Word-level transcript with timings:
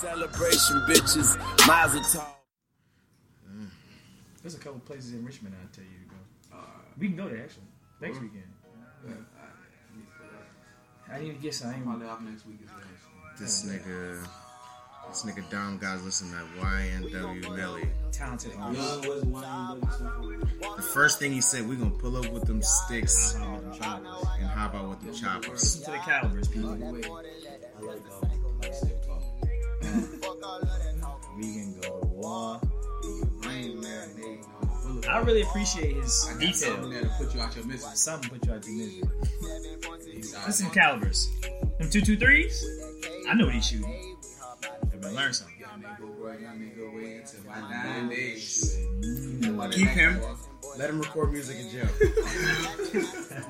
celebration, 0.00 0.76
bitches. 0.86 1.36
Mazel 1.66 2.00
tov. 2.00 2.24
There's 4.42 4.54
a 4.54 4.58
couple 4.58 4.80
places 4.80 5.12
in 5.14 5.24
Richmond 5.24 5.54
I'd 5.60 5.72
tell 5.72 5.84
you 5.84 5.90
to 6.04 6.10
go. 6.10 6.62
we 6.98 7.08
can 7.08 7.16
go 7.16 7.28
there 7.28 7.42
actually 7.42 7.64
next 8.00 8.20
weekend. 8.20 8.44
I 11.12 11.20
need 11.20 11.34
to 11.34 11.42
get 11.42 11.54
some. 11.54 11.70
I 11.70 11.74
ain't 11.74 11.84
Probably 11.84 12.06
off 12.06 12.20
next 12.20 12.46
week 12.46 12.58
as 12.64 12.70
well. 12.70 12.84
This 13.38 13.64
nigga, 13.64 14.26
this 15.08 15.24
nigga 15.24 15.50
Dom 15.50 15.78
guys 15.78 16.04
listen 16.04 16.28
to 16.28 16.34
that 16.36 16.46
YNW 16.62 17.56
Melly. 17.56 17.88
talented 18.12 18.52
artist. 18.58 19.04
Young 19.04 19.08
wasn't 19.08 19.32
one 19.32 19.44
of 19.44 19.80
them. 19.80 20.76
The 20.76 20.82
first 20.82 21.18
thing 21.18 21.32
he 21.32 21.40
said, 21.40 21.66
we 21.68 21.76
gonna 21.76 21.90
pull 21.90 22.16
up 22.16 22.30
with 22.30 22.44
them 22.44 22.62
sticks 22.62 23.34
How 23.34 23.56
about 23.56 24.26
and 24.38 24.46
hop 24.46 24.74
out 24.74 24.88
with 24.90 25.00
them 25.00 25.14
choppers. 25.14 25.50
Listen 25.50 25.84
to 25.84 25.90
the 25.92 25.98
calibers, 25.98 26.48
people. 26.48 26.76
I 31.38 31.44
like 31.44 31.50
like 31.50 31.78
stick 31.78 31.80
talk. 31.80 31.80
We 31.80 31.80
can 31.80 31.80
go. 31.80 32.00
War. 32.08 32.60
Brain 33.42 33.80
marinade 33.80 34.44
on 34.60 34.68
full 34.68 34.98
of 34.98 35.08
I 35.08 35.18
really 35.20 35.42
appreciate 35.42 35.96
his 35.96 36.28
I 36.28 36.32
got 36.32 36.54
something 36.54 36.90
detail. 36.90 36.90
there 36.90 37.02
to 37.02 37.08
put 37.16 37.34
you 37.34 37.40
out 37.40 37.56
your 37.56 37.64
misery. 37.66 37.90
Something 37.94 38.30
put 38.30 38.46
you 38.46 38.52
out 38.52 38.66
your 38.66 38.74
misery. 38.76 40.12
He's 40.12 40.34
out 40.34 40.46
Listen, 40.46 40.70
calibers. 40.70 41.28
Them 41.78 41.90
two 41.90 42.00
two 42.00 42.16
threes. 42.16 42.64
I 43.28 43.34
know 43.34 43.46
what 43.46 43.54
he's 43.54 43.66
shooting. 43.68 44.16
Everybody 44.88 45.14
learn 45.14 45.32
something. 45.32 45.54
Young 45.60 45.82
nigga, 45.82 46.18
boy, 46.18 46.36
young 46.42 46.58
nigga, 46.58 46.94
wait 46.94 47.16
until 47.16 47.40
my 47.46 47.60
nine 47.70 48.08
days. 48.08 48.76
Keep 49.72 49.88
him. 49.88 50.20
Let 50.76 50.90
him 50.90 51.00
record 51.00 51.32
music 51.32 51.56
in 51.58 51.70
jail. 51.70 51.88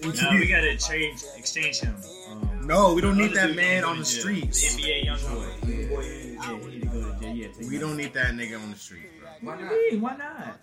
Now 0.00 0.30
we 0.32 0.46
gotta 0.48 0.76
change, 0.76 1.24
exchange 1.36 1.80
him. 1.80 1.96
Um, 2.30 2.47
No, 2.68 2.92
we 2.92 3.00
don't 3.00 3.16
need 3.16 3.32
that 3.32 3.56
man 3.56 3.82
on 3.82 3.98
the 3.98 4.04
streets. 4.04 4.76
The 4.76 4.82
NBA 4.82 5.04
young 5.06 5.18
boy. 5.20 5.46
Yeah, 5.64 6.58
he 6.58 6.66
need 6.66 6.82
to 6.82 6.88
go 6.88 7.12
to 7.14 7.18
jail. 7.18 7.34
Yeah, 7.34 7.48
take 7.48 7.70
We 7.70 7.78
don't 7.78 7.96
need 7.96 8.12
that 8.12 8.34
nigga 8.34 8.62
on 8.62 8.70
the 8.70 8.76
street, 8.76 9.08
bro. 9.18 9.30
Why 9.40 9.58
not? 9.58 9.70
do 9.70 9.74
you 9.74 9.92
mean? 9.92 10.00
Why 10.02 10.16
not? 10.18 10.60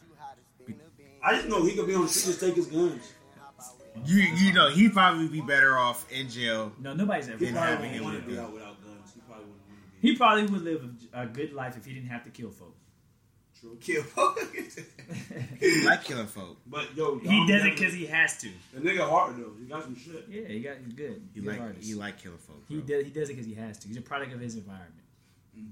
I 1.23 1.33
just 1.33 1.47
know 1.47 1.65
he 1.65 1.73
could 1.73 1.87
be 1.87 1.95
on 1.95 2.03
the 2.03 2.07
street 2.07 2.25
just 2.27 2.41
take 2.41 2.55
his 2.55 2.67
guns. 2.67 3.11
You 4.05 4.17
you 4.21 4.53
know 4.53 4.69
he'd 4.69 4.93
probably 4.93 5.27
be 5.29 5.41
better 5.41 5.79
off 5.79 6.05
in 6.11 6.29
jail. 6.29 6.73
No, 6.79 6.93
nobody's 6.93 7.27
ever. 7.27 7.39
He 7.39 7.45
Didn't 7.45 7.57
probably 7.59 7.87
him 7.87 8.05
with 8.05 8.21
to 8.21 8.21
be 8.21 8.37
out 8.37 8.53
without 8.53 8.83
guns. 8.83 9.11
He 9.15 9.21
probably 9.21 9.45
wouldn't 9.45 10.01
be. 10.01 10.07
He 10.07 10.15
probably 10.15 10.43
would 10.45 10.61
live 10.61 10.89
a, 11.11 11.21
a 11.23 11.25
good 11.25 11.53
life 11.53 11.75
if 11.75 11.85
he 11.85 11.93
didn't 11.95 12.09
have 12.09 12.23
to 12.25 12.29
kill 12.29 12.51
folk. 12.51 12.74
True. 13.65 13.77
Kill. 13.81 14.03
He 15.59 15.83
like 15.85 16.03
killing 16.03 16.27
folk. 16.27 16.57
But 16.67 16.95
yo, 16.95 17.19
He 17.19 17.47
does 17.47 17.65
it 17.65 17.75
because 17.75 17.93
he 17.93 18.05
has 18.07 18.37
to. 18.39 18.49
the 18.73 18.81
nigga 18.81 19.07
hard 19.09 19.37
though. 19.37 19.51
He 19.59 19.65
got 19.65 19.83
some 19.83 19.95
shit. 19.95 20.25
Yeah, 20.29 20.47
he 20.47 20.59
got 20.61 20.77
he's 20.83 20.93
good. 20.93 21.21
He 21.33 21.39
He's 21.41 21.49
like 21.49 21.59
artist. 21.61 21.87
he 21.87 21.93
like 21.95 22.21
killing 22.21 22.37
folk. 22.39 22.63
He 22.67 22.77
bro. 22.77 22.85
does 22.97 23.05
he 23.05 23.11
does 23.11 23.29
it 23.29 23.33
because 23.33 23.45
he 23.45 23.53
has 23.55 23.77
to. 23.79 23.87
He's 23.87 23.97
a 23.97 24.01
product 24.01 24.33
of 24.33 24.39
his 24.39 24.55
environment. 24.55 24.93
Mm. 25.57 25.69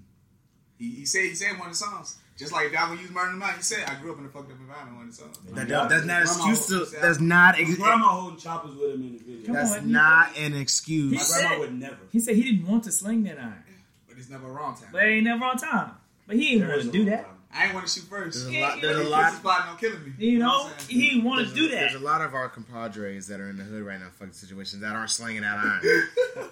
He, 0.78 0.90
he 0.92 1.06
said 1.06 1.24
he 1.24 1.36
said 1.36 1.52
one 1.60 1.68
of 1.70 1.74
the 1.74 1.78
songs. 1.78 2.18
Just 2.38 2.52
like 2.52 2.66
if 2.68 2.72
y'all 2.74 2.88
gonna 2.90 3.00
use 3.02 3.12
murder 3.12 3.32
in 3.32 3.38
mind, 3.38 3.58
he 3.58 3.64
said 3.64 3.88
I 3.88 3.96
grew 4.02 4.12
up 4.14 4.20
in 4.20 4.26
a 4.26 4.30
fucked 4.30 4.52
up 4.52 4.58
environment. 4.60 4.98
One 4.98 5.06
of 5.08 5.12
the 5.16 5.22
songs. 5.22 5.38
That, 5.52 5.68
that- 5.68 5.90
that's 5.90 6.06
not 6.06 6.18
an 6.22 6.24
excuse 6.28 6.68
to. 6.68 6.86
That's 7.00 7.20
not. 7.20 7.56
His 7.56 7.70
Ex- 7.72 7.78
grandma 7.80 8.08
holding 8.10 8.40
choppers 8.40 8.76
with 8.76 8.92
him 8.96 9.02
in 9.04 9.12
the 9.14 9.18
video. 9.24 9.46
Come 9.46 9.56
that's 9.56 9.72
on, 9.74 9.86
he- 9.86 9.92
not 9.92 10.38
an 10.38 10.56
excuse. 10.56 11.12
My 11.12 11.18
excuse. 11.18 11.34
grandma 11.40 11.50
said- 11.52 11.60
would 11.60 11.80
never. 11.80 11.98
He 12.12 12.20
said 12.20 12.36
he 12.36 12.44
didn't 12.44 12.68
want 12.68 12.84
to 12.86 12.92
sling 12.92 13.24
that 13.24 13.38
iron, 13.40 13.64
But 14.08 14.18
it's 14.18 14.30
never 14.30 14.48
a 14.48 14.52
wrong 14.52 14.76
time. 14.76 14.90
but 14.92 15.04
it 15.04 15.08
ain't 15.12 15.24
never 15.26 15.46
on 15.46 15.58
time. 15.58 15.92
But 16.26 16.38
he 16.38 16.54
didn't 16.58 16.70
want 16.70 16.82
to 16.84 16.92
do 16.92 17.06
that. 17.06 17.26
time. 17.26 17.36
I 17.56 17.66
ain't 17.66 17.74
want 17.74 17.86
to 17.88 17.94
shoot 17.94 18.08
first. 18.10 18.36
There's 18.44 18.48
a 18.48 18.52
Yeah, 18.54 18.68
lot. 18.70 18.82
There's 18.82 18.96
But 18.98 19.02
a 19.02 19.04
he 19.06 19.10
lot. 19.12 19.32
was 19.32 19.40
plotting 19.42 19.70
on 19.72 19.78
killing 19.78 20.04
me. 20.06 20.14
You 20.26 20.40
know, 20.40 20.48
what 20.48 20.74
I'm 20.80 20.88
he 20.88 21.10
didn't 21.10 21.24
want 21.24 21.38
There's 21.40 21.54
to 21.54 21.60
a, 21.60 21.62
do 21.62 21.68
that. 21.70 21.80
there's 21.82 21.96
a 21.96 22.00
lot 22.00 22.22
of 22.22 22.34
our 22.34 22.50
compadres 22.50 23.28
that 23.28 23.40
are 23.40 23.50
in 23.50 23.58
the 23.58 23.64
hood 23.64 23.84
right 23.84 24.00
now, 24.00 24.08
fucking 24.18 24.34
situations 24.34 24.82
that 24.82 24.96
aren't 24.96 25.10
slinging 25.12 25.42
that 25.44 25.58
iron. 25.60 25.82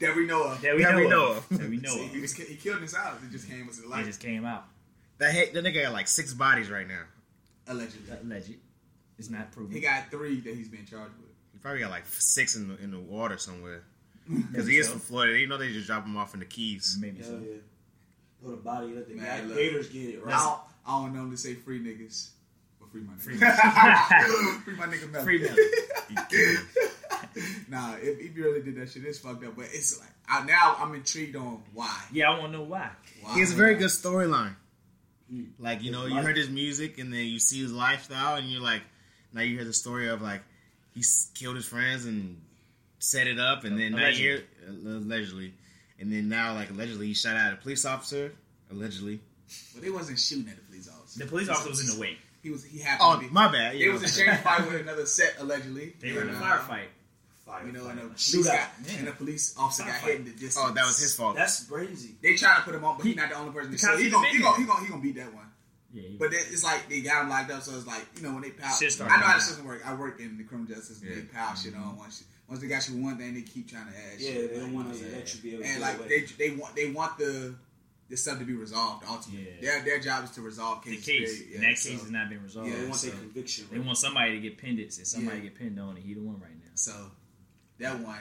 that 0.00 0.16
we 0.16 0.26
know 0.26 0.44
of. 0.44 0.60
that 0.62 0.74
we 0.76 0.82
that 0.82 0.92
know, 0.92 0.98
we 0.98 1.04
of. 1.04 1.10
know 1.10 1.32
of. 1.32 1.48
That 1.50 1.70
we 1.70 1.76
know 1.78 1.90
See, 1.94 2.06
he, 2.08 2.20
was, 2.20 2.32
he 2.34 2.56
killed 2.56 2.80
his 2.80 2.94
house. 2.94 3.18
It 3.22 3.30
just 3.30 3.48
came 3.48 3.66
with 3.66 3.76
the 3.78 3.84
It 3.84 3.90
light. 3.90 4.04
just 4.04 4.20
came 4.20 4.44
out. 4.44 4.64
That 5.18 5.32
hit, 5.32 5.54
that 5.54 5.64
nigga 5.64 5.82
got 5.84 5.92
like 5.92 6.08
six 6.08 6.34
bodies 6.34 6.68
right 6.70 6.88
now. 6.88 7.02
Allegedly. 7.68 8.16
Alleged. 8.22 8.54
It's 9.18 9.30
not 9.30 9.52
proven. 9.52 9.72
He 9.72 9.80
got 9.80 10.10
three 10.10 10.40
that 10.40 10.54
he's 10.54 10.68
being 10.68 10.84
charged 10.86 11.14
with. 11.18 11.30
He 11.52 11.58
probably 11.58 11.80
got 11.80 11.90
like 11.90 12.06
six 12.06 12.56
in 12.56 12.68
the, 12.68 12.78
in 12.82 12.90
the 12.90 12.98
water 13.00 13.38
somewhere. 13.38 13.82
Because 14.28 14.68
he 14.68 14.78
is 14.78 14.88
from 14.88 15.00
Florida. 15.00 15.36
You 15.38 15.48
know 15.48 15.58
they 15.58 15.72
just 15.72 15.86
drop 15.88 16.04
him 16.06 16.16
off 16.16 16.32
in 16.34 16.40
the 16.40 16.46
Keys. 16.46 16.96
Maybe 17.00 17.18
Hell 17.18 17.26
so. 17.30 17.40
yeah. 17.44 17.56
Put 18.44 18.54
a 18.54 18.56
body. 18.56 18.88
Let 18.94 19.08
the 19.08 19.14
Man, 19.14 19.24
guy- 19.24 19.44
look. 19.46 19.56
Gators 19.56 19.88
get 19.88 20.02
it 20.14 20.20
I 20.20 20.26
right. 20.26 20.38
don't, 20.38 20.60
I 20.86 21.02
don't 21.04 21.14
normally 21.14 21.36
say 21.36 21.54
free 21.54 21.80
niggas, 21.80 22.30
but 22.80 22.90
free 22.90 23.02
my 23.02 23.14
Free 23.16 23.36
free 23.38 24.74
my 24.76 24.86
nigga 24.86 25.10
Mel. 25.10 25.22
Free 25.22 25.42
Mel. 25.42 25.54
He 26.08 26.16
killed. 26.28 26.66
Nah, 27.68 27.94
if, 27.96 28.18
if 28.18 28.36
you 28.36 28.44
really 28.44 28.62
did 28.62 28.76
that 28.76 28.90
shit, 28.90 29.04
it's 29.04 29.18
fucked 29.18 29.44
up. 29.44 29.54
But 29.56 29.66
it's 29.72 29.98
like 30.00 30.08
I, 30.28 30.44
now 30.44 30.76
I'm 30.78 30.94
intrigued 30.94 31.36
on 31.36 31.62
why. 31.72 31.96
Yeah, 32.12 32.30
I 32.30 32.38
want 32.38 32.52
to 32.52 32.58
know 32.58 32.64
why. 32.64 32.90
why 33.22 33.34
He 33.34 33.40
has 33.40 33.52
a 33.52 33.54
very 33.54 33.76
good 33.76 33.88
storyline. 33.90 34.56
Mm. 35.32 35.50
Like, 35.58 35.82
you 35.82 35.92
know, 35.92 36.06
you 36.06 36.16
heard 36.16 36.36
his 36.36 36.50
music 36.50 36.98
and 36.98 37.12
then 37.12 37.24
you 37.24 37.38
see 37.38 37.62
his 37.62 37.72
lifestyle 37.72 38.36
and 38.36 38.50
you're 38.50 38.60
like, 38.60 38.82
now 39.32 39.40
you 39.40 39.54
hear 39.56 39.64
the 39.64 39.72
story 39.72 40.08
of 40.08 40.20
like, 40.20 40.42
he 40.94 41.02
killed 41.34 41.56
his 41.56 41.64
friends 41.64 42.04
and 42.04 42.40
set 42.98 43.26
it 43.26 43.38
up 43.38 43.64
and 43.64 43.78
then 43.78 43.92
now 43.92 44.08
you 44.08 44.14
hear, 44.14 44.44
allegedly. 44.68 45.54
And 46.02 46.12
then 46.12 46.28
now, 46.28 46.54
like, 46.54 46.68
allegedly, 46.70 47.06
he 47.06 47.14
shot 47.14 47.36
at 47.36 47.52
a 47.52 47.56
police 47.56 47.84
officer. 47.84 48.32
Allegedly. 48.72 49.20
But 49.72 49.82
they 49.84 49.90
wasn't 49.90 50.18
shooting 50.18 50.48
at 50.48 50.56
the 50.56 50.62
police 50.62 50.88
officer. 50.88 51.18
The 51.20 51.26
police 51.26 51.48
officer 51.48 51.68
was 51.70 51.88
in 51.88 51.94
the 51.94 52.00
way. 52.00 52.18
He 52.42 52.50
was. 52.50 52.64
He 52.64 52.80
happened. 52.80 53.08
Oh, 53.08 53.14
to 53.20 53.20
be, 53.28 53.32
my 53.32 53.50
bad. 53.52 53.76
It 53.76 53.82
You 53.82 53.92
was 53.92 54.02
know. 54.02 54.08
a 54.08 54.26
chain 54.26 54.36
fight 54.42 54.66
with 54.66 54.80
another 54.80 55.06
set 55.06 55.36
allegedly. 55.38 55.94
They 56.00 56.12
were 56.12 56.22
in 56.22 56.30
a 56.30 56.32
And, 56.32 56.42
uh, 56.42 56.58
firefight. 56.58 56.86
Fire, 57.46 57.66
You 57.66 57.72
know, 57.72 57.86
and 57.86 57.98
a 58.00 58.02
police 58.02 58.34
Shootout. 58.34 58.44
got, 58.46 58.70
and 58.98 59.08
a 59.08 59.12
police 59.12 59.54
officer 59.58 59.84
got 59.84 60.00
hit 60.00 60.16
in 60.16 60.24
the 60.24 60.30
distance. 60.32 60.56
Oh, 60.58 60.72
that 60.72 60.84
was 60.86 60.98
his 60.98 61.14
fault. 61.14 61.36
That's 61.36 61.64
crazy. 61.64 62.16
They 62.22 62.34
trying 62.34 62.56
to 62.58 62.62
put 62.62 62.74
him 62.74 62.84
on, 62.84 62.96
but 62.96 63.04
he's 63.06 63.14
He- 63.14 63.20
not 63.20 63.30
the 63.30 63.36
only 63.36 63.52
person. 63.52 63.78
So 63.78 63.86
cops 63.88 64.00
he 64.00 64.06
even 64.06 64.12
gonna, 64.14 64.26
been 64.28 64.36
he 64.36 64.42
gonna, 64.42 64.56
there. 64.56 64.60
he 64.60 64.66
gonna, 64.66 64.80
he 64.84 64.88
gonna 64.90 65.02
beat 65.02 65.16
that 65.16 65.32
one. 65.34 65.46
Yeah, 65.94 66.08
But 66.18 66.30
then 66.30 66.40
it's 66.50 66.64
like 66.64 66.88
they 66.88 67.00
got 67.02 67.22
him 67.22 67.28
locked 67.28 67.50
up, 67.52 67.62
so 67.62 67.76
it's 67.76 67.86
like 67.86 68.06
you 68.16 68.22
know 68.22 68.32
when 68.32 68.42
they 68.42 68.50
pile. 68.50 68.74
Shit 68.74 68.98
I 69.00 69.04
know 69.04 69.10
how 69.10 69.16
the 69.18 69.22
coming 69.26 69.40
system 69.40 69.66
work. 69.66 69.82
I 69.86 69.94
work 69.94 70.20
in 70.20 70.38
the 70.38 70.44
criminal 70.44 70.68
justice. 70.74 70.96
system. 70.98 71.08
They 71.10 71.16
Yeah. 71.16 71.44
pile 71.46 71.54
shit 71.54 71.74
on 71.76 71.96
once. 71.98 72.24
Once 72.52 72.60
they 72.60 72.68
got 72.68 72.86
you 72.86 73.02
one 73.02 73.16
thing, 73.16 73.32
they 73.32 73.40
keep 73.40 73.66
trying 73.70 73.86
to 73.86 73.96
add. 73.96 74.20
Yeah, 74.20 74.30
shit. 74.32 74.52
they 74.54 74.60
don't 74.60 74.74
want 74.74 74.92
to 74.92 74.98
You 74.98 75.04
know 75.04 75.08
what 75.08 75.14
I'm 75.14 75.18
let 75.20 75.34
you 75.34 75.40
be 75.40 75.54
able 75.54 75.64
saying? 75.64 75.80
to 75.80 75.86
And 75.86 75.98
like 76.00 76.08
they 76.08 76.20
they 76.36 76.50
want 76.54 76.76
they 76.76 76.90
want 76.90 77.16
the 77.16 77.54
the 78.10 78.16
stuff 78.18 78.38
to 78.40 78.44
be 78.44 78.52
resolved 78.52 79.04
ultimately. 79.08 79.56
Yeah. 79.56 79.80
Their 79.80 79.84
their 79.84 80.00
job 80.00 80.24
is 80.24 80.32
to 80.32 80.42
resolve 80.42 80.84
the 80.84 80.90
case. 80.96 81.06
period. 81.06 81.30
and 81.30 81.62
Yeah, 81.62 81.70
that 81.70 81.78
so- 81.78 81.88
case 81.88 82.00
has 82.02 82.10
not 82.10 82.28
been 82.28 82.42
resolved. 82.42 82.68
Yeah, 82.68 82.76
they 82.76 82.84
want 82.84 82.96
so 83.00 83.06
their 83.08 83.16
conviction. 83.20 83.66
they 83.72 83.78
want 83.78 83.96
somebody 83.96 84.32
to 84.32 84.40
get 84.40 84.58
pinned. 84.58 84.78
It. 84.80 84.92
Since 84.92 85.08
somebody 85.12 85.38
Yeah. 85.38 85.44
get 85.44 85.54
pinned 85.54 85.80
on 85.80 85.96
it, 85.96 86.02
he 86.02 86.12
the 86.12 86.20
one 86.20 86.38
right 86.40 86.52
now. 86.60 86.70
So 86.74 86.92
that 87.78 87.98
one, 88.00 88.20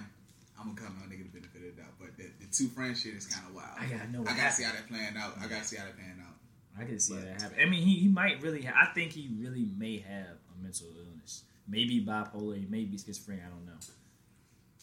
I'm 0.58 0.74
gonna 0.74 0.80
come 0.88 0.98
on 1.04 1.10
nigga 1.10 1.24
the 1.30 1.40
benefit 1.40 1.68
of 1.68 1.76
the 1.76 1.82
doubt. 1.82 1.92
But 2.00 2.16
the, 2.16 2.32
the 2.40 2.48
two 2.54 2.70
friend 2.70 2.98
shit 2.98 3.16
is 3.16 3.26
kind 3.28 3.46
of 3.50 3.54
wild. 3.54 3.76
I 3.78 3.86
gotta 3.86 4.10
know. 4.12 4.22
I 4.22 4.34
gotta 4.38 4.54
see 4.54 4.64
how 4.64 4.72
that 4.72 4.88
playing 4.88 5.18
out. 5.18 5.36
I 5.42 5.48
gotta 5.48 5.66
see 5.66 5.76
how 5.76 5.84
that 5.84 5.96
playing 5.98 6.22
out. 6.26 6.38
I 6.80 6.86
can 6.86 7.00
see 7.02 7.16
But- 7.16 7.26
that 7.26 7.42
happen. 7.42 7.58
I 7.60 7.66
mean, 7.70 7.84
he, 7.86 7.96
he 8.00 8.08
might 8.08 8.42
really. 8.42 8.62
Ha- 8.62 8.88
I 8.90 8.94
think 8.94 9.12
he 9.12 9.28
really 9.38 9.68
may 9.78 9.98
have 10.00 10.38
a 10.56 10.64
mental 10.64 10.88
illness. 10.98 11.44
Maybe 11.68 12.04
bipolar. 12.04 12.58
He 12.58 12.66
may 12.66 12.86
be 12.86 12.98
schizophrenic. 12.98 13.44
I 13.46 13.50
don't 13.50 13.66
know. 13.66 13.74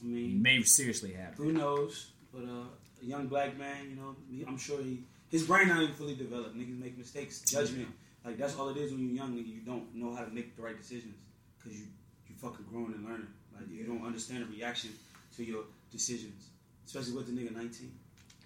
I 0.03 0.07
mean, 0.07 0.43
may 0.43 0.63
seriously 0.63 1.15
it. 1.15 1.35
who 1.37 1.53
knows? 1.53 2.11
But 2.33 2.45
uh, 2.45 2.69
a 3.03 3.05
young 3.05 3.27
black 3.27 3.59
man, 3.59 3.91
you 3.91 3.97
know, 3.97 4.15
I'm 4.47 4.59
sure 4.59 4.83
he 4.83 5.03
his 5.31 5.45
brain 5.45 5.69
not 5.69 5.83
even 5.83 5.95
fully 5.95 6.15
developed. 6.15 6.57
Niggas 6.57 6.79
make 6.79 6.97
mistakes, 6.97 7.41
judgment. 7.43 7.89
Like 8.25 8.39
that's 8.39 8.57
all 8.57 8.69
it 8.69 8.77
is 8.77 8.93
when 8.93 9.01
you're 9.01 9.17
young. 9.17 9.35
Nigga, 9.35 9.55
you 9.55 9.61
don't 9.61 9.95
know 9.95 10.15
how 10.15 10.25
to 10.25 10.31
make 10.31 10.57
the 10.57 10.63
right 10.63 10.77
decisions 10.77 11.15
because 11.57 11.79
you 11.79 11.87
you 12.29 12.35
fucking 12.37 12.67
growing 12.71 12.93
and 12.95 13.05
learning. 13.05 13.29
Like 13.55 13.71
you 13.71 13.85
don't 13.85 14.05
understand 14.05 14.43
the 14.43 14.57
reaction 14.57 14.91
to 15.37 15.45
your 15.45 15.65
decisions, 15.91 16.49
especially 16.87 17.15
with 17.15 17.27
the 17.27 17.33
nigga 17.33 17.55
19. 17.55 17.93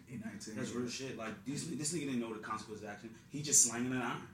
He 0.07 0.19
19. 0.19 0.57
That's 0.57 0.73
real 0.73 0.89
shit. 0.89 1.17
Like 1.17 1.45
these, 1.45 1.71
this 1.71 1.95
nigga 1.95 2.07
didn't 2.07 2.21
know 2.21 2.35
the 2.35 2.41
consequences 2.41 2.85
of 2.85 2.91
action. 2.91 3.11
He 3.31 3.41
just 3.41 3.65
slanging 3.65 3.93
an 3.93 4.03
iron. 4.03 4.29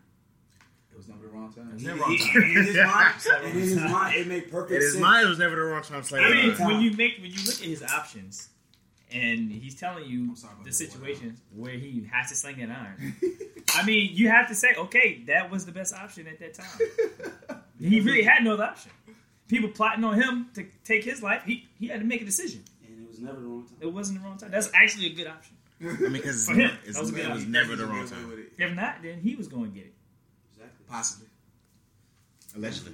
It 0.99 1.07
was 1.07 1.09
never 1.09 1.23
the 1.23 1.29
wrong 1.29 1.53
time. 1.53 1.69
It 1.69 1.73
was 1.75 1.83
He- 1.83 1.87
never 1.87 2.01
wrong 2.01 2.19
time. 2.19 2.43
in 2.43 2.65
his 2.65 2.77
mind, 2.77 3.15
and 3.45 3.47
in 3.47 3.61
his 3.63 3.77
mind, 3.77 4.17
it 4.17 4.27
made 4.27 4.51
perfect 4.51 4.73
It 4.73 4.83
is 4.83 4.93
sense. 4.95 5.01
mine. 5.03 5.25
It 5.25 5.29
was 5.29 5.39
never 5.39 5.55
the 5.55 5.63
wrong 5.63 5.83
time 5.83 6.03
to 6.03 6.17
I 6.17 6.35
mean, 6.35 6.57
time. 6.57 6.67
when 6.67 6.81
you 6.81 6.91
make 6.97 7.19
when 7.21 7.31
you 7.31 7.37
look 7.47 7.55
at 7.55 7.69
his 7.69 7.85
options, 7.85 8.49
and 9.13 9.49
he's 9.53 9.77
telling 9.77 10.07
you 10.07 10.35
sorry 10.35 10.55
the 10.65 10.71
the 10.71 10.73
situations 10.75 11.39
where 11.55 11.75
he 11.75 12.05
has 12.11 12.31
to 12.31 12.35
sling 12.35 12.57
that 12.59 12.71
iron. 12.71 13.15
I 13.77 13.85
mean, 13.85 14.11
you 14.13 14.29
have 14.29 14.49
to 14.49 14.57
say, 14.57 14.75
okay, 14.77 15.23
that 15.29 15.51
was 15.53 15.67
the 15.67 15.73
best 15.73 15.95
option 15.95 16.27
at 16.27 16.41
that 16.41 16.55
time. 16.55 17.61
he 17.81 18.01
really 18.01 18.23
had 18.25 18.43
no 18.43 18.55
other 18.55 18.65
option. 18.65 18.91
People 19.47 19.69
plotting 19.71 20.03
on 20.03 20.21
him 20.21 20.49
to 20.55 20.67
take 20.85 21.05
his 21.05 21.23
life. 21.23 21.43
He 21.45 21.69
he 21.79 21.87
had 21.87 22.01
to 22.01 22.07
make 22.07 22.23
a 22.23 22.25
decision. 22.25 22.65
and 22.85 23.05
it 23.05 23.09
was 23.09 23.21
never 23.21 23.39
the 23.41 23.47
wrong 23.47 23.65
time. 23.69 23.77
It 23.81 23.93
wasn't 23.93 24.19
the 24.21 24.25
wrong 24.27 24.37
time. 24.37 24.51
That's 24.51 24.69
actually 24.75 25.07
a 25.07 25.15
good 25.15 25.29
option. 25.29 25.55
I 25.81 25.85
mean, 25.85 26.13
because 26.15 26.45
For 26.45 26.55
him, 26.55 26.73
it's, 26.85 26.95
that 26.97 27.03
was 27.03 27.13
a 27.13 27.23
it 27.23 27.31
was 27.31 27.47
never 27.47 27.77
the 27.77 27.87
wrong 27.87 28.09
time. 28.09 28.33
If 28.59 28.75
not, 28.75 29.01
then 29.01 29.21
he 29.21 29.37
was 29.37 29.47
going 29.47 29.71
to 29.71 29.77
get 29.77 29.87
it. 29.87 29.95
Exactly. 30.89 30.97
Possibly. 30.97 31.27
Allegedly. 32.57 32.93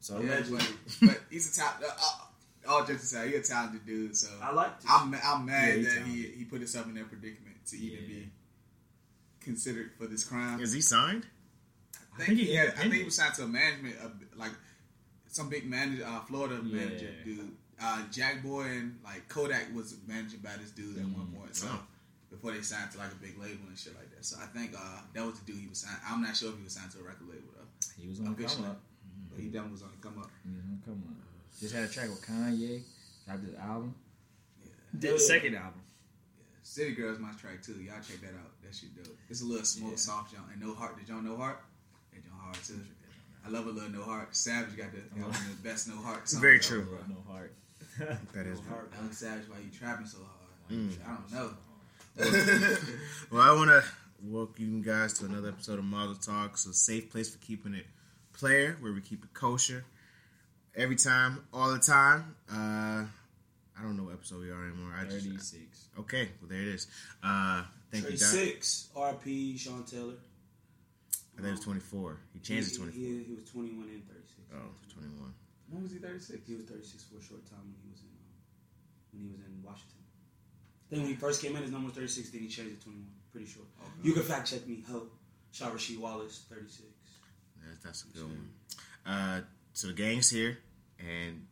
So 0.00 0.20
Yeah, 0.20 0.26
Allegedly. 0.34 0.58
but, 1.00 1.08
but 1.08 1.20
he's 1.30 1.56
a 1.56 1.60
top. 1.60 1.80
Uh, 1.82 1.86
uh, 1.88 2.70
all 2.72 2.84
jokes 2.84 3.04
aside, 3.04 3.30
he's 3.30 3.48
a 3.48 3.52
talented 3.52 3.86
dude. 3.86 4.16
So 4.16 4.28
I 4.42 4.52
like. 4.52 4.68
it. 4.70 4.86
I'm 4.88 5.14
I'm 5.24 5.46
mad 5.46 5.68
Yeah, 5.68 5.74
he 5.76 5.82
that 5.82 5.90
talented. 5.94 6.14
he 6.14 6.22
he 6.38 6.44
put 6.44 6.58
himself 6.58 6.86
in 6.86 6.94
that 6.94 7.08
predicament 7.08 7.56
to 7.66 7.76
even 7.78 8.02
Yeah. 8.02 8.08
be 8.08 8.30
considered 9.40 9.92
for 9.98 10.06
this 10.06 10.24
crime. 10.24 10.60
Is 10.60 10.72
he 10.72 10.80
signed? 10.80 11.26
I 12.18 12.24
think, 12.24 12.38
he 12.38 12.54
had. 12.54 12.68
I 12.76 12.82
think 12.82 12.94
he 12.94 13.04
was 13.04 13.14
signed 13.16 13.34
to 13.34 13.44
a 13.44 13.48
management, 13.48 13.96
uh, 14.02 14.08
like 14.36 14.50
some 15.28 15.48
big 15.48 15.64
manager, 15.68 16.04
uh, 16.04 16.20
Florida 16.22 16.60
Yeah. 16.62 16.76
manager 16.76 17.14
dude. 17.24 17.56
uh, 17.82 18.02
Jack 18.10 18.42
Boy 18.42 18.64
and 18.64 18.98
like 19.02 19.26
Kodak 19.28 19.74
was 19.74 19.96
managed 20.06 20.42
by 20.42 20.54
this 20.58 20.70
dude 20.72 20.98
at 20.98 21.04
one 21.06 21.28
Mm. 21.28 21.34
point. 21.40 21.56
So 21.56 21.66
Oh. 21.70 21.82
before 22.30 22.52
they 22.52 22.60
signed 22.60 22.90
to 22.92 22.98
like 22.98 23.10
a 23.10 23.14
big 23.14 23.38
label 23.38 23.66
and 23.68 23.78
shit 23.78 23.94
like 23.96 24.09
that. 24.09 24.09
So 24.22 24.36
I 24.42 24.46
think 24.46 24.74
uh, 24.76 25.00
that 25.14 25.24
was 25.24 25.38
the 25.40 25.46
dude 25.52 25.60
he 25.60 25.68
was 25.68 25.78
signed. 25.78 25.98
I'm 26.06 26.22
not 26.22 26.36
sure 26.36 26.50
if 26.50 26.56
he 26.58 26.64
was 26.64 26.72
signed 26.74 26.90
to 26.92 26.98
a 26.98 27.02
record 27.02 27.28
label 27.28 27.48
though. 27.56 27.66
He 28.00 28.08
was 28.08 28.18
on 28.20 28.26
the 28.26 28.30
come 28.34 28.44
Officially. 28.44 28.68
up. 28.68 28.80
But 29.30 29.40
he 29.40 29.46
definitely 29.46 29.72
was 29.72 29.82
on 29.82 29.90
the 29.98 30.08
come 30.08 30.18
up. 30.20 30.30
He 30.44 30.50
was 30.50 30.62
on 30.64 30.80
the 30.80 30.84
come 30.84 31.02
up. 31.08 31.16
Just 31.58 31.74
had 31.74 31.84
a 31.84 31.88
track 31.88 32.08
with 32.08 32.22
Kanye. 32.26 32.82
Dropped 33.26 33.44
his 33.44 33.54
album. 33.56 33.94
Yeah. 34.64 34.70
Did 34.98 35.14
the 35.14 35.18
second 35.20 35.54
album. 35.54 35.80
Yeah. 35.82 36.44
City 36.62 36.92
Girls 36.92 37.18
my 37.18 37.32
track 37.32 37.62
too. 37.62 37.80
Y'all 37.82 37.96
check 38.06 38.20
that 38.22 38.34
out. 38.36 38.50
That 38.62 38.74
shit 38.74 38.94
dope. 38.96 39.16
It's 39.28 39.42
a 39.42 39.44
little 39.44 39.64
smooth, 39.64 39.90
Yeah. 39.92 39.96
soft 39.96 40.32
jump. 40.34 40.46
And 40.52 40.60
No 40.60 40.74
Heart. 40.74 40.98
Did 40.98 41.08
y'all 41.08 41.22
know 41.22 41.36
Heart? 41.36 41.60
They 42.12 42.18
jump 42.20 42.40
hard 42.40 42.56
too. 42.64 42.80
I 43.44 43.48
love 43.48 43.66
a 43.66 43.70
little 43.70 43.90
No 43.90 44.02
Heart. 44.02 44.34
Savage 44.36 44.76
got 44.76 44.92
the, 44.92 44.98
got 45.18 45.30
one 45.30 45.38
the 45.50 45.62
best 45.68 45.88
No 45.88 45.96
Heart 45.96 46.28
songs. 46.28 46.40
Very 46.42 46.58
true. 46.60 46.84
bro. 46.84 46.98
No 47.08 47.20
heart. 47.32 47.52
That 48.34 48.46
is. 48.46 48.60
No 48.62 48.68
heart. 48.68 48.92
Young 48.94 49.12
Savage, 49.12 49.48
why 49.48 49.56
you 49.58 49.70
trapping 49.76 50.06
so 50.06 50.18
hard? 50.18 50.70
Mm. 50.70 50.92
I 51.06 51.14
don't 51.14 51.32
know. 51.32 51.50
Well, 53.30 53.42
I 53.42 53.52
want 53.54 53.70
to 53.70 53.84
welcome 54.22 54.76
you 54.76 54.82
guys 54.82 55.14
to 55.14 55.24
another 55.24 55.48
episode 55.48 55.78
of 55.78 55.84
Model 55.84 56.14
Talks, 56.14 56.66
a 56.66 56.74
safe 56.74 57.10
place 57.10 57.30
for 57.30 57.38
keeping 57.38 57.74
it 57.74 57.86
player, 58.32 58.76
where 58.80 58.92
we 58.92 59.00
keep 59.00 59.24
it 59.24 59.32
kosher 59.32 59.84
every 60.76 60.96
time, 60.96 61.44
all 61.52 61.72
the 61.72 61.78
time. 61.78 62.36
Uh, 62.50 63.04
I 63.78 63.82
don't 63.82 63.96
know 63.96 64.04
what 64.04 64.14
episode 64.14 64.40
we 64.40 64.50
are 64.50 64.64
anymore. 64.66 64.92
I 64.98 65.04
just 65.04 65.26
36. 65.26 65.88
okay. 66.00 66.28
Well, 66.40 66.50
there 66.50 66.60
it 66.60 66.68
is. 66.68 66.86
Uh, 67.22 67.62
thank 67.90 68.04
Trey 68.04 68.12
you, 68.12 68.18
Doc. 68.18 68.28
six, 68.28 68.88
RP, 68.94 69.58
Sean 69.58 69.84
Taylor. 69.84 70.14
I 71.38 71.42
think 71.42 71.48
it 71.48 71.50
was 71.52 71.60
twenty 71.60 71.80
four. 71.80 72.18
He 72.34 72.40
changed 72.40 72.68
it 72.68 72.70
he, 72.70 72.76
to 72.76 72.78
twenty 72.78 72.92
four. 72.92 73.00
He, 73.00 73.24
he 73.24 73.34
was 73.34 73.50
21 73.50 73.88
and 73.88 74.04
36. 74.06 74.52
Oh, 74.52 74.56
twenty 74.92 75.08
one. 75.16 75.32
When 75.70 75.82
was 75.82 75.92
he 75.92 75.98
36? 75.98 76.46
He 76.46 76.54
was 76.56 76.64
36 76.66 77.04
for 77.04 77.16
a 77.16 77.22
short 77.22 77.46
time 77.48 77.62
when 77.62 77.78
he 77.80 77.88
was 77.88 78.00
in 78.02 78.10
um, 78.10 78.36
when 79.12 79.22
he 79.22 79.28
was 79.32 79.40
in 79.40 79.62
Washington. 79.64 80.02
Then 80.90 81.00
when 81.00 81.08
he 81.08 81.16
first 81.16 81.40
came 81.40 81.56
in, 81.56 81.62
his 81.62 81.70
number 81.70 81.86
was 81.86 81.94
36. 81.94 82.30
Then 82.30 82.42
he 82.42 82.48
changed 82.48 82.72
it 82.72 82.78
to 82.82 82.90
21. 82.90 83.06
Pretty 83.32 83.46
sure. 83.46 83.62
You 84.02 84.12
can 84.12 84.22
fact 84.22 84.50
check 84.50 84.66
me. 84.66 84.82
Ho, 84.90 85.06
Shah 85.52 85.70
Rasheed 85.70 85.98
Wallace, 85.98 86.44
36. 86.50 86.82
That's, 87.64 87.78
that's 87.84 88.04
a 88.04 88.18
good 88.18 88.24
one. 88.26 88.50
Uh, 89.06 89.40
so 89.72 89.86
the 89.88 89.92
gang's 89.92 90.28
here, 90.30 90.58
and 90.98 91.46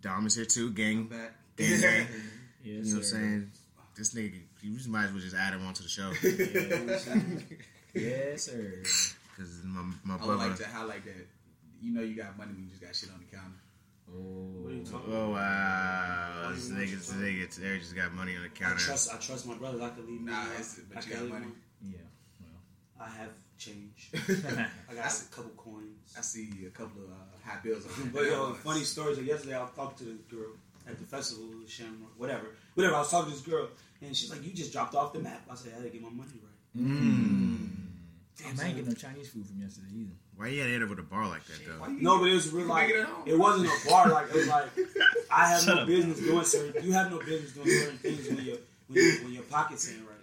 Dom 0.00 0.26
is 0.26 0.34
here 0.34 0.44
too. 0.44 0.68
I'm 0.68 0.74
Gang, 0.74 1.04
back. 1.04 1.32
gang, 1.56 1.80
gang. 1.80 2.06
Yes, 2.64 2.86
You 2.86 2.92
know 2.92 2.98
what 2.98 2.98
I'm 2.98 3.02
saying? 3.10 3.50
This 3.96 4.14
nigga, 4.14 4.40
you 4.62 4.76
just 4.76 4.88
might 4.88 5.06
as 5.06 5.10
well 5.12 5.20
just 5.20 5.34
add 5.36 5.52
him 5.54 5.66
onto 5.66 5.82
the 5.82 5.88
show 5.88 6.12
Yes, 7.94 8.44
sir. 8.44 8.82
because 9.36 9.62
my 9.64 9.82
my 10.04 10.16
brother. 10.16 10.22
I 10.22 10.26
would 10.26 10.26
brother. 10.36 10.48
like 10.50 10.58
to 10.58 10.66
highlight 10.68 11.04
that. 11.04 11.26
You 11.80 11.92
know 11.92 12.00
you 12.02 12.14
got 12.16 12.38
money 12.38 12.52
when 12.52 12.62
you 12.64 12.68
just 12.70 12.80
got 12.80 12.94
shit 12.94 13.10
on 13.10 13.18
the 13.18 13.36
counter. 13.36 13.58
Oh. 14.14 14.62
What 14.62 14.72
are 14.72 14.76
you 14.76 14.84
talking 14.84 15.12
Oh 15.12 15.32
about? 15.32 15.32
wow! 15.32 16.50
This 16.54 16.68
nigga, 16.70 16.90
this 16.98 17.10
nigga, 17.12 17.56
there 17.56 17.78
just 17.78 17.96
got 17.96 18.12
money 18.14 18.36
on 18.36 18.42
the 18.42 18.48
counter. 18.48 18.74
I 18.74 18.78
counter. 18.78 18.84
trust, 18.84 19.14
I 19.14 19.18
trust 19.18 19.46
my 19.46 19.54
brother. 19.54 19.82
I 19.82 19.90
can 19.90 20.06
leave. 20.06 20.20
Nah, 20.22 20.32
money. 20.32 20.50
it's- 20.54 20.80
but 20.88 20.98
I 20.98 21.00
you 21.08 21.12
got 21.14 21.22
leave 21.22 21.32
money. 21.32 21.46
Yeah. 21.82 21.98
Well. 22.40 23.06
I 23.08 23.10
have 23.10 23.30
change. 23.58 24.10
Well. 24.12 24.22
I 24.90 24.94
got 24.94 25.20
a 25.20 25.24
couple 25.34 25.50
coins. 25.56 26.14
I 26.16 26.20
see 26.20 26.48
a 26.66 26.70
couple 26.70 27.02
of 27.04 27.10
uh, 27.10 27.14
high 27.48 27.58
bills. 27.62 27.86
on 27.86 28.10
But 28.10 28.24
yo, 28.26 28.52
funny 28.54 28.84
story. 28.84 29.14
So 29.14 29.20
yesterday 29.22 29.56
I 29.56 29.62
was 29.62 29.72
talking 29.74 29.98
to 29.98 30.04
this 30.12 30.22
girl 30.30 30.52
at 30.88 30.98
the 30.98 31.04
festival, 31.04 31.48
Shamrock, 31.66 32.12
whatever, 32.18 32.46
whatever. 32.74 32.96
I 32.96 32.98
was 33.00 33.10
talking 33.10 33.30
to 33.32 33.36
this 33.38 33.46
girl, 33.46 33.68
and 34.02 34.16
she's 34.16 34.30
like, 34.30 34.42
"You 34.44 34.52
just 34.52 34.72
dropped 34.72 34.94
off 34.94 35.12
the 35.12 35.20
map." 35.20 35.42
I 35.50 35.54
said, 35.54 35.72
"I 35.72 35.76
had 35.76 35.84
to 35.84 35.90
get 35.90 36.02
my 36.02 36.10
money 36.10 36.32
right." 36.42 36.84
Mm. 36.84 37.68
Damn, 38.38 38.58
I 38.60 38.64
ain't 38.68 38.76
get 38.76 38.86
no 38.88 38.94
Chinese 38.94 39.28
food 39.30 39.46
from 39.46 39.60
yesterday 39.60 39.88
either. 39.94 40.12
Why 40.36 40.48
you 40.48 40.60
gotta 40.60 40.70
hit 40.70 40.82
over 40.82 40.94
the 40.94 41.02
bar 41.02 41.28
like 41.28 41.44
that 41.46 41.60
though? 41.66 41.86
No, 41.86 42.18
but 42.18 42.28
it 42.30 42.34
was 42.34 42.50
real 42.52 42.66
like 42.66 42.88
it 42.90 43.06
it 43.26 43.38
wasn't 43.38 43.68
a 43.68 43.88
bar. 43.88 44.08
Like 44.08 44.28
it 44.30 44.34
was 44.34 44.48
like 44.48 44.70
I 45.30 45.48
have 45.48 45.62
Shut 45.62 45.76
no 45.76 45.80
up. 45.82 45.86
business 45.86 46.18
doing 46.18 46.44
certain. 46.44 46.84
You 46.84 46.92
have 46.92 47.10
no 47.10 47.18
business 47.18 47.52
doing 47.52 47.68
certain 47.68 47.98
things 47.98 48.28
when 48.28 48.44
your 48.44 48.56
when, 48.88 48.98
you, 49.04 49.12
when 49.24 49.32
your 49.32 49.42
pockets 49.44 49.88
ain't 49.90 50.00
right. 50.00 50.18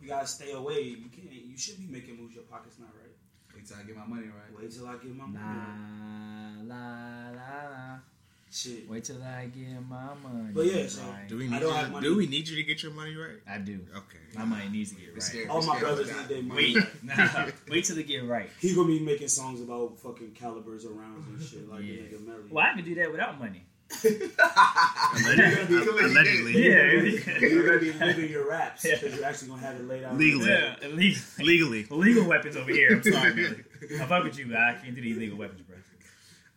You 0.00 0.08
gotta 0.08 0.26
stay 0.26 0.52
away. 0.52 0.80
You 0.82 1.08
can't. 1.14 1.30
You 1.32 1.56
should 1.56 1.78
be 1.78 1.86
making 1.86 2.16
moves. 2.20 2.34
Your 2.34 2.44
pockets 2.44 2.76
not 2.78 2.90
right. 3.00 3.14
Wait 3.54 3.66
till 3.66 3.76
I 3.76 3.82
get 3.84 3.96
my 3.96 4.06
money 4.06 4.26
right. 4.26 4.60
Wait 4.60 4.72
till 4.72 4.86
I 4.86 4.92
get 4.94 5.14
my 5.16 5.26
money. 5.26 5.38
La 6.66 6.74
right. 6.74 7.32
la 7.36 7.40
la 7.40 7.68
la. 7.70 7.98
Shit. 8.54 8.86
Wait 8.88 9.02
till 9.04 9.22
I 9.22 9.46
get 9.46 9.64
my 9.88 10.12
money. 10.22 10.50
But 10.52 10.66
yeah, 10.66 10.86
so- 10.86 11.00
right. 11.02 11.26
Do 11.26 11.38
we 11.38 11.48
need 11.48 11.60
you? 11.62 11.68
To, 11.70 12.00
do 12.02 12.16
we 12.16 12.26
need 12.26 12.46
you 12.48 12.56
to 12.56 12.62
get 12.62 12.82
your 12.82 12.92
money 12.92 13.16
right? 13.16 13.38
I 13.48 13.56
do. 13.58 13.80
Okay. 13.96 14.18
My 14.34 14.44
money 14.44 14.68
needs 14.68 14.90
to 14.90 14.96
get 15.00 15.12
right. 15.14 15.22
scary. 15.22 15.48
All 15.48 15.62
my 15.62 15.78
brothers 15.80 16.08
need 16.14 16.28
their 16.28 16.42
money. 16.42 16.74
Wait, 16.76 16.86
nah. 17.02 17.46
Wait 17.70 17.84
till 17.86 17.96
they 17.96 18.02
get 18.02 18.24
right. 18.24 18.50
He 18.60 18.74
gonna 18.74 18.88
be 18.88 19.00
making 19.00 19.28
songs 19.28 19.60
about 19.62 19.98
fucking 20.00 20.32
calibers 20.32 20.84
of 20.84 20.94
rounds 20.96 21.26
and 21.28 21.42
shit 21.42 21.66
like 21.68 21.82
Yeah. 21.82 21.94
nigga 22.02 22.26
Melly. 22.26 22.42
Well, 22.50 22.64
I 22.70 22.74
can 22.76 22.84
do 22.84 22.94
that 22.96 23.10
without 23.10 23.38
money. 23.40 23.64
Allegedly. 24.04 25.76
Allegedly. 26.04 26.52
You're 27.40 27.66
gonna 27.66 27.78
be 27.80 27.92
living 27.92 28.30
your 28.30 28.48
raps 28.48 28.84
Yeah. 28.84 28.94
because 29.00 29.16
you're 29.16 29.24
actually 29.24 29.48
gonna 29.48 29.62
have 29.62 29.76
it 29.76 29.84
laid 29.88 30.04
out. 30.04 30.16
Legally. 30.16 30.48
Yeah, 30.50 30.74
illegal, 30.82 31.22
Legally. 31.38 31.86
legal 31.90 32.24
weapons 32.26 32.56
over 32.56 32.70
here. 32.70 32.92
I'm 32.96 33.02
sorry, 33.02 33.34
man. 33.34 33.64
I 34.00 34.06
fuck 34.06 34.24
with 34.24 34.38
you, 34.38 34.46
but 34.48 34.56
I 34.56 34.74
can't 34.82 34.94
do 34.94 35.00
the 35.02 35.12
illegal 35.12 35.38
weapons, 35.38 35.62
bro. 35.62 35.76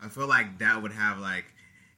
I 0.02 0.10
feel 0.10 0.28
like 0.28 0.60
that 0.60 0.82
would 0.82 0.92
have 0.92 1.20
like 1.20 1.46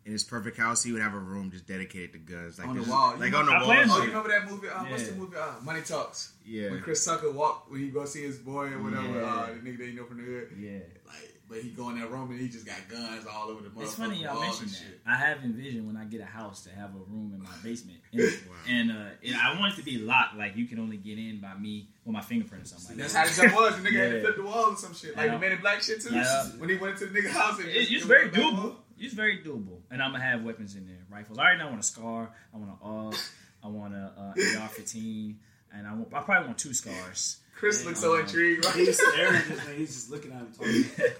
in 0.07 0.13
his 0.13 0.23
perfect 0.23 0.57
house, 0.57 0.81
he 0.81 0.91
would 0.93 1.01
have 1.01 1.13
a 1.13 1.19
room 1.19 1.51
just 1.51 1.67
dedicated 1.67 2.13
to 2.13 2.19
guns, 2.19 2.57
like 2.57 2.67
On 2.67 2.75
the 2.75 2.81
just- 2.81 2.91
wall. 2.91 3.15
like 3.19 3.29
You 3.31 3.37
on 3.37 3.45
the 3.45 3.51
wall. 3.51 3.63
Oh, 3.67 3.73
you 4.01 4.07
remember 4.07 4.29
that 4.29 4.49
movie? 4.49 4.69
Uh, 4.69 4.85
What's 4.85 5.07
the 5.09 5.15
movie? 5.15 5.35
Uh, 5.35 5.59
Money 5.63 5.81
Talks. 5.81 6.31
Yeah. 6.45 6.71
When 6.71 6.81
Chris 6.81 7.03
Tucker 7.03 7.29
walked, 7.31 7.69
when 7.69 7.81
he 7.81 7.89
go 7.89 8.05
see 8.05 8.23
his 8.23 8.37
boy 8.37 8.67
or 8.71 8.81
whatever, 8.81 9.05
Yeah. 9.19 9.25
uh, 9.25 9.45
the 9.47 9.59
nigga 9.59 9.77
that 9.79 9.87
he 9.87 9.93
know 9.93 10.05
from 10.05 10.17
the 10.17 10.23
hood. 10.23 10.47
Yeah. 10.57 10.79
Like, 11.05 11.33
but 11.49 11.59
he 11.59 11.69
go 11.69 11.89
in 11.89 11.99
that 11.99 12.09
room 12.11 12.29
and 12.31 12.39
he 12.39 12.49
just 12.49 12.65
got 12.65 12.75
guns 12.89 13.25
all 13.25 13.49
over 13.49 13.61
the 13.63 13.69
motherfucking 13.69 13.83
It's 13.83 13.95
funny 13.95 14.23
y'all 14.23 14.35
walls 14.35 14.59
mentioned 14.61 14.69
that. 14.69 14.75
shit. 14.77 15.01
I 15.05 15.15
have 15.15 15.43
envisioned 15.45 15.87
when 15.87 15.95
I 15.97 16.03
get 16.05 16.19
a 16.21 16.25
house 16.25 16.63
to 16.63 16.69
have 16.71 16.89
a 16.89 16.99
room 17.09 17.31
in 17.35 17.41
my 17.41 17.49
basement, 17.63 17.99
and, 18.13 18.21
Wow. 18.21 18.55
and, 18.67 18.91
uh, 18.91 19.05
and 19.25 19.35
I 19.35 19.57
want 19.59 19.73
it 19.73 19.75
to 19.77 19.83
be 19.83 19.97
locked. 19.97 20.37
Like 20.37 20.55
you 20.57 20.65
can 20.67 20.79
only 20.79 20.97
get 20.97 21.17
in 21.17 21.39
by 21.41 21.53
me 21.57 21.89
with 22.05 22.13
my 22.13 22.21
fingerprint 22.21 22.63
or 22.63 22.67
something 22.67 22.97
like 22.97 22.97
That's 22.97 23.13
that. 23.13 23.27
how 23.27 23.43
the 23.43 23.47
jump 23.49 23.55
was. 23.61 23.81
The 23.83 23.89
nigga 23.89 23.99
had 24.03 24.11
to 24.11 24.21
flip 24.21 24.35
the 24.37 24.43
wall 24.43 24.71
or 24.71 24.75
some 24.77 24.93
shit. 24.93 25.15
Like 25.17 25.25
Yeah. 25.27 25.33
the 25.33 25.39
Men 25.39 25.51
in 25.53 25.61
Black 25.61 25.81
shit 25.81 26.01
too. 26.01 26.13
Yeah. 26.15 26.43
When 26.57 26.69
he 26.69 26.75
went 26.77 26.93
into 27.01 27.05
the 27.07 27.19
nigga 27.19 27.29
house 27.29 27.59
and 27.59 27.69
It- 27.69 27.73
just- 27.79 27.91
it's 27.91 28.03
it 28.03 28.07
very 28.07 28.27
was 28.29 28.37
doable. 28.37 28.75
It's 28.99 29.13
very 29.13 29.39
doable, 29.43 29.81
and 29.91 30.01
I'm 30.01 30.11
gonna 30.11 30.23
have 30.23 30.43
weapons 30.43 30.75
in 30.75 30.87
there, 30.87 30.97
rifles. 31.09 31.37
I 31.37 31.43
already 31.43 31.59
know 31.59 31.67
I 31.67 31.69
want 31.69 31.79
a 31.81 31.83
scar. 31.83 32.31
I 32.53 32.57
want 32.57 32.71
an 32.71 32.77
AUG. 32.83 33.31
I 33.63 33.67
want 33.67 33.93
a 33.93 34.11
uh, 34.17 34.59
AR-15, 34.61 35.35
and 35.73 35.87
I, 35.87 35.93
want, 35.93 36.07
I 36.13 36.21
probably 36.21 36.47
want 36.47 36.57
two 36.57 36.73
scars. 36.73 37.37
Chris 37.55 37.85
looks 37.85 37.99
so 37.99 38.15
Uh, 38.15 38.19
intrigued. 38.21 38.65
Right? 38.65 38.75
He's 38.75 38.99
staring 39.01 39.35
at 39.35 39.47
this. 39.47 39.67
He's 39.77 39.93
just 39.95 40.11
looking 40.11 40.31
at 40.31 40.39
him 40.39 40.51
talking. 40.57 40.85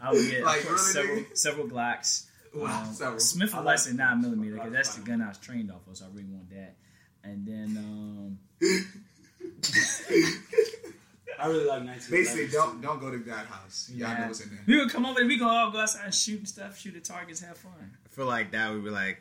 I 0.00 0.12
would 0.12 0.30
get 0.30 0.44
Like, 0.44 0.64
really, 0.64 0.78
several 0.78 1.16
nigga? 1.18 1.36
several 1.36 1.66
Glocks. 1.68 2.26
Wow, 2.54 2.84
Um, 2.86 2.92
several. 2.94 3.20
Smith 3.20 3.54
I 3.54 3.58
and 3.58 3.66
like 3.66 3.72
Wesson 3.74 3.96
nine 3.96 4.20
Smith. 4.20 4.30
millimeter 4.30 4.54
because 4.56 4.72
that's 4.72 4.94
the 4.94 5.02
gun 5.02 5.22
I 5.22 5.28
was 5.28 5.38
trained 5.38 5.70
off 5.70 5.86
of, 5.88 5.96
so 5.96 6.04
I 6.04 6.08
really 6.08 6.24
want 6.28 6.50
that. 6.50 6.76
And 7.24 7.46
then 7.46 7.76
um, 7.78 8.38
I 11.38 11.46
really 11.46 11.66
like 11.66 11.82
19. 11.84 12.10
Basically, 12.10 12.48
don't 12.48 12.80
don't 12.80 13.00
go 13.00 13.10
to 13.10 13.18
that 13.18 13.46
house. 13.46 13.90
Y'all 13.92 14.08
yeah. 14.08 14.20
know 14.20 14.26
what's 14.28 14.40
in 14.40 14.50
there. 14.50 14.60
we 14.66 14.78
would 14.78 14.90
come 14.90 15.06
over. 15.06 15.24
We 15.24 15.38
gonna 15.38 15.52
all 15.52 15.70
go 15.70 15.80
outside 15.80 16.04
and 16.04 16.14
shoot 16.14 16.38
and 16.38 16.48
stuff, 16.48 16.78
shoot 16.78 16.96
at 16.96 17.04
targets, 17.04 17.40
have 17.40 17.58
fun. 17.58 17.72
I 18.04 18.08
feel 18.08 18.26
like 18.26 18.52
that 18.52 18.72
would 18.72 18.84
be 18.84 18.90
like 18.90 19.20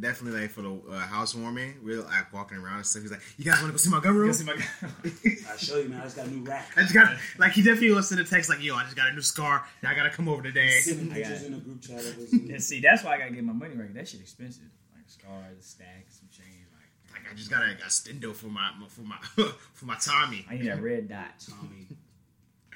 definitely 0.00 0.40
like 0.40 0.50
for 0.50 0.62
the 0.62 0.80
uh, 0.90 0.98
housewarming. 0.98 1.76
We're 1.82 2.02
like 2.02 2.32
walking 2.32 2.58
around 2.58 2.76
and 2.76 2.86
stuff. 2.86 3.02
He's 3.02 3.10
like, 3.10 3.20
"You 3.36 3.44
guys 3.44 3.60
want 3.60 3.68
to 3.68 3.72
go 3.72 3.76
see 3.76 3.90
my 3.90 4.00
gun 4.00 4.14
room?" 4.14 4.28
Go 4.28 4.32
see 4.32 4.44
my. 4.44 4.52
I 5.52 5.56
show 5.56 5.78
you, 5.78 5.88
man. 5.88 6.00
I 6.00 6.04
just 6.04 6.16
got 6.16 6.26
a 6.26 6.30
new 6.30 6.44
rack. 6.44 6.70
I 6.76 6.82
just 6.82 6.94
got 6.94 7.16
like 7.38 7.52
he 7.52 7.62
definitely 7.62 7.92
will 7.92 8.02
send 8.02 8.20
a 8.20 8.24
text 8.24 8.48
like, 8.48 8.62
"Yo, 8.62 8.74
I 8.74 8.84
just 8.84 8.96
got 8.96 9.08
a 9.08 9.12
new 9.12 9.22
scar. 9.22 9.64
and 9.82 9.88
I 9.88 9.94
gotta 9.94 10.10
come 10.10 10.28
over 10.28 10.42
today." 10.42 10.80
Sending 10.80 11.10
pictures 11.10 11.44
in 11.44 11.52
the 11.52 11.58
group 11.58 11.82
chat 11.82 12.00
of 12.00 12.16
and 12.32 12.62
see, 12.62 12.80
that's 12.80 13.04
why 13.04 13.14
I 13.14 13.18
gotta 13.18 13.32
get 13.32 13.44
my 13.44 13.52
money 13.52 13.74
right. 13.74 13.92
That 13.94 14.08
shit 14.08 14.20
expensive. 14.20 14.64
Like 14.94 15.08
scars, 15.08 15.64
stacks, 15.64 16.20
some 16.20 16.28
chains. 16.30 16.68
Like 16.72 17.12
Like 17.12 17.22
I 17.34 17.36
just 17.36 17.50
got 17.50 17.62
a, 17.62 17.70
a 17.72 17.88
stendo 17.88 18.32
for 18.34 18.46
my 18.46 18.70
for 18.88 19.00
my 19.02 19.16
for 19.72 19.84
my 19.86 19.96
Tommy. 19.96 20.46
I 20.48 20.54
need 20.54 20.66
that 20.68 20.80
red 20.82 21.08
dot. 21.08 21.34
Tommy. 21.50 21.86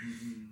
Mm-hmm. 0.04 0.42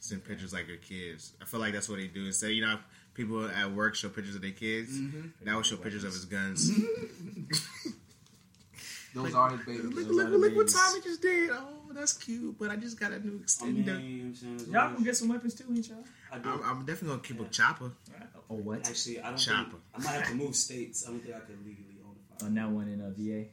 Send 0.00 0.24
pictures 0.24 0.52
like 0.52 0.66
your 0.66 0.78
kids. 0.78 1.32
I 1.40 1.44
feel 1.44 1.60
like 1.60 1.72
that's 1.72 1.88
what 1.88 1.98
they 1.98 2.08
do. 2.08 2.26
Instead, 2.26 2.50
you 2.50 2.62
know, 2.62 2.78
people 3.14 3.46
at 3.48 3.70
work 3.72 3.94
show 3.94 4.08
pictures 4.08 4.34
of 4.34 4.42
their 4.42 4.50
kids. 4.50 4.98
Mm-hmm. 4.98 5.44
That 5.44 5.54
would 5.54 5.64
show 5.66 5.76
pictures 5.76 6.02
of 6.02 6.12
his 6.12 6.24
guns. 6.24 6.68
Those 9.14 9.34
are 9.34 9.50
his 9.50 9.60
babies. 9.66 9.84
look, 9.84 9.94
Those 9.94 10.06
look, 10.06 10.26
are 10.26 10.30
the 10.30 10.38
look 10.38 10.56
what. 10.56 10.68
Tommy 10.68 11.00
just 11.02 11.20
did. 11.20 11.50
Oh, 11.52 11.66
that's 11.92 12.14
cute. 12.14 12.58
But 12.58 12.70
I 12.70 12.76
just 12.76 12.98
got 12.98 13.12
a 13.12 13.18
new 13.20 13.42
I 13.60 13.66
mean, 13.66 13.84
extendo. 13.84 13.84
you 13.84 13.84
know 13.84 13.92
what 13.92 14.00
I'm 14.00 14.34
saying? 14.34 14.56
As 14.56 14.66
Y'all 14.68 14.74
long 14.84 14.92
gonna 14.94 15.04
get 15.04 15.16
some 15.16 15.28
weapons 15.28 15.54
too, 15.54 15.64
ain't 15.70 15.86
y'all? 15.88 15.98
I 16.32 16.38
do. 16.38 16.48
I'm, 16.48 16.62
I'm 16.64 16.78
definitely 16.86 17.08
gonna 17.08 17.20
keep 17.22 17.38
Yeah. 17.38 17.46
a 17.46 17.48
chopper. 17.50 17.92
Or 18.48 18.56
what? 18.56 18.88
Actually, 18.88 19.20
I 19.20 19.28
don't 19.28 19.36
Chopper. 19.38 19.70
think 19.70 19.82
I 19.94 19.98
might 19.98 20.10
have 20.12 20.28
to 20.28 20.34
move 20.34 20.56
states. 20.56 21.04
I 21.06 21.10
don't 21.10 21.20
think 21.20 21.34
I 21.36 21.40
could 21.40 21.58
legally 21.64 21.91
own 22.42 22.46
a 22.46 22.48
On 22.48 22.54
that 22.54 22.70
one 22.70 22.88
in 22.88 23.00
uh, 23.00 23.10
VA. 23.16 23.46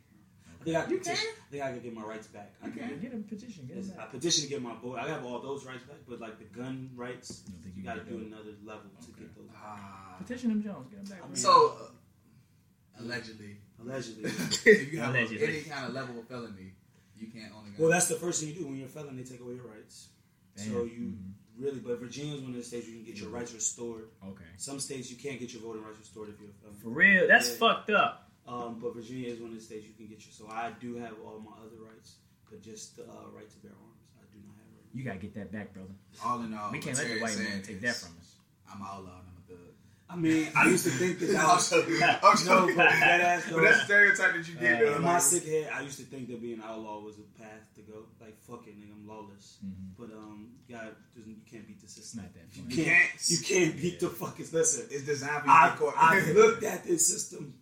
I 0.62 0.64
think 0.64 0.76
I 0.76 0.82
could 0.82 0.92
You 0.92 0.98
petition. 0.98 1.16
can? 1.16 1.36
I 1.48 1.52
think 1.52 1.64
I 1.64 1.72
could 1.72 1.84
get 1.84 1.94
my 1.96 2.02
rights 2.04 2.28
back. 2.28 2.54
I 2.62 2.68
You 2.68 2.74
can. 2.74 2.90
can. 2.90 3.00
Get 3.00 3.14
a 3.14 3.18
petition. 3.18 3.66
Get 3.68 3.78
it 3.78 3.86
I 3.94 3.98
back. 3.98 4.12
petition 4.12 4.44
to 4.44 4.50
get 4.50 4.62
my 4.62 4.74
boy. 4.74 4.96
I 4.98 5.08
have 5.08 5.24
all 5.24 5.40
those 5.40 5.66
rights 5.66 5.84
back, 5.84 5.98
but 6.08 6.20
like 6.20 6.38
the 6.38 6.46
gun 6.46 6.90
rights, 6.96 7.44
You 7.48 7.54
don't 7.54 7.62
think 7.64 7.76
you 7.78 7.82
you 7.84 7.88
got 7.88 7.94
to 7.96 8.02
can 8.02 8.10
do 8.14 8.20
get 8.20 8.28
another 8.28 8.52
level 8.66 8.90
to 9.02 9.08
Okay. 9.12 9.22
get 9.22 9.36
those. 9.36 9.48
Ah. 9.56 10.16
Petition 10.20 10.50
them 10.50 10.62
Jones. 10.62 10.88
Get 10.92 11.06
them 11.06 11.18
back. 11.18 11.30
I. 11.32 11.36
So, 11.36 11.78
uh, 11.82 13.02
allegedly, 13.04 13.58
Allegedly. 13.82 14.24
if 14.66 14.92
you 14.92 15.00
have 15.00 15.16
Allegedly. 15.16 15.48
any 15.48 15.62
kind 15.62 15.86
of 15.88 15.94
level 15.94 16.20
of 16.20 16.28
felony, 16.28 16.74
you 17.18 17.28
can't 17.28 17.54
own 17.54 17.62
a 17.62 17.70
gun. 17.70 17.76
well, 17.80 17.90
that's 17.90 18.08
the 18.10 18.16
first 18.16 18.42
thing 18.42 18.50
you 18.50 18.56
do 18.56 18.66
when 18.68 18.76
you're 18.76 18.88
a 18.88 18.90
felon. 18.90 19.16
They 19.16 19.24
take 19.24 19.40
away 19.40 19.54
your 19.54 19.68
rights. 19.68 20.10
So 20.58 20.66
Damn. 20.66 20.88
you 20.90 21.14
really, 21.58 21.80
but 21.80 22.00
Virginia's 22.02 22.42
one 22.42 22.52
of 22.52 22.58
the 22.58 22.64
states 22.64 22.86
where 22.88 22.96
you 22.98 23.04
can 23.04 23.14
get 23.14 23.22
your 23.22 23.30
rights 23.30 23.54
restored. 23.54 24.10
Okay. 24.28 24.44
Some 24.58 24.80
states 24.82 25.10
you 25.10 25.16
can't 25.16 25.40
get 25.40 25.54
your 25.54 25.62
voting 25.62 25.84
rights 25.84 26.00
restored 26.00 26.28
if 26.30 26.36
you're 26.42 26.50
a 26.50 26.54
felon. 26.62 26.76
For 26.82 26.90
real, 26.90 27.28
that's 27.30 27.50
Yeah. 27.50 27.56
fucked 27.58 27.90
up. 27.92 28.29
Um, 28.50 28.80
but 28.82 28.96
Virginia 28.96 29.30
is 29.30 29.40
one 29.40 29.52
of 29.52 29.56
the 29.56 29.62
states 29.62 29.86
you 29.86 29.94
can 29.94 30.08
get 30.08 30.26
your. 30.26 30.34
So 30.34 30.48
I 30.50 30.72
do 30.82 30.96
have 30.98 31.14
all 31.24 31.40
my 31.40 31.52
other 31.62 31.78
rights, 31.86 32.16
but 32.50 32.62
just 32.64 32.98
the 32.98 33.04
uh, 33.04 33.30
right 33.36 33.50
to 33.50 33.58
bear 33.60 33.72
arms, 33.72 34.02
I 34.18 34.26
do 34.34 34.40
not 34.42 34.56
have. 34.58 34.74
Right 34.74 34.90
You 34.94 35.04
gotta 35.04 35.20
get 35.20 35.36
that 35.36 35.52
back, 35.52 35.74
brother. 35.74 35.94
All 36.26 36.42
in 36.42 36.54
all, 36.54 36.72
We 36.72 36.80
can't 36.80 36.98
let 36.98 37.08
the 37.08 37.20
white 37.22 37.38
man 37.38 37.62
take 37.62 37.82
that 37.82 37.96
from 37.96 38.18
us. 38.20 38.36
I'm 38.72 38.82
outlaw 38.82 39.20
and 39.22 39.30
I'm 39.30 39.38
a 39.38 39.48
thug. 39.48 39.74
I 40.12 40.16
mean, 40.16 40.48
I 40.56 40.66
used 40.68 40.86
to 40.86 40.90
think 40.90 41.20
that 41.20 41.26
that 41.38 41.46
I'm 41.46 41.56
was 41.58 41.70
joking. 41.70 42.02
I'm 42.02 42.46
no, 42.46 42.66
but 42.76 42.90
that 42.90 43.22
ass 43.22 43.46
But 43.52 43.62
that's 43.62 43.78
the 43.78 43.84
stereotype 43.86 44.34
that 44.34 44.48
you 44.48 44.56
get. 44.56 44.82
Uh, 44.82 44.96
in 44.96 45.02
my 45.04 45.20
sick 45.20 45.46
head. 45.46 45.70
I 45.72 45.82
used 45.82 46.00
to 46.00 46.06
think 46.06 46.28
that 46.30 46.42
being 46.42 46.62
outlaw 46.66 47.00
was 47.02 47.18
a 47.20 47.40
path 47.40 47.70
to 47.76 47.82
go. 47.82 48.06
Like 48.20 48.36
fuck 48.42 48.66
it, 48.66 48.74
nigga, 48.80 48.94
I'm 48.94 49.08
lawless. 49.08 49.58
Mhm. 49.64 49.94
But 49.98 50.10
um, 50.18 50.50
God, 50.70 50.96
doesn't- 51.16 51.30
you 51.30 51.42
can't 51.50 51.68
beat 51.68 51.82
the 51.82 51.88
system. 51.88 52.22
not 52.24 52.34
that 52.34 52.46
You 52.58 52.64
funny. 52.64 52.76
You 52.76 52.84
can't. 52.86 53.10
can't- 53.10 53.30
You 53.30 53.38
can't 53.38 53.78
beat 53.80 54.00
the 54.00 54.10
fucking. 54.10 54.48
Listen, 54.52 54.88
It's 54.90 55.06
designed 55.06 55.42
for 55.44 55.48
you 55.86 55.94
I. 55.94 56.18
I 56.18 56.32
looked 56.34 56.64
at 56.64 56.84
this 56.84 57.08
system. 57.08 57.54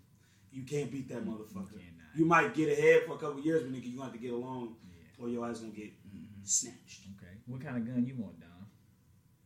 You 0.57 0.63
can't 0.63 0.91
beat 0.91 1.07
that 1.09 1.23
motherfucker. 1.25 1.69
cannot. 1.69 2.15
You 2.15 2.25
might 2.25 2.55
get 2.55 2.69
ahead 2.77 3.03
for 3.05 3.13
a 3.13 3.17
couple 3.17 3.39
years, 3.41 3.61
but 3.63 3.71
nigga, 3.71 3.85
you 3.85 3.97
gonna 3.97 4.05
have 4.05 4.13
to 4.13 4.19
get 4.19 4.33
along, 4.33 4.75
Yeah. 4.89 5.23
or 5.23 5.29
your 5.29 5.47
ass 5.47 5.59
gonna 5.59 5.71
get 5.71 5.91
snatched. 6.43 7.01
Okay. 7.17 7.31
What 7.45 7.61
kind 7.61 7.77
of 7.77 7.85
gun 7.85 8.05
you 8.05 8.15
want, 8.15 8.39
Don? 8.39 8.49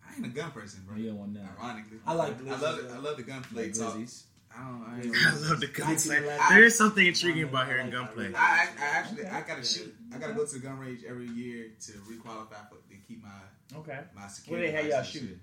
I 0.08 0.16
ain't 0.16 0.26
a 0.26 0.30
gun 0.30 0.52
person, 0.52 0.84
bro. 0.88 0.96
You 0.96 1.10
don't 1.10 1.20
want 1.20 1.34
none. 1.34 1.48
Ironically, 1.60 1.98
I 2.06 2.14
like 2.14 2.38
I 2.48 2.60
love 2.60 2.80
it. 2.80 2.92
I 2.92 2.98
love 3.00 3.18
the 3.18 3.24
gunplay 3.24 3.64
Like 3.66 3.74
talk. 3.74 3.96
glizzies. 3.96 4.24
I 4.54 4.68
don't. 4.68 4.84
I, 4.86 4.96
ain't, 4.98 5.06
Yeah. 5.06 5.32
I 5.34 5.50
love 5.50 5.60
the 5.60 5.68
gunplay. 5.68 6.20
There 6.50 6.64
is 6.64 6.78
something 6.78 7.06
intriguing 7.06 7.44
about 7.44 7.68
hearing 7.68 7.90
gunplay. 7.90 8.34
I, 8.34 8.38
I, 8.38 8.68
I 8.80 8.86
actually 8.98 9.22
Okay. 9.22 9.30
I 9.30 9.42
gotta 9.42 9.64
shoot. 9.66 9.94
I 10.14 10.18
gotta 10.18 10.34
go 10.34 10.46
to 10.46 10.54
the 10.54 10.60
gun 10.60 10.78
range 10.80 11.04
every 11.08 11.28
year 11.28 11.72
to 11.88 11.92
requalify 11.94 12.68
for 12.70 12.76
to 12.90 12.96
keep 13.08 13.22
my 13.24 13.30
Okay. 13.80 14.00
my 14.16 14.22
Where 14.22 14.30
security. 14.30 14.68
they 14.68 14.74
have 14.74 14.86
y'all 14.88 14.98
license. 15.00 15.14
shooting? 15.14 15.40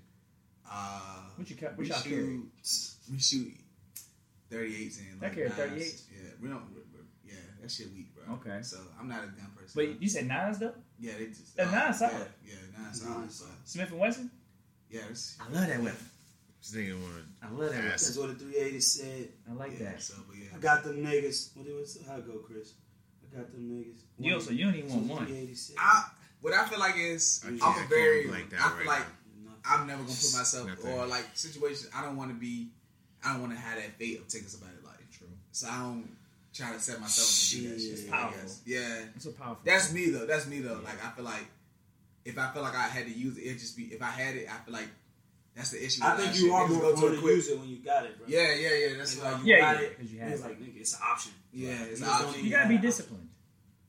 Uh, 0.71 1.21
What 1.35 1.49
you 1.49 1.55
ca- 1.55 1.69
we 1.77 1.83
what 1.83 1.87
y'all 1.87 2.01
carry? 2.03 2.39
shoot. 2.63 2.91
We 3.11 3.17
shoot. 3.19 3.53
38s 4.51 4.99
and 4.99 5.21
I 5.21 5.25
like 5.25 5.35
carry 5.35 5.49
nines. 5.49 5.59
38s? 5.59 6.01
Yeah, 6.11 6.29
we 6.41 6.47
don't. 6.49 6.63
we- 6.73 6.81
we- 6.81 6.85
Yeah, 7.25 7.35
that 7.61 7.69
shit 7.71 7.91
weak, 7.93 8.13
bro. 8.15 8.35
Okay. 8.35 8.61
So 8.63 8.77
I'm 8.99 9.07
not 9.07 9.23
a 9.23 9.27
gun 9.27 9.51
person. 9.55 9.71
But 9.75 10.01
you 10.01 10.09
said 10.09 10.27
nines 10.27 10.59
though? 10.59 10.73
yeah, 10.99 11.13
they 11.17 11.27
just 11.27 11.57
A 11.59 11.65
nine 11.65 11.73
uh, 11.75 11.93
solid. 11.93 12.13
Yeah, 12.45 12.53
yeah 12.53 12.79
nine 12.83 12.93
solid. 12.93 13.19
Nine 13.19 13.29
So, 13.29 13.45
Smith 13.65 13.91
and 13.91 13.99
Wesson? 13.99 14.31
yeah, 14.89 15.01
I 15.39 15.51
love 15.53 15.67
that 15.67 15.79
weapon. 15.81 16.05
This 16.61 16.75
nigga 16.75 16.93
wanna 17.01 17.23
I 17.41 17.49
love 17.49 17.59
that 17.71 17.75
weapon. 17.75 17.89
That's 17.89 18.17
what 18.17 18.27
the 18.29 18.35
380 18.35 18.79
said. 18.81 19.29
I 19.49 19.53
like 19.53 19.79
yeah, 19.79 19.91
that. 19.91 20.01
So, 20.01 20.15
but 20.27 20.35
yeah. 20.37 20.47
I 20.55 20.59
got 20.59 20.83
them 20.83 20.97
niggas. 21.05 21.55
What 21.55 21.67
it 21.67 21.73
was? 21.75 21.99
How 22.07 22.17
it 22.17 22.25
go, 22.27 22.39
Chris? 22.39 22.73
I 23.31 23.37
got 23.37 23.51
them 23.51 23.69
niggas. 23.69 24.01
You 24.17 24.41
so 24.41 24.51
you 24.51 24.65
don't 24.65 24.75
even 24.75 24.89
want 24.91 25.03
one. 25.07 25.25
380. 25.27 25.75
I, 25.77 26.05
what 26.41 26.53
I 26.53 26.65
feel 26.67 26.79
like 26.79 26.95
is 26.97 27.41
I 27.45 27.49
I'm 27.49 27.59
can't- 27.59 27.69
I 27.69 27.71
a 27.71 27.77
can't 27.77 27.89
very 27.89 28.27
like 28.27 28.49
that 28.49 28.59
I 28.61 28.69
feel 28.69 28.77
right 28.79 28.85
like 28.87 29.05
Nothing. 29.45 29.61
I'm 29.65 29.87
never 29.87 30.01
gonna 30.03 30.15
put 30.15 30.33
myself 30.33 30.67
Nothing. 30.67 30.91
or 30.93 31.05
like 31.05 31.25
situations. 31.35 31.89
I 31.95 32.01
don't 32.03 32.17
want 32.17 32.31
to 32.31 32.35
be. 32.35 32.71
I 33.23 33.33
don't 33.33 33.41
want 33.41 33.53
to 33.53 33.59
have 33.59 33.77
that 33.77 33.93
fate 33.97 34.19
of 34.19 34.27
taking 34.27 34.47
somebody's 34.47 34.83
life. 34.83 34.95
True. 35.17 35.27
So 35.51 35.67
I 35.67 35.79
don't 35.83 36.09
try 36.53 36.73
to 36.73 36.79
set 36.79 36.99
myself 36.99 37.27
up 37.27 37.35
to 37.49 37.55
do 37.57 37.69
that 37.75 37.81
Shit. 37.81 37.99
shit. 38.05 38.09
Powerful. 38.11 38.39
I 38.39 38.41
guess. 38.43 38.61
Yeah, 38.65 39.03
It's 39.15 39.25
so 39.25 39.31
powerful. 39.31 39.59
that's 39.65 39.91
me 39.93 40.09
though. 40.09 40.25
That's 40.25 40.47
me 40.47 40.59
though. 40.61 40.79
Like 40.83 41.03
I 41.05 41.09
feel 41.11 41.25
like 41.25 41.45
if 42.25 42.37
I 42.37 42.51
feel 42.51 42.61
like 42.61 42.75
I 42.75 42.83
had 42.87 43.05
to 43.05 43.11
use 43.11 43.37
it, 43.37 43.41
it 43.41 43.59
just 43.59 43.75
be 43.77 43.83
if 43.85 44.01
I 44.01 44.05
had 44.11 44.35
it. 44.35 44.47
I 44.49 44.57
feel 44.63 44.73
like 44.73 44.87
that's 45.55 45.71
the 45.71 45.83
issue. 45.83 46.01
I 46.03 46.15
think 46.15 46.35
you 46.35 46.41
shit. 46.47 46.51
are 46.51 46.65
Niggas 46.67 46.69
more 46.71 46.81
go 46.81 46.95
to 46.95 47.01
going 47.01 47.13
to 47.15 47.19
quick. 47.21 47.35
use 47.35 47.49
it 47.49 47.59
when 47.59 47.67
you 47.69 47.77
got 47.77 48.05
it, 48.05 48.17
bro. 48.17 48.27
Yeah, 48.27 48.53
yeah, 48.53 48.69
yeah. 48.73 48.97
That's 48.97 49.13
It's 49.15 49.23
like 49.23 49.33
like, 49.33 49.45
Yeah, 49.45 49.55
you 49.55 49.61
got 49.61 49.75
yeah, 49.75 49.81
it. 49.87 49.97
'cause 49.99 50.11
you 50.11 50.19
have 50.19 50.31
It's 50.31 50.41
it. 50.41 50.45
like, 50.45 50.59
nigga, 50.61 50.79
it's 50.79 50.93
an 50.93 50.99
option. 51.11 51.31
Yeah, 51.51 51.83
it's 51.83 51.99
an 52.01 52.07
don't 52.07 52.25
option. 52.27 52.45
you 52.45 52.51
gotta 52.51 52.69
be 52.69 52.77
disciplined. 52.77 53.29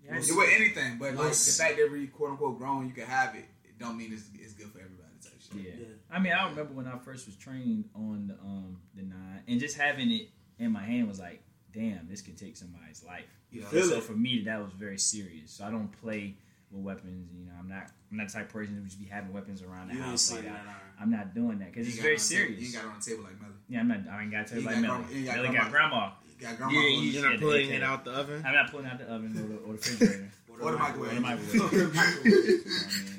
You 0.02 0.10
have 0.10 0.26
Yeah, 0.26 0.34
with 0.36 0.50
anything, 0.54 0.98
but 0.98 1.14
like 1.14 1.32
the 1.32 1.52
fact 1.62 1.76
that 1.76 1.88
we 1.92 2.06
quote 2.08 2.30
unquote 2.30 2.58
grown, 2.58 2.86
you 2.88 2.92
can 2.94 3.04
have 3.04 3.34
it. 3.36 3.44
It 3.64 3.78
don't 3.78 3.96
mean 3.96 4.12
it's, 4.12 4.24
it's 4.34 4.54
good 4.54 4.72
for 4.72 4.78
everybody. 4.78 5.08
Type 5.22 5.32
shit. 5.38 5.39
Yeah. 5.54 5.62
Yeah. 5.78 5.86
I 6.10 6.18
mean, 6.18 6.32
I 6.32 6.48
remember 6.48 6.72
when 6.74 6.86
I 6.86 6.96
first 6.98 7.26
was 7.26 7.36
trained 7.36 7.84
on 7.94 8.28
the 8.28 8.34
um 8.44 8.78
the 8.94 9.02
nine, 9.02 9.42
and 9.48 9.60
just 9.60 9.76
having 9.76 10.10
it 10.10 10.28
in 10.58 10.72
my 10.72 10.82
hand 10.82 11.08
was 11.08 11.18
like, 11.20 11.42
damn, 11.72 12.08
this 12.08 12.20
could 12.22 12.36
take 12.36 12.56
somebody's 12.56 13.02
life. 13.04 13.24
You 13.50 13.62
know, 13.62 13.66
Feel 13.68 13.84
so 13.88 13.96
it. 13.96 14.02
for 14.04 14.12
me, 14.12 14.42
that 14.44 14.62
was 14.62 14.72
very 14.72 14.98
serious. 14.98 15.50
So 15.52 15.64
I 15.64 15.70
don't 15.70 15.88
play 16.00 16.34
with 16.70 16.82
weapons. 16.84 17.28
You 17.36 17.46
know, 17.46 17.52
I'm 17.58 17.68
not 17.68 17.90
I'm 18.10 18.16
not 18.18 18.28
the 18.28 18.32
type 18.34 18.46
of 18.46 18.52
person 18.52 18.74
who 18.74 18.80
would 18.80 18.88
just 18.90 19.00
be 19.00 19.06
having 19.06 19.32
weapons 19.32 19.62
around 19.62 19.88
the 19.88 19.94
You 19.96 20.02
house. 20.02 20.30
Like 20.32 20.42
that. 20.44 20.52
that. 20.64 20.76
I'm 21.00 21.10
not 21.10 21.34
doing 21.34 21.58
that 21.60 21.72
because 21.72 21.88
it's 21.88 21.96
very 21.98 22.16
got 22.16 22.22
it 22.22 22.22
on 22.22 22.28
the 22.28 22.36
table- 22.36 22.44
serious. 22.46 22.60
You 22.60 22.66
ain't 22.66 22.74
got 22.74 22.84
it 22.84 22.88
on 22.94 22.98
the 23.00 23.04
table 23.10 23.22
like 23.24 23.40
Melly. 23.40 23.52
yeah, 23.68 23.80
I'm 23.80 23.88
not. 23.88 23.98
I 24.12 24.22
ain't 24.22 24.30
got 24.32 24.46
to 24.46 24.52
tell 24.54 24.62
You 24.62 24.68
you 24.68 24.74
ain't 24.74 24.82
like 24.82 24.90
got 24.90 25.00
Melly. 25.00 25.02
grandma- 25.02 25.10
you 25.10 25.16
ain't 25.18 25.26
got 25.26 25.36
Melly 25.36 25.56
got 25.56 25.70
grandma. 25.70 25.98
grandma. 25.98 26.12
You 26.38 26.46
got 26.46 26.56
grandma. 26.58 26.72
Yeah, 26.74 26.80
you- 26.80 27.00
you. 27.00 27.10
You're 27.20 27.30
not 27.30 27.40
pulling 27.40 27.70
it 27.70 27.82
out 27.82 28.04
the 28.04 28.10
oven. 28.12 28.42
I'm 28.46 28.54
not 28.54 28.70
pulling 28.70 28.86
out 28.86 28.98
the 28.98 29.04
oven 29.06 29.30
or 29.36 29.48
the, 29.48 29.54
or 29.56 29.66
the 29.66 29.72
refrigerator. 29.72 30.30
Or 30.62 30.72
the 30.72 30.78
microwave. 30.78 31.12
Or 31.12 31.14
the 31.14 31.20
microwave. 31.20 31.60
Or 31.60 31.68
the 31.78 31.94
microwave. 31.94 32.64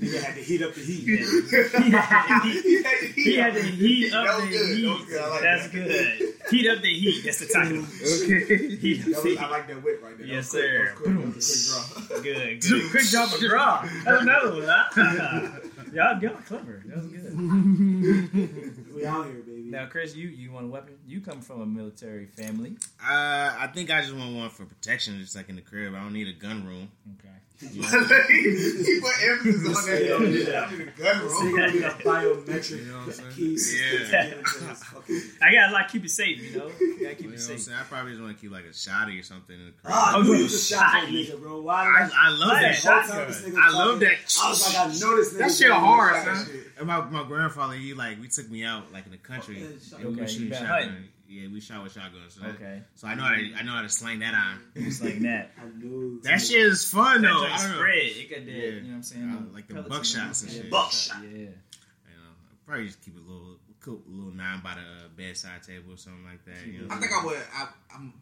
Nigga 0.01 0.24
had 0.24 0.36
to 0.36 0.41
heat 0.41 0.62
up 0.62 0.74
the 0.74 0.81
heat. 0.81 1.03
He, 1.05 1.91
had 1.91 2.43
to 2.43 2.50
heat, 2.50 3.15
He 3.15 3.36
had 3.38 3.53
to 3.53 3.62
heat 3.62 4.03
he 4.03 4.10
had 4.10 4.27
up. 4.27 4.38
to 4.38 4.41
heat 4.41 4.41
That 4.41 4.41
was 4.41 4.43
the 4.45 4.51
good. 4.51 4.77
heat. 4.77 4.83
That 4.83 4.98
was 4.98 5.05
good. 5.07 5.21
I 5.21 5.29
like 5.29 5.41
That's 5.41 5.63
that. 5.63 5.71
good. 5.74 6.33
Heat 6.51 6.67
up 6.69 6.81
the 6.81 6.93
heat. 6.93 7.21
That's 7.25 7.39
the 7.39 7.45
title. 7.53 7.86
Okay. 8.01 8.75
Heat 8.77 9.00
up 9.01 9.05
That 9.07 9.24
was. 9.24 9.38
I 9.38 9.50
like 9.50 9.67
that 9.67 9.83
whip 9.83 10.01
right 10.03 10.17
there. 10.17 10.27
Yes, 10.27 10.50
quick. 10.50 10.63
sir. 10.63 10.93
Quick. 10.95 11.15
Was 11.36 11.45
quick 11.48 12.07
draw. 12.10 12.21
Good, 12.21 12.62
good. 12.62 12.91
Quick 12.91 13.05
drop 13.10 13.33
of 13.33 13.39
draw. 13.39 13.81
That's 14.05 14.21
another 14.21 14.51
one, 14.53 14.63
huh? 14.67 15.60
y'all, 15.93 16.21
y'all 16.21 16.38
clever. 16.45 16.81
That 16.86 16.98
was 16.98 17.07
good. 17.07 18.95
We 18.95 19.05
out 19.05 19.25
here. 19.25 19.40
Now, 19.71 19.85
Chris, 19.85 20.15
you 20.15 20.27
you 20.27 20.51
want 20.51 20.65
a 20.65 20.69
weapon? 20.69 20.97
You 21.07 21.21
come 21.21 21.39
from 21.41 21.61
a 21.61 21.65
military 21.65 22.25
family. 22.25 22.75
Uh, 23.01 23.55
I 23.57 23.69
think 23.73 23.89
I 23.89 24.01
just 24.01 24.13
want 24.13 24.35
one 24.35 24.49
for 24.49 24.65
protection, 24.65 25.17
just 25.19 25.33
like 25.33 25.47
in 25.47 25.55
the 25.55 25.61
crib. 25.61 25.95
I 25.95 26.01
don't 26.03 26.11
need 26.11 26.27
a 26.27 26.33
gun 26.33 26.65
room. 26.67 26.91
Okay. 27.17 27.29
he 27.71 28.99
put 29.01 29.13
emphasis 29.23 29.77
on 29.77 29.85
that. 29.85 30.01
Yeah, 30.03 30.07
Yo, 30.09 30.19
yeah. 30.23 30.69
I 30.69 30.99
gun 30.99 31.29
So 31.29 31.43
you 31.43 31.57
gotta 31.57 31.71
be 31.71 31.83
a 31.83 31.89
biometric 31.91 32.69
You 32.71 32.85
know 32.91 32.97
what 32.97 33.05
I'm 33.07 33.11
saying? 33.13 33.31
key 33.35 33.57
system 33.57 33.87
Yeah. 33.91 34.05
to 34.05 34.11
get 34.29 34.37
into 34.39 34.59
this 34.65 34.83
fucking. 34.83 35.21
I 35.41 35.53
gotta 35.53 35.73
like 35.73 35.87
keep 35.89 36.05
it 36.05 36.09
safe, 36.09 36.41
you 36.41 36.57
know. 36.57 36.67
Gotta 36.69 36.73
keep 36.79 36.81
You 36.81 36.97
know 36.97 37.09
it 37.13 37.21
what 37.21 37.49
I'm 37.51 37.57
safe. 37.59 37.75
I 37.79 37.83
probably 37.83 38.11
just 38.13 38.23
want 38.23 38.35
to 38.35 38.41
keep 38.41 38.51
like 38.51 38.65
a 38.65 38.69
shotty 38.69 39.19
or 39.19 39.23
something 39.23 39.55
in 39.59 39.65
the 39.67 39.71
crib. 39.73 39.93
Ah, 39.93 40.13
I 40.13 40.17
Oh, 40.17 40.21
knew 40.23 40.31
you 40.31 40.37
you 40.37 40.43
was 40.45 40.71
a 40.71 40.75
shotty. 40.75 41.27
nigga, 41.27 41.39
bro. 41.39 41.61
Why? 41.61 41.83
I, 41.85 42.09
I 42.19 42.29
love 42.31 42.49
that 42.49 42.61
that 42.61 42.75
shotgun. 42.75 43.07
shotgun? 43.07 43.27
This 43.27 43.41
nigga 43.43 43.57
I 43.61 43.69
love 43.71 43.99
that. 43.99 44.11
I 44.43 44.49
was 44.49 44.67
like, 44.67 44.77
I 44.79 44.87
know 44.87 45.15
this 45.17 45.33
nigga. 45.33 45.37
That 45.37 45.51
shit 45.51 45.71
hard, 45.71 46.15
that 46.15 46.37
son. 46.37 46.47
And 46.79 46.87
my, 46.87 47.01
my 47.09 47.23
grandfather, 47.25 47.75
he 47.75 47.93
like 47.93 48.19
we 48.19 48.27
took 48.27 48.49
me 48.49 48.63
out 48.63 48.91
like 48.91 49.05
in 49.05 49.11
the 49.11 49.17
country. 49.17 49.57
Okay, 49.57 49.65
and 49.97 50.05
we 50.05 50.11
okay, 50.13 50.21
was 50.23 50.31
shooting 50.33 50.49
been 50.49 50.57
shotgun. 50.59 51.07
Hunting. 51.31 51.43
Yeah, 51.50 51.53
we 51.53 51.61
shot 51.61 51.83
with 51.83 51.93
shotguns. 51.93 52.33
So, 52.39 52.45
Okay. 52.47 52.81
so 52.95 53.07
I 53.07 53.15
know 53.15 53.23
how 53.23 53.35
to 53.35 53.53
I 53.55 53.63
know 53.63 53.71
how 53.71 53.81
to 53.81 53.89
slang 53.89 54.19
that 54.19 54.33
on. 54.33 54.59
Just 54.75 55.03
like 55.03 55.19
that. 55.19 55.51
I 55.61 55.65
knew. 55.77 56.19
That 56.23 56.39
shit 56.41 56.57
is 56.65 56.83
fun 56.89 57.21
That 57.21 57.27
though. 57.29 57.39
joint 57.41 57.51
I 57.53 57.57
don't 57.57 57.69
know. 57.69 57.75
spread. 57.77 57.97
It 57.97 58.29
got 58.29 58.45
that. 58.45 58.51
Yeah. 58.51 58.63
You 58.65 58.81
know 58.81 58.88
what 58.89 58.95
I'm 58.95 59.03
saying? 59.03 59.47
I 59.51 59.53
like 59.55 59.67
the 59.67 59.73
Pellets 59.75 60.13
in 60.15 60.21
buckshots 60.21 60.41
and 60.43 60.51
it. 60.51 60.53
shit. 60.55 60.63
Yeah, 60.65 60.69
Buckshot. 60.71 61.23
Yeah. 61.23 61.29
You 61.29 61.45
know, 61.45 62.31
I'd 62.51 62.65
probably 62.65 62.85
just 62.85 63.01
keep 63.03 63.15
a 63.15 63.19
little 63.19 63.57
cool, 63.79 64.01
little 64.07 64.33
nine 64.33 64.61
by 64.63 64.75
the 64.75 64.81
uh, 64.81 65.07
bedside 65.17 65.63
table 65.63 65.93
or 65.93 65.97
something 65.97 66.23
like 66.25 66.43
that. 66.45 66.67
You 66.67 66.81
know, 66.81 66.88
I 66.93 67.00
think 67.00 67.11
I 67.11 67.25
would. 67.25 67.38
I, 67.55 67.67
I'm. 67.95 68.13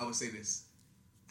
I 0.00 0.04
would 0.06 0.14
say 0.14 0.28
this. 0.30 0.64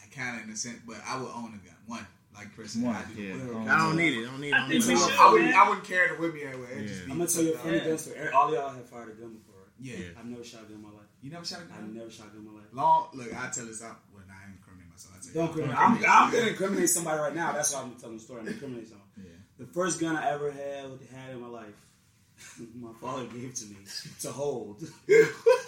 I 0.03 0.07
kind 0.13 0.37
of 0.39 0.43
in 0.47 0.53
a 0.53 0.55
sense, 0.57 0.79
but 0.85 0.97
I 1.07 1.17
would 1.19 1.29
own 1.29 1.53
a 1.57 1.65
gun. 1.65 1.75
One, 1.87 2.05
like 2.35 2.53
Chris 2.55 2.73
said. 2.73 2.83
One, 2.83 2.95
I 2.95 3.03
do. 3.15 3.21
Yeah. 3.21 3.73
I 3.73 3.77
don't 3.79 3.95
need 3.97 4.13
it. 4.17 4.27
I 4.27 4.31
don't 4.31 4.41
need 4.41 4.49
it. 4.49 4.53
I 4.53 4.57
I 4.57 4.59
don't 4.61 4.69
need 4.69 4.75
it. 4.77 4.81
should. 4.83 5.19
I 5.19 5.31
wouldn't. 5.31 5.55
I 5.55 5.67
wouldn't 5.69 5.87
carry 5.87 6.09
it 6.13 6.19
with 6.19 6.33
me 6.35 6.43
everywhere. 6.43 6.71
It'd 6.73 6.87
just 6.87 7.05
Yeah. 7.07 7.11
I'm 7.11 7.17
gonna 7.17 7.29
tell 7.29 7.43
you 7.43 7.53
a 7.53 7.57
funny 7.57 7.77
Yeah. 7.77 7.85
gun 7.85 7.97
story. 7.97 8.29
All 8.29 8.53
y'all 8.53 8.69
have 8.69 8.85
fired 8.89 9.09
a 9.09 9.11
gun 9.13 9.33
before, 9.33 9.55
right? 9.61 9.73
Yeah. 9.79 9.95
Yeah. 9.97 10.05
I've 10.19 10.25
never 10.25 10.43
shot 10.43 10.61
a 10.61 10.63
gun 10.65 10.75
in 10.75 10.81
my 10.83 10.89
life. 10.89 11.00
You 11.21 11.29
never 11.31 11.45
shot 11.45 11.59
a 11.59 11.61
I've 11.63 11.69
gun? 11.69 11.93
never 11.95 12.09
shot 12.09 12.27
a 12.27 12.29
gun 12.29 12.39
in 12.39 12.45
my 12.53 12.59
life. 12.59 12.67
Long. 12.73 13.07
Look, 13.13 13.27
I 13.35 13.49
tell 13.51 13.65
this 13.65 13.83
out. 13.83 13.99
Well, 14.13 14.23
nah, 14.27 14.33
I 14.33 14.47
ain't 14.49 14.57
incriminate 14.57 14.89
myself. 14.89 15.15
I 15.15 15.19
tell 15.21 15.27
you. 15.33 15.33
Don't 15.39 15.53
criminate. 15.53 15.77
I'm, 15.77 15.93
I'm 16.07 16.31
gonna 16.31 16.47
incriminate 16.47 16.89
somebody 16.89 17.19
right 17.19 17.35
now. 17.35 17.51
That's 17.53 17.73
why 17.75 17.81
I'm 17.81 17.95
telling 17.95 18.17
the 18.17 18.23
story. 18.23 18.41
I'm 18.41 18.47
incriminating 18.47 18.89
someone. 18.89 19.07
Yeah. 19.17 19.29
The 19.59 19.65
first 19.71 19.99
gun 19.99 20.15
I 20.17 20.31
ever 20.31 20.51
had 20.51 20.89
had 21.13 21.31
in 21.31 21.41
my 21.41 21.47
life, 21.47 21.75
my 22.75 22.91
father 22.99 23.25
gave 23.25 23.53
to 23.53 23.65
me 23.65 23.77
to 24.21 24.31
hold. 24.31 24.83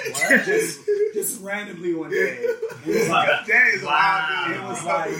What? 0.06 0.44
just, 0.46 0.82
just 1.14 1.42
randomly 1.42 1.94
one 1.94 2.10
day. 2.10 2.40
It 2.86 2.86
was 2.86 3.08
like, 3.08 3.46
that 3.46 3.72
is 3.74 3.84
Wow. 3.84 4.46
it 4.50 4.62
was 4.70 4.84
like, 4.84 5.12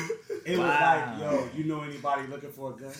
it 0.46 0.58
was 0.58 0.68
like, 0.68 1.20
yo, 1.20 1.50
you 1.56 1.64
know 1.64 1.82
anybody 1.84 2.28
looking 2.28 2.52
for 2.52 2.74
a 2.74 2.76
gun? 2.76 2.92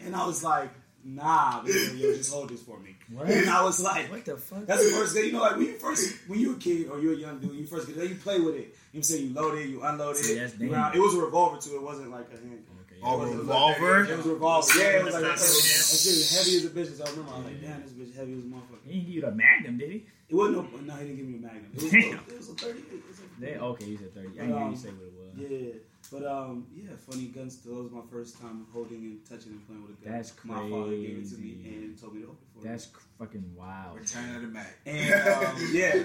And 0.00 0.14
I 0.14 0.26
was 0.26 0.44
like, 0.44 0.68
nah, 1.14 1.62
but 1.62 1.72
yo, 1.72 2.12
just 2.14 2.32
hold 2.32 2.48
this 2.50 2.62
for 2.62 2.78
me. 2.80 2.96
What? 3.12 3.28
And 3.28 3.48
I 3.48 3.62
was 3.62 3.80
like, 3.82 4.10
What 4.10 4.24
the 4.24 4.36
fuck? 4.36 4.66
that's 4.66 4.84
the 4.84 4.96
first 4.96 5.14
thing, 5.14 5.26
you 5.26 5.32
know, 5.32 5.40
like 5.40 5.56
when 5.56 5.66
you 5.66 5.72
first, 5.78 6.16
when 6.28 6.40
you're 6.40 6.54
a 6.54 6.58
kid 6.58 6.88
or 6.88 6.98
you're 6.98 7.14
a 7.14 7.16
young 7.16 7.38
dude, 7.38 7.54
you 7.54 7.66
first 7.66 7.86
get 7.86 7.96
there, 7.96 8.04
you 8.06 8.16
play 8.16 8.40
with 8.40 8.54
it. 8.56 8.58
You 8.58 8.64
know 8.64 8.72
what 8.90 8.96
I'm 8.98 9.02
saying? 9.04 9.26
You 9.28 9.34
load 9.34 9.58
it, 9.58 9.68
you 9.68 9.82
unload 9.82 10.16
it. 10.16 10.18
See, 10.24 10.38
that's 10.38 10.58
you 10.58 10.72
round- 10.72 10.94
it 10.96 11.00
was 11.00 11.14
a 11.14 11.20
revolver 11.20 11.58
too, 11.60 11.76
it 11.76 11.82
wasn't 11.82 12.10
like 12.10 12.26
a 12.32 12.36
handgun. 12.36 12.62
Okay. 12.86 13.00
Oh, 13.02 13.14
It 13.16 13.24
was 13.26 13.34
a- 13.34 13.38
revolver? 13.38 14.04
It 14.04 14.16
was 14.16 14.26
a 14.26 14.30
revolver. 14.30 14.78
Yeah, 14.78 14.84
it 14.98 15.04
was 15.04 15.14
like 15.14 15.22
that 15.22 15.28
That's 15.30 16.02
shit 16.02 16.14
was 16.14 16.36
heavy 16.36 16.56
as 16.56 16.64
a 16.64 16.70
bitch. 16.70 16.96
So 16.98 17.04
I 17.04 17.10
remember 17.10 17.32
I 17.32 17.36
was 17.38 17.44
like, 17.46 17.60
damn, 17.62 17.82
this 17.82 17.92
bitch 17.92 18.16
heavy 18.16 18.32
as 18.32 18.38
a 18.38 18.42
motherfucker. 18.42 18.82
He 18.86 18.92
didn't 18.94 19.06
give 19.06 19.14
you 19.14 19.20
the 19.22 19.30
magnum, 19.32 19.78
did 19.78 19.90
he? 19.90 20.06
It 20.28 20.34
wasn't 20.34 20.56
no, 20.56 20.80
no, 20.94 20.94
he 21.00 21.06
didn't 21.06 21.16
give 21.18 21.26
me 21.26 21.38
a 21.38 21.40
magnum. 21.42 21.70
It 21.74 21.82
was, 21.82 21.90
Damn. 21.92 22.02
it 22.26 22.36
was 22.38 22.48
a 22.48 22.54
thirty. 22.54 22.78
It 22.80 23.02
was 23.06 23.18
a, 23.20 23.40
They, 23.40 23.54
okay, 23.58 23.84
you 23.84 23.96
said 23.98 24.14
30. 24.14 24.26
I 24.26 24.30
didn't 24.32 24.48
hear 24.48 24.56
you 24.58 24.64
um, 24.64 24.76
say 24.76 24.88
what 24.88 25.06
it 25.06 25.14
was. 25.14 25.50
Yeah, 25.50 25.72
but 26.06 26.24
um, 26.26 26.66
yeah, 26.74 26.90
funny 27.08 27.26
guns. 27.26 27.58
That 27.62 27.72
was 27.74 27.90
my 27.90 28.00
first 28.10 28.40
time 28.40 28.66
holding 28.72 28.98
and 29.02 29.24
touching 29.28 29.52
and 29.52 29.66
playing 29.66 29.82
with 29.82 29.98
a 30.00 30.04
gun. 30.04 30.12
That's 30.14 30.30
crazy. 30.32 30.54
My 30.54 30.70
father 30.70 30.90
gave 30.96 31.18
it 31.18 31.28
to 31.30 31.36
me 31.38 31.60
and 31.64 32.00
told 32.00 32.14
me 32.14 32.20
to 32.22 32.26
hold 32.26 32.38
it 32.40 32.46
for 32.54 32.64
me. 32.64 32.68
That's 32.70 32.86
cr- 32.86 33.00
fucking 33.18 33.52
wild. 33.54 33.98
Return 33.98 34.34
of 34.36 34.42
the 34.42 34.48
Mac. 34.48 34.74
And 34.86 35.12
um, 35.14 35.56
yeah, 35.72 35.96
Wow. 35.96 36.02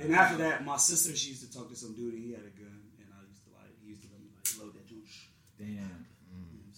and 0.00 0.14
after 0.14 0.36
that, 0.38 0.64
my 0.64 0.76
sister 0.76 1.14
she 1.16 1.30
used 1.30 1.42
to 1.50 1.56
talk 1.56 1.68
to 1.70 1.76
some 1.76 1.94
dude 1.94 2.14
and 2.14 2.24
he 2.24 2.30
had 2.32 2.40
a 2.40 2.50
gun, 2.58 2.80
and 2.98 3.08
I 3.18 3.22
used 3.28 3.44
to 3.44 3.50
like 3.52 3.70
he 3.82 3.90
used 3.90 4.02
to 4.02 4.08
let 4.12 4.20
me 4.20 4.28
like 4.34 4.64
load 4.64 4.74
that 4.74 4.86
joint. 4.88 5.04
Damn. 5.58 6.06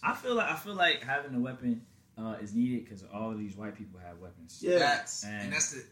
I 0.02 0.14
feel 0.14 0.34
like 0.34 0.50
I 0.50 0.56
feel 0.56 0.74
like 0.74 1.02
having 1.02 1.34
a 1.34 1.40
weapon 1.40 1.82
uh, 2.18 2.36
is 2.42 2.54
needed 2.54 2.84
because 2.84 3.02
all 3.12 3.30
of 3.30 3.38
these 3.38 3.56
white 3.56 3.74
people 3.76 3.98
have 4.06 4.18
weapons. 4.18 4.58
Yeah. 4.60 4.78
That's, 4.78 5.24
And- 5.24 5.42
and 5.44 5.52
that's 5.52 5.72
the 5.72 5.82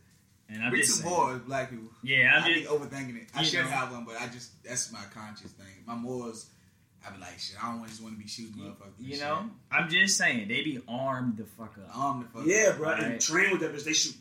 And 0.50 0.62
I'm 0.62 0.70
we 0.72 0.78
just 0.80 0.98
too 0.98 1.02
saying, 1.08 1.14
more 1.14 1.38
black 1.38 1.70
people. 1.70 1.88
yeah, 2.02 2.32
I'm 2.36 2.44
I 2.44 2.48
be 2.48 2.54
just 2.60 2.68
overthinking 2.70 3.16
it. 3.22 3.28
I 3.34 3.42
should 3.42 3.60
know. 3.64 3.70
have 3.70 3.90
one, 3.90 4.04
but 4.04 4.20
I 4.20 4.26
just 4.28 4.62
that's 4.62 4.92
my 4.92 5.02
conscious 5.14 5.52
thing. 5.52 5.66
My 5.86 5.94
morals, 5.94 6.50
I 7.06 7.10
be 7.12 7.20
like 7.20 7.38
shit. 7.38 7.56
I 7.62 7.72
don't 7.72 7.86
just 7.88 8.02
want 8.02 8.14
to 8.16 8.22
be 8.22 8.28
shooting 8.28 8.52
motherfuckers. 8.54 8.96
and 8.98 9.06
you 9.06 9.14
shit. 9.14 9.20
know, 9.24 9.50
I'm 9.70 9.88
just 9.88 10.16
saying 10.16 10.48
they 10.48 10.62
be 10.62 10.80
armed 10.88 11.36
the 11.36 11.44
fuck 11.44 11.74
up. 11.78 11.96
arm 11.96 12.22
the 12.32 12.38
fuck. 12.38 12.46
Yeah, 12.46 12.72
bro. 12.72 12.90
Right. 12.90 13.02
And 13.02 13.20
train 13.20 13.50
with 13.52 13.60
that 13.60 13.74
bitch. 13.74 13.84
They 13.84 13.92
shoot 13.92 14.14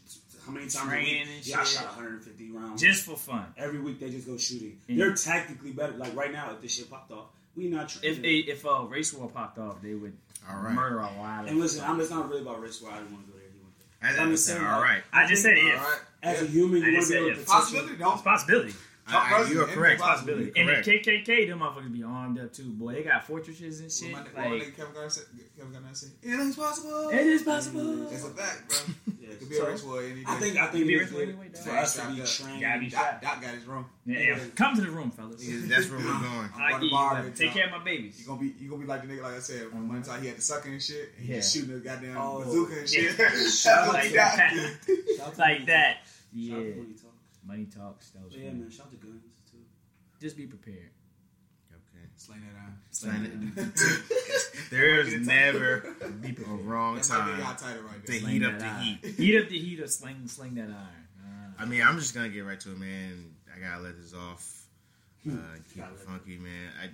how 0.46 0.52
many 0.52 0.66
times 0.66 0.76
a 0.76 0.88
Training 0.90 1.20
week? 1.28 1.28
and 1.38 1.48
Yeah, 1.48 1.60
I 1.60 1.64
shot 1.64 1.86
150 1.86 2.52
rounds. 2.52 2.82
Just 2.82 3.04
for 3.06 3.16
fun. 3.16 3.46
Every 3.58 3.80
week 3.80 4.00
they 4.00 4.10
just 4.10 4.26
go 4.28 4.38
shooting. 4.38 4.80
And- 4.88 5.00
They're 5.00 5.14
tactically 5.16 5.72
better. 5.72 5.94
Like 5.94 6.16
right 6.16 6.32
now, 6.32 6.52
if 6.56 6.62
this 6.62 6.76
shit 6.76 6.90
popped 6.90 7.12
off, 7.12 7.28
we 7.56 7.68
not 7.68 7.90
training. 7.90 8.20
If 8.20 8.24
a 8.26 8.52
if 8.52 8.66
a 8.66 8.86
race 8.86 9.14
war 9.14 9.30
popped 9.30 9.60
off, 9.60 9.82
they 9.82 9.94
would 9.94 10.18
All 10.50 10.58
right. 10.60 10.74
murder 10.74 11.00
a 11.00 11.12
lot 11.20 11.48
and 11.48 11.60
listen, 11.60 11.84
I'm, 11.84 12.00
it's 12.00 12.10
not 12.10 12.28
really 12.30 12.42
about 12.42 12.62
race 12.62 12.82
war. 12.82 12.92
I 12.92 12.98
didn't 12.98 13.12
want 13.14 13.26
to 13.28 13.32
go 13.34 13.38
there. 13.38 13.48
He 13.54 13.60
went 13.60 13.74
there. 13.78 14.10
I, 14.10 14.24
I'm 14.24 14.30
I 14.30 14.32
just 14.32 14.46
saying, 14.48 14.64
all 14.66 14.80
like, 14.80 14.90
right. 14.90 15.04
I 15.14 15.28
just 15.28 15.44
said 15.44 15.58
All 15.58 15.68
if 15.68 15.76
right. 15.84 16.00
As 16.24 16.40
Yeah. 16.42 16.48
a 16.48 16.50
human, 16.50 16.84
I 16.84 16.88
you 16.88 16.94
want 16.96 17.06
to 17.08 17.12
be 17.14 17.18
able 17.20 17.36
to 17.36 17.46
Possibility, 17.46 17.94
It's 17.94 18.22
possibility. 18.22 18.74
I, 19.12 19.44
I, 19.46 19.50
you 19.50 19.62
are 19.62 19.68
correct. 19.68 20.02
Possibility. 20.02 20.52
And 20.56 20.70
the 20.70 20.74
Correct. 20.82 20.88
KKK, 21.06 21.48
them 21.50 21.60
motherfuckers 21.60 21.92
be 21.94 22.04
armed 22.04 22.40
up 22.40 22.54
too, 22.54 22.72
boy. 22.72 22.94
They 22.94 23.04
got 23.04 23.26
fortresses 23.26 23.80
and 23.82 23.92
shit. 23.92 24.12
What 24.14 24.26
my, 24.36 24.42
what 24.42 24.50
my 24.50 24.56
Like 24.58 24.64
nigga 24.64 24.76
Kevin 24.78 24.94
Garnett 24.94 25.12
said, 25.12 25.24
Kevin 25.58 25.74
Garnett 25.74 25.98
said, 25.98 26.10
anything's 26.24 26.56
possible. 26.56 27.10
it 27.10 27.28
is 27.28 27.42
possible. 27.44 27.96
That's 28.10 28.24
a 28.26 28.30
fact, 28.30 28.68
bro. 28.70 29.14
Yeah, 29.22 29.30
It 29.34 29.40
could 29.40 29.50
be 29.50 29.56
so, 29.56 29.66
a 29.66 29.70
race 29.72 29.84
war 29.84 30.02
any 30.02 30.16
day. 30.16 30.24
I 30.28 30.36
think 30.38 30.58
I 30.58 30.68
think 30.68 30.88
Be 30.88 30.94
it's 30.96 31.04
race 31.04 31.12
war 31.12 31.20
good 31.26 31.30
anyway, 31.30 31.48
dog. 31.54 31.64
for 31.64 31.70
us 31.72 31.96
to 31.96 32.08
be 32.10 32.18
Gotta 32.18 32.44
trained. 32.44 32.62
Gotta 32.62 32.80
be 32.80 32.90
Doc, 32.90 33.22
Doc 33.22 33.42
got 33.42 33.54
his 33.54 33.66
room. 33.66 33.86
Yeah, 34.06 34.20
yeah. 34.20 34.40
Come 34.56 34.76
to 34.76 34.82
the 34.82 34.90
room, 34.92 35.12
fellas. 35.12 35.48
Yeah, 35.48 35.60
That's 35.66 35.90
where 35.90 36.00
we're 36.00 36.06
going. 36.06 36.50
I'm 36.56 36.62
I 36.62 36.70
going 36.72 36.72
give 36.72 36.80
to 36.82 36.86
you 36.86 36.92
bar 36.92 37.22
that. 37.24 37.36
Take 37.36 37.52
care 37.52 37.66
of 37.66 37.72
my 37.72 37.84
babies. 37.84 38.20
You 38.20 38.26
gonna 38.28 38.40
be 38.42 38.54
you 38.60 38.70
gonna 38.70 38.82
be 38.82 38.88
like 38.88 39.02
the 39.02 39.08
nigga 39.14 39.22
like 39.24 39.36
I 39.36 39.40
said 39.40 39.72
when 39.74 39.88
one 39.88 40.02
mm-hmm. 40.02 40.12
time 40.12 40.22
he 40.22 40.28
had 40.28 40.38
the 40.38 40.42
sucker 40.42 40.70
and 40.70 40.82
shit 40.82 41.12
and 41.18 41.26
he 41.26 41.34
Yeah. 41.34 41.40
just 41.40 41.54
shooting 41.54 41.74
the 41.74 41.80
goddamn 41.80 42.18
Oh. 42.18 42.44
bazooka 42.44 42.80
and 42.80 42.90
shit. 42.90 43.18
Yeah. 43.20 43.30
Shout 43.50 43.88
out 43.88 43.94
Like 43.94 44.08
to 44.10 44.14
that. 44.16 44.54
Shout 45.18 45.34
to 45.36 45.40
like 45.40 45.60
Money 45.60 45.66
that. 45.68 45.98
Talks. 45.98 46.20
Yeah. 46.34 46.56
Shout 46.56 46.66
out 46.66 46.98
to 46.98 47.48
Money 47.48 47.66
Talks. 47.66 48.10
That 48.10 48.24
was 48.24 48.34
But 48.34 48.42
yeah, 48.44 48.50
man. 48.52 48.70
Shout 48.72 48.86
out 48.88 48.92
to 48.92 48.98
guns 48.98 49.01
too. 49.01 49.01
Just 50.22 50.38
be 50.38 50.46
prepared. 50.46 50.92
Okay. 51.72 52.06
Sling 52.16 52.42
that 52.42 52.60
on. 52.60 52.78
Sling 52.92 53.54
There 54.70 55.00
is 55.02 55.26
never 55.26 55.96
a 56.04 56.54
wrong 56.64 56.96
That 56.96 57.04
be 57.04 57.08
time 57.10 57.42
our 57.42 57.56
title 57.56 57.82
right 57.84 58.06
to 58.06 58.12
there. 58.12 58.20
Sling 58.22 58.34
heat 58.34 58.44
up 58.44 58.60
the 58.60 58.66
iron. 58.66 58.82
heat. 59.02 59.16
Heat 59.16 59.42
up 59.42 59.50
the 59.50 59.60
heat 59.60 59.80
or 59.80 59.88
sling 59.88 60.28
sling 60.28 60.56
that 60.56 60.70
iron. 60.70 61.08
Uh, 61.20 61.52
I 61.60 61.66
mean, 61.66 61.82
I'm 61.82 61.98
just 61.98 62.14
gonna 62.14 62.30
get 62.30 62.46
right 62.46 62.60
to 62.60 62.72
it, 62.72 62.78
man. 62.78 63.34
I 63.54 63.60
gotta 63.60 63.82
let 63.82 64.00
this 64.00 64.14
off. 64.14 64.66
Uh, 65.28 65.34
keep 65.74 65.78
Gotta 65.84 65.94
it 65.96 66.00
funky, 66.02 66.38
man. 66.38 66.70
I 66.82 66.90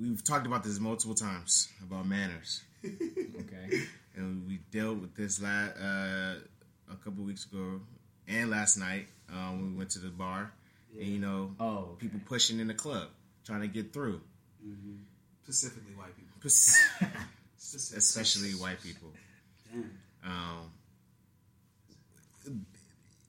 we've 0.00 0.22
talked 0.22 0.46
about 0.46 0.64
this 0.64 0.78
multiple 0.78 1.14
times 1.14 1.68
about 1.82 2.06
manners, 2.06 2.62
okay. 2.84 3.80
and 4.16 4.46
we 4.46 4.58
dealt 4.70 4.98
with 4.98 5.14
this 5.16 5.40
la- 5.42 5.48
uh, 5.48 6.34
a 6.90 6.96
couple 7.04 7.24
weeks 7.24 7.46
ago 7.46 7.80
and 8.28 8.50
last 8.50 8.76
night 8.76 9.08
um, 9.32 9.60
when 9.60 9.72
we 9.72 9.78
went 9.78 9.90
to 9.90 9.98
the 9.98 10.08
bar, 10.08 10.52
and 10.96 11.06
you 11.08 11.18
know, 11.18 11.54
Oh, 11.60 11.90
okay. 11.92 12.06
people 12.06 12.20
pushing 12.26 12.60
in 12.60 12.66
the 12.68 12.74
club 12.74 13.08
trying 13.44 13.60
to 13.62 13.68
get 13.68 13.92
through, 13.92 14.20
Specifically 15.44 15.94
white 15.94 16.14
people. 16.16 16.50
Spec- 16.50 17.98
especially 17.98 18.50
white 18.52 18.80
people. 18.82 19.08
Damn. 19.72 19.90
Um, 20.24 20.70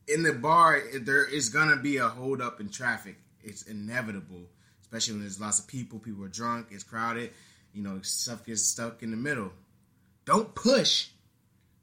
in 0.07 0.23
the 0.23 0.33
bar, 0.33 0.81
there 1.01 1.25
is 1.25 1.49
gonna 1.49 1.77
be 1.77 1.97
a 1.97 2.07
hold 2.07 2.41
up 2.41 2.59
in 2.59 2.69
traffic. 2.69 3.15
It's 3.43 3.63
inevitable, 3.63 4.49
especially 4.81 5.13
when 5.15 5.21
there's 5.21 5.39
lots 5.39 5.59
of 5.59 5.67
people. 5.67 5.99
People 5.99 6.23
are 6.25 6.29
drunk. 6.29 6.67
It's 6.71 6.83
crowded. 6.83 7.31
You 7.73 7.83
know, 7.83 7.99
stuff 8.01 8.45
gets 8.45 8.63
stuck 8.63 9.03
in 9.03 9.11
the 9.11 9.17
middle. 9.17 9.51
Don't 10.25 10.53
push, 10.55 11.07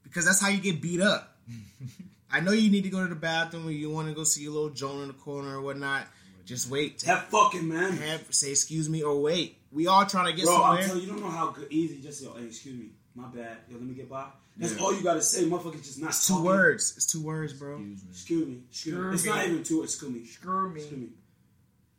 because 0.03 0.25
that's 0.25 0.41
how 0.41 0.49
you 0.49 0.59
get 0.59 0.81
beat 0.81 1.01
up. 1.01 1.37
I 2.31 2.39
know 2.41 2.51
you 2.51 2.69
need 2.69 2.83
to 2.83 2.89
go 2.89 3.01
to 3.01 3.07
the 3.07 3.15
bathroom 3.15 3.67
or 3.67 3.71
you 3.71 3.89
want 3.89 4.07
to 4.09 4.13
go 4.13 4.23
see 4.23 4.43
your 4.43 4.51
little 4.53 4.69
Joan 4.69 5.01
in 5.03 5.07
the 5.07 5.13
corner 5.13 5.57
or 5.57 5.61
whatnot. 5.61 6.07
Just 6.45 6.69
wait. 6.69 6.99
That 6.99 7.29
fucking 7.29 7.67
man. 7.67 7.91
Have, 7.97 8.33
say 8.33 8.51
excuse 8.51 8.89
me 8.89 9.01
or 9.03 9.21
wait. 9.21 9.57
We 9.71 9.87
all 9.87 10.05
trying 10.05 10.27
to 10.27 10.33
get 10.33 10.45
Bro, 10.45 10.55
I'm 10.55 10.61
somewhere. 10.61 10.83
telling 10.87 11.01
you, 11.01 11.07
you 11.07 11.11
don't 11.13 11.21
know 11.21 11.29
how 11.29 11.51
good, 11.51 11.67
easy. 11.71 12.01
Just 12.01 12.21
say, 12.21 12.27
oh, 12.29 12.37
hey, 12.37 12.45
excuse 12.45 12.75
me, 12.79 12.89
my 13.15 13.27
bad. 13.27 13.57
Yo, 13.69 13.75
let 13.75 13.83
me 13.85 13.93
get 13.93 14.09
by. 14.09 14.25
That's 14.55 14.73
Yeah. 14.75 14.81
all 14.81 14.93
you 14.95 15.01
gotta 15.03 15.21
say. 15.21 15.43
Motherfuckers 15.43 15.83
just 15.83 15.99
not 15.99 16.09
it's 16.11 16.25
two 16.25 16.33
talking. 16.33 16.45
words. 16.45 16.93
It's 16.97 17.05
two 17.05 17.21
words, 17.21 17.53
bro. 17.53 17.75
Excuse 17.79 18.03
me. 18.03 18.09
Excuse 18.11 18.47
me. 18.47 18.57
Excuse 18.71 18.95
me. 18.97 19.13
It's 19.13 19.25
not 19.25 19.45
even 19.45 19.63
two. 19.63 19.83
Excuse 19.83 20.11
me. 20.11 20.25
Screw 20.25 20.69
me. 20.69 20.79
Excuse 20.81 20.99
me. 21.01 21.07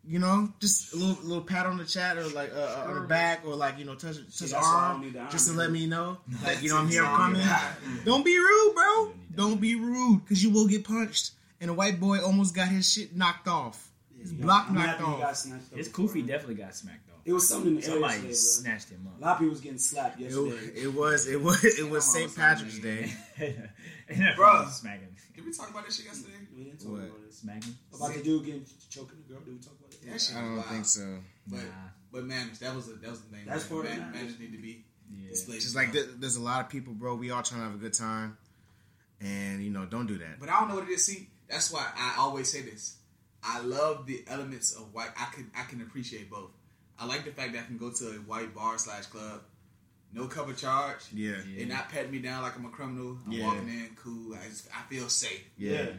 You 0.08 0.18
know, 0.18 0.48
just 0.58 0.94
a 0.94 0.96
little 0.96 1.22
little 1.22 1.44
pat 1.44 1.66
on 1.66 1.76
the 1.76 1.84
chat 1.84 2.16
or 2.16 2.26
like 2.28 2.50
uh, 2.54 2.84
on 2.88 2.94
the 3.02 3.06
back 3.06 3.42
or 3.46 3.54
like 3.54 3.78
you 3.78 3.84
know 3.84 3.94
touch 3.94 4.16
touch 4.16 4.24
that's 4.38 4.50
the 4.52 4.56
why 4.56 4.62
I 4.62 4.88
don't 4.92 4.96
arm 4.96 5.00
need 5.02 5.30
just 5.30 5.48
to 5.48 5.54
let 5.54 5.70
me 5.70 5.86
know 5.86 6.16
like 6.44 6.62
you 6.62 6.70
know 6.70 6.78
I'm 6.78 6.88
here 6.88 7.04
I'm 7.04 7.34
coming. 7.34 7.46
Don't 8.04 8.24
be 8.24 8.38
rude, 8.38 8.72
bro. 8.74 9.12
Don't 9.34 9.60
be 9.60 9.74
rude 9.74 10.24
because 10.24 10.42
you 10.42 10.50
will 10.50 10.66
get 10.66 10.84
punched. 10.84 11.32
And 11.60 11.70
a 11.70 11.74
white 11.74 11.98
boy 12.00 12.20
almost 12.24 12.54
got 12.54 12.68
his 12.68 12.90
shit 12.90 13.14
knocked 13.16 13.48
off. 13.48 13.90
His 14.20 14.32
Yeah, 14.32 14.42
block 14.44 14.70
knocked 14.70 14.86
happy 15.00 15.04
he 15.04 15.10
got 15.18 15.22
off. 15.30 15.36
snatched 15.36 15.74
His 15.74 15.88
before. 15.88 16.06
Kofi 16.06 16.26
definitely 16.26 16.54
got 16.54 16.74
smacked 16.74 17.08
off. 17.10 17.16
It 17.24 17.32
was 17.32 17.46
something 17.48 17.70
in 17.72 17.76
the 17.76 17.82
Somebody 17.82 18.14
air 18.14 18.24
yesterday, 18.24 18.32
snatched 18.34 18.88
him 18.90 19.00
bro. 19.02 19.12
A 19.12 19.14
up. 19.16 19.20
lot 19.20 19.32
of 19.32 19.38
people 19.40 19.50
was 19.50 19.60
getting 19.60 19.78
slapped 19.78 20.18
yesterday. 20.20 20.50
It, 20.50 20.84
it 20.84 20.94
was 20.94 21.26
it 21.28 21.40
was 21.42 21.64
it 21.64 21.90
was 21.90 22.04
St. 22.04 22.34
Patrick's 22.34 22.78
Day. 22.78 23.12
Bro. 24.36 24.66
smacking, 24.70 25.08
Did 25.36 25.44
we 25.44 25.52
talk 25.52 25.68
about 25.70 25.84
this 25.84 25.96
shit 25.96 26.06
yesterday? 26.06 26.32
we 26.56 26.64
didn't 26.64 26.78
talk 26.80 26.92
What? 26.92 27.00
about 27.02 27.20
it. 27.28 27.34
smacking. 27.34 27.74
About 27.94 28.14
the 28.14 28.22
dude 28.22 28.44
getting 28.46 28.64
choking 28.88 29.18
the 29.26 29.34
girl. 29.34 29.42
Did 29.44 29.52
we 29.54 29.58
talk 29.60 29.74
about? 30.08 30.12
That 30.18 30.20
shit 30.20 30.36
I 30.36 30.40
don't 30.40 30.56
wild. 30.56 30.66
think 30.68 30.84
so. 30.86 31.18
But 31.46 31.56
Nah. 31.60 31.88
but 32.12 32.24
manners, 32.24 32.58
that 32.60 32.74
was 32.74 32.88
a, 32.88 32.92
that 32.94 33.10
was 33.10 33.20
the 33.22 33.36
thing. 33.36 33.44
That's 33.46 33.64
man. 33.70 33.82
part 33.82 33.84
of 33.86 33.98
Man- 33.98 34.10
manners. 34.12 34.14
manners 34.22 34.38
need 34.40 34.52
to 34.52 34.58
be 34.62 34.84
Yeah. 35.10 35.28
displayed. 35.30 35.60
Just 35.60 35.74
like 35.76 35.92
th- 35.92 36.08
there's 36.18 36.36
a 36.36 36.40
lot 36.42 36.60
of 36.64 36.68
people, 36.70 36.92
bro. 36.94 37.14
We 37.14 37.30
all 37.30 37.42
trying 37.42 37.60
to 37.60 37.66
have 37.66 37.74
a 37.74 37.78
good 37.78 37.94
time, 37.94 38.36
and 39.20 39.62
you 39.64 39.70
know 39.70 39.86
don't 39.86 40.06
do 40.06 40.18
that. 40.18 40.38
But 40.40 40.48
I 40.48 40.60
don't 40.60 40.68
know 40.68 40.74
what 40.76 40.84
it 40.84 40.90
is. 40.90 41.04
See, 41.04 41.28
that's 41.48 41.70
why 41.72 41.86
I 41.96 42.16
always 42.18 42.50
say 42.50 42.62
this. 42.62 42.96
I 43.42 43.60
love 43.60 44.06
the 44.06 44.24
elements 44.26 44.72
of 44.74 44.92
white. 44.92 45.10
I 45.16 45.26
can 45.32 45.50
I 45.56 45.62
can 45.64 45.80
appreciate 45.80 46.30
both. 46.30 46.50
I 46.98 47.06
like 47.06 47.24
the 47.24 47.30
fact 47.30 47.52
that 47.52 47.60
I 47.62 47.66
can 47.66 47.78
go 47.78 47.90
to 47.90 48.06
a 48.08 48.14
white 48.14 48.54
bar 48.54 48.76
slash 48.78 49.06
club, 49.06 49.42
no 50.12 50.26
cover 50.26 50.52
charge. 50.52 51.00
Yeah, 51.12 51.36
Yeah. 51.46 51.58
They're 51.58 51.66
not 51.66 51.88
patting 51.88 52.10
me 52.10 52.18
down 52.18 52.42
like 52.42 52.56
I'm 52.56 52.64
a 52.66 52.70
criminal. 52.70 53.18
I'm 53.24 53.32
Yeah. 53.32 53.46
walking 53.46 53.68
in 53.68 53.90
cool. 53.96 54.34
I, 54.34 54.48
just, 54.48 54.68
I 54.76 54.82
feel 54.92 55.08
safe. 55.08 55.44
yeah. 55.56 55.92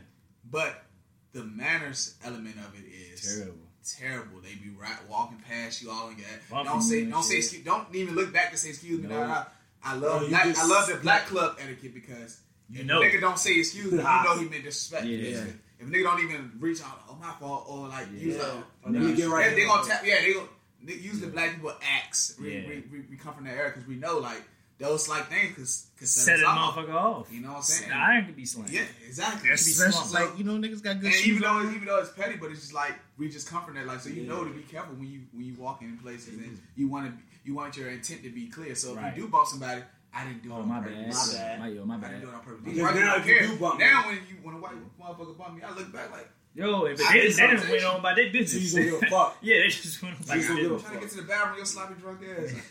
But 0.52 0.84
the 1.32 1.44
manners 1.46 2.16
element 2.24 2.58
of 2.58 2.76
it 2.78 2.86
is 2.86 3.22
Terrible. 3.38 3.69
Terrible. 3.98 4.40
They 4.42 4.56
be 4.56 4.72
right 4.80 4.98
walking 5.10 5.38
past 5.48 5.82
you 5.82 5.90
all 5.92 6.10
and 6.10 6.18
that. 6.20 6.50
Bumping 6.50 6.72
Don't 6.72 6.82
say 6.82 7.06
don't 7.06 7.24
say 7.24 7.38
excuse, 7.38 7.64
don't 7.64 7.94
even 7.96 8.16
look 8.16 8.34
back 8.34 8.52
to 8.52 8.58
say 8.58 8.70
excuse 8.70 9.00
me. 9.02 9.08
No. 9.08 9.20
Nah, 9.20 9.28
nah. 9.28 9.44
I 9.84 9.94
love 9.96 10.20
Bro, 10.22 10.30
black, 10.30 10.44
just- 10.46 10.62
I 10.62 10.68
love 10.68 10.88
the 10.90 10.96
black 10.96 11.26
club 11.28 11.58
etiquette 11.62 11.94
because 11.94 12.40
You 12.70 12.82
if 12.82 12.86
know. 12.86 13.00
nigga 13.02 13.22
don't 13.22 13.40
say 13.40 13.56
excuse 13.60 13.92
me, 13.92 13.98
you 14.00 14.04
know 14.04 14.38
he 14.38 14.50
meant 14.50 14.64
disrespect. 14.64 15.06
Yeah. 15.06 15.44
If 15.80 15.88
nigga 15.88 16.04
don't 16.04 16.24
even 16.24 16.52
reach 16.60 16.82
out, 16.82 17.02
oh 17.10 17.16
my 17.22 17.32
fault, 17.40 17.66
or 17.70 17.88
like 17.88 18.12
use 18.12 18.36
Yeah. 18.36 18.44
like, 18.44 18.52
Or 18.84 18.92
let 18.92 19.02
me 19.02 19.14
get 19.16 19.30
right. 19.30 19.50
they, 19.52 19.62
they 19.62 19.66
gonna 19.68 19.88
tap, 19.88 20.02
yeah, 20.06 20.16
they 20.22 20.34
gonna 20.34 20.48
they, 20.84 20.94
use 20.96 21.20
the 21.22 21.28
black 21.28 21.56
people 21.56 21.74
acts. 21.82 22.36
We, 22.42 22.54
Yeah. 22.56 22.68
we, 22.68 22.84
we, 22.92 23.00
we 23.12 23.16
come 23.18 23.34
from 23.34 23.46
that 23.46 23.56
era 23.56 23.70
because 23.74 23.88
we 23.88 23.96
know 23.96 24.18
like 24.20 24.44
those 24.80 25.10
like 25.10 25.28
things 25.28 25.56
cause, 25.56 25.88
cause 26.00 26.10
Set 26.10 26.38
us 26.40 26.42
a 26.42 26.46
motherfucker 26.46 26.94
off. 26.94 27.28
You 27.32 27.42
know 27.42 27.50
what 27.50 27.58
I'm 27.58 27.62
saying? 27.64 27.90
The 27.90 27.96
iron 27.96 28.26
could 28.26 28.36
be 28.36 28.46
slammed. 28.46 28.70
Yeah, 28.70 28.84
exactly. 29.06 29.50
Especially 29.50 29.92
So- 30.08 30.14
like 30.20 30.38
you 30.38 30.44
know 30.46 30.54
niggas 30.54 30.82
got 30.82 31.00
good 31.00 31.08
and 31.08 31.14
shoes. 31.16 31.28
even 31.28 31.42
though 31.42 31.62
even 31.70 31.86
though 31.86 32.00
it's 32.00 32.12
petty, 32.12 32.38
but 32.38 32.50
it's 32.52 32.62
just 32.62 32.74
like 32.74 32.94
we 33.18 33.30
just 33.30 33.48
come 33.50 33.64
from 33.66 33.76
that. 33.76 33.86
Like 33.86 34.00
so, 34.00 34.10
you 34.10 34.24
Yeah. 34.24 34.30
know 34.30 34.44
to 34.46 34.52
be 34.52 34.62
careful 34.64 34.96
when 34.96 35.10
you 35.12 35.22
when 35.34 35.46
you 35.46 35.56
walk 35.56 35.82
in 35.82 35.98
places 35.98 36.30
and 36.30 36.42
mm-hmm. 36.42 36.56
you 36.76 36.88
want 36.88 37.08
to 37.08 37.14
you 37.46 37.54
want 37.56 37.76
your 37.78 37.90
intent 37.90 38.24
to 38.24 38.30
be 38.30 38.48
clear. 38.48 38.74
So 38.76 38.92
if 38.92 38.98
Right. 38.98 39.16
you 39.16 39.24
do 39.24 39.28
bump 39.30 39.48
somebody, 39.48 39.82
I 40.14 40.24
didn't 40.26 40.44
do 40.44 40.50
it 40.52 40.54
Oh 40.54 40.62
on 40.62 40.68
my 40.70 40.80
purpose. 40.80 41.34
bad. 41.34 41.34
My 41.34 41.34
bad. 41.34 41.60
My 41.60 41.68
yo, 41.68 41.86
my 41.86 41.96
I 41.96 41.98
bad. 41.98 42.10
didn't 42.12 42.22
do 42.24 42.30
it 42.30 42.36
on 42.36 42.42
purpose. 42.42 42.62
Because 42.64 42.80
Right, 42.82 42.96
now 42.96 43.16
I 43.16 43.20
if 43.20 43.26
you 43.28 43.34
care. 43.38 43.48
do 43.48 43.56
bump 43.58 43.80
now 43.80 44.04
when 44.08 44.16
you 44.16 44.36
when 44.44 44.56
a 44.56 44.58
white 44.60 44.76
motherfucker 45.00 45.38
bump 45.38 45.56
me, 45.56 45.62
I 45.62 45.72
look 45.76 45.92
back 45.92 46.12
like 46.12 46.30
Yo, 46.56 46.82
but 46.82 47.02
I 47.02 47.14
they, 47.14 47.22
did 47.22 47.34
they 47.34 47.48
didn't 47.48 47.58
something. 47.60 47.70
went 47.72 47.84
on 47.86 48.02
by 48.02 48.14
their 48.16 48.26
So 48.28 48.32
business. 48.34 48.74
you 48.74 48.92
gonna 49.00 49.10
fuck? 49.10 49.38
yeah, 49.42 49.56
they 49.60 49.68
just 49.68 50.02
went 50.02 50.16
on 50.16 50.24
by 50.28 50.36
You 50.36 50.42
their 50.42 50.50
gonna 50.50 50.62
give 50.62 50.72
a 50.72 50.74
business. 50.76 50.84
trying 50.90 51.00
to 51.00 51.06
get 51.06 51.10
to 51.12 51.16
the 51.18 51.28
bathroom, 51.28 51.56
your 51.58 51.66
sloppy 51.66 51.94
drunk 52.02 52.20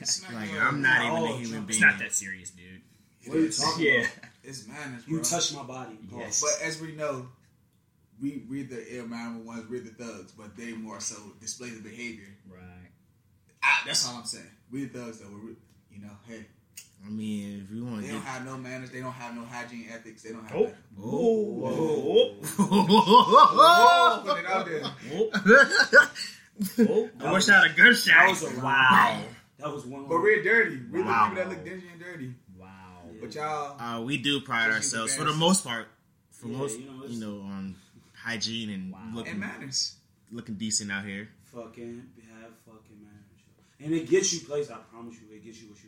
ass. 0.01 0.23
Like, 0.25 0.35
Like 0.35 0.61
I'm 0.62 0.83
not 0.83 1.01
even 1.07 1.17
Oh, 1.17 1.25
a 1.25 1.29
human 1.37 1.51
Trump. 1.51 1.71
It's 1.71 1.79
being. 1.79 1.91
not 1.91 1.99
that 2.01 2.12
serious, 2.12 2.51
dude. 2.51 2.83
What 3.27 3.37
are 3.37 3.41
you 3.41 3.51
talking 3.53 3.85
Yeah. 3.85 3.93
about? 4.01 4.11
It's 4.45 4.67
manners, 4.67 5.05
bro. 5.05 5.19
You 5.19 5.23
touched 5.23 5.55
my 5.55 5.62
body. 5.62 5.97
Pause. 6.11 6.19
Yes. 6.21 6.41
But 6.41 6.67
as 6.67 6.81
we 6.81 6.93
know, 6.93 7.29
we 8.21 8.43
we're 8.49 8.64
the 8.64 8.97
ill 8.97 9.07
mannered 9.07 9.45
ones, 9.45 9.69
we're 9.69 9.81
the 9.83 9.91
thugs, 9.91 10.33
but 10.33 10.57
they 10.57 10.73
more 10.73 11.01
so 11.01 11.17
display 11.38 11.69
the 11.69 11.83
behavior. 11.83 12.35
Right. 12.51 12.62
I, 13.62 13.81
that's 13.87 14.09
all 14.09 14.17
I'm 14.17 14.25
saying. 14.25 14.47
We're 14.73 14.87
the 14.88 14.99
thugs 15.01 15.19
though. 15.19 15.27
We're, 15.31 15.51
you 15.95 16.01
know, 16.03 16.12
hey, 16.27 16.47
I 17.07 17.11
mean, 17.11 17.65
if 17.65 17.75
you 17.75 17.85
want 17.85 18.01
to 18.01 18.07
they 18.07 18.13
don't 18.13 18.21
get 18.23 18.29
have 18.29 18.45
no 18.45 18.57
manners. 18.59 18.91
They 18.91 19.01
don't 19.01 19.13
have 19.13 19.35
no 19.35 19.45
hygiene 19.45 19.87
ethics. 19.93 20.23
They 20.23 20.31
don't 20.31 20.45
have. 20.45 20.57
Oh. 20.57 20.63
nothing. 20.63 20.75
Whoa. 20.97 22.37
Oh, 22.59 24.23
put 24.27 24.39
it 24.39 24.47
out 24.47 24.67
there. 24.67 24.83
Whoa. 26.87 27.09
I 27.21 27.33
wish 27.33 27.49
I 27.49 27.53
had 27.63 27.71
a 27.71 27.75
gunshot. 27.75 28.15
That 28.15 28.29
was 28.29 28.43
a 28.43 28.61
Wow. 28.61 29.23
That 29.59 29.73
was 29.73 29.87
one. 29.87 30.05
But 30.09 30.21
we're 30.21 30.43
dirty. 30.43 30.81
We're 30.91 31.05
Wow. 31.05 31.31
the 31.31 31.37
people 31.37 31.51
that 31.51 31.57
look 31.57 31.65
dingy 31.65 31.87
and 31.93 32.01
dirty. 32.01 32.35
Wow. 32.57 33.03
But 33.21 33.35
y'all, 33.35 33.81
Uh, 33.81 34.01
we 34.03 34.19
do 34.19 34.41
pride 34.41 34.71
ourselves 34.71 35.13
use 35.13 35.19
for 35.19 35.25
the 35.25 35.33
the 35.33 35.37
most 35.39 35.65
part, 35.65 35.89
for 36.31 36.49
Yeah, 36.49 36.59
most 36.59 36.79
you 36.79 36.87
know, 36.91 37.07
you 37.07 37.21
know, 37.21 37.41
on 37.43 37.75
hygiene 38.15 38.71
and 38.71 38.93
Wow. 38.93 38.99
and 39.05 39.15
looking 39.15 39.39
manners. 39.39 39.95
looking 40.31 40.57
decent 40.57 40.93
out 40.93 41.05
here. 41.05 41.29
fucking 41.55 42.11
have 42.41 42.51
fucking 42.67 43.01
manners. 43.03 43.81
And 43.81 43.95
it 43.95 44.09
gets 44.09 44.33
you 44.33 44.41
places. 44.41 44.71
I 44.71 44.77
promise 44.91 45.15
you, 45.21 45.35
it 45.35 45.43
gets 45.45 45.61
you 45.63 45.69
what 45.69 45.79
you 45.83 45.88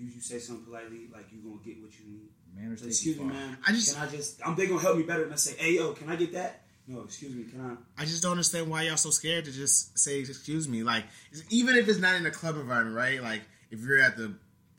You, 0.00 0.08
you 0.14 0.20
say 0.20 0.38
something 0.38 0.64
politely, 0.64 1.08
like 1.12 1.26
you 1.32 1.38
gonna 1.38 1.60
get 1.64 1.80
what 1.82 1.90
you 1.98 2.06
need. 2.06 2.28
Manners 2.56 2.80
So, 2.80 2.86
excuse 2.86 3.18
me, 3.18 3.24
man. 3.24 3.56
I 3.66 3.72
just- 3.72 3.94
can 3.94 4.02
I 4.08 4.10
just 4.10 4.40
I'm 4.46 4.56
they 4.56 4.66
gonna 4.66 4.80
help 4.80 4.96
me 4.96 5.02
better 5.04 5.24
than 5.24 5.32
I 5.32 5.36
say, 5.36 5.54
hey 5.58 5.76
yo, 5.76 5.92
can 5.92 6.08
I 6.08 6.16
get 6.16 6.32
that? 6.32 6.62
No, 6.88 7.02
excuse 7.02 7.32
me, 7.34 7.44
can 7.44 7.60
I? 7.60 8.02
I 8.02 8.04
just 8.04 8.22
don't 8.22 8.32
understand 8.32 8.68
why 8.68 8.82
y'all 8.82 8.96
so 8.96 9.10
scared 9.10 9.44
to 9.44 9.52
just 9.52 9.96
say 9.98 10.18
excuse 10.20 10.66
me. 10.68 10.82
Like 10.82 11.04
even 11.50 11.76
if 11.76 11.88
it's 11.88 12.00
not 12.00 12.16
in 12.16 12.26
a 12.26 12.30
club 12.30 12.56
environment, 12.56 12.96
right? 12.96 13.22
Like 13.22 13.42
if 13.70 13.80
you're 13.80 14.00
at 14.00 14.16
the 14.16 14.34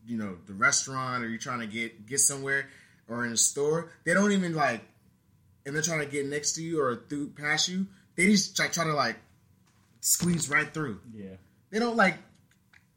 you 0.05 0.17
know 0.17 0.35
the 0.47 0.53
restaurant 0.53 1.23
or 1.23 1.29
you're 1.29 1.39
trying 1.39 1.59
to 1.61 1.67
get 1.67 2.05
get 2.07 2.19
somewhere 2.19 2.67
or 3.07 3.25
in 3.25 3.31
a 3.31 3.37
store, 3.37 3.91
they 4.03 4.13
don't 4.13 4.31
even 4.31 4.55
like, 4.55 4.81
and 5.65 5.75
they're 5.75 5.81
trying 5.81 5.99
to 5.99 6.05
get 6.05 6.25
next 6.25 6.53
to 6.53 6.63
you 6.63 6.81
or 6.81 7.03
through 7.07 7.29
past 7.29 7.67
you. 7.69 7.87
They 8.15 8.27
just 8.27 8.55
try, 8.55 8.67
try 8.67 8.85
to 8.85 8.93
like 8.93 9.17
squeeze 10.01 10.49
right 10.49 10.73
through. 10.73 10.99
Yeah. 11.13 11.35
They 11.71 11.79
don't 11.79 11.95
like. 11.95 12.17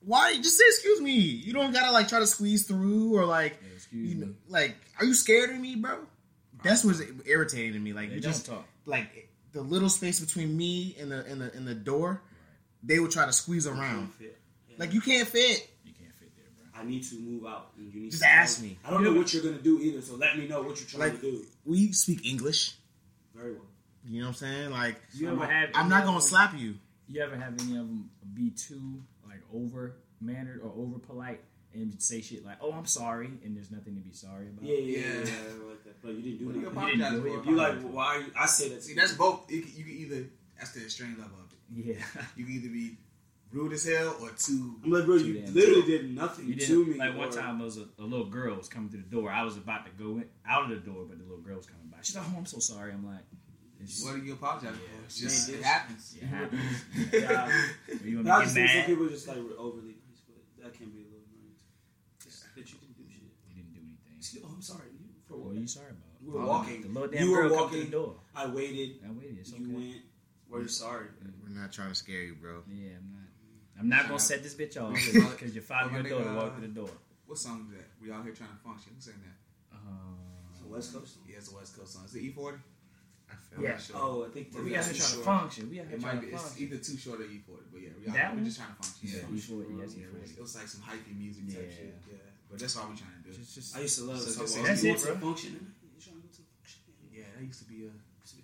Why? 0.05 0.37
Just 0.37 0.59
say 0.59 0.65
excuse 0.69 1.01
me. 1.01 1.13
You 1.13 1.53
don't 1.53 1.73
gotta 1.73 1.93
like 1.93 2.09
try 2.09 2.19
to 2.21 2.27
squeeze 2.27 2.67
through 2.67 3.17
or 3.17 3.25
like. 3.25 3.59
Yeah, 3.63 3.75
excuse 3.75 4.09
you 4.11 4.17
me. 4.21 4.27
know, 4.27 4.33
like, 4.49 4.77
are 4.99 5.05
you 5.05 5.15
scared 5.15 5.51
of 5.51 5.59
me, 5.61 5.77
bro? 5.77 5.99
That's 6.63 6.85
what's 6.85 7.01
irritating 7.27 7.73
to 7.75 7.79
me. 7.79 7.93
Like, 7.93 8.09
They 8.09 8.17
you 8.17 8.21
don't 8.21 8.33
just 8.33 8.47
talk. 8.47 8.65
like 8.87 9.29
the 9.53 9.61
little 9.63 9.89
space 9.89 10.21
between 10.21 10.57
me 10.57 10.97
and 10.99 11.11
the 11.11 11.25
and 11.27 11.41
the 11.41 11.53
and 11.55 11.67
the 11.67 11.75
door. 11.75 12.23
They 12.83 12.99
would 12.99 13.11
try 13.11 13.25
to 13.27 13.33
squeeze 13.33 13.67
around. 13.67 14.13
Fit. 14.15 14.39
Yeah. 14.69 14.77
Like 14.79 14.93
you 14.93 15.01
can't 15.01 15.27
fit. 15.29 15.71
You 15.85 15.93
can't 15.99 16.15
fit 16.17 16.31
there, 16.37 16.45
bro. 16.57 16.81
I 16.83 16.85
need 16.85 17.03
to 17.05 17.17
move 17.19 17.47
out, 17.47 17.71
and 17.79 17.93
you 17.93 18.01
need 18.01 18.11
Just 18.11 18.23
to 18.23 18.29
ask 18.29 18.63
me. 18.63 18.79
I 18.85 18.91
don't 18.91 19.03
know 19.05 19.15
what 19.15 19.33
you're 19.33 19.43
gonna 19.43 19.63
do 19.63 19.81
either, 19.81 20.01
so 20.03 20.17
let 20.17 20.37
me 20.39 20.47
know 20.47 20.61
what 20.63 20.79
you're 20.81 20.89
trying 20.89 21.13
Like 21.13 21.21
to 21.21 21.31
do. 21.33 21.45
we 21.65 21.93
speak 21.93 22.27
English. 22.27 22.73
Very 23.35 23.53
well. 23.53 23.63
You 24.07 24.21
know 24.21 24.27
what 24.27 24.43
I'm 24.43 24.49
saying? 24.49 24.71
Like 24.71 24.97
You 25.15 25.29
I'm 25.29 25.33
ever 25.35 25.41
not- 25.45 25.51
have? 25.51 25.71
I'm 25.75 25.89
not 25.89 26.05
gonna 26.05 26.21
slap 26.21 26.59
you. 26.59 26.75
You 27.09 27.23
ever 27.23 27.37
have 27.37 27.55
any 27.61 27.73
of 27.79 27.87
them 27.87 28.11
be 28.35 28.51
too 28.51 28.75
like 28.75 29.03
over 29.55 29.97
mannered 30.21 30.61
or 30.63 30.73
over 30.77 30.99
polite 30.99 31.41
and 31.73 32.01
say 32.01 32.21
shit 32.21 32.45
like, 32.45 32.59
"Oh, 32.61 32.73
I'm 32.73 32.87
sorry," 32.87 33.31
and 33.45 33.57
there's 33.57 33.71
nothing 33.71 33.95
to 33.97 34.01
be 34.01 34.13
sorry 34.13 34.49
about? 34.49 34.65
Yeah, 34.65 34.77
yeah, 34.77 34.99
yeah. 34.99 35.03
Yeah. 35.07 35.15
yeah, 35.25 35.69
like 35.69 35.85
that. 35.85 36.03
But 36.03 36.13
you 36.15 36.23
didn't 36.23 36.39
do 36.39 36.47
What 36.47 36.55
you 36.57 36.63
nothing. 36.63 36.83
You 36.83 36.97
didn't 36.97 37.03
apologize 37.03 37.13
do 37.23 37.27
it. 37.41 37.45
for? 37.45 37.51
You 37.51 37.57
like 37.57 37.83
why? 37.83 38.05
Are 38.17 38.21
you, 38.21 38.27
I 38.39 38.47
said 38.47 38.71
that. 38.73 38.83
See, 38.85 38.95
that's 38.95 39.15
both. 39.15 39.51
You 39.51 39.63
can, 39.63 39.73
you 39.77 39.85
can 39.85 39.93
either 39.95 40.25
that's 40.59 40.73
the 40.73 40.83
extreme 40.83 41.17
level 41.19 41.37
of 41.45 41.53
it. 41.53 41.59
Yeah. 41.89 42.05
You 42.37 42.45
can 42.45 42.55
either 42.55 42.69
be 42.69 42.97
rude 43.51 43.73
as 43.73 43.85
hell 43.87 44.17
or 44.21 44.31
too. 44.31 44.77
I'm 44.85 44.91
like, 44.91 45.05
bro, 45.05 45.19
Too 45.19 45.27
you 45.27 45.41
damn 45.41 45.55
literally 45.55 45.83
did 45.83 46.15
nothing 46.15 46.47
You 46.49 46.55
to 46.55 46.61
didn't 46.61 46.89
me. 46.93 46.99
like 46.99 47.17
one 47.17 47.31
time 47.31 47.59
there 47.59 47.65
was 47.65 47.79
a, 47.79 47.87
a 47.99 48.05
little 48.05 48.27
girl 48.27 48.57
was 48.57 48.69
coming 48.69 48.89
through 48.91 49.03
the 49.03 49.17
door. 49.17 49.31
I 49.31 49.43
was 49.43 49.57
about 49.57 49.85
to 49.87 49.93
go 49.93 50.11
in, 50.19 50.27
out 50.47 50.65
of 50.65 50.71
the 50.71 50.77
door, 50.77 51.05
but 51.09 51.19
the 51.19 51.25
little 51.25 51.39
girl 51.43 51.57
was 51.57 51.67
coming 51.67 51.87
by. 51.91 51.99
She's 52.03 52.15
like, 52.17 52.25
"Oh, 52.33 52.39
I'm 52.39 52.47
so 52.47 52.59
sorry." 52.59 52.93
I'm 52.93 53.05
like, 53.07 53.25
it's, 53.81 54.03
What 54.05 54.15
are 54.15 54.19
you 54.19 54.33
apologizing 54.35 54.81
Yeah. 54.81 54.99
for? 54.99 55.05
It's 55.05 55.19
just 55.19 55.49
Man, 55.49 55.55
it 55.55 55.59
this- 55.59 55.67
happens. 55.67 56.17
it 56.21 56.25
happens. 56.25 56.63
Yeah. 57.13 57.63
you 58.05 58.17
want 58.17 58.27
But 58.27 58.33
I 58.33 58.39
me 58.39 58.45
just 58.45 58.55
to 58.55 58.61
think 58.61 58.67
get 58.67 58.73
some 58.73 58.79
mad? 58.79 58.87
people 58.87 59.09
just 59.09 59.29
like 59.29 59.37
overly 59.59 59.95
nice, 60.09 60.21
but 60.29 60.63
that 60.65 60.73
can 60.75 60.91
be 60.91 61.01
a 61.01 61.05
little 61.05 61.27
annoying. 61.29 61.57
Just 62.23 62.45
that 62.55 62.67
you 62.73 62.79
didn't 62.79 62.97
do 62.97 63.05
shit. 63.11 63.23
You 63.49 63.55
didn't 63.55 63.73
do 63.75 63.81
anything. 63.81 64.17
Excuse- 64.19 64.45
Oh, 64.47 64.53
I'm 64.55 64.63
sorry. 64.63 64.89
You- 64.93 65.01
For 65.27 65.37
What 65.37 65.47
what? 65.47 65.57
are 65.57 65.61
you 65.61 65.67
sorry 65.67 65.91
about? 65.91 66.15
You 66.21 66.31
were 66.33 66.41
Oh, 66.43 66.47
walking. 66.49 66.81
The 66.83 66.89
little 66.89 67.15
You 67.15 67.31
were 67.33 67.49
girl 67.49 67.57
walking. 67.57 67.71
through 67.81 67.85
the 67.85 67.91
door. 67.91 68.21
I 68.35 68.47
waited. 68.47 69.01
I 69.07 69.11
waited. 69.11 69.39
It's 69.41 69.53
okay. 69.53 69.63
You 69.63 69.75
went. 69.75 70.03
Were 70.49 70.63
you 70.63 70.69
sorry? 70.69 71.09
We're 71.43 71.49
not 71.61 71.73
trying 71.73 71.89
to 71.91 71.95
scare 71.95 72.23
you, 72.23 72.35
bro. 72.37 72.63
Yeah, 72.69 72.97
I'm 72.97 73.11
not. 73.13 73.21
I'm 73.81 73.89
not 73.89 74.07
gonna 74.07 74.21
set 74.21 74.43
this 74.43 74.55
bitch 74.55 74.81
off 74.81 74.95
because 74.95 75.53
you're 75.55 75.63
five 75.65 75.91
My 75.91 75.99
years 75.99 76.13
old 76.13 76.23
to 76.23 76.29
nigga, 76.31 76.37
walk 76.37 76.57
through 76.57 76.69
the 76.69 76.75
door. 76.75 76.91
What 77.27 77.39
song 77.39 77.67
is 77.67 77.77
that? 77.77 77.89
We 78.01 78.13
out 78.13 78.23
here 78.25 78.33
trying 78.33 78.51
to 78.51 78.57
function. 78.63 78.93
Who's 78.95 79.05
saying 79.05 79.19
that? 79.25 79.37
It's 80.53 80.61
a 80.61 80.65
Uh, 80.65 80.69
West 80.69 80.93
Coast. 80.93 81.15
song. 81.15 81.25
Yeah, 81.29 81.39
it's 81.39 81.51
a 81.51 81.55
West 81.57 81.77
Coast 81.77 81.93
song. 81.95 82.05
Is 82.05 82.15
it 82.15 82.23
E40? 82.23 82.61
I 83.57 83.63
Yeah. 83.63 83.79
Sure. 83.79 83.97
Oh, 83.99 84.25
I 84.25 84.29
think 84.31 84.49
we 84.55 84.71
got 84.71 84.83
got 84.83 84.85
here 84.85 84.95
too 84.95 84.99
trying 84.99 85.11
to 85.11 85.15
short. 85.15 85.25
function. 85.25 85.71
We 85.71 85.81
out 85.81 85.87
here 85.87 85.97
It 85.97 86.03
might 86.03 86.15
to 86.21 86.27
be. 86.27 86.33
It's 86.35 86.61
either 86.61 86.77
Too 86.79 86.97
Short 86.97 87.21
or 87.21 87.25
E40, 87.25 87.65
but 87.73 87.81
yeah, 87.83 87.89
we 87.99 88.09
out, 88.09 88.15
That 88.15 88.37
we're 88.37 88.45
just 88.45 88.59
trying 88.59 88.71
to 88.75 88.83
function. 88.83 89.09
Yeah, 89.09 89.17
Yeah, 89.21 89.37
E40, 89.39 89.79
yes, 89.81 89.95
Yeah, 89.95 90.07
E40. 90.07 90.39
it 90.39 90.41
was, 90.43 90.55
like 90.57 90.69
some 90.69 90.83
hypey 90.83 91.13
music 91.19 91.45
type 91.49 91.67
Yeah. 91.71 91.77
shit. 91.77 91.95
Yeah, 92.11 92.17
but 92.51 92.59
that's 92.59 92.77
all 92.77 92.89
we're 92.89 92.97
trying 92.97 93.17
to 93.23 93.31
do. 93.31 93.37
Just, 93.37 93.55
just, 93.55 93.77
I 93.77 93.81
used 93.81 93.99
to 93.99 94.05
love 94.05 94.21
So 94.21 94.31
it. 94.31 94.39
just 94.43 94.55
say- 94.55 94.61
you 94.61 94.67
That's 94.67 94.85
it, 94.85 94.99
to 94.99 95.07
bro. 95.07 95.29
function. 95.29 95.53
You 95.55 96.01
trying 96.03 96.17
to 96.17 96.23
go 96.23 96.29
to 96.35 96.43
function? 96.59 96.81
Yeah, 97.13 97.25
that 97.37 97.45
used 97.45 97.59
to 97.63 97.69
be 97.71 97.87
a. 97.87 97.91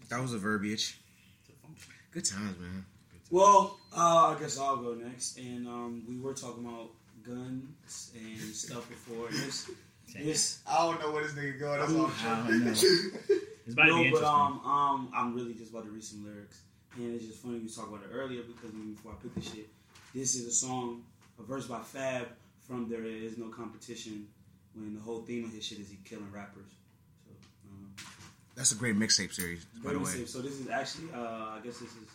that 0.09 0.21
was 0.23 0.33
a 0.35 0.39
verbiage. 0.39 1.01
To 1.47 1.53
function. 1.67 1.93
Good 2.13 2.25
times, 2.25 2.59
man. 2.59 2.85
Well, 3.31 3.79
uh, 3.97 4.35
I 4.35 4.37
guess 4.41 4.59
I'll 4.59 4.77
go 4.79 4.95
next. 4.95 5.39
And 5.39 5.67
um, 5.69 6.03
we 6.09 6.19
were 6.19 6.35
talking 6.35 6.65
about 6.67 6.91
guns 7.23 8.11
and 8.19 8.55
stuff 8.55 8.89
before. 8.89 9.29
And 9.29 9.37
this, 9.37 9.71
this 10.17 10.59
I 10.67 10.79
don't 10.87 11.01
know 11.01 11.13
where 11.13 11.23
this 11.23 11.33
nigga 11.35 11.61
going. 11.61 11.79
That's 11.81 11.93
all 11.93 12.07
all. 12.07 12.11
I 12.27 12.49
don't 12.49 12.65
know. 12.65 12.75
It's 13.71 13.75
about 13.79 13.87
to 13.87 14.03
be 14.03 14.11
no, 14.11 14.19
but 14.21 14.27
um, 14.27 14.61
um, 14.65 15.13
I'm 15.15 15.33
really 15.33 15.55
just 15.55 15.71
about 15.71 15.85
to 15.85 15.91
read 15.91 16.03
some 16.03 16.25
lyrics, 16.25 16.63
and 16.97 17.15
it's 17.15 17.25
just 17.25 17.39
funny 17.39 17.59
you 17.59 17.69
talk 17.69 17.87
about 17.89 18.03
it 18.03 18.11
earlier 18.13 18.43
because 18.43 18.75
even 18.75 18.95
before 18.95 19.13
I 19.13 19.23
picked 19.23 19.37
this 19.37 19.53
shit, 19.53 19.69
this 20.13 20.35
is 20.35 20.49
a 20.49 20.51
song, 20.51 21.05
a 21.39 21.43
verse 21.45 21.67
by 21.69 21.79
Fab 21.79 22.27
from 22.67 22.89
"There 22.89 23.05
Is 23.05 23.39
No 23.39 23.47
Competition," 23.49 24.27
when 24.75 24.93
the 24.97 25.01
whole 25.01 25.21
theme 25.21 25.45
of 25.45 25.53
his 25.53 25.65
shit 25.65 25.79
is 25.79 25.89
he 25.89 25.99
killing 26.05 26.33
rappers. 26.33 26.67
So, 27.25 27.31
um, 27.71 27.95
That's 28.57 28.73
a 28.73 28.75
great 28.75 28.97
mixtape 28.97 29.33
series, 29.33 29.65
by 29.67 29.91
Very 29.91 29.95
the 29.95 30.01
way. 30.01 30.11
safe. 30.11 30.29
So 30.31 30.41
this 30.41 30.59
is 30.59 30.69
actually, 30.69 31.13
uh, 31.15 31.19
I 31.55 31.61
guess 31.63 31.79
this 31.79 31.91
is 31.91 32.09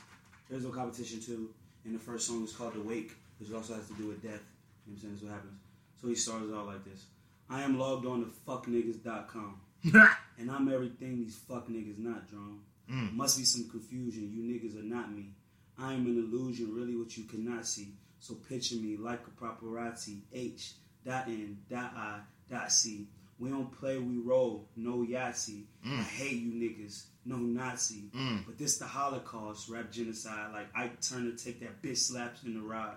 there's 0.49 0.65
no 0.65 0.71
competition 0.71 1.21
too, 1.21 1.51
and 1.85 1.95
the 1.95 1.99
first 1.99 2.27
song 2.27 2.43
is 2.43 2.51
called 2.51 2.73
"The 2.73 2.81
Wake," 2.81 3.13
which 3.39 3.49
also 3.53 3.75
has 3.75 3.87
to 3.87 3.93
do 3.93 4.07
with 4.09 4.21
death. 4.21 4.43
You 4.85 4.91
know 4.91 4.95
what 4.95 4.95
I'm 4.95 4.99
saying? 4.99 5.13
That's 5.13 5.23
what 5.23 5.31
happens. 5.31 5.59
So 6.01 6.07
he 6.09 6.15
starts 6.15 6.49
it 6.49 6.53
out 6.53 6.67
like 6.67 6.83
this: 6.83 7.05
I 7.49 7.61
am 7.61 7.79
logged 7.79 8.05
on 8.05 8.19
to 8.25 8.31
fuckniggas.com, 8.45 9.61
and 10.39 10.51
I'm 10.51 10.71
everything 10.71 11.17
these 11.17 11.37
fuck 11.47 11.67
niggas 11.67 11.99
not, 11.99 12.29
drone. 12.29 12.61
Mm. 12.91 13.13
Must 13.13 13.37
be 13.37 13.43
some 13.43 13.69
confusion. 13.69 14.31
You 14.31 14.43
niggas 14.43 14.79
are 14.79 14.83
not 14.83 15.11
me. 15.11 15.31
I 15.77 15.93
am 15.93 16.05
an 16.05 16.17
illusion, 16.17 16.73
really 16.73 16.95
what 16.95 17.17
you 17.17 17.25
cannot 17.25 17.65
see. 17.65 17.93
So 18.19 18.35
picture 18.35 18.75
me 18.75 18.97
like 18.97 19.21
a 19.27 19.43
paparazzi. 19.43 20.21
H 20.33 20.73
dot 21.05 21.27
N 21.27 21.57
dot 21.69 21.93
I 21.95 22.19
dot 22.49 22.71
C. 22.71 23.07
We 23.37 23.49
don't 23.49 23.71
play, 23.71 23.97
we 23.97 24.17
roll. 24.17 24.69
No 24.77 24.99
Yahtzee. 24.99 25.65
I 25.85 26.01
hate 26.01 26.37
you 26.37 26.53
niggas. 26.53 27.03
No 27.25 27.35
Nazi. 27.37 28.05
Mm. 28.15 28.45
But 28.45 28.57
this 28.57 28.77
the 28.77 28.85
Holocaust, 28.85 29.67
rap 29.67 29.91
genocide. 29.91 30.53
Like 30.53 30.67
Ike 30.75 31.01
Turner 31.01 31.31
take 31.31 31.59
that 31.59 31.81
bitch 31.81 31.97
slaps 31.97 32.43
in 32.43 32.53
the 32.53 32.61
ride. 32.61 32.95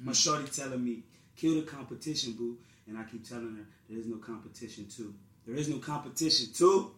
My 0.00 0.12
shorty 0.12 0.48
telling 0.48 0.84
me, 0.84 1.02
kill 1.36 1.56
the 1.56 1.62
competition, 1.62 2.32
boo. 2.32 2.56
And 2.86 2.98
I 2.98 3.04
keep 3.04 3.28
telling 3.28 3.56
her, 3.56 3.66
there 3.88 3.98
is 3.98 4.06
no 4.06 4.16
competition 4.16 4.86
too. 4.88 5.14
There 5.48 5.56
is 5.56 5.70
no 5.70 5.78
competition 5.78 6.48
too. 6.52 6.90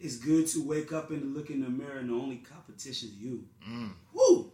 It's 0.00 0.16
good 0.16 0.46
to 0.48 0.66
wake 0.66 0.94
up 0.94 1.10
and 1.10 1.34
look 1.36 1.50
in 1.50 1.60
the 1.60 1.68
mirror 1.68 1.98
and 1.98 2.08
the 2.08 2.14
only 2.14 2.36
competition 2.36 3.10
is 3.10 3.16
you. 3.16 3.44
Mm. 3.68 3.92
Woo! 4.14 4.50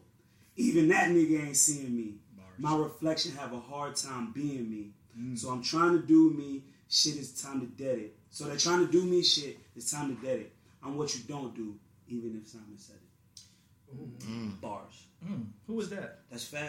Even 0.57 0.89
that 0.89 1.09
nigga 1.11 1.47
ain't 1.47 1.57
seeing 1.57 1.97
me. 1.97 2.15
Bars. 2.37 2.49
My 2.59 2.77
reflection 2.77 3.31
have 3.37 3.53
a 3.53 3.61
hard 3.61 3.95
time 3.95 4.33
being 4.33 4.69
me. 4.69 4.91
So 5.37 5.51
I'm 5.51 5.63
trying 5.63 5.93
to 5.93 6.05
do 6.05 6.31
me. 6.31 6.65
Shit, 6.89 7.17
it's 7.17 7.41
time 7.41 7.61
to 7.61 7.67
dead 7.67 7.99
it. 7.99 8.17
So 8.31 8.47
they're 8.47 8.57
trying 8.57 8.85
to 8.85 8.91
do 8.91 9.05
me 9.05 9.23
shit. 9.23 9.59
It's 9.77 9.91
time 9.91 10.17
to 10.17 10.27
dead 10.27 10.41
it. 10.41 10.53
I'm 10.83 10.97
what 10.97 11.15
you 11.15 11.23
don't 11.29 11.55
do, 11.55 11.77
even 12.09 12.37
if 12.43 12.49
Simon 12.49 12.77
said 12.77 12.97
it. 12.97 14.27
Mm. 14.27 14.61
Bars. 14.61 15.07
Mm, 15.25 15.47
who 15.67 15.75
was 15.75 15.91
that? 15.91 16.21
That's 16.31 16.45
fab. 16.45 16.61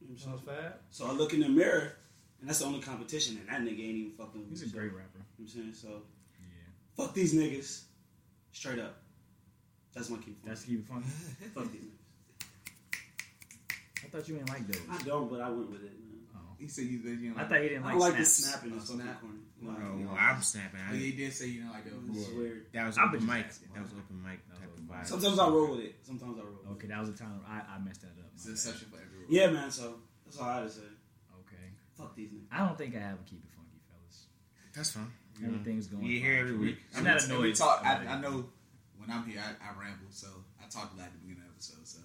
You 0.00 0.08
know 0.08 0.08
what 0.08 0.10
I'm 0.10 0.18
saying? 0.18 0.18
Sounds 0.18 0.42
fab. 0.44 0.74
So 0.90 1.06
I 1.06 1.12
look 1.12 1.32
in 1.32 1.40
the 1.40 1.48
mirror, 1.48 1.94
and 2.40 2.48
that's 2.48 2.58
the 2.58 2.66
only 2.66 2.80
competition, 2.80 3.38
and 3.38 3.48
that 3.48 3.60
nigga 3.62 3.80
ain't 3.80 3.96
even 3.96 4.12
fucking 4.12 4.40
with 4.40 4.50
He's 4.50 4.62
a 4.62 4.76
great 4.76 4.92
rapper. 4.92 5.11
You 5.46 5.60
know 5.60 5.66
I'm 5.66 5.74
saying? 5.74 5.74
So 5.74 6.02
Yeah, 6.38 7.04
fuck 7.04 7.14
these 7.14 7.34
niggas. 7.34 7.82
Straight 8.52 8.78
up. 8.78 8.96
That's 9.94 10.08
my 10.10 10.18
key. 10.18 10.36
that's 10.44 10.64
keep 10.64 10.80
it 10.80 10.86
funny. 10.86 11.04
fuck 11.54 11.70
these 11.72 11.82
niggas. 11.82 11.98
I 14.04 14.08
thought 14.08 14.28
you 14.28 14.34
didn't 14.36 14.48
like 14.50 14.66
those. 14.66 14.82
I 14.90 15.02
don't, 15.04 15.30
but 15.30 15.40
I 15.40 15.48
went 15.48 15.70
with 15.70 15.82
it, 15.84 15.92
man. 15.98 16.26
Oh. 16.34 16.38
He 16.58 16.68
said 16.68 16.84
you. 16.86 16.98
you 16.98 17.30
know, 17.30 17.40
I 17.40 17.44
thought 17.44 17.62
you 17.62 17.68
didn't 17.70 17.84
like, 17.84 17.94
I 17.94 17.96
like, 17.98 18.10
like 18.10 18.18
the 18.20 18.24
snaps. 18.24 18.50
snapping 18.60 18.72
and 18.72 18.80
Oh, 18.80 18.84
snap. 18.84 19.20
Corny. 19.20 19.36
Oh, 19.64 19.68
Oh, 19.68 19.96
yeah. 19.98 20.06
well, 20.06 20.16
I'm 20.18 20.42
snapping. 20.42 20.80
Oh, 20.82 20.92
yeah, 20.92 20.98
I, 20.98 21.02
he 21.02 21.12
did 21.12 21.32
say 21.32 21.46
you 21.46 21.64
know 21.64 21.70
like 21.72 21.84
that. 21.84 21.94
It's 22.10 22.28
weird. 22.30 22.66
that 22.74 22.86
was 22.86 22.98
I'm 22.98 23.08
open 23.14 23.26
mic. 23.26 23.46
That 23.74 23.82
was 23.82 23.92
open 23.92 24.18
mic 24.22 24.42
type 24.58 24.70
was 24.72 24.80
of 24.80 24.86
vibe. 24.90 25.06
Sometimes 25.06 25.38
I 25.38 25.48
roll 25.48 25.70
with 25.70 25.80
it. 25.86 25.94
Sometimes 26.02 26.36
I 26.38 26.42
roll. 26.42 26.58
With 26.66 26.72
Okay, 26.78 26.86
that 26.88 27.00
was 27.00 27.10
the 27.12 27.16
time 27.18 27.40
I, 27.46 27.62
I 27.74 27.78
messed 27.78 28.00
that 28.02 28.08
up. 28.18 28.26
It's 28.34 28.46
an 28.46 28.52
exception 28.52 28.88
for 28.90 28.96
everyone. 28.96 29.26
Yeah, 29.30 29.50
man. 29.50 29.70
So 29.70 29.94
that's 30.26 30.38
all 30.38 30.48
I 30.50 30.54
had 30.56 30.64
to 30.64 30.70
say. 30.70 30.80
Okay, 31.46 31.62
Fuck 31.96 32.16
these 32.16 32.30
niggas. 32.30 32.50
I 32.50 32.66
don't 32.66 32.76
think 32.76 32.96
I 32.96 32.98
ever 33.14 33.22
keep 33.24 33.38
it 33.44 33.50
funky, 33.54 33.78
fellas. 33.86 34.26
That's 34.74 34.90
fine. 34.90 35.12
You 35.42 35.48
Everything's 35.48 35.86
going. 35.88 36.04
You 36.04 36.20
fine 36.20 36.28
hear 36.30 36.40
every 36.40 36.56
week. 36.56 36.78
I'm 36.96 37.04
not 37.04 37.22
And 37.22 37.32
we 37.32 37.36
annoyed. 37.38 37.54
Talk, 37.56 37.82
I, 37.84 38.06
I 38.06 38.20
know 38.20 38.46
when 38.98 39.10
I'm 39.10 39.24
here, 39.26 39.40
I, 39.40 39.50
I 39.68 39.78
ramble, 39.80 40.06
so 40.10 40.28
I 40.62 40.68
talk 40.68 40.92
a 40.94 40.98
lot 40.98 41.06
at 41.06 41.12
the 41.12 41.18
beginning 41.18 41.42
of 41.42 41.48
the 41.48 41.54
episode. 41.54 41.86
So 41.86 41.98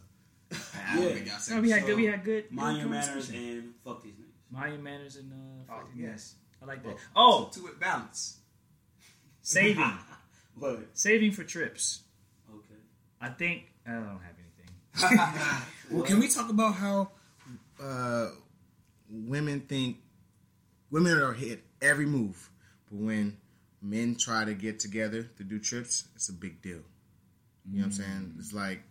I 0.80 0.96
Yeah. 0.96 1.02
don't 1.04 1.14
think 1.14 1.28
y'all 1.28 1.38
say 1.40 1.56
No, 1.56 1.62
we 1.62 1.70
had 1.70 1.82
So, 1.82 1.88
good. 1.88 1.96
We 1.98 2.06
had 2.06 2.24
good. 2.24 2.52
Mind 2.52 2.78
your 2.80 2.88
manners 2.90 3.30
and 3.30 3.74
fuck 3.84 4.02
these 4.04 4.14
niggas. 4.14 4.52
Mind 4.52 4.74
your 4.74 4.82
manners 4.82 5.16
and 5.18 5.32
uh. 5.32 5.74
Oh, 5.74 5.80
fucking- 5.86 6.02
yes. 6.02 6.36
I 6.62 6.66
like 6.66 6.84
that. 6.84 6.96
Oh, 7.16 7.50
Oh, 7.52 7.52
to 7.60 7.68
it 7.68 7.80
balance. 7.80 8.38
saving, 9.42 9.92
But 10.58 10.88
saving 10.94 11.32
for 11.34 11.44
trips. 11.44 12.02
okay. 12.52 12.80
I 13.22 13.30
think 13.30 13.72
I 13.86 13.92
don't 13.92 14.04
have 14.20 14.34
anything. 14.40 15.64
Well, 15.92 16.04
can 16.04 16.20
we 16.20 16.28
talk 16.28 16.50
about 16.50 16.74
how 16.76 17.12
uh, 17.82 18.30
women 19.10 19.62
think 19.62 19.98
women 20.92 21.18
are 21.20 21.32
hit 21.34 21.64
every 21.82 22.06
move, 22.06 22.50
but 22.90 22.98
when 23.00 23.38
men 23.82 24.16
try 24.16 24.46
to 24.46 24.54
get 24.54 24.80
together 24.80 25.24
to 25.38 25.44
do 25.44 25.60
trips, 25.60 26.08
it's 26.16 26.30
a 26.30 26.34
big 26.34 26.62
deal. 26.62 26.80
You 27.70 27.80
know 27.80 27.80
what 27.80 27.84
I'm 27.86 27.92
mm. 27.92 27.94
saying? 27.98 28.36
It's 28.40 28.54
like 28.54 28.82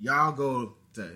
y'all 0.00 0.32
go 0.32 0.74
to 0.94 1.10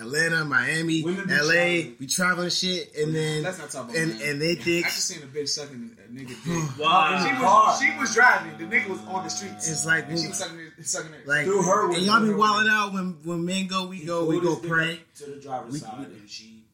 Atlanta, 0.00 0.44
Miami, 0.44 1.02
Women 1.04 1.26
be 1.28 1.32
LA, 1.32 1.38
traveling. 1.38 1.96
we 2.00 2.06
traveling 2.08 2.50
shit, 2.50 2.96
and 2.96 3.14
then 3.14 3.44
Let's 3.44 3.58
not 3.60 3.70
talk 3.70 3.84
about 3.84 3.96
and 3.96 4.20
and 4.20 4.42
they 4.42 4.56
think 4.56 4.86
I 4.86 4.88
just 4.88 5.06
seen 5.06 5.22
a 5.22 5.26
bitch 5.26 5.50
sucking 5.50 5.96
a 6.04 6.10
nigga 6.12 6.28
dick. 6.44 6.78
Wow. 6.84 7.24
she 7.24 7.30
Car. 7.36 7.66
was 7.66 7.80
she 7.80 7.98
was 8.00 8.12
driving. 8.14 8.58
The 8.58 8.76
nigga 8.76 8.88
was 8.88 8.98
on 9.02 9.22
the 9.22 9.30
streets. 9.30 9.70
it's 9.70 9.86
like 9.86 10.08
and 10.08 10.18
she 10.18 10.26
was 10.26 10.38
sucking 10.38 10.58
it, 10.76 10.84
sucking 10.86 11.14
it. 11.14 11.28
like 11.28 11.44
Through 11.44 11.62
her 11.62 11.92
and 11.92 12.02
y'all 12.02 12.18
be 12.18 12.26
Through 12.26 12.32
her 12.32 12.38
wilding 12.38 12.68
out 12.72 12.92
when 12.92 13.18
when 13.22 13.44
men 13.44 13.68
go, 13.68 13.86
we 13.86 13.98
He 13.98 14.06
go, 14.06 14.24
we 14.24 14.40
go 14.40 14.56
pray. 14.56 14.98
to 15.18 15.26
the 15.26 15.36
driver's 15.36 15.74
We- 15.74 15.78
side, 15.78 15.98
we- 16.00 16.04
and 16.06 16.28
she 16.28 16.64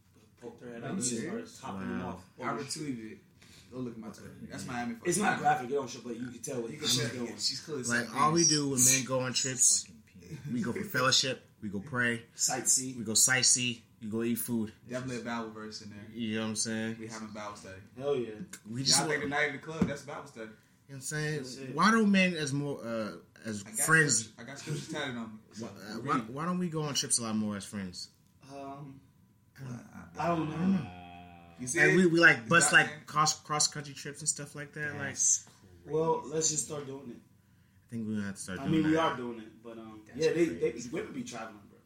poked 0.40 0.64
her 0.64 0.72
head 0.72 0.82
out 0.82 0.84
Are 0.84 0.92
and 0.94 1.04
you 1.04 1.18
started 1.20 1.48
topping 1.60 1.80
him 1.82 2.00
Wow. 2.02 2.08
off. 2.08 2.24
I 2.42 2.52
retweeted 2.56 3.12
it. 3.12 3.18
Go 3.72 3.78
look 3.78 3.94
at 3.94 3.98
my 4.00 4.08
Twitter. 4.08 4.32
That's 4.50 4.66
Miami. 4.66 4.96
It's 5.04 5.18
not 5.18 5.38
graphic, 5.38 5.70
it 5.70 5.74
don't 5.74 5.88
show, 5.88 6.00
but 6.04 6.16
you 6.18 6.26
can 6.28 6.40
tell 6.40 6.60
what 6.62 6.70
You 6.70 6.76
you 6.76 6.82
can 6.82 6.88
can 6.88 7.08
tell. 7.10 7.26
doing. 7.26 7.34
She's 7.38 7.60
clearly 7.60 7.82
Like 7.84 8.06
sucking 8.06 8.20
all 8.20 8.32
we 8.32 8.44
do 8.44 8.70
when 8.70 8.84
men 8.84 9.04
go 9.04 9.20
on 9.20 9.32
trips, 9.32 9.86
we 10.52 10.60
go 10.60 10.72
for 10.72 10.82
fellowship, 10.82 11.46
we 11.62 11.68
go 11.68 11.78
pray, 11.80 12.22
Sightsee. 12.36 12.96
we 12.98 13.04
go 13.04 13.12
sightsee, 13.12 13.80
we 14.02 14.08
go 14.08 14.22
eat 14.24 14.38
food. 14.38 14.72
Definitely 14.88 15.18
a 15.18 15.24
Bible 15.24 15.50
verse 15.50 15.82
in 15.82 15.90
there. 15.90 15.98
You 16.12 16.36
know 16.36 16.42
what 16.42 16.48
I'm 16.48 16.56
saying? 16.56 16.96
We 16.98 17.06
having 17.06 17.28
Bible 17.28 17.54
study. 17.56 17.74
Hell 17.98 18.16
yeah. 18.16 18.30
We 18.68 18.82
just 18.82 18.98
Y'all 18.98 19.06
want, 19.08 19.20
think 19.20 19.30
the 19.30 19.36
night 19.36 19.46
of 19.46 19.52
the 19.52 19.58
club? 19.58 19.86
That's 19.86 20.02
Bible 20.02 20.26
study. 20.26 20.46
You 20.88 20.96
know 20.96 20.96
what 20.96 20.96
I'm 20.96 21.44
saying? 21.44 21.70
Why 21.74 21.90
don't 21.92 22.10
men 22.10 22.34
as 22.34 22.52
more 22.52 22.80
uh, 22.84 23.12
as 23.48 23.62
I 23.66 23.70
friends? 23.82 24.24
Scripture, 24.24 24.42
I 24.42 24.44
got 24.50 24.58
scriptures 24.58 24.88
tatted 24.88 25.16
on 25.16 25.22
me. 25.24 25.38
So, 25.52 25.66
Why, 25.66 25.70
uh, 25.70 25.94
why, 26.18 26.18
why 26.26 26.44
don't 26.44 26.58
we 26.58 26.68
go 26.68 26.82
on 26.82 26.94
trips 26.94 27.20
a 27.20 27.22
lot 27.22 27.36
more 27.36 27.56
as 27.56 27.64
friends? 27.64 28.08
Um, 28.52 28.98
I 30.18 30.26
don't 30.28 30.48
know. 30.50 30.80
You 31.60 31.66
see, 31.66 31.80
Like 31.84 31.96
we, 31.96 32.06
we 32.06 32.20
like 32.20 32.38
It's 32.38 32.48
bust 32.48 32.72
not 32.72 32.80
like 32.86 33.06
cross 33.06 33.38
cross 33.40 33.66
country 33.68 33.94
trips 33.94 34.20
and 34.20 34.28
stuff 34.28 34.54
like 34.54 34.72
that. 34.72 34.94
Like 34.96 35.16
Well, 35.86 36.22
let's 36.26 36.50
just 36.50 36.64
start 36.66 36.86
doing 36.86 37.10
it. 37.10 37.16
I 37.16 37.90
think 37.90 38.06
we're 38.08 38.14
gonna 38.14 38.26
have 38.26 38.36
to 38.36 38.40
start 38.40 38.60
I 38.60 38.62
doing 38.66 38.72
mean, 38.82 38.90
we 38.90 38.96
that. 38.96 39.00
are 39.00 39.16
doing 39.16 39.38
it, 39.40 39.62
but 39.62 39.72
um, 39.78 40.00
That's 40.06 40.26
yeah, 40.26 40.32
they 40.32 40.44
they 40.46 40.70
crazy. 40.70 40.88
be, 40.88 40.94
women 40.94 41.12
be 41.12 41.22
traveling, 41.22 41.56
bro. 41.68 41.78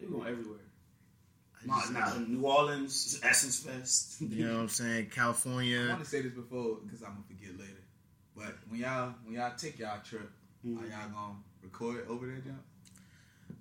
They 0.00 0.06
going 0.06 0.28
everywhere. 0.28 0.60
I 1.70 1.80
just- 1.80 1.92
Nah, 1.92 2.18
New 2.26 2.42
Orleans, 2.46 3.20
Essence 3.22 3.58
Fest. 3.60 4.16
You 4.20 4.46
know 4.46 4.54
what 4.54 4.60
I'm 4.62 4.68
saying? 4.68 5.10
California. 5.10 5.84
I 5.84 5.88
want 5.90 6.04
to 6.04 6.06
say 6.10 6.22
this 6.22 6.32
before 6.32 6.78
because 6.84 7.02
I'm 7.02 7.10
gonna 7.12 7.24
forget 7.28 7.58
later. 7.58 7.72
But 8.36 8.54
when 8.68 8.80
y'all 8.80 9.14
when 9.24 9.34
y'all 9.34 9.52
take 9.56 9.78
y'all 9.78 10.00
trip, 10.02 10.30
Mhm. 10.66 10.78
are 10.82 10.86
y'all 10.86 11.08
gonna 11.12 11.34
record 11.62 12.06
over 12.08 12.26
there, 12.26 12.38
Jump? 12.38 12.62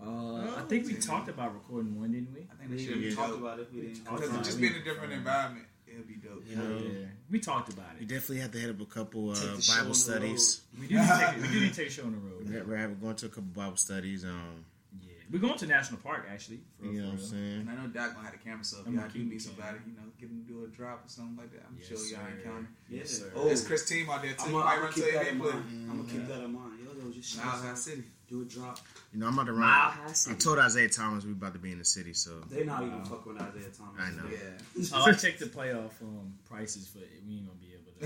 Uh, 0.01 0.55
I 0.57 0.61
think 0.67 0.85
we 0.87 0.95
talked 0.95 1.29
about 1.29 1.53
recording 1.53 1.99
one, 1.99 2.11
didn't 2.11 2.33
we? 2.33 2.41
I 2.51 2.55
think 2.55 2.71
We, 2.71 2.77
that 2.77 2.83
should 2.83 2.95
we 2.97 3.09
be 3.09 3.15
talked 3.15 3.33
about 3.35 3.59
it. 3.59 3.69
We 3.73 3.81
didn't. 3.81 4.03
talked 4.05 4.17
Because 4.17 4.29
about 4.31 4.43
just 4.45 4.57
it. 4.57 4.61
being 4.61 4.75
a 4.75 4.83
different 4.83 5.13
environment, 5.13 5.65
it'll 5.87 6.03
be 6.03 6.15
dope. 6.15 6.43
Yeah. 6.45 6.57
Yeah, 6.61 7.05
we 7.31 7.39
talked 7.39 7.71
about 7.73 7.91
it. 7.95 8.01
We 8.01 8.05
definitely 8.05 8.39
have 8.39 8.51
to 8.51 8.57
hit 8.59 8.69
up 8.69 8.81
a 8.81 8.85
couple 8.85 9.31
uh, 9.31 9.35
Take 9.35 9.55
the 9.55 9.61
show 9.61 9.73
on 9.73 9.79
Bible 9.83 9.93
studies. 9.95 10.61
We 10.79 10.87
do 10.87 10.95
take, 10.97 11.41
we 11.41 11.47
do 11.47 11.59
need 11.61 11.73
to 11.73 11.75
take 11.79 11.87
a 11.87 11.91
show 11.91 12.03
on 12.03 12.11
the 12.11 12.17
road. 12.17 12.49
We're, 12.49 12.63
we're 12.65 12.77
having- 12.77 12.99
going 12.99 13.15
to 13.15 13.25
a 13.27 13.29
couple 13.29 13.43
Bible 13.43 13.77
studies. 13.77 14.25
Um, 14.25 14.65
Yeah, 15.01 15.13
we're 15.31 15.39
going 15.39 15.57
to 15.57 15.65
National 15.67 15.99
Park 16.01 16.27
actually. 16.31 16.59
For, 16.79 16.85
you 16.87 17.01
know 17.01 17.07
what 17.07 17.13
I'm 17.13 17.19
saying? 17.19 17.59
And 17.61 17.69
I 17.69 17.75
know 17.75 17.87
Doc 17.87 18.13
gonna 18.15 18.27
have 18.27 18.33
the 18.37 18.43
camera, 18.43 18.63
so 18.65 18.81
if 18.81 18.87
I'm 18.87 18.93
y'all 18.93 19.03
gonna 19.07 19.13
do 19.13 19.23
meet 19.23 19.41
somebody, 19.41 19.77
you 19.87 19.93
know, 19.93 20.03
get 20.19 20.29
them 20.29 20.43
to 20.45 20.53
do 20.53 20.65
a 20.65 20.67
drop 20.67 21.05
or 21.05 21.09
something 21.09 21.37
like 21.37 21.51
that. 21.53 21.63
I'm 21.67 21.77
Yes, 21.79 21.87
sure 21.87 21.97
y'all 21.97 22.27
sir. 22.27 22.37
encounter. 22.37 22.67
Yeah. 22.89 22.97
Yes, 22.99 23.09
sir. 23.11 23.31
Oh, 23.35 23.45
There's 23.45 23.65
Chris 23.65 23.85
Team 23.87 24.09
out 24.09 24.21
there 24.21 24.33
too. 24.33 24.43
I'm 24.45 24.51
gonna 24.51 24.65
might 24.65 24.75
I'm 24.75 24.83
run 24.83 24.91
keep 24.93 25.03
that 25.05 25.23
they 25.23 25.29
in 25.29 25.39
play. 25.39 25.51
mind. 25.51 25.87
I'm 25.89 25.97
gonna 26.03 26.11
keep 26.11 26.27
that 26.27 26.41
in 26.43 26.53
mind. 26.53 26.79
Yo, 26.83 26.91
yo, 27.05 27.11
just 27.11 27.37
Miles 27.37 27.61
High 27.63 27.73
City. 27.75 28.03
Do 28.35 28.41
a 28.41 28.45
drop. 28.45 28.79
You 29.13 29.19
know, 29.19 29.27
I'm 29.27 29.33
about 29.33 29.45
to 29.47 29.53
Mile 29.53 29.61
run. 29.61 29.91
High 29.91 30.31
I 30.31 30.33
told 30.35 30.59
Isaiah 30.59 30.89
Thomas 30.89 31.23
we 31.25 31.31
about 31.31 31.53
to 31.53 31.59
be 31.59 31.71
in 31.71 31.79
the 31.79 31.85
city, 31.85 32.13
so 32.13 32.31
They 32.49 32.63
not 32.63 32.81
even 32.83 32.97
Wow. 32.99 33.03
fuck 33.05 33.25
with 33.25 33.37
Isaiah 33.41 33.69
Thomas. 33.77 33.99
I 33.99 34.09
know. 34.11 34.29
Yeah. 34.29 34.87
Oh, 34.93 35.05
I 35.05 35.13
checked 35.13 35.39
the 35.39 35.45
playoff 35.45 35.91
um, 36.01 36.33
prices 36.49 36.87
for 36.87 36.99
it. 36.99 37.09
We 37.27 37.35
ain't 37.37 37.47
gonna 37.47 37.59
be 37.59 37.67
able 37.73 37.83
to. 37.83 37.85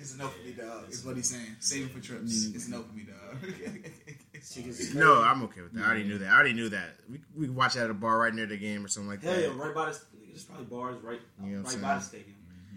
it's 0.00 0.14
a 0.14 0.18
no 0.18 0.26
for 0.28 0.44
me, 0.44 0.52
dog. 0.52 0.84
It's 0.88 1.04
what 1.04 1.14
he's 1.16 1.28
saying. 1.30 1.56
Save 1.60 1.86
it 1.86 1.90
for 1.92 2.00
trips. 2.00 2.46
It's 2.54 2.66
a 2.68 2.70
no 2.72 2.82
for 2.82 2.92
me, 2.94 3.04
dog. 3.04 3.54
No, 4.94 5.22
I'm 5.22 5.42
okay 5.44 5.62
with 5.62 5.72
that. 5.72 5.82
I 5.84 5.86
already 5.86 6.04
knew 6.04 6.18
that. 6.18 6.28
I 6.28 6.34
already 6.34 6.52
knew 6.52 6.68
that. 6.68 6.96
We 7.10 7.20
we 7.36 7.46
could 7.46 7.56
watch 7.56 7.76
it 7.76 7.80
at 7.80 7.90
a 7.90 7.94
bar 7.94 8.18
right 8.18 8.34
near 8.34 8.46
the 8.46 8.58
game 8.58 8.84
or 8.84 8.88
something 8.88 9.08
like 9.08 9.22
Hell 9.22 9.32
that. 9.34 9.40
yeah, 9.42 9.48
right 9.56 9.74
by 9.74 9.90
the. 9.90 9.98
There's 10.28 10.44
probably 10.44 10.66
bars 10.66 11.00
right, 11.02 11.20
You 11.44 11.56
know 11.56 11.62
right 11.62 11.74
I'm 11.74 11.80
by 11.80 11.94
the 11.94 12.00
saying? 12.00 12.22
stadium. 12.24 12.36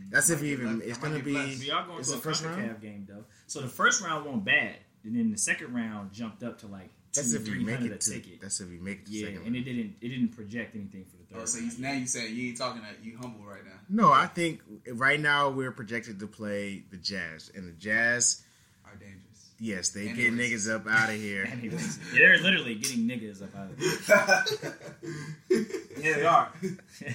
That's 0.09 0.29
if 0.29 0.41
you 0.41 0.53
even. 0.53 0.75
blessed. 0.77 0.89
It's 0.89 0.97
gonna 0.99 1.15
be 1.15 1.21
be. 1.21 1.31
blessed. 1.33 1.59
We 1.59 1.67
going 1.69 1.85
to 1.87 1.93
it 1.95 1.99
a 1.99 2.03
first 2.03 2.23
first 2.23 2.45
round? 2.45 2.81
game 2.81 3.05
though. 3.09 3.25
So 3.47 3.61
the 3.61 3.67
first 3.67 4.01
round 4.01 4.25
went 4.25 4.45
bad, 4.45 4.75
and 5.07 5.15
then 5.15 5.31
the 5.31 5.37
second 5.37 5.73
round 5.73 6.11
jumped 6.13 6.43
up 6.43 6.59
to 6.59 6.67
like 6.67 6.89
That's 7.15 7.33
if 7.33 7.47
you 7.47 7.61
make 7.65 7.77
hundred 7.77 7.91
a 7.93 7.95
it 7.95 8.01
to. 8.01 8.11
ticket. 8.11 8.41
That's 8.41 8.59
if 8.61 8.69
you 8.69 8.79
make 8.81 8.99
it 8.99 9.05
to 9.07 9.11
Yeah, 9.11 9.25
second. 9.27 9.47
and 9.47 9.55
it 9.55 9.61
didn't 9.61 9.95
it 10.01 10.09
didn't 10.09 10.29
project 10.35 10.75
anything 10.75 11.05
for 11.05 11.17
the 11.17 11.23
third. 11.33 11.41
Oh, 11.41 11.45
so 11.45 11.59
round. 11.59 11.73
you, 11.73 11.81
now 11.81 11.91
you 11.93 12.05
saying 12.05 12.35
you 12.35 12.49
ain't 12.49 12.57
talking 12.57 12.81
that 12.83 13.03
you 13.03 13.17
humble 13.17 13.43
right 13.45 13.65
now. 13.65 13.79
No, 13.89 14.11
I 14.11 14.27
think 14.27 14.61
right 14.93 15.19
now 15.19 15.49
we're 15.49 15.71
projected 15.71 16.19
to 16.19 16.27
play 16.27 16.83
the 16.91 16.97
Jazz, 16.97 17.51
and 17.55 17.67
the 17.67 17.71
Jazz, 17.73 18.43
Are 18.85 18.95
dangerous. 18.95 19.51
yes, 19.59 19.89
they 19.89 20.09
And 20.09 20.17
get 20.17 20.33
niggas 20.33 20.69
up 20.73 20.85
out 20.87 21.09
of 21.09 21.15
here. 21.15 21.45
Anyways, 21.51 21.99
yeah, 22.13 22.19
they're 22.19 22.37
literally 22.39 22.75
getting 22.75 23.07
niggas 23.07 23.41
up 23.41 23.55
out 23.55 23.71
of 23.71 23.79
here. 23.79 24.83
Yeah, 25.99 26.15
they 26.15 26.25
are. 26.25 26.51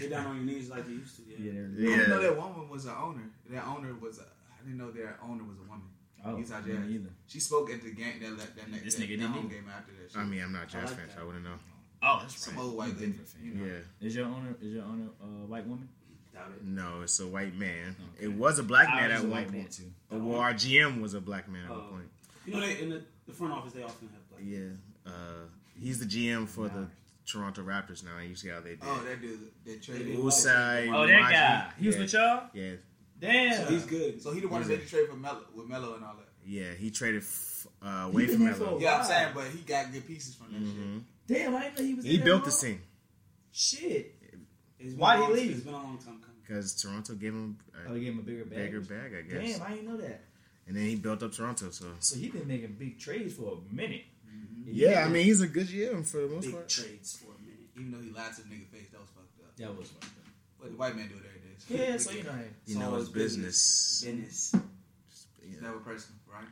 Get 0.00 0.10
down 0.10 0.26
on 0.26 0.36
your 0.36 0.44
knees 0.44 0.68
like 0.68 0.88
you 0.88 0.96
used 0.96 1.14
to. 1.16 1.22
Yeah. 1.28 1.36
Yeah, 1.38 1.52
they're, 1.70 1.92
I 1.92 1.96
didn't 1.98 2.08
know 2.10 2.20
that 2.22 2.36
woman 2.36 2.68
was 2.68 2.84
an 2.86 2.94
owner. 3.00 3.22
That 3.50 3.64
owner 3.64 3.94
was. 3.94 4.18
A, 4.18 4.22
I 4.22 4.64
didn't 4.64 4.78
know 4.78 4.90
their 4.90 5.16
owner 5.22 5.44
was 5.44 5.58
a 5.58 5.68
woman. 5.70 5.86
Oh, 6.24 6.36
Utah 6.36 6.60
me 6.60 6.72
Jazz. 6.74 6.88
neither. 6.88 7.08
She 7.26 7.40
spoke 7.40 7.70
at 7.70 7.82
the 7.82 7.90
game 7.90 8.20
that 8.22 8.36
that, 8.38 8.56
that, 8.56 8.84
This 8.84 8.94
that, 8.94 9.02
nigga 9.02 9.08
that 9.08 9.16
didn't 9.16 9.26
home 9.26 9.46
either. 9.46 9.54
game 9.54 9.64
after 9.76 9.92
that. 9.92 10.10
Shit. 10.12 10.20
I 10.20 10.24
mean, 10.24 10.42
I'm 10.42 10.52
not 10.52 10.64
a 10.64 10.66
Jazz 10.66 10.84
like 10.90 10.98
fan, 10.98 11.06
that. 11.08 11.14
so 11.16 11.22
I 11.22 11.24
wouldn't 11.24 11.44
know. 11.44 11.58
Oh, 12.04 12.18
that's 12.22 12.36
Some 12.44 12.56
right. 12.56 12.62
old 12.64 12.76
white 12.76 12.88
You 12.88 12.94
lady, 12.94 13.06
Denver 13.06 13.24
fan. 13.24 13.44
you 13.44 13.54
know. 13.54 13.66
Yeah, 14.00 14.06
Is 14.06 14.16
your 14.16 14.26
owner 14.26 14.56
is 14.60 14.72
your 14.72 14.84
owner 14.84 15.06
a 15.22 15.26
white 15.46 15.66
woman? 15.66 15.88
It. 16.34 16.64
no, 16.64 17.02
it's 17.02 17.20
a 17.20 17.26
white 17.26 17.54
man. 17.54 17.94
Okay. 18.16 18.24
It 18.24 18.32
was 18.32 18.58
a 18.58 18.62
black 18.62 18.88
man 18.88 19.10
at 19.10 19.22
one 19.24 19.44
point. 19.50 19.70
too. 19.70 19.84
Oh, 20.10 20.18
well, 20.18 20.40
our 20.40 20.54
GM 20.54 21.00
was 21.00 21.14
a 21.14 21.20
black 21.20 21.48
man 21.48 21.64
at 21.66 21.70
Oh. 21.70 21.74
one 21.78 21.88
point. 21.90 22.08
You 22.46 22.54
know, 22.54 22.60
they 22.60 22.80
in 22.80 22.88
the, 22.90 23.02
the 23.28 23.32
front 23.32 23.52
office 23.52 23.72
they 23.74 23.82
often 23.82 24.08
have 24.08 24.28
black. 24.30 24.40
Yeah, 24.44 24.70
uh, 25.06 25.44
he's 25.78 25.98
the 26.00 26.06
GM 26.06 26.48
for 26.48 26.68
the 26.68 26.86
Toronto 27.26 27.62
Raptors 27.62 28.02
now. 28.02 28.18
You 28.26 28.34
see 28.34 28.48
how 28.48 28.60
they 28.60 28.70
did. 28.70 28.80
Oh, 28.82 29.02
that 29.06 29.20
dude 29.20 29.38
that 29.66 29.82
traded. 29.82 30.08
They 30.08 30.16
Usai, 30.16 30.92
Oh, 30.92 31.06
that 31.06 31.20
Umaji. 31.20 31.30
guy. 31.32 31.70
He 31.78 31.86
was 31.86 31.96
yeah. 31.96 32.02
with 32.02 32.12
y'all. 32.14 32.42
Yeah, 32.54 32.72
Damn. 33.22 33.66
So 33.66 33.72
he's 33.72 33.86
good. 33.86 34.20
So 34.22 34.32
he 34.32 34.40
the 34.40 34.48
one 34.48 34.60
that 34.62 34.68
He's 34.68 34.78
made 34.78 34.86
the 34.86 34.90
trade 34.90 35.08
for 35.08 35.16
Melo 35.16 35.40
with 35.54 35.66
Melo 35.68 35.94
and 35.94 36.04
all 36.04 36.16
that. 36.16 36.28
yeah. 36.44 36.74
He 36.74 36.90
traded 36.90 37.22
f- 37.22 37.66
uh, 37.80 37.88
away 38.10 38.26
from 38.26 38.44
there 38.44 38.52
Melo. 38.56 38.78
Yeah, 38.80 38.98
I'm 38.98 39.04
saying, 39.04 39.28
but 39.34 39.46
he 39.46 39.58
got 39.60 39.90
good 39.92 40.06
pieces 40.06 40.34
from 40.34 40.52
that 40.52 40.58
hmm 40.58 40.98
Damn, 41.28 41.54
I 41.54 41.62
didn't 41.64 41.78
know 41.78 41.84
he 41.84 41.94
was. 41.94 42.04
He 42.04 42.16
in 42.18 42.24
built 42.24 42.42
the 42.44 42.50
long. 42.50 42.58
scene 42.58 42.80
Shit. 43.52 44.14
It's 44.78 44.94
Why'd 44.94 45.18
he 45.18 45.22
long- 45.22 45.32
leave? 45.34 45.50
It's 45.52 45.60
been 45.60 45.74
a 45.74 45.76
long 45.76 45.98
time 45.98 46.18
coming. 46.20 46.36
because 46.42 46.74
Toronto 46.82 47.14
gave 47.14 47.32
him 47.32 47.56
Oh, 47.86 47.90
a 47.90 47.94
they 47.94 48.00
gave 48.00 48.12
him 48.14 48.18
a 48.18 48.22
bigger 48.22 48.44
bag. 48.44 48.58
bigger 48.58 48.80
bag, 48.80 49.12
I 49.14 49.22
guess. 49.22 49.58
Damn, 49.58 49.66
I 49.66 49.70
didn't 49.74 49.88
know 49.88 49.96
that. 49.98 50.24
And 50.66 50.76
then 50.76 50.84
he 50.86 50.96
built 50.96 51.22
up 51.22 51.32
Toronto. 51.32 51.70
So 51.70 51.86
So 52.00 52.16
he 52.18 52.28
been 52.28 52.48
making 52.48 52.76
big 52.78 52.98
trades 52.98 53.34
for 53.34 53.58
a 53.70 53.74
minute. 53.74 54.02
yeah, 54.64 55.04
I 55.04 55.08
mean 55.08 55.24
he's 55.24 55.40
a 55.40 55.46
good 55.46 55.68
GM 55.68 56.04
for 56.04 56.18
the 56.22 56.28
most 56.28 56.44
Big 56.46 56.54
part. 56.54 56.68
trades 56.68 57.16
for 57.16 57.32
a 57.32 57.40
minute. 57.42 57.58
Even 57.78 57.92
though 57.92 58.00
he 58.00 58.10
lied 58.10 58.34
to 58.34 58.42
the 58.42 58.48
nigga 58.48 58.66
face, 58.68 58.88
that 58.90 59.00
was 59.00 59.10
fucked 59.10 59.40
up. 59.44 59.56
that 59.56 59.76
was 59.78 59.92
one. 59.92 60.10
But 60.60 60.70
the 60.72 60.76
white 60.76 60.96
man 60.96 61.08
do 61.08 61.14
it 61.16 61.22
every 61.70 61.76
day. 61.78 61.90
Yeah, 61.92 61.96
so 61.98 62.10
you 62.12 62.22
know, 62.24 62.32
hey, 62.32 62.46
You 62.66 62.78
know 62.78 62.94
it's 62.96 63.04
it's 63.04 63.12
business. 63.12 64.04
Business. 64.04 64.54
It's 65.42 65.60
never 65.60 65.78
personal, 65.78 66.18
right? 66.32 66.44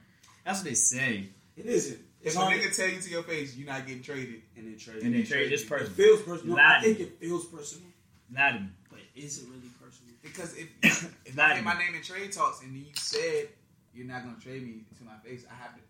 that's 0.45 0.59
what 0.61 0.65
they 0.69 0.75
say. 0.75 1.29
It 1.57 1.67
isn't. 1.67 1.99
If 2.21 2.27
It's 2.29 2.37
a 2.37 2.41
hard. 2.41 2.55
nigga 2.55 2.75
tell 2.77 2.89
you 2.89 3.01
to 3.01 3.11
your 3.11 3.23
face, 3.23 3.57
you're 3.57 3.67
not 3.69 3.87
getting 3.87 4.03
traded. 4.03 4.43
And 4.57 4.67
then 4.67 4.79
trade. 4.79 5.03
And 5.03 5.15
then 5.15 5.25
trade 5.25 5.51
this 5.51 5.63
It 5.63 5.69
person. 5.69 5.93
feels 5.95 6.23
personal. 6.23 6.57
Lied 6.57 6.77
I 6.79 6.83
think 6.83 7.01
it 7.01 7.19
feels 7.21 7.47
personal, 7.47 7.89
Not 8.31 8.53
him. 8.53 8.75
but 8.91 8.99
is 9.15 9.39
it 9.39 9.45
really 9.49 9.71
personal? 9.83 10.15
Because 10.23 10.57
if 10.57 10.69
if 11.25 11.37
Not 11.37 11.53
I 11.53 11.55
get 11.57 11.65
my 11.65 11.79
name 11.79 11.95
in 11.95 12.03
trade 12.03 12.31
talks 12.33 12.63
and 12.63 12.75
then 12.75 12.83
you 12.83 12.93
said 12.95 13.49
you're 13.95 14.07
not 14.07 14.23
gonna 14.25 14.37
trade 14.41 14.63
me 14.63 14.83
to 14.99 15.05
my 15.05 15.17
face, 15.25 15.45
I 15.51 15.55
have 15.63 15.75
to. 15.75 15.81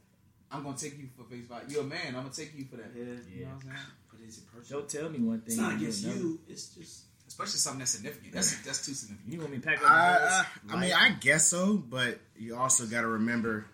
I'm 0.53 0.63
gonna 0.65 0.77
take 0.77 0.99
you 0.99 1.09
for 1.17 1.25
face 1.25 1.45
value. 1.47 1.67
You're 1.69 1.83
a 1.83 1.87
man. 1.87 2.09
I'm 2.09 2.15
gonna 2.23 2.31
take 2.31 2.53
you 2.57 2.65
for 2.65 2.77
that. 2.77 2.91
Yeah. 2.95 3.03
You 3.03 3.07
know 3.07 3.21
Yeah. 3.37 3.45
what 3.47 3.55
I'm 3.55 3.61
saying? 3.63 3.77
But 4.11 4.21
is 4.29 4.39
it 4.39 4.45
personal? 4.53 4.81
Don't 4.81 4.89
tell 4.91 5.09
me 5.11 5.19
one 5.19 5.41
thing. 5.41 5.47
It's 5.49 5.57
not 5.57 5.75
against 5.75 6.05
you. 6.05 6.41
It's 6.49 6.75
just. 6.75 7.03
Especially 7.31 7.59
something 7.61 7.79
that's 7.79 7.93
significant. 7.93 8.33
That's 8.33 8.61
that's 8.63 8.85
too 8.85 8.93
significant. 8.93 9.33
You 9.33 9.39
want 9.39 9.53
me 9.53 9.59
to 9.59 9.63
pack 9.63 9.79
up? 9.85 9.89
I, 9.89 10.45
I, 10.69 10.81
mean, 10.81 10.93
I 10.93 11.11
guess 11.11 11.47
so, 11.47 11.77
but 11.77 12.19
you 12.37 12.57
also 12.57 12.87
got 12.87 13.03
to 13.03 13.07
remember 13.07 13.67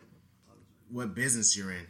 what 0.91 1.15
business 1.15 1.57
you're 1.57 1.73
in. 1.73 1.87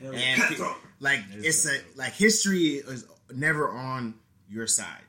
Hell 0.00 0.14
And 0.14 0.58
yeah. 0.58 0.74
like 0.98 1.20
It's 1.34 1.66
it's 1.66 1.66
a 1.66 1.98
like 1.98 2.14
history 2.14 2.76
is 2.76 3.04
never 3.34 3.68
on 3.70 4.14
your 4.48 4.66
side. 4.66 5.02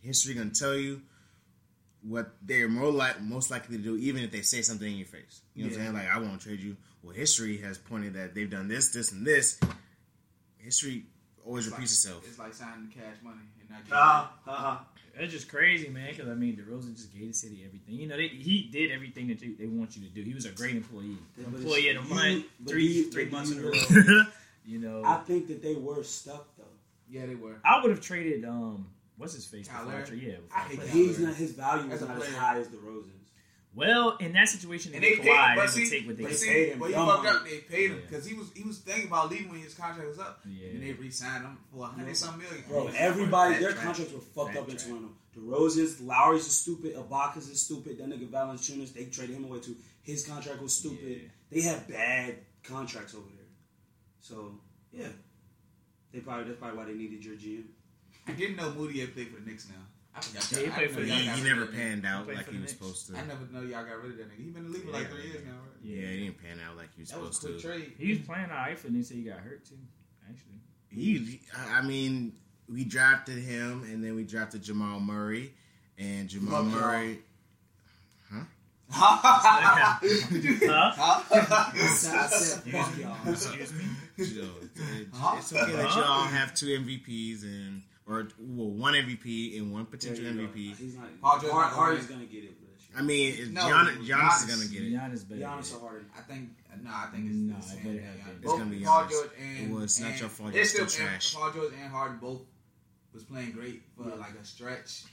History 0.00 0.32
gonna 0.32 0.50
tell 0.50 0.74
you 0.74 1.02
what 2.02 2.30
they're 2.40 2.68
more 2.70 2.90
like 2.90 3.20
most 3.20 3.50
likely 3.50 3.76
to 3.76 3.82
do, 3.82 3.96
even 3.98 4.24
if 4.24 4.30
they 4.30 4.40
say 4.40 4.62
something 4.62 4.90
in 4.90 4.96
your 4.96 5.06
face. 5.06 5.42
You 5.54 5.64
know 5.64 5.68
what 5.68 5.76
I'm 5.76 5.84
saying? 5.84 5.94
Like 5.96 6.16
I 6.16 6.18
won't 6.18 6.40
trade 6.40 6.60
you. 6.60 6.78
Well, 7.02 7.14
history 7.14 7.58
has 7.58 7.76
pointed 7.76 8.14
that 8.14 8.34
they've 8.34 8.50
done 8.50 8.68
this, 8.68 8.88
this, 8.88 9.12
and 9.12 9.26
this. 9.26 9.60
History 10.56 11.04
always 11.44 11.66
It's 11.66 11.72
like, 11.72 11.78
repeats 11.78 11.92
itself. 11.92 12.24
it's 12.26 12.38
like 12.38 12.54
signing 12.54 12.88
the 12.88 12.94
cash 12.94 13.16
money 13.22 13.36
and 13.60 13.70
not 13.70 13.84
getting 13.84 13.98
Ah, 13.98 14.32
ah, 14.46 14.80
ah. 14.80 14.86
That's 15.18 15.32
just 15.32 15.48
crazy, 15.48 15.88
man. 15.88 16.10
Because 16.10 16.28
I 16.28 16.34
mean, 16.34 16.56
DeRozan 16.56 16.94
just 16.94 17.12
gave 17.12 17.28
the 17.28 17.32
city 17.34 17.62
everything. 17.66 17.94
You 17.94 18.06
know, 18.08 18.16
they, 18.16 18.28
he 18.28 18.68
did 18.70 18.90
everything 18.92 19.28
that 19.28 19.40
you, 19.40 19.56
they 19.58 19.66
want 19.66 19.96
you 19.96 20.02
to 20.06 20.08
do. 20.14 20.22
He 20.22 20.34
was 20.34 20.44
a 20.44 20.50
great 20.50 20.76
employee. 20.76 21.16
But 21.38 21.46
employee 21.58 21.88
of 21.90 22.08
the 22.08 22.14
month, 22.14 22.44
three 22.66 22.86
you- 22.86 23.10
three 23.10 23.26
months 23.30 23.50
in 23.52 23.58
a 23.58 23.62
row. 23.62 24.22
You 24.68 24.80
know, 24.80 25.02
I 25.04 25.18
think 25.18 25.46
that 25.46 25.62
they 25.62 25.76
were 25.76 26.02
stuck 26.02 26.44
though. 26.58 26.64
Yeah, 27.08 27.26
they 27.26 27.36
were. 27.36 27.54
I 27.64 27.80
would 27.80 27.90
have 27.92 28.00
traded 28.00 28.44
um, 28.44 28.88
what's 29.16 29.32
his 29.32 29.46
face 29.46 29.68
Kyle 29.68 29.84
before 29.84 30.00
I 30.00 30.02
Lowry? 30.04 30.26
yeah. 30.26 30.32
I 30.52 30.66
before 30.68 30.68
hate 30.68 30.76
But 30.78 30.84
I 30.84 30.88
Kyle 30.88 30.96
he's 30.96 31.18
not. 31.20 31.34
His 31.36 31.50
value 31.52 31.90
As 31.92 32.02
is 32.02 32.02
a 32.02 32.08
not 32.08 32.20
as 32.22 32.34
high 32.34 32.58
as 32.58 32.66
DeRozan's. 32.66 33.25
Well, 33.76 34.16
in 34.18 34.32
that 34.32 34.48
situation, 34.48 34.94
And 34.94 35.04
they 35.04 35.16
they 35.16 35.20
Kawhi, 35.20 35.24
paid, 35.24 35.50
they 35.50 35.54
but 35.56 35.60
would 35.62 35.70
see, 35.70 35.90
take 35.90 36.06
what 36.06 36.16
they 36.16 36.22
but 36.24 36.28
get. 36.30 36.38
see, 36.38 36.48
paid 36.52 36.68
him 36.72 36.78
but 36.78 36.86
he 36.88 36.94
fucked 36.94 37.26
up. 37.26 37.44
They 37.44 37.58
paid 37.58 37.90
him 37.90 37.96
Yeah. 37.98 38.02
because 38.08 38.24
he 38.26 38.34
was 38.34 38.50
he 38.56 38.62
was 38.64 38.78
thinking 38.78 39.06
about 39.08 39.30
leaving 39.30 39.50
when 39.50 39.60
his 39.60 39.74
contract 39.74 40.08
was 40.08 40.18
up, 40.18 40.40
Yeah. 40.46 40.68
and 40.70 40.82
they 40.82 40.92
re-signed 40.94 41.44
him 41.44 41.58
for 41.70 41.84
a 41.84 41.88
hundred 41.88 42.16
some 42.16 42.38
million. 42.38 42.64
Bro, 42.68 42.88
everybody, 42.96 43.58
their 43.58 43.72
that 43.72 43.82
contracts 43.82 44.12
were 44.14 44.20
fucked 44.20 44.54
Fat 44.54 44.62
up 44.62 44.68
in 44.70 44.76
track. 44.76 44.88
Toronto. 44.88 45.10
The 45.34 45.40
Roses, 45.42 46.00
Lowry's 46.00 46.46
is 46.46 46.58
stupid. 46.58 46.94
Ibaka's 46.96 47.48
is 47.50 47.60
stupid. 47.60 47.98
That 47.98 48.08
nigga 48.08 48.26
Valanciunas, 48.30 48.94
they 48.94 49.04
traded 49.04 49.36
him 49.36 49.44
away 49.44 49.60
too. 49.60 49.76
His 50.02 50.26
contract 50.26 50.62
was 50.62 50.74
stupid. 50.74 50.98
Yeah. 51.06 51.28
They 51.50 51.60
have 51.68 51.86
bad 51.86 52.36
contracts 52.62 53.14
over 53.14 53.28
there. 53.36 53.44
So 54.20 54.58
yeah, 54.90 55.08
they 56.12 56.20
probably 56.20 56.44
that's 56.44 56.58
probably 56.58 56.78
why 56.78 56.84
they 56.86 56.94
needed 56.94 57.22
your 57.22 57.36
GM. 57.36 57.64
I 58.26 58.32
didn't 58.32 58.56
know 58.56 58.72
Moody 58.72 59.00
had 59.00 59.12
played 59.12 59.28
for 59.28 59.38
the 59.40 59.48
Knicks 59.50 59.68
now. 59.68 59.84
I 60.16 60.20
forgot. 60.20 60.52
Yeah, 60.52 60.58
he 60.58 60.70
played 60.70 60.90
for 60.92 61.00
know 61.00 61.06
He, 61.14 61.28
he 61.28 61.42
never 61.42 61.62
of 61.62 61.68
that 61.70 61.76
nigga. 61.76 61.76
panned 61.76 62.06
out 62.06 62.24
played 62.24 62.36
like 62.38 62.46
he 62.48 62.52
was 62.56 62.60
Knicks. 62.62 62.72
supposed 62.72 63.06
to. 63.08 63.16
I 63.18 63.24
never 63.26 63.46
know 63.52 63.60
y'all 63.62 63.84
got 63.84 64.02
rid 64.02 64.12
of 64.12 64.16
that 64.18 64.28
nigga. 64.30 64.44
He 64.44 64.50
been 64.50 64.64
in 64.64 64.72
the 64.72 64.78
league 64.78 64.86
for 64.86 64.92
like 64.92 65.10
three 65.10 65.26
years 65.28 65.44
now, 65.44 65.52
right? 65.52 65.82
Yeah, 65.82 66.08
he 66.08 66.24
didn't 66.24 66.42
pan 66.42 66.58
out 66.66 66.76
like 66.76 66.88
he 66.94 67.02
was 67.02 67.10
That 67.10 67.20
was 67.20 67.30
a 67.30 67.32
supposed 67.34 67.62
quick 67.64 67.74
to. 67.74 67.78
trade. 67.80 67.92
He 67.98 68.10
was 68.10 68.18
playing 68.20 68.50
alright 68.50 68.78
for 68.78 68.86
until 68.86 68.98
he 69.00 69.04
said 69.04 69.16
he 69.18 69.22
got 69.24 69.38
hurt 69.38 69.64
too. 69.66 69.74
Actually, 70.28 70.60
He, 70.88 71.40
I 71.70 71.82
mean, 71.82 72.32
we 72.68 72.84
drafted 72.84 73.38
him, 73.38 73.82
and 73.84 74.02
then 74.02 74.14
we 74.16 74.24
drafted 74.24 74.62
Jamal 74.62 74.98
Murray, 75.00 75.52
and 75.98 76.28
Jamal 76.28 76.64
Fuck 76.64 76.72
y'all. 76.72 76.80
Murray. 76.80 77.18
huh? 78.32 78.44
I 78.90 79.98
said, 81.94 82.16
I 82.16 82.26
said 82.28 82.72
fuck 82.72 82.98
y'all. 82.98 83.16
Excuse 83.32 83.72
me. 83.72 83.84
you 84.16 84.24
it's 85.38 85.52
okay 85.52 85.72
that 85.72 85.94
y'all 85.96 86.24
have 86.24 86.54
two 86.54 86.66
MVPs 86.66 87.42
and 87.42 87.82
or 88.06 88.28
well, 88.38 88.70
one 88.70 88.94
MVP 88.94 89.58
and 89.58 89.72
one 89.72 89.86
potential 89.86 90.24
There 90.24 90.32
you. 90.34 90.48
MVP. 90.48 90.76
He's 90.76 90.94
not. 90.96 91.20
Paul 91.20 91.38
George 91.40 91.52
Hard, 91.52 91.62
not 91.64 91.70
gonna 91.72 91.76
Harden's 91.86 92.06
gonna 92.06 92.24
get 92.26 92.44
it 92.44 92.52
I 92.96 93.02
mean, 93.02 93.34
it's 93.36 93.50
No, 93.50 93.60
Giannis, 93.60 93.96
Giannis 93.98 94.08
Giannis. 94.08 94.48
is 94.48 94.54
gonna 94.56 94.72
get 94.72 94.82
it. 94.82 94.92
Giannis 94.94 95.28
better. 95.28 95.40
Giannis 95.42 95.76
or 95.76 95.80
Harden. 95.80 96.06
I 96.16 96.20
think 96.22 96.48
no, 96.82 96.90
I 96.90 97.06
think 97.12 97.26
it's, 97.26 97.34
No, 97.36 97.56
it's 97.58 97.72
it 97.72 97.78
him 97.78 97.96
better 97.96 98.06
have 98.06 98.16
Giannis. 98.16 98.42
It's 98.42 98.52
gonna 98.52 98.64
be 98.66 98.84
Paul 98.84 99.04
Giannis. 99.04 99.10
George 99.10 99.30
and 99.38 99.58
It 99.58 99.74
was 99.74 100.00
not 100.00 100.20
your 100.20 100.28
fault, 100.30 100.48
It's 100.50 100.56
you're 100.56 100.64
still 100.64 100.88
still 100.88 101.06
trash. 101.06 101.34
Paul 101.34 101.52
George 101.52 101.72
and 101.78 101.90
Harden 101.90 102.18
both 102.18 102.42
was 103.12 103.24
playing 103.24 103.52
great 103.52 103.82
for 103.96 104.08
Yeah. 104.08 104.14
like 104.14 104.34
a 104.40 104.44
stretch, 104.44 105.04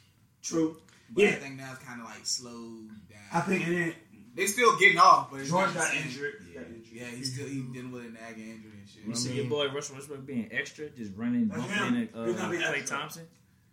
True. 0.41 0.77
but 1.09 1.25
I 1.25 1.31
think 1.33 1.55
now 1.57 1.73
it's 1.73 1.83
kind 1.83 1.99
of 1.99 2.05
like 2.07 2.25
slowed 2.25 2.87
down. 3.09 3.19
I 3.33 3.41
think 3.41 3.67
and 3.67 3.75
then 3.75 3.95
they 4.35 4.45
still 4.47 4.77
getting 4.77 4.97
off, 4.97 5.29
but 5.31 5.41
it's 5.41 5.49
George 5.49 5.67
not 5.73 5.85
got 5.85 5.95
injured. 5.95 6.33
Yeah, 6.53 6.61
Got 6.61 6.69
injured. 6.71 6.85
yeah, 6.93 7.05
he's 7.07 7.33
still 7.33 7.47
he 7.47 7.61
dealing 7.61 7.91
with 7.91 8.05
a 8.05 8.09
nagging 8.09 8.49
injury 8.49 8.71
and 8.79 8.89
shit. 8.89 9.03
You 9.05 9.11
I 9.11 9.15
see 9.15 9.29
mean- 9.29 9.37
your 9.37 9.45
boy 9.47 9.67
Russell 9.73 9.95
Westbrook 9.95 10.25
being 10.25 10.49
extra, 10.51 10.89
just 10.89 11.11
running, 11.15 11.47
That's 11.47 11.61
bumping 11.61 11.77
him. 11.77 12.09
in 12.13 12.19
uh, 12.19 12.25
He's 12.25 12.35
gonna 12.35 12.51
be 12.51 12.57
Klay 12.57 12.79
extra. 12.79 12.97
Thompson. 12.97 13.27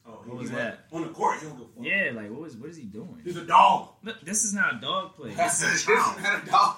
Oh, 0.06 0.12
What 0.24 0.38
was 0.38 0.50
that? 0.50 0.86
On 0.92 1.02
the 1.02 1.08
court, 1.10 1.38
he 1.40 1.46
don't 1.46 1.58
go 1.58 1.64
fuck. 1.76 1.84
Yeah, 1.84 2.12
like 2.14 2.30
what 2.30 2.40
was 2.40 2.56
what 2.56 2.70
is 2.70 2.76
he 2.76 2.84
doing? 2.84 3.20
He's 3.22 3.36
a 3.36 3.44
dog. 3.44 3.90
Look, 4.02 4.20
this 4.22 4.44
is 4.44 4.54
not 4.54 4.76
a 4.76 4.80
dog 4.80 5.14
play. 5.14 5.34
That's 5.34 5.60
This 5.60 5.70
a 5.70 5.74
is 5.74 5.82
a 5.82 5.86
child. 5.86 6.22
not 6.22 6.42
a 6.42 6.50
dog. 6.50 6.76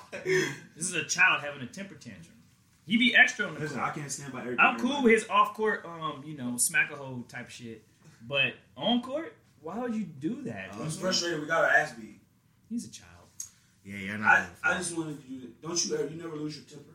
This 0.76 0.86
is 0.88 0.94
a 0.94 1.04
child 1.04 1.40
having 1.42 1.62
a 1.62 1.66
temper 1.66 1.94
tantrum. 1.94 2.34
He 2.84 2.96
be 2.96 3.14
extra 3.14 3.46
on 3.46 3.54
the 3.54 3.60
Listen, 3.60 3.78
court. 3.78 3.90
I 3.90 3.94
can't 3.94 4.10
stand 4.10 4.32
by 4.32 4.40
everything. 4.40 4.58
I'm 4.60 4.76
cool 4.76 4.90
everybody- 4.90 5.04
with 5.14 5.22
his 5.22 5.30
off 5.30 5.54
court, 5.54 5.84
um, 5.86 6.22
you 6.26 6.36
know, 6.36 6.56
smack 6.56 6.90
a 6.90 6.96
hole 6.96 7.22
type 7.28 7.48
shit. 7.48 7.84
But 8.26 8.54
on 8.76 9.02
court, 9.02 9.34
why 9.60 9.78
would 9.78 9.94
you 9.94 10.04
do 10.04 10.42
that? 10.42 10.74
He's 10.74 10.96
frustrated. 10.98 11.40
We 11.40 11.46
got 11.46 11.62
our 11.62 11.70
ass 11.70 11.92
beat. 11.92 12.20
He's 12.68 12.86
a 12.86 12.90
child. 12.90 13.08
Yeah, 13.84 13.96
you're 13.96 14.18
not. 14.18 14.28
I, 14.28 14.46
I 14.64 14.78
just 14.78 14.96
wanted 14.96 15.20
to 15.22 15.28
do 15.28 15.40
that. 15.40 15.62
Don't 15.62 15.84
you 15.84 15.94
ever? 15.96 16.08
You 16.08 16.22
never 16.22 16.36
lose 16.36 16.56
your 16.56 16.64
temper. 16.64 16.90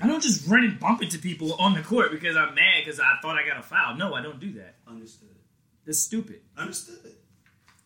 I 0.00 0.06
don't 0.08 0.22
just 0.22 0.48
run 0.48 0.64
and 0.64 0.78
bump 0.80 1.02
into 1.02 1.18
people 1.18 1.54
on 1.54 1.74
the 1.74 1.82
court 1.82 2.10
because 2.10 2.36
I'm 2.36 2.54
mad 2.54 2.82
because 2.84 2.98
I 2.98 3.12
thought 3.22 3.36
I 3.36 3.46
got 3.46 3.58
a 3.58 3.62
foul. 3.62 3.96
No, 3.96 4.14
I 4.14 4.22
don't 4.22 4.40
do 4.40 4.52
that. 4.54 4.76
Understood. 4.88 5.28
That's 5.86 6.00
stupid. 6.00 6.40
Understood. 6.56 6.98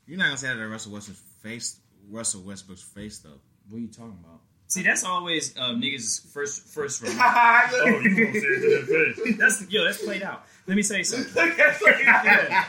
You're 0.06 0.18
not 0.18 0.26
gonna 0.26 0.38
say 0.38 0.46
that 0.48 0.58
at 0.58 0.70
Russell 0.70 0.92
Westbrook's 0.92 1.20
face. 1.42 1.80
Russell 2.08 2.42
Westbrook's 2.42 2.82
face, 2.82 3.18
though. 3.18 3.40
What 3.68 3.78
are 3.78 3.80
you 3.80 3.88
talking 3.88 4.18
about? 4.24 4.40
See, 4.68 4.82
that's 4.82 5.04
always 5.04 5.56
uh, 5.56 5.70
niggas' 5.70 6.26
first 6.32 6.68
first 6.68 7.02
remark. 7.06 7.70
oh, 7.72 8.00
you 8.00 8.14
gonna 8.26 8.32
say 8.32 8.46
it 8.46 8.60
to 8.60 8.94
their 8.94 9.12
face? 9.12 9.36
That's 9.38 9.70
yo, 9.70 9.84
that's 9.84 10.02
played 10.02 10.22
out. 10.22 10.46
Let 10.68 10.76
me 10.76 10.82
tell 10.82 10.98
you 10.98 11.04
something. 11.04 11.32
Yeah, 11.34 12.64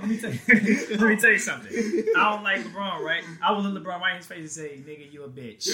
let 0.00 0.06
me 0.08 0.16
tell 0.18 0.32
you, 0.32 0.38
let 0.48 1.00
me 1.00 1.16
tell 1.16 1.30
you 1.30 1.38
something. 1.38 1.70
I 2.16 2.30
don't 2.32 2.42
like 2.42 2.64
LeBron, 2.64 3.00
right? 3.00 3.22
I 3.42 3.52
will 3.52 3.62
look 3.62 3.84
LeBron 3.84 4.00
right 4.00 4.12
in 4.12 4.16
his 4.16 4.26
face 4.26 4.38
and 4.38 4.50
say, 4.50 4.78
"Nigga, 4.78 5.12
you 5.12 5.22
a 5.24 5.28
bitch." 5.28 5.68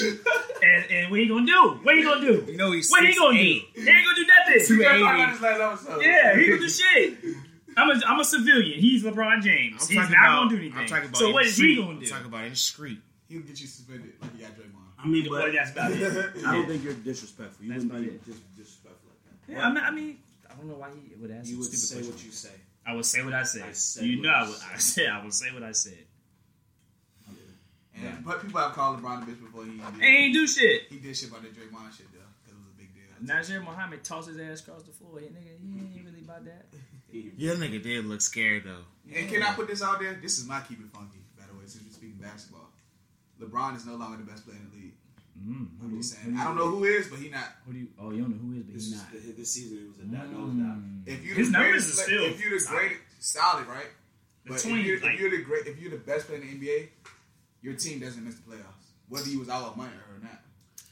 And 0.62 0.90
and 0.90 1.10
what 1.10 1.20
he 1.20 1.28
gonna 1.28 1.46
do? 1.46 1.78
What 1.84 1.94
he 1.96 2.02
gonna 2.02 2.20
do? 2.20 2.44
You 2.50 2.56
know 2.56 2.72
he's 2.72 2.90
What 2.90 3.04
he 3.06 3.14
gonna 3.16 3.38
do? 3.38 3.42
He 3.44 3.60
ain't 3.78 4.04
gonna 4.04 4.16
do 4.16 4.26
nothing. 4.26 4.76
We 4.78 4.84
talked 4.84 4.98
about 5.00 5.32
this 5.32 5.40
last 5.42 5.82
episode. 5.86 6.02
Yeah, 6.02 6.36
he 6.36 6.48
gonna 6.48 6.60
do 6.60 6.68
shit. 6.68 7.18
I'm 7.76 7.90
a, 7.90 8.00
I'm 8.06 8.20
a 8.20 8.24
civilian. 8.24 8.80
He's 8.80 9.02
LeBron 9.04 9.40
James. 9.42 9.82
I'm 9.82 9.88
He's 9.88 9.96
not 9.96 10.08
about, 10.10 10.34
gonna 10.36 10.50
do 10.50 10.56
anything. 10.56 10.78
I'm 10.78 10.86
talking 10.88 11.08
about 11.08 11.16
so 11.18 11.26
in 11.28 11.32
what 11.32 11.42
the 11.44 11.48
is 11.48 11.54
street. 11.54 11.68
he 11.76 11.76
gonna 11.76 11.90
I'm 11.92 12.00
do? 12.00 12.06
talking 12.06 12.26
about 12.26 12.44
in 12.44 12.50
the 12.50 12.56
street. 12.56 12.98
He'll 13.28 13.40
get 13.42 13.60
you 13.60 13.66
suspended 13.68 14.12
like 14.20 14.30
you 14.36 14.42
got 14.44 14.50
Draymond. 14.56 14.82
I 14.98 15.06
mean, 15.06 15.30
Well, 15.30 15.42
but 15.42 15.52
that's 15.52 15.70
about 15.72 15.90
it. 15.92 16.02
I 16.46 16.52
don't 16.56 16.66
think 16.66 16.84
you're 16.84 16.92
disrespectful. 16.94 17.64
You 17.64 17.72
That's 17.72 17.84
wouldn't 17.84 18.04
be 18.26 18.30
dis- 18.30 18.40
disrespectful 18.56 19.08
like 19.08 19.46
that. 19.46 19.52
Yeah, 19.54 19.66
I 19.66 19.72
mean, 19.72 19.84
I 19.84 19.90
mean, 19.90 20.18
I 20.52 20.56
don't 20.58 20.68
know 20.68 20.74
why 20.74 20.90
he 20.90 21.14
would 21.20 21.30
ask. 21.30 21.48
You 21.48 21.56
would 21.58 21.66
stupid 21.66 21.80
say 21.80 21.94
question. 21.96 22.12
what 22.14 22.24
you 22.24 22.30
say. 22.30 22.50
I 22.84 22.94
would 22.94 23.06
say 23.06 23.22
what 23.24 23.32
I 23.34 23.42
said. 23.44 23.62
I 23.62 23.72
said 23.72 24.04
you 24.04 24.18
what 24.18 24.24
know, 24.26 24.30
I 24.32 24.40
I 24.42 24.48
would. 24.48 24.56
I 24.74 24.78
said 24.78 25.06
I 25.08 25.22
would 25.24 25.34
say 25.34 25.46
what 25.52 25.62
I 25.62 25.72
said. 25.72 25.98
And 27.94 28.04
Yeah. 28.04 28.16
but 28.24 28.42
people 28.42 28.60
have 28.60 28.72
called 28.72 29.00
LeBron 29.00 29.22
a 29.22 29.26
bitch 29.26 29.40
before 29.40 29.64
he 29.64 29.72
He 30.00 30.06
ain't 30.06 30.34
do 30.34 30.46
shit. 30.46 30.82
he 30.88 30.98
did 30.98 31.16
shit 31.16 31.28
about 31.28 31.42
that 31.42 31.54
Draymond 31.54 31.96
shit 31.96 32.06
though 32.12 32.24
because 32.42 32.56
it 32.56 32.64
was 32.64 32.72
a 32.74 32.78
big 32.78 32.90
deal. 32.94 33.34
Nazr 33.34 33.62
Mohammed 33.64 34.02
tossed 34.04 34.28
his 34.28 34.38
ass 34.40 34.60
across 34.66 34.82
the 34.84 34.92
floor. 34.92 35.20
Hey, 35.20 35.26
nigga, 35.26 35.60
he 35.60 35.98
ain't 35.98 36.06
really 36.06 36.20
about 36.24 36.44
that. 36.44 36.66
Yeah, 37.12 37.52
nigga 37.60 37.82
did 37.82 38.06
look 38.06 38.22
scared 38.22 38.64
though. 38.64 38.84
And 39.14 39.28
can 39.28 39.42
I 39.42 39.52
put 39.52 39.68
this 39.68 39.82
out 39.82 40.00
there? 40.00 40.14
This 40.14 40.38
is 40.38 40.46
my 40.46 40.60
keep 40.66 40.80
it 40.80 40.88
funky, 40.94 41.18
by 41.38 41.44
the 41.46 41.52
way, 41.52 41.66
since 41.66 41.84
we're 41.84 41.92
speaking 41.92 42.16
basketball. 42.18 42.70
LeBron 43.38 43.76
is 43.76 43.84
no 43.84 43.96
longer 43.96 44.16
the 44.16 44.24
best 44.24 44.46
player 44.46 44.56
in 44.56 44.70
the 44.70 44.76
league. 44.76 44.94
Mm. 45.38 45.66
I'm 45.82 45.96
just 45.96 46.14
saying. 46.14 46.36
I 46.38 46.44
don't 46.44 46.56
know 46.56 46.68
who 46.68 46.84
is, 46.84 47.08
but 47.08 47.18
he 47.18 47.28
not. 47.30 47.44
Who 47.66 47.72
do 47.72 47.78
you? 47.80 47.88
Oh, 47.98 48.10
you 48.10 48.20
don't 48.22 48.30
know 48.30 48.36
who 48.38 48.58
is, 48.60 48.64
but 48.64 48.74
This, 48.74 48.84
he's 48.86 48.96
not. 48.96 49.12
the, 49.12 49.18
this 49.32 49.50
season 49.50 49.78
it 49.78 49.88
was 49.88 49.98
a 49.98 50.10
that 50.16 50.30
nose 50.30 50.52
down. 50.54 51.02
Mm. 51.06 51.12
If 51.12 51.24
you 51.24 51.34
His 51.34 51.48
the 51.50 51.52
numbers 51.58 51.70
greatest, 51.84 51.98
are 52.00 52.02
still 52.04 52.24
if 52.24 52.40
you're 52.40 52.50
the 52.54 52.60
solid. 52.60 52.78
greatest, 52.78 53.02
solid, 53.18 53.66
right? 53.66 53.86
The 54.44 54.50
But 54.50 54.64
if 54.64 54.66
you're, 54.66 55.00
like- 55.00 55.14
if 55.14 55.20
you're 55.20 55.30
the 55.30 55.42
great, 55.42 55.66
if 55.66 55.78
you're 55.80 55.90
the 55.90 55.96
best 55.98 56.26
player 56.28 56.40
in 56.40 56.46
the 56.60 56.66
NBA, 56.66 56.88
your 57.62 57.74
team 57.74 57.98
doesn't 58.00 58.24
miss 58.24 58.34
the 58.36 58.42
playoffs, 58.42 58.86
whether 59.08 59.28
you 59.28 59.38
was 59.40 59.48
out 59.48 59.62
of 59.64 59.76
money 59.76 59.90
or 60.14 60.22
not. 60.22 60.40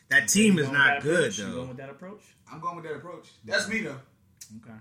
That 0.08 0.26
team 0.28 0.58
is 0.58 0.68
not 0.70 0.86
that 0.94 1.02
good 1.02 1.18
approach? 1.30 1.38
You 1.38 1.54
going 1.54 1.68
with 1.68 1.76
that 1.76 1.90
approach? 1.90 2.22
I'm 2.52 2.60
going 2.60 2.76
with 2.76 2.84
that 2.86 2.94
approach. 2.96 3.28
That's 3.44 3.68
me 3.68 3.80
though. 3.80 4.00
Okay. 4.64 4.74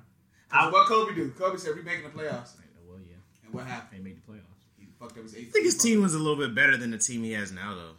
That's 0.52 0.72
what 0.74 0.88
Kobe 0.88 1.13
do. 1.13 1.30
Kobe 1.38 1.58
said 1.58 1.76
we 1.76 1.84
making 1.84 2.04
the 2.04 2.10
playoffs, 2.10 2.56
Well, 2.88 2.98
yeah, 3.08 3.17
and 3.45 3.54
what 3.54 3.65
happened? 3.67 4.00
they 4.00 4.04
made 4.04 4.17
the 4.17 4.32
playoffs. 4.32 4.45
He 4.80 4.88
fucked 5.00 5.17
up 5.17 5.24
his 5.24 5.36
eighth. 5.36 5.50
I 5.50 5.52
think 5.52 5.65
his 5.65 5.78
team 5.78 6.02
was 6.02 6.15
a 6.15 6.17
little 6.17 6.36
bit 6.38 6.56
better 6.56 6.76
than 6.78 6.89
the 6.89 6.98
team 6.98 7.22
he 7.24 7.34
has 7.34 7.52
now 7.52 7.76
though. 7.76 7.91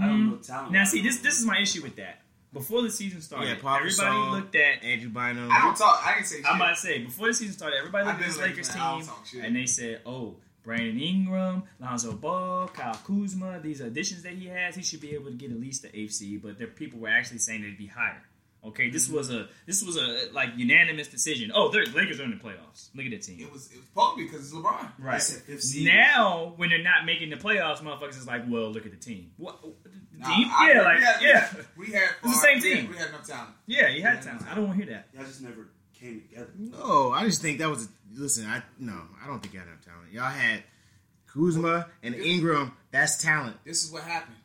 I 0.00 0.06
don't 0.06 0.30
know 0.30 0.36
Mm. 0.36 0.46
talent. 0.46 0.72
Now, 0.72 0.84
see, 0.84 1.02
this 1.02 1.18
this 1.18 1.38
is 1.38 1.44
my 1.46 1.58
issue 1.60 1.82
with 1.82 1.96
that. 1.96 2.20
Before 2.52 2.82
the 2.82 2.90
season 2.90 3.22
started, 3.22 3.46
Yeah, 3.46 3.52
everybody 3.52 3.86
Gasol, 3.88 4.30
looked 4.32 4.54
at. 4.56 4.82
Andrew 4.84 5.08
Bynum. 5.08 5.50
I 5.50 5.62
don't 5.62 5.74
talk. 5.76 6.02
I 6.06 6.14
didn't 6.14 6.26
say 6.26 6.36
shit. 6.36 6.46
I'm 6.46 6.56
about 6.56 6.74
to 6.74 6.80
say 6.80 6.98
before 6.98 7.28
the 7.28 7.34
season 7.34 7.54
started, 7.54 7.76
everybody 7.78 8.04
looked 8.06 8.20
at 8.20 8.26
this 8.26 8.38
Lakers 8.38 8.68
that. 8.68 9.24
Team 9.30 9.42
and 9.42 9.56
they 9.56 9.64
said, 9.64 10.02
"Oh, 10.04 10.36
Brandon 10.62 11.00
Ingram, 11.00 11.62
Lonzo 11.80 12.12
Ball, 12.12 12.68
Kyle 12.68 12.94
Kuzma, 13.06 13.58
these 13.60 13.80
additions 13.80 14.22
that 14.24 14.34
he 14.34 14.46
has, 14.48 14.74
he 14.76 14.82
should 14.82 15.00
be 15.00 15.14
able 15.14 15.26
to 15.30 15.36
get 15.36 15.50
at 15.50 15.58
least 15.58 15.80
the 15.82 15.98
eighth 15.98 16.12
seed." 16.12 16.42
But 16.42 16.58
there, 16.58 16.66
people 16.68 17.00
were 17.00 17.08
actually 17.08 17.38
saying 17.38 17.62
it'd 17.62 17.78
be 17.78 17.86
higher. 17.86 18.22
Okay, 18.64 18.90
this 18.90 19.08
was 19.08 19.30
a 19.30 19.48
this 19.66 19.82
was 19.82 19.96
a 19.96 20.28
like 20.32 20.50
unanimous 20.56 21.08
decision. 21.08 21.50
Oh, 21.52 21.68
the 21.70 21.78
Lakers 21.96 22.20
are 22.20 22.24
in 22.24 22.30
the 22.30 22.36
playoffs. 22.36 22.90
Look 22.94 23.04
at 23.06 23.10
that 23.10 23.22
team. 23.22 23.40
It 23.40 23.52
was 23.52 23.70
it 23.72 23.78
was 23.78 23.86
probably 23.92 24.24
because 24.24 24.40
it's 24.46 24.54
LeBron. 24.54 24.92
Right 25.00 25.20
said 25.20 25.42
fifth 25.42 25.74
now, 25.80 26.52
when 26.56 26.68
they're 26.70 26.82
not 26.82 27.04
making 27.04 27.30
the 27.30 27.36
playoffs, 27.36 27.78
motherfuckers 27.78 28.18
is 28.18 28.26
like, 28.26 28.42
"Well, 28.48 28.70
look 28.70 28.86
at 28.86 28.92
the 28.92 28.98
team." 28.98 29.32
What? 29.36 29.58
Nah, 30.16 30.28
team? 30.36 30.48
I 30.52 30.70
Yeah, 30.72 30.78
agree. 30.78 30.84
like 30.84 30.98
we 30.98 31.04
had, 31.04 31.22
yeah, 31.22 31.62
We 31.76 31.86
had 31.92 32.08
It's 32.22 32.34
the 32.34 32.40
same 32.46 32.60
we 32.62 32.70
had- 32.70 32.78
team. 32.82 32.90
We 32.90 32.96
had 32.96 33.08
enough 33.08 33.26
talent. 33.26 33.50
yeah. 33.66 33.88
You 33.88 34.02
had 34.02 34.14
Yeah. 34.16 34.20
talent. 34.20 34.46
I 34.48 34.54
don't 34.54 34.66
want 34.68 34.78
to 34.78 34.84
hear 34.84 34.94
that. 34.94 35.08
Y'all 35.12 35.24
just 35.24 35.40
never 35.42 35.68
came 35.98 36.20
together. 36.20 36.50
No, 36.56 37.10
I 37.10 37.24
just 37.24 37.42
think 37.42 37.58
that 37.58 37.68
was. 37.68 37.86
A, 37.86 37.88
listen, 38.14 38.46
I 38.46 38.62
no, 38.78 38.96
I 39.22 39.26
don't 39.26 39.40
think 39.40 39.54
y'all 39.54 39.64
have 39.64 39.80
talent. 39.84 40.12
Y'all 40.12 40.30
had 40.30 40.62
Kuzma 41.26 41.88
and 42.02 42.14
Ingram. 42.14 42.76
That's 42.92 43.20
talent. 43.20 43.56
This 43.64 43.82
is 43.84 43.90
what 43.90 44.02
happened. 44.04 44.36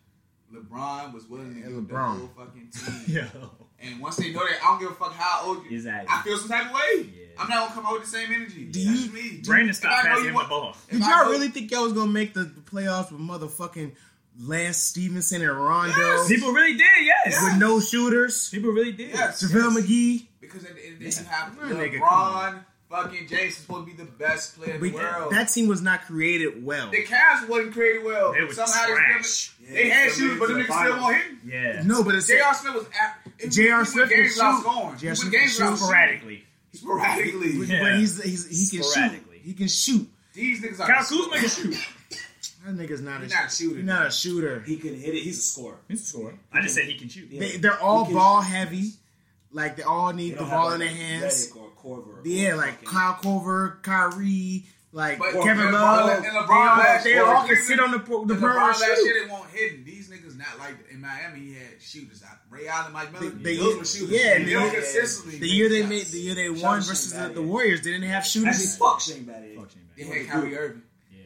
LeBron 0.53 1.13
was 1.13 1.27
willing 1.27 1.55
to 1.55 1.61
And 1.61 1.87
give 1.87 1.97
LeBron. 1.97 2.13
the 2.13 2.19
whole 2.19 2.29
fucking 2.37 2.69
team. 2.71 3.03
Yo, 3.33 3.49
And 3.79 3.99
once 3.99 4.15
they 4.15 4.31
know 4.31 4.39
that, 4.39 4.57
I 4.63 4.67
don't 4.71 4.79
give 4.79 4.91
a 4.91 4.93
fuck 4.95 5.13
how 5.13 5.45
old 5.47 5.65
you. 5.65 5.71
Exactly. 5.75 6.07
I 6.09 6.21
feel 6.23 6.37
some 6.37 6.49
type 6.49 6.67
of 6.67 6.71
way. 6.73 7.09
Yeah. 7.13 7.25
I'm 7.37 7.49
not 7.49 7.63
gonna 7.69 7.73
come 7.75 7.85
out 7.85 7.93
with 7.93 8.03
the 8.03 8.09
same 8.09 8.31
energy. 8.33 8.65
Do 8.65 8.79
you- 8.79 8.95
just 8.95 9.13
me. 9.13 9.41
Brandon 9.45 9.69
If 9.69 9.75
stopped 9.75 9.93
I 9.93 10.03
know 10.03 10.09
passing 10.09 10.25
him 10.25 10.31
the 10.31 10.35
want- 10.35 10.49
ball. 10.49 10.77
Did 10.89 10.99
y'all 11.01 11.09
know- 11.25 11.31
really 11.31 11.49
think 11.49 11.69
y'all 11.71 11.83
was 11.83 11.93
gonna 11.93 12.11
make 12.11 12.33
the, 12.33 12.43
the 12.45 12.61
playoffs 12.61 13.11
with 13.11 13.21
motherfucking 13.21 13.91
Lance 14.39 14.77
Stephenson 14.77 15.41
and 15.41 15.51
Rondo 15.51 15.95
Yes. 15.97 16.27
People 16.27 16.51
really 16.51 16.77
did, 16.77 16.85
yes. 17.05 17.41
with 17.43 17.57
no 17.57 17.79
shooters? 17.79 18.49
People 18.49 18.71
really 18.71 18.91
did. 18.93 19.09
Yes. 19.09 19.43
JaVale 19.43 19.75
yes. 19.75 19.85
McGee. 19.85 20.27
Because 20.39 20.63
at 20.63 20.75
the 20.75 20.83
end 20.85 20.93
of 20.93 20.99
the 20.99 21.09
day, 21.09 21.17
you 21.21 21.25
have 21.27 21.57
Well, 21.57 21.75
LeBron, 22.53 22.63
fucking 22.89 23.27
James 23.27 23.53
is 23.53 23.57
supposed 23.57 23.87
to 23.87 23.91
be 23.95 23.97
the 24.03 24.09
best 24.09 24.57
player 24.57 24.75
in 24.75 24.81
the 24.81 24.91
But 24.91 25.01
world. 25.19 25.31
that 25.33 25.45
team 25.49 25.67
was 25.67 25.81
not 25.81 26.05
created 26.05 26.63
well. 26.65 26.89
the 26.89 27.03
Cavs 27.03 27.47
wasn't 27.47 27.73
created 27.73 28.03
well. 28.05 28.33
They 28.33 28.41
were 28.43 28.53
Somehow 28.53 28.85
trash. 28.87 29.53
they, 29.67 29.73
they 29.73 29.89
had 29.89 30.11
shooters, 30.11 30.39
but 30.39 30.47
the 30.49 30.53
niggas 30.55 30.79
still 30.79 30.97
won't 31.01 31.15
hit. 31.17 31.25
Him. 31.25 31.41
Yeah. 31.45 31.81
No, 31.85 32.03
but 32.03 32.15
it's 32.15 32.27
J.R. 32.27 32.53
Smith 32.53 32.73
was 32.75 32.85
at. 32.85 33.51
J.R. 33.51 33.85
Smith 33.85 34.09
went 34.09 34.15
games 34.15 34.37
can 34.37 34.45
without 34.45 34.55
shoot. 34.57 34.61
scoring. 34.71 34.97
J.R. 34.97 35.15
Smith 35.15 35.31
went 35.33 35.41
games 35.43 35.57
can 35.57 35.65
without 35.65 35.77
shoot. 35.77 35.85
Sporadically. 35.85 36.43
Sporadically. 36.73 37.51
Yeah. 37.65 37.79
But 37.83 37.95
he's, 37.99 38.23
he's 38.23 38.71
he 38.71 38.77
can 38.77 38.85
shoot. 38.85 38.91
Sporadically. 38.91 39.37
He 39.39 39.53
can 39.53 39.67
shoot. 39.67 40.09
These 40.33 40.61
niggas 40.61 40.79
are. 40.79 40.87
Kyle 40.87 41.03
Kuzma 41.03 41.37
can 41.39 41.49
shoot. 41.49 41.87
That 42.65 42.75
nigga's 42.75 43.01
not 43.01 43.21
He's 43.23 43.31
a 43.31 43.35
not 43.35 43.51
shooter. 43.51 43.75
He's 43.77 43.85
not 43.85 44.07
a 44.07 44.11
shooter. 44.11 44.59
He 44.61 44.77
can 44.77 44.95
hit 44.99 45.15
it. 45.15 45.21
He's 45.21 45.37
a 45.39 45.41
scorer. 45.41 45.77
He's 45.87 46.01
a 46.01 46.05
scorer. 46.05 46.35
I 46.51 46.61
just 46.61 46.75
said 46.75 46.85
he 46.85 46.97
can 46.97 47.07
shoot. 47.09 47.29
They, 47.31 47.57
they're 47.57 47.79
all 47.79 48.05
ball 48.11 48.41
shoot. 48.41 48.49
heavy. 48.49 48.91
Like 49.51 49.77
they 49.77 49.83
all 49.83 50.11
They 50.11 50.17
need 50.17 50.37
the 50.37 50.43
ball 50.43 50.73
in 50.73 50.79
their 50.79 50.89
hands. 50.89 51.47
Redick 51.87 51.97
Or 51.97 52.01
Korver. 52.01 52.21
Yeah, 52.25 52.49
or 52.49 52.55
like 52.57 52.73
fucking- 52.83 52.89
Kyle 52.89 53.13
Korver, 53.15 53.83
Kyrie, 53.83 54.65
like 54.91 55.19
But 55.19 55.31
Kevin 55.43 55.65
LeBron- 55.67 55.71
Love. 55.73 56.09
and 56.17 56.25
They 56.25 56.29
LeBron 56.29 56.49
all, 56.49 56.77
last 56.77 57.03
they 57.03 57.17
all 57.19 57.47
can 57.47 57.55
sit 57.57 57.79
on 57.79 57.91
the, 57.91 57.99
Cleveland, 57.99 58.29
the 58.29 58.33
And 58.35 58.41
perimeter 58.43 58.59
LeBron 58.65 58.71
and 58.73 58.81
last 58.81 59.05
year 59.05 59.23
they 59.25 59.31
won't 59.31 59.49
hidden. 59.51 59.83
These 59.85 60.09
niggas 60.09 60.37
not 60.37 60.59
like 60.59 60.75
in 60.91 61.01
Miami. 61.01 61.39
He 61.39 61.53
had 61.55 61.81
shooters 61.81 62.23
out. 62.23 62.37
Ray 62.49 62.67
Allen, 62.67 62.93
Mike 62.93 63.11
Miller. 63.13 63.29
They- 63.29 63.43
they- 63.43 63.57
those 63.57 63.77
were 63.77 63.85
shooters. 63.85 64.09
yeah, 64.11 64.23
they 64.23 64.35
and 64.37 64.49
don't 64.49 64.69
they- 64.69 64.75
consistently. 64.75 65.39
The 65.39 65.47
year 65.47 65.69
they 65.69 65.85
made, 65.85 66.05
the 66.07 66.19
year 66.19 66.35
they 66.35 66.49
won 66.49 66.79
out 66.79 66.85
versus 66.85 67.11
Shane 67.11 67.27
the, 67.29 67.33
the 67.35 67.41
Warriors, 67.41 67.81
they 67.81 67.91
didn't 67.91 68.07
have 68.09 68.23
Actually, 68.23 68.45
shooters. 68.53 68.77
fuck 68.77 69.01
Shane 69.01 69.25
Battier. 69.25 69.55
Fuck 69.59 69.71
Shane 69.71 69.89
They 69.95 70.03
Battier. 70.03 70.17
had 70.17 70.27
Kyrie 70.27 70.57
Irving. 70.57 70.83
Yeah. 71.11 71.21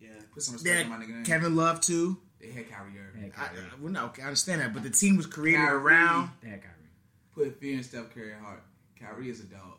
Yeah. 0.00 0.08
Put 0.32 0.42
some 0.42 0.56
They 0.62 0.70
respect 0.70 0.84
on 0.92 0.98
my 1.00 1.04
had 1.04 1.14
nigga. 1.14 1.24
Kevin 1.26 1.56
Love 1.56 1.80
too. 1.80 2.18
They 2.40 2.50
had 2.52 2.70
Kyrie 2.70 2.92
Irving. 2.98 3.22
They 3.22 3.28
had 3.28 3.32
I, 3.36 3.44
I, 3.44 3.80
well, 3.80 3.92
no, 3.92 4.04
okay, 4.06 4.22
I 4.22 4.26
understand 4.26 4.60
that, 4.60 4.72
but 4.74 4.82
the 4.82 4.90
team 4.90 5.16
was 5.16 5.26
created 5.26 5.58
Kyrie. 5.58 5.76
around. 5.76 6.30
They 6.42 6.50
had 6.50 6.62
Kyrie. 6.62 6.70
Put 7.34 7.58
fear 7.60 7.76
in 7.78 7.82
Steph 7.82 8.14
Curry 8.14 8.32
heart. 8.40 8.62
Kyrie 9.00 9.28
is 9.30 9.40
a 9.40 9.44
dog. 9.44 9.73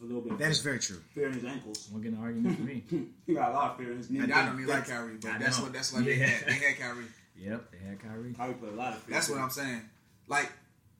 A 0.00 0.04
little 0.04 0.20
bit. 0.20 0.38
That 0.38 0.50
is 0.50 0.60
very 0.60 0.78
true. 0.78 1.00
fear 1.14 1.26
in 1.26 1.34
his 1.34 1.44
ankles. 1.44 1.88
Won't 1.90 2.04
get 2.04 2.12
an 2.12 2.18
argument 2.18 2.56
for 2.56 2.62
me. 2.62 2.84
he 3.26 3.34
got 3.34 3.50
a 3.50 3.54
lot 3.54 3.70
of 3.72 3.76
fear 3.78 3.90
in 3.92 3.98
his 3.98 4.10
knees. 4.10 4.22
I 4.24 4.26
don't 4.26 4.54
even 4.54 4.66
like 4.66 4.86
that's- 4.86 4.88
Kyrie, 4.90 5.14
I 5.14 5.16
but 5.20 5.40
that's 5.40 5.58
know. 5.58 5.64
what 5.64 5.72
that's 5.72 5.92
what 5.92 6.04
they 6.04 6.16
had. 6.16 6.46
They 6.46 6.52
had 6.54 6.78
Kyrie. 6.78 7.04
Yep, 7.40 7.70
they 7.70 7.78
had 7.88 8.00
Kyrie. 8.02 8.32
Probably 8.32 8.54
put 8.54 8.68
a 8.70 8.74
lot 8.74 8.94
of 8.94 8.98
fear. 9.02 9.14
That's 9.14 9.28
what 9.30 9.38
I'm 9.38 9.50
saying. 9.50 9.82
Like 10.26 10.50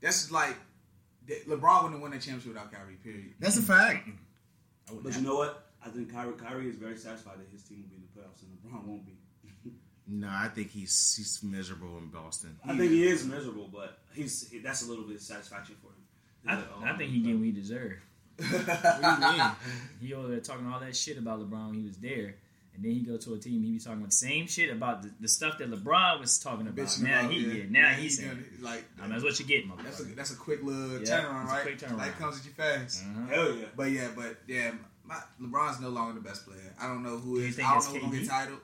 that's 0.01 0.30
like 0.30 0.55
LeBron 1.49 1.82
wouldn't 1.82 2.01
win 2.01 2.12
that 2.12 2.20
championship 2.20 2.53
without 2.53 2.70
Kyrie. 2.72 2.94
Period. 3.03 3.34
That's 3.40 3.57
a 3.57 3.62
fact. 3.62 4.09
But 4.86 5.05
not. 5.05 5.16
you 5.16 5.22
know 5.22 5.34
what? 5.34 5.64
I 5.84 5.88
think 5.90 6.12
Kyrie, 6.12 6.34
Kyrie 6.34 6.68
is 6.68 6.76
very 6.76 6.96
satisfied 6.96 7.38
that 7.40 7.49
his 7.51 7.62
team 7.64 7.82
will 7.82 7.88
be 7.88 7.96
in 7.96 8.03
the 8.03 8.20
playoffs 8.20 8.42
and 8.42 8.72
LeBron 8.72 8.86
won't 8.86 9.05
be. 9.07 9.14
No, 10.11 10.28
I 10.30 10.49
think 10.49 10.70
he's 10.70 11.14
he's 11.16 11.42
miserable 11.42 11.99
in 11.99 12.07
Boston. 12.07 12.57
I 12.64 12.76
think 12.76 12.92
he 12.92 13.07
is 13.07 13.26
miserable, 13.26 13.68
but 13.70 13.99
he's 14.14 14.51
that's 14.64 14.86
a 14.86 14.88
little 14.88 15.05
bit 15.05 15.16
of 15.16 15.22
satisfaction 15.22 15.76
for 15.82 15.88
him. 15.88 16.03
He's 16.44 16.53
I, 16.53 16.55
like, 16.55 16.64
oh, 16.80 16.84
I 16.94 16.96
think 16.96 17.11
he 17.11 17.18
getting 17.18 17.38
what 17.40 17.44
he 17.46 17.53
deserved. 17.53 18.01
What 18.39 18.51
do 18.51 19.26
you 19.26 19.32
mean? 19.32 19.51
He 20.01 20.14
over 20.14 20.28
there 20.28 20.41
talking 20.41 20.66
all 20.66 20.78
that 20.80 20.95
shit 20.97 21.18
about 21.18 21.41
LeBron 21.41 21.70
when 21.70 21.80
he 21.80 21.86
was 21.86 21.97
there, 21.97 22.36
and 22.74 22.84
then 22.84 22.93
he 22.93 23.01
go 23.01 23.16
to 23.16 23.34
a 23.34 23.39
team 23.39 23.62
he 23.64 23.72
be 23.72 23.78
talking 23.80 23.99
about 23.99 24.11
the 24.11 24.16
same 24.16 24.47
shit 24.47 24.70
about 24.70 25.03
the, 25.03 25.11
the 25.20 25.26
stuff 25.28 25.59
that 25.59 25.68
LeBron 25.70 26.20
was 26.20 26.39
talking 26.39 26.68
about. 26.68 26.76
Bitching 26.86 27.03
now 27.03 27.20
about, 27.20 27.32
he 27.32 27.41
yeah. 27.41 27.53
yeah, 27.55 27.64
now 27.68 27.89
he's 27.95 28.20
gonna, 28.20 28.34
saying, 28.34 28.45
like 28.62 28.84
I 28.99 29.03
mean, 29.03 29.11
that's 29.11 29.24
what 29.24 29.39
you 29.41 29.45
get, 29.47 29.64
that's 29.82 29.99
a 30.01 30.05
that's 30.05 30.30
a 30.32 30.36
quick 30.36 30.62
little 30.62 31.01
Yeah, 31.03 31.20
turnaround, 31.20 31.45
right? 31.47 31.62
quick 31.62 31.78
turnaround. 31.80 31.99
Life 31.99 32.18
comes 32.18 32.39
at 32.39 32.45
you 32.45 32.53
fast. 32.53 33.03
Uh-huh. 33.05 33.34
Hell 33.34 33.55
yeah. 33.57 33.64
But 33.76 33.91
yeah, 33.91 34.09
but 34.14 34.36
yeah, 34.47 34.70
my, 35.05 35.16
LeBron's 35.43 35.80
no 35.80 35.89
longer 35.89 36.14
the 36.20 36.26
best 36.28 36.47
player. 36.47 36.61
I 36.80 36.86
don't 36.86 37.03
know 37.03 37.16
who 37.18 37.41
Do 37.41 37.47
is. 37.47 37.59
I 37.59 37.62
don't 37.62 37.70
know 37.70 37.91
who's 37.91 38.03
gonna 38.03 38.18
get 38.20 38.28
titled. 38.28 38.61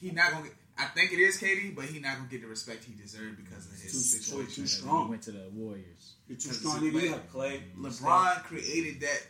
He 0.00 0.10
not 0.12 0.30
gonna 0.30 0.44
get. 0.44 0.54
I 0.78 0.84
think 0.84 1.12
it 1.12 1.18
is 1.18 1.40
KD, 1.40 1.74
but 1.74 1.86
he 1.86 1.98
not 2.00 2.18
gonna 2.18 2.28
get 2.28 2.42
the 2.42 2.48
respect 2.48 2.84
he 2.84 2.92
deserved 2.92 3.38
because 3.38 3.66
of 3.66 3.72
his 3.72 3.90
Too- 3.92 3.98
situation. 3.98 4.54
too 4.54 4.60
He 4.62 4.66
strong. 4.68 5.08
went 5.08 5.22
to 5.22 5.32
the 5.32 5.48
Warriors. 5.52 6.12
You're 6.28 6.38
too 6.38 6.48
That's 6.48 6.58
strong. 6.60 6.78
a 6.78 6.80
nigga. 6.80 6.92
You 6.92 7.00
player. 7.00 7.20
Clay. 7.30 7.62
LeBron 7.78 8.42
created 8.44 9.00
that 9.00 9.22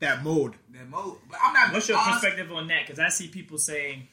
That 0.00 0.24
mode. 0.24 0.54
that 0.70 0.88
mode. 0.88 1.18
But 1.30 1.38
I'm 1.42 1.52
not. 1.52 1.72
What's 1.72 1.88
your 1.88 1.98
honest- 1.98 2.22
perspective 2.22 2.50
on 2.52 2.66
that? 2.68 2.86
Because 2.86 2.98
I 2.98 3.08
see 3.08 3.28
people 3.28 3.56
saying, 3.58 4.08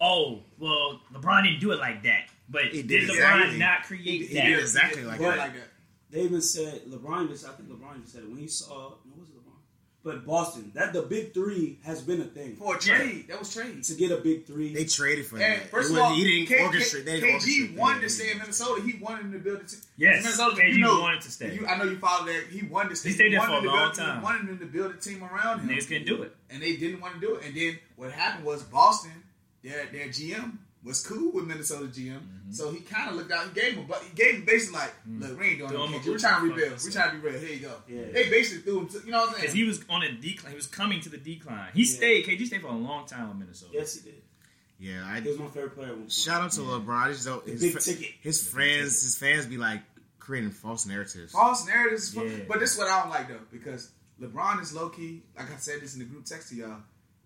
"Oh, 0.00 0.42
well, 0.58 1.00
LeBron 1.12 1.44
didn't 1.44 1.60
do 1.60 1.72
it 1.72 1.78
like 1.78 2.02
that." 2.02 2.28
But 2.48 2.64
He 2.66 2.82
did, 2.82 2.88
did 2.88 3.10
LeBron 3.10 3.12
exactly. 3.52 3.58
not 3.58 3.80
He 3.80 3.86
create 3.86 4.18
did- 4.28 4.36
that? 4.36 4.44
he 4.44 4.50
did 4.50 4.58
exactly 4.58 5.00
he 5.02 5.06
like 5.08 5.18
did 5.18 5.28
that. 5.28 5.38
Like 5.38 5.54
that. 5.54 5.68
They 6.10 6.22
even 6.22 6.42
said 6.42 6.82
LeBron 6.86 7.28
just. 7.28 7.46
I 7.46 7.52
think 7.52 7.68
LeBron 7.70 8.00
just 8.02 8.12
said 8.14 8.24
it 8.24 8.28
when 8.28 8.38
he 8.38 8.48
saw. 8.48 8.96
No, 9.06 9.14
was 9.16 9.28
it 9.30 9.36
LeBron? 9.36 9.56
But 10.02 10.24
Boston. 10.24 10.72
That 10.74 10.94
the 10.94 11.02
big 11.02 11.34
three 11.34 11.78
has 11.84 12.00
been 12.00 12.22
a 12.22 12.24
thing 12.24 12.56
For 12.56 12.76
a 12.76 12.78
trade, 12.78 13.26
that 13.28 13.38
was 13.38 13.52
trade. 13.52 13.84
to 13.84 13.94
get 13.94 14.10
a 14.10 14.16
big 14.16 14.46
three. 14.46 14.72
They 14.72 14.86
traded 14.86 15.26
for 15.26 15.36
And 15.36 15.60
him. 15.60 15.68
first 15.68 15.90
It 15.90 15.96
of 15.96 16.02
all, 16.02 16.14
he 16.14 16.24
didn't 16.24 16.46
K- 16.48 16.56
K- 16.56 16.64
orchestrate. 16.64 17.04
They 17.04 17.20
didn't 17.20 17.40
KG 17.40 17.68
orchestrate 17.74 17.76
wanted 17.76 17.96
that. 17.96 18.00
to 18.04 18.08
stay 18.10 18.30
in 18.32 18.38
Minnesota. 18.38 18.80
He 18.82 18.98
wanted 18.98 19.30
to 19.32 19.38
build 19.40 19.60
a 19.60 19.64
team. 19.64 19.80
Yes, 19.98 20.22
Minnesota, 20.24 20.56
KG 20.62 20.72
you 20.72 20.78
know, 20.78 21.00
wanted 21.02 21.20
to 21.20 21.30
stay. 21.30 21.54
You, 21.54 21.66
I 21.66 21.76
know 21.76 21.84
you 21.84 21.98
followed 21.98 22.28
that. 22.28 22.44
He 22.50 22.64
wanted 22.66 22.88
to 22.90 22.96
stay. 22.96 23.08
He 23.10 23.14
stayed 23.14 23.32
there 23.34 23.42
for 23.42 23.48
a 23.50 23.52
long 23.60 23.62
build, 23.62 23.94
time. 23.94 24.18
He 24.20 24.24
wanted 24.24 24.48
him 24.48 24.58
to 24.60 24.66
build 24.66 24.94
a 24.94 24.96
team 24.96 25.22
around 25.22 25.60
him. 25.60 25.68
Niggas 25.68 25.86
couldn't 25.88 26.06
do 26.06 26.22
it. 26.22 26.34
and 26.48 26.62
they 26.62 26.76
didn't 26.76 27.00
want 27.02 27.14
to 27.14 27.20
do 27.20 27.34
it. 27.36 27.44
And 27.44 27.54
then 27.54 27.78
what 27.96 28.10
happened 28.10 28.46
was 28.46 28.62
Boston, 28.62 29.12
their 29.62 29.84
their 29.92 30.08
GM 30.08 30.56
was 30.82 31.06
cool 31.06 31.32
with 31.32 31.44
Minnesota 31.46 31.84
GM, 31.86 32.20
Mm-hmm. 32.20 32.52
so 32.52 32.70
he 32.70 32.80
kind 32.80 33.10
of 33.10 33.16
looked 33.16 33.30
out. 33.32 33.46
He 33.52 33.60
gave 33.60 33.74
him, 33.74 33.84
but 33.86 34.02
he 34.02 34.14
gave 34.14 34.36
him 34.36 34.44
basically 34.46 34.78
like, 34.80 34.94
look, 35.18 35.38
we 35.38 35.46
ain't 35.48 35.58
doing 35.58 35.70
Throw 35.70 35.78
no 35.80 35.86
him. 35.86 36.02
We're 36.06 36.18
trying 36.18 36.40
to 36.42 36.48
fuck 36.48 36.56
rebuild. 36.56 36.80
We're 36.84 36.90
trying 36.90 37.10
to 37.10 37.16
rebuild. 37.18 37.44
Here 37.44 37.52
you 37.54 37.60
go. 37.60 37.74
Yeah. 37.88 38.02
They 38.12 38.30
basically 38.30 38.62
threw 38.62 38.80
him. 38.80 38.88
To, 38.88 38.98
you 39.04 39.10
know 39.12 39.18
what 39.20 39.28
I'm 39.28 39.34
Because 39.34 39.52
saying? 39.52 39.56
he 39.56 39.64
was 39.64 39.84
on 39.90 40.02
a 40.02 40.12
decline. 40.12 40.52
He 40.52 40.56
was 40.56 40.66
coming 40.66 41.00
to 41.02 41.08
the 41.10 41.18
decline. 41.18 41.68
He 41.74 41.82
Yeah. 41.84 41.96
stayed. 41.96 42.24
KG 42.26 42.46
stayed 42.46 42.62
for 42.62 42.68
a 42.68 42.72
long 42.72 43.06
time 43.06 43.28
with 43.28 43.36
Minnesota. 43.38 43.72
yes, 43.74 43.94
he 43.94 44.00
did. 44.10 44.22
Yeah, 44.78 45.04
I 45.06 45.20
He 45.20 45.28
was 45.28 45.38
my 45.38 45.48
favorite 45.48 45.74
player. 45.74 45.88
At 45.88 45.92
one 45.92 46.00
point. 46.00 46.12
shout 46.12 46.40
out 46.40 46.50
to 46.52 46.60
LeBron. 46.62 46.88
I 46.96 47.12
just 47.12 47.26
don't, 47.26 47.46
his, 47.46 47.60
big 47.60 47.78
ticket. 47.78 48.14
his 48.22 48.48
friends, 48.48 49.02
his 49.02 49.18
fans 49.18 49.44
be 49.44 49.58
like 49.58 49.82
creating 50.18 50.50
false 50.52 50.86
narratives. 50.86 51.32
False 51.32 51.66
narratives. 51.66 52.14
Yeah. 52.14 52.22
But 52.48 52.60
this 52.60 52.72
is 52.72 52.78
what 52.78 52.88
I 52.88 53.00
don't 53.02 53.10
like 53.10 53.28
though, 53.28 53.40
because 53.52 53.90
LeBron 54.18 54.62
is 54.62 54.72
low 54.72 54.88
key. 54.88 55.22
Like 55.36 55.52
I 55.52 55.56
said 55.56 55.82
this 55.82 55.92
in 55.92 55.98
the 55.98 56.06
group 56.06 56.24
text 56.24 56.48
to 56.48 56.54
y'all. 56.54 56.78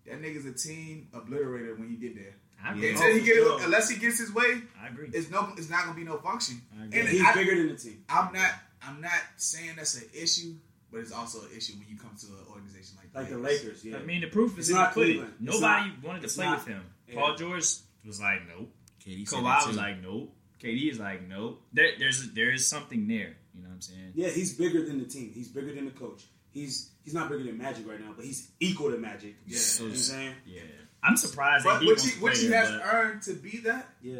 That 0.05 0.21
nigga's 0.21 0.45
a 0.45 0.51
team 0.51 1.07
obliterator 1.13 1.79
when 1.79 1.89
he 1.89 1.95
get 1.95 2.15
there. 2.15 2.35
I 2.63 2.71
agree. 2.71 2.91
Until 2.91 3.13
he 3.13 3.21
get 3.21 3.37
oh, 3.39 3.57
sure. 3.57 3.65
unless 3.65 3.89
he 3.89 3.99
gets 3.99 4.19
his 4.19 4.33
way, 4.33 4.61
I 4.81 4.87
agree. 4.87 5.09
it's 5.13 5.29
no, 5.29 5.49
it's 5.57 5.69
not 5.69 5.85
gonna 5.85 5.95
be 5.95 6.03
no 6.03 6.17
function. 6.17 6.61
I 6.79 6.85
agree. 6.85 6.99
And 6.99 7.09
He's 7.09 7.21
I, 7.23 7.33
bigger 7.33 7.55
than 7.55 7.67
the 7.69 7.75
team. 7.75 8.03
I'm 8.09 8.33
not, 8.33 8.51
I'm 8.81 9.01
not 9.01 9.11
saying 9.37 9.71
that's 9.77 9.95
an 10.01 10.09
issue, 10.13 10.53
but 10.91 11.01
it's 11.01 11.11
also 11.11 11.41
an 11.41 11.49
issue 11.55 11.73
when 11.73 11.87
you 11.89 11.97
come 11.97 12.11
to 12.19 12.25
an 12.27 12.33
organization 12.51 12.97
like 12.97 13.13
Like 13.13 13.29
the 13.31 13.37
Lakers. 13.37 13.63
Lakers. 13.63 13.85
Yeah. 13.85 13.97
I 13.97 14.03
mean, 14.03 14.21
the 14.21 14.27
proof 14.27 14.57
It's 14.57 14.67
is 14.67 14.69
in 14.69 14.75
the 14.75 14.81
not 14.81 14.93
pudding. 14.93 15.13
Cleveland. 15.17 15.33
Nobody 15.39 15.89
not- 15.89 16.03
wanted 16.03 16.21
to 16.23 16.27
play 16.35 16.45
not- 16.45 16.57
with 16.59 16.67
him. 16.67 16.81
yeah. 17.07 17.15
Paul 17.15 17.35
George 17.35 17.65
was 18.05 18.19
like, 18.21 18.41
nope. 18.47 18.71
KD 19.05 19.27
said 19.27 19.39
that 19.39 19.43
Kawhi 19.45 19.61
too. 19.61 19.67
was 19.69 19.77
like, 19.77 20.01
nope. 20.01 20.33
KD 20.63 20.91
is 20.91 20.99
like, 20.99 21.27
nope. 21.27 21.61
There, 21.73 21.89
there's 21.99 22.31
there 22.33 22.51
is 22.51 22.67
something 22.67 23.07
there. 23.07 23.35
You 23.53 23.61
know 23.61 23.69
what 23.69 23.75
I'm 23.75 23.81
saying? 23.81 24.11
Yeah, 24.15 24.29
he's 24.29 24.53
bigger 24.57 24.83
than 24.85 24.97
the 24.97 25.05
team. 25.05 25.31
He's 25.33 25.47
bigger 25.49 25.73
than 25.73 25.85
the 25.85 25.91
coach. 25.91 26.23
He's 26.51 26.89
he's 27.03 27.13
not 27.13 27.29
bigger 27.29 27.43
than 27.43 27.57
Magic 27.57 27.87
right 27.87 27.99
now, 27.99 28.13
but 28.15 28.25
he's 28.25 28.49
equal 28.59 28.89
to 28.91 28.97
Magic. 28.97 29.35
Yeah. 29.45 29.57
So- 29.59 29.83
You 29.83 29.89
know 29.89 29.93
what 29.93 29.97
I'm 29.97 30.01
saying? 30.03 30.35
Yeah. 30.47 30.61
I'm 31.05 31.17
surprised 31.17 31.65
that 31.65 31.73
But 31.75 31.81
he 31.81 31.87
which 31.87 31.97
wants 31.99 32.05
he, 32.05 32.11
to 32.17 32.23
which 32.23 32.33
play 32.33 32.41
he 32.43 32.47
there, 32.49 32.61
has 32.61 32.71
but 32.71 32.81
earned 32.93 33.21
to 33.23 33.33
be 33.33 33.57
that, 33.59 33.89
Yeah. 34.01 34.15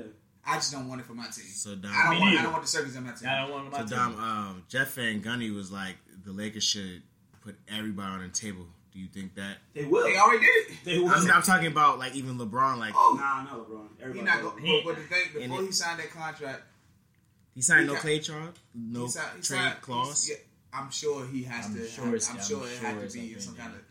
I 0.47 0.55
just 0.55 0.71
don't 0.71 0.88
want 0.88 1.01
it 1.01 1.07
for 1.07 1.13
my 1.15 1.23
team. 1.25 1.45
So 1.45 1.75
Dom, 1.75 1.91
I 1.93 2.03
don't 2.03 2.13
Me 2.15 2.19
want, 2.21 2.38
I 2.39 2.43
don't 2.43 2.51
want 2.51 2.63
the 2.63 2.69
circus 2.69 2.95
on 2.95 3.03
my 3.05 3.11
team. 3.13 3.29
I 3.29 3.41
don't 3.41 3.51
want 3.51 3.65
him 3.67 3.73
so 3.73 3.79
on 3.79 3.86
my 3.89 3.95
Dom, 3.95 4.11
team. 4.13 4.23
um, 4.23 4.63
Jeff 4.69 4.93
Van 4.93 5.21
Gundy 5.21 5.53
was 5.55 5.71
like, 5.71 5.95
the 6.23 6.31
Lakers 6.31 6.63
should 6.63 7.01
put 7.43 7.55
everybody 7.67 8.07
on 8.11 8.21
the 8.21 8.29
table. 8.29 8.67
Do 8.93 8.99
you 8.99 9.07
think 9.07 9.33
that? 9.36 9.57
They 9.73 9.83
will. 9.86 10.03
They 10.05 10.15
already 10.17 10.39
did 10.45 10.47
it. 10.55 10.71
They 10.86 10.99
will. 10.99 11.09
I'm, 11.09 11.29
I'm 11.31 11.41
talking 11.41 11.67
about 11.67 11.97
like 11.99 12.15
even 12.15 12.38
LeBron. 12.38 12.77
Like 12.77 12.93
Oh, 12.95 13.17
Nah, 13.19 13.43
no, 13.51 13.63
LeBron. 13.63 13.88
he 13.97 14.03
Everybody. 14.03 14.25
not 14.25 14.41
going. 14.41 14.63
He- 14.65 14.81
But, 14.86 14.95
but 14.95 15.01
the 15.01 15.07
thing, 15.15 15.23
and 15.41 15.51
before 15.51 15.61
it- 15.63 15.65
he 15.65 15.71
signed 15.73 15.99
that 15.99 16.11
contract, 16.11 16.61
he 17.55 17.61
signed 17.61 17.81
He 17.81 17.88
no 17.88 17.93
got- 17.93 18.01
trade 18.03 18.23
charge, 18.23 18.55
no 18.75 19.01
he 19.05 19.09
signed, 19.09 19.27
he 19.38 19.41
trade 19.41 19.57
signed- 19.59 19.81
clause. 19.81 20.29
Yeah, 20.29 20.36
I'm 20.73 20.91
sure 20.91 21.25
he 21.25 21.43
has 21.43 21.65
I'm 21.65 21.75
to. 21.75 21.88
sure 21.88 22.03
I'm, 22.05 22.09
it's- 22.15 22.29
I'm 22.29 22.38
I'm 22.38 22.43
sure 22.43 22.65
it 22.65 22.69
sure 22.79 22.88
had 22.88 22.95
to 22.95 23.01
be 23.01 23.07
something, 23.33 23.39
some 23.39 23.55
kind 23.55 23.73
of 23.73 23.81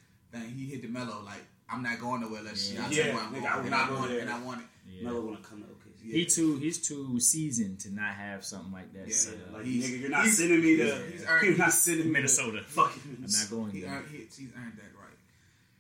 thing. 0.41 0.51
He 0.57 0.67
hit 0.67 0.83
the 0.83 0.89
Melo 0.89 1.21
like 1.25 1.45
I'm 1.75 1.83
not 1.83 2.01
going 2.01 2.21
nowhere 2.21 2.41
unless 2.41 2.73
Yeah. 2.73 2.83
y'all 2.83 2.93
Yeah, 2.93 3.03
tell 3.05 3.15
me 3.15 3.21
I'm 3.21 3.33
going, 3.33 3.45
I 3.47 3.67
and 3.67 3.75
I 3.75 3.89
go 3.89 3.95
want 3.99 4.11
it, 4.13 4.21
and 4.21 4.31
I 4.31 4.39
want 4.43 4.61
it. 4.61 4.67
Yeah. 4.89 5.03
Melo 5.09 5.21
want 5.23 5.43
to 5.43 5.49
come 5.49 5.59
to 5.63 5.67
OKC. 5.69 6.05
Yeah. 6.07 6.17
He 6.17 6.27
too 6.27 6.57
he's 6.59 6.79
too 6.87 7.19
seasoned 7.21 7.81
to 7.81 7.91
not 7.95 8.15
have 8.15 8.45
something 8.45 8.73
like 8.73 8.93
that. 8.93 9.09
Yeah, 9.09 9.15
set 9.15 9.35
up. 9.35 9.55
Like, 9.55 9.65
He's- 9.65 9.85
nigga, 9.91 10.01
you're 10.01 10.11
not 10.11 10.25
he's- 10.25 10.37
sending 10.37 10.61
me 10.63 10.77
to. 10.77 10.85
he's- 10.85 11.13
he's 11.13 11.25
earned- 11.27 11.47
you're 11.49 11.57
not 11.59 11.73
sending 11.73 12.07
me 12.07 12.13
Minnesota. 12.13 12.59
To 12.59 12.65
fucking 12.79 13.03
I'm 13.25 13.31
not 13.31 13.51
going 13.51 13.71
He 13.73 13.81
there. 13.81 13.91
earned, 13.91 14.09
he, 14.11 14.19
he's 14.19 14.41
earned 14.57 14.77
that 14.77 14.93
right. 14.99 15.19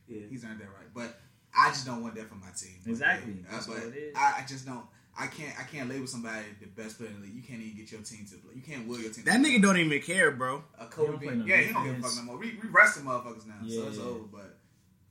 Yeah. 0.09 0.21
He's 0.31 0.45
earned 0.45 0.61
that 0.61 0.69
right. 0.69 0.93
But 0.95 1.21
I 1.57 1.69
just 1.71 1.87
don't 1.87 2.03
want 2.03 2.15
that 2.17 2.29
for 2.29 2.35
my 2.37 2.51
team. 2.57 2.75
Exactly. 2.87 3.35
Uh, 3.49 3.53
That's 3.53 3.67
but 3.67 3.77
what 3.79 3.87
it 3.89 3.97
is. 3.97 4.17
I, 4.17 4.41
I 4.43 4.45
just 4.49 4.67
don't. 4.67 4.85
I 5.17 5.29
can't. 5.29 5.55
I 5.61 5.63
can't 5.63 5.89
label 5.89 6.09
somebody 6.09 6.45
the 6.61 6.67
best 6.67 6.99
player 6.99 7.11
in 7.11 7.21
the 7.21 7.27
league. 7.27 7.37
You 7.37 7.43
can't 7.43 7.61
even 7.63 7.77
get 7.77 7.93
your 7.93 8.01
team 8.01 8.27
to 8.31 8.37
play. 8.39 8.55
You 8.57 8.63
can't 8.63 8.89
will 8.89 8.99
your 8.99 9.13
team. 9.13 9.25
That 9.27 9.41
to 9.41 9.47
nigga 9.49 9.63
don't 9.63 9.77
even 9.77 10.01
care, 10.03 10.33
bro. 10.33 10.65
A 10.77 10.85
He 10.85 10.91
Kobe 10.91 11.07
don't 11.13 11.19
play 11.21 11.29
Bean- 11.29 11.39
no 11.39 11.45
yeah, 11.47 11.57
he 11.59 11.73
don't 11.73 11.85
give 11.85 11.99
a 11.99 12.03
fuck 12.03 12.17
no 12.17 12.23
more. 12.25 12.37
We, 12.37 12.59
we 12.61 12.69
the 12.97 13.03
motherfuckers 13.03 13.47
now, 13.47 13.55
so 13.69 13.87
it's 13.87 13.99
over. 13.99 14.25
But 14.33 14.54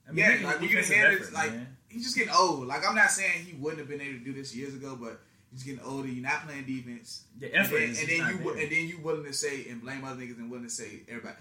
I 0.07 0.11
mean, 0.11 0.17
yeah, 0.25 0.37
he- 0.37 0.45
like 0.45 0.55
when 0.59 0.63
you 0.69 0.75
defensive 0.75 0.95
hear 0.95 1.11
it, 1.11 1.21
effort, 1.21 1.33
like 1.33 1.51
man. 1.51 1.77
he's 1.89 2.03
just 2.03 2.15
getting 2.17 2.33
old. 2.33 2.67
Like 2.67 2.87
I'm 2.87 2.95
not 2.95 3.11
saying 3.11 3.45
he 3.45 3.53
wouldn't 3.53 3.79
have 3.79 3.87
been 3.89 4.01
able 4.01 4.19
to 4.19 4.23
do 4.25 4.33
this 4.33 4.55
years 4.55 4.73
ago, 4.73 4.97
but 4.99 5.19
he's 5.51 5.63
getting 5.63 5.81
older. 5.81 6.07
You're 6.07 6.23
not 6.23 6.45
playing 6.47 6.65
defense. 6.65 7.23
the 7.39 7.53
effort 7.55 7.75
and 7.77 7.83
then, 7.83 7.89
is 7.91 7.99
and 8.01 8.09
then 8.09 8.17
not 8.19 8.31
you 8.31 8.37
there. 8.53 8.63
and 8.63 8.71
then 8.71 8.87
you 8.87 8.99
willing 9.03 9.23
to 9.25 9.33
say 9.33 9.65
and 9.69 9.81
blame 9.81 10.03
other 10.03 10.21
niggas 10.21 10.37
and 10.37 10.49
willing 10.51 10.65
to 10.65 10.71
say 10.71 11.01
everybody. 11.07 11.35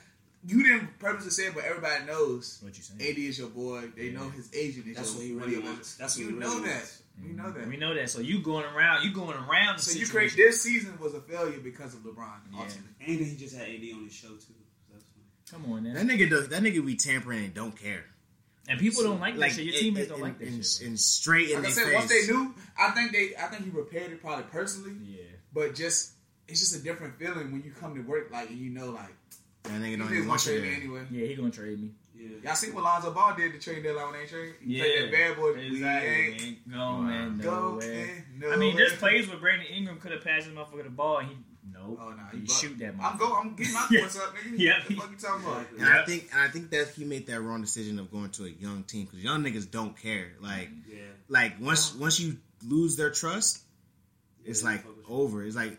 You 0.45 0.65
didn't 0.65 0.99
purposely 0.99 1.31
say 1.31 1.45
it, 1.47 1.55
but 1.55 1.63
everybody 1.65 2.05
knows. 2.05 2.59
what 2.63 2.77
you 2.77 2.83
saying? 2.83 3.01
AD 3.01 3.17
is 3.17 3.39
your 3.39 3.49
boy. 3.49 3.83
They 3.97 4.07
Yeah. 4.07 4.19
know 4.19 4.29
his 4.31 4.53
agent 4.53 4.89
is 4.89 4.97
That's 4.97 5.15
your 5.15 5.39
what 5.39 5.49
he 5.49 5.55
really 5.55 5.55
of 5.57 5.65
wants. 5.65 5.95
That's 5.95 6.17
what 6.17 6.21
you 6.25 6.31
he 6.31 6.35
really 6.37 6.47
know 6.47 6.61
that. 6.65 6.75
wants. 6.75 7.03
We 7.23 7.29
know 7.33 7.43
mm-hmm. 7.45 7.59
that. 7.61 7.69
We 7.69 7.77
know 7.77 7.95
that. 7.95 8.11
So 8.11 8.19
you 8.21 8.41
going 8.41 8.65
around, 8.65 9.05
you 9.05 9.13
going 9.13 9.37
around. 9.37 9.79
The 9.79 9.83
So 9.83 9.99
you 9.99 10.07
situation. 10.07 10.35
create 10.37 10.47
this 10.49 10.61
season 10.63 10.99
was 10.99 11.15
a 11.15 11.21
failure 11.21 11.61
because 11.61 11.95
of 11.95 12.01
LeBron. 12.01 12.17
Yeah. 12.53 12.59
Ultimately, 12.59 12.91
And 13.07 13.19
then 13.21 13.25
he 13.27 13.37
just 13.37 13.55
had 13.55 13.69
AD 13.69 13.93
on 13.95 14.05
his 14.05 14.13
show 14.15 14.29
too. 14.31 14.41
So 14.41 14.93
that's 14.93 15.05
fine. 15.05 15.61
Come 15.63 15.73
on, 15.73 15.85
That 15.85 15.95
man. 16.05 16.09
nigga, 16.09 16.29
does, 16.29 16.49
that 16.49 16.63
nigga 16.63 16.85
be 16.85 16.97
tampering 16.97 17.45
and 17.45 17.55
don't 17.55 17.77
care. 17.79 18.05
And 18.69 18.79
people 18.79 19.03
don't 19.03 19.21
like 19.21 19.37
that 19.39 19.53
shit. 19.53 19.65
Your 19.65 19.75
teammates 19.75 20.07
it- 20.07 20.11
don't 20.11 20.21
like 20.21 20.39
that 20.39 20.47
and, 20.49 20.65
shit. 20.65 20.87
and 20.87 20.99
straight 20.99 21.51
in 21.51 21.57
like 21.59 21.67
I 21.69 21.71
said, 21.73 21.85
face. 21.87 21.95
once 21.95 22.11
they 22.11 22.27
knew, 22.27 22.55
I 22.79 22.91
think 22.93 23.13
they, 23.13 23.35
I 23.37 23.47
think 23.49 23.65
he 23.65 23.71
repaired 23.71 24.13
it 24.13 24.21
probably 24.23 24.45
personally, 24.45 24.93
Yeah. 25.05 25.23
but 25.53 25.75
just 25.75 26.13
it's 26.49 26.61
just 26.61 26.77
a 26.77 26.83
different 26.83 27.19
feeling 27.19 27.51
when 27.53 27.63
you 27.65 27.73
come 27.73 27.95
to 27.97 28.03
work 28.03 28.31
like 28.31 28.51
and 28.51 28.59
you 28.59 28.71
know 28.71 28.91
like 28.91 29.15
That 29.65 29.73
nigga 29.73 29.87
He 29.87 29.97
don't 29.97 30.09
niggas 30.09 30.13
even 30.13 30.27
gonna 30.27 30.33
you 30.33 30.39
trade 30.39 30.63
me 30.63 30.75
anyway. 30.77 31.07
Yeah, 31.11 31.27
he 31.27 31.35
gonna 31.35 31.51
trade 31.51 31.81
me. 31.81 31.91
Yeah. 32.15 32.29
Y'all 32.45 32.55
see 32.55 32.71
what 32.71 32.85
Lonzo 32.85 33.11
Ball 33.13 33.35
did 33.37 33.53
to 33.53 33.59
trade 33.59 33.83
deadline 33.83 34.05
when 34.07 34.13
they 34.15 34.21
ain't 34.21 34.31
trade? 34.31 34.55
He 34.65 34.77
Yeah, 34.77 34.83
played 34.85 35.03
that 35.03 35.13
bad 35.13 35.37
boy. 35.37 35.55
We 35.55 35.67
exactly. 35.67 36.09
ain't 36.11 36.67
Man. 36.69 36.79
Go 36.79 36.97
man, 37.03 37.39
no 37.39 37.43
go 37.45 37.77
way. 37.79 38.01
in, 38.03 38.41
no 38.41 38.53
I 38.53 38.57
mean, 38.57 38.77
there's 38.77 38.93
way. 38.93 38.99
plays 38.99 39.29
where 39.29 39.39
Brandon 39.39 39.67
Ingram 39.67 39.99
could 39.99 40.13
have 40.13 40.23
passed 40.23 40.47
his 40.47 40.55
motherfucker 40.55 40.85
the 40.85 40.91
ball, 40.91 41.19
and 41.19 41.29
he 41.31 41.37
nope. 41.71 41.99
Oh 42.01 42.11
no, 42.11 42.17
he 42.33 42.39
he 42.39 42.45
buck. 42.47 42.57
shoot 42.57 42.79
that. 42.79 42.89
I'm 42.89 42.95
motherfucker. 42.99 43.19
go. 43.19 43.35
I'm 43.37 43.55
getting 43.55 43.73
my 43.75 43.87
points 43.91 44.17
up, 44.19 44.35
nigga. 44.35 44.59
Yeah. 44.59 44.79
What 44.79 44.89
the 44.89 44.95
fuck 44.97 45.11
you 45.11 45.17
talking 45.17 45.45
about? 45.47 45.61
Exactly. 45.73 45.79
And 45.81 45.89
I 45.89 46.05
think 46.05 46.29
and 46.33 46.41
I 46.43 46.49
think 46.49 46.71
that 46.71 46.89
he 46.97 47.05
made 47.05 47.27
that 47.29 47.41
wrong 47.41 47.61
decision 47.61 47.99
of 47.99 48.11
going 48.11 48.31
to 48.31 48.45
a 48.47 48.49
young 48.49 48.83
team 48.85 49.05
because 49.07 49.23
young 49.23 49.43
niggas 49.45 49.71
don't 49.71 49.97
care. 49.97 50.33
Like 50.41 50.69
mm-hmm. 50.71 50.91
Yeah. 50.93 51.03
like 51.29 51.61
once 51.61 51.95
once 51.95 52.19
you 52.21 52.37
lose 52.67 52.97
their 52.97 53.11
trust, 53.11 53.61
it's 54.45 54.63
Yeah, 54.63 54.71
like 54.71 54.83
fuck 54.85 54.97
with 54.97 55.09
you. 55.09 55.15
over. 55.15 55.45
It's 55.45 55.57
like 55.57 55.79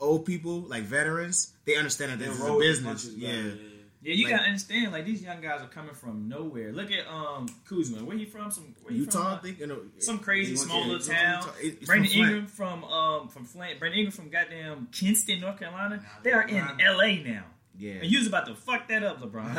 old 0.00 0.24
people, 0.26 0.60
like 0.62 0.82
veterans, 0.82 1.52
they 1.64 1.76
understand 1.76 2.12
that 2.12 2.18
They 2.18 2.26
this 2.26 2.38
is 2.38 2.44
a 2.44 2.52
with 2.52 2.60
business. 2.60 3.04
punches, 3.04 3.16
Yeah. 3.16 3.52
Bro. 4.02 4.10
Yeah, 4.10 4.14
you 4.16 4.24
Like- 4.24 4.32
gotta 4.36 4.44
understand. 4.46 4.92
Like 4.92 5.04
these 5.04 5.22
young 5.22 5.40
guys 5.40 5.60
are 5.62 5.68
coming 5.68 5.94
from 5.94 6.28
nowhere. 6.28 6.72
Look 6.72 6.90
at 6.90 7.06
um 7.06 7.46
Kuzma. 7.68 8.04
Where 8.04 8.16
he 8.16 8.24
from? 8.24 8.50
Some 8.50 8.74
where 8.82 8.92
he 8.92 9.00
Utah, 9.00 9.20
I 9.20 9.30
From? 9.36 9.44
think 9.44 9.60
you 9.60 9.66
know, 9.66 9.80
Some 9.98 10.18
crazy 10.18 10.56
small 10.56 10.86
little 10.86 11.00
town. 11.00 11.44
Utah. 11.62 11.86
Brandon 11.86 12.10
from 12.10 12.20
Ingram 12.20 12.46
from 12.46 12.84
um 12.84 13.28
from 13.28 13.44
Flint. 13.44 13.78
Brandon 13.78 13.98
Ingram 14.00 14.12
from 14.12 14.28
goddamn 14.28 14.88
Kinston, 14.92 15.40
North 15.40 15.58
Carolina. 15.58 15.96
Nah, 15.96 16.02
They 16.22 16.32
are 16.32 16.46
in 16.48 16.66
L.A. 16.80 17.22
now, 17.22 17.44
Yeah. 17.78 17.92
and 18.02 18.10
you 18.10 18.18
was 18.18 18.26
about 18.28 18.46
to 18.46 18.54
fuck 18.54 18.88
that 18.88 19.02
up, 19.02 19.20
LeBron. 19.20 19.52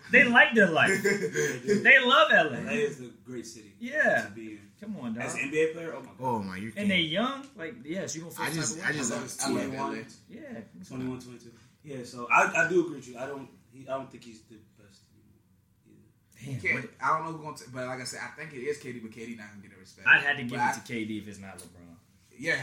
they 0.12 0.24
like 0.24 0.54
their 0.54 0.68
life. 0.70 1.02
They 1.02 1.98
love 1.98 2.28
LA 2.32 2.58
L.A. 2.58 2.72
is 2.72 3.00
a 3.00 3.06
great 3.24 3.46
city 3.46 3.72
Yeah. 3.78 4.22
to 4.26 4.30
be 4.34 4.52
in. 4.52 4.60
Come 4.80 4.96
on, 4.96 5.14
dog. 5.14 5.24
As 5.24 5.34
an 5.34 5.40
NBA 5.50 5.74
player, 5.74 5.92
oh 5.94 6.00
my 6.00 6.06
god. 6.06 6.14
Oh 6.20 6.38
my, 6.42 6.56
you 6.56 6.68
And 6.68 6.74
can't. 6.76 6.88
they 6.88 7.00
young. 7.00 7.46
Like 7.56 7.74
yes, 7.84 8.14
you 8.16 8.22
gonna 8.22 8.32
feel 8.34 8.44
I 8.46 8.50
just- 8.50 8.78
type 8.78 8.86
I 8.86 8.90
of 8.90 8.96
just- 8.96 9.12
I 9.12 9.50
love, 9.50 9.74
I 9.74 9.76
love 9.76 9.94
LA. 9.94 10.02
yeah. 10.30 10.40
21, 10.88 11.20
22. 11.20 11.50
Yeah, 11.84 12.04
so 12.04 12.26
I, 12.30 12.64
I 12.66 12.68
do 12.68 12.80
agree 12.84 12.96
with 12.96 13.08
you. 13.08 13.18
I 13.18 13.26
don't 13.26 13.48
he, 13.72 13.88
I 13.88 13.96
don't 13.96 14.10
think 14.10 14.24
he's 14.24 14.40
the 14.42 14.56
best 14.78 15.02
anymore. 15.14 16.60
Damn, 16.60 16.60
Can't, 16.60 16.84
what- 16.84 16.94
I 17.02 17.18
don't 17.18 17.26
know 17.26 17.38
who's 17.50 17.62
gonna. 17.62 17.72
But 17.72 17.86
like 17.86 18.00
I 18.00 18.04
said, 18.04 18.20
I 18.22 18.28
think 18.40 18.52
it 18.54 18.58
is 18.64 18.78
KD, 18.78 19.02
but 19.02 19.10
KD 19.10 19.36
not 19.38 19.48
gonna 19.50 19.62
get 19.62 19.72
the 19.72 19.78
respect. 19.80 20.06
I 20.08 20.18
had 20.18 20.36
to 20.36 20.42
give 20.42 20.50
But 20.50 20.56
it 20.56 20.62
I- 20.62 20.72
to 20.72 20.80
KD 20.80 21.22
if 21.22 21.28
it's 21.28 21.38
not 21.38 21.58
LeBron 21.58 21.96
Yeah, 22.38 22.62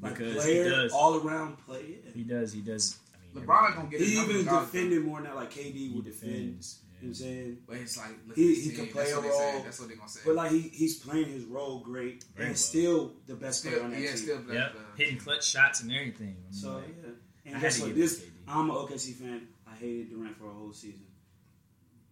Like 0.00 0.14
because 0.18 0.36
player, 0.44 0.64
he 0.64 0.70
does. 0.70 0.92
all 0.92 1.16
around 1.26 1.56
play. 1.66 1.98
he 2.14 2.22
does. 2.22 2.52
He 2.52 2.60
does. 2.60 2.98
I 3.14 3.38
mean, 3.38 3.46
LeBron 3.46 3.76
gonna 3.76 3.88
get. 3.88 4.00
He 4.00 4.18
even 4.20 4.36
regardless, 4.36 4.70
defended 4.70 5.04
more 5.04 5.20
now, 5.20 5.34
like 5.36 5.50
KD 5.52 5.72
He 5.72 5.92
will 5.94 6.02
defend. 6.02 6.32
defends. 6.32 6.80
You 6.98 7.08
know 7.08 7.08
what 7.08 7.08
I'm 7.08 7.14
saying? 7.14 7.58
But 7.66 7.76
it's 7.76 7.96
like 7.98 8.08
look 8.26 8.36
He- 8.36 8.52
at 8.52 8.58
he 8.58 8.70
can 8.70 8.86
play 8.88 9.10
a 9.10 9.14
what 9.16 9.22
they 9.24 9.30
say. 9.30 9.52
role. 9.54 9.62
That's 9.64 9.78
what 9.80 9.88
they're 9.88 9.96
gonna 9.98 10.08
say. 10.08 10.20
But 10.24 10.34
like 10.34 10.50
he, 10.52 10.60
he's 10.60 10.96
playing 10.98 11.26
his 11.28 11.44
role 11.44 11.80
great 11.80 12.24
Very 12.34 12.46
and 12.46 12.54
well. 12.54 12.56
still 12.56 13.12
the 13.26 13.34
best 13.34 13.64
player 13.64 13.82
on 13.82 13.90
that 13.90 14.00
yeah, 14.00 14.08
team. 14.08 14.16
still. 14.16 14.38
Blessed, 14.38 14.74
Yep, 14.74 14.76
hitting 14.96 15.18
clutch 15.18 15.46
shots 15.46 15.82
and 15.82 15.92
everything. 15.92 16.36
I 16.38 16.42
mean, 16.44 16.52
So 16.52 16.74
like, 16.76 16.84
yeah. 16.88 17.10
I 17.10 17.48
And 17.48 17.54
had 17.56 17.62
guess 17.62 17.76
to 17.80 17.82
what? 17.86 17.94
This 17.94 18.20
KD. 18.20 18.30
I'm 18.48 18.70
an 18.70 18.76
OKC 18.76 19.12
fan. 19.14 19.48
I 19.76 19.84
hated 19.84 20.10
Durant 20.10 20.36
for 20.38 20.46
a 20.46 20.54
whole 20.54 20.72
season. 20.72 21.06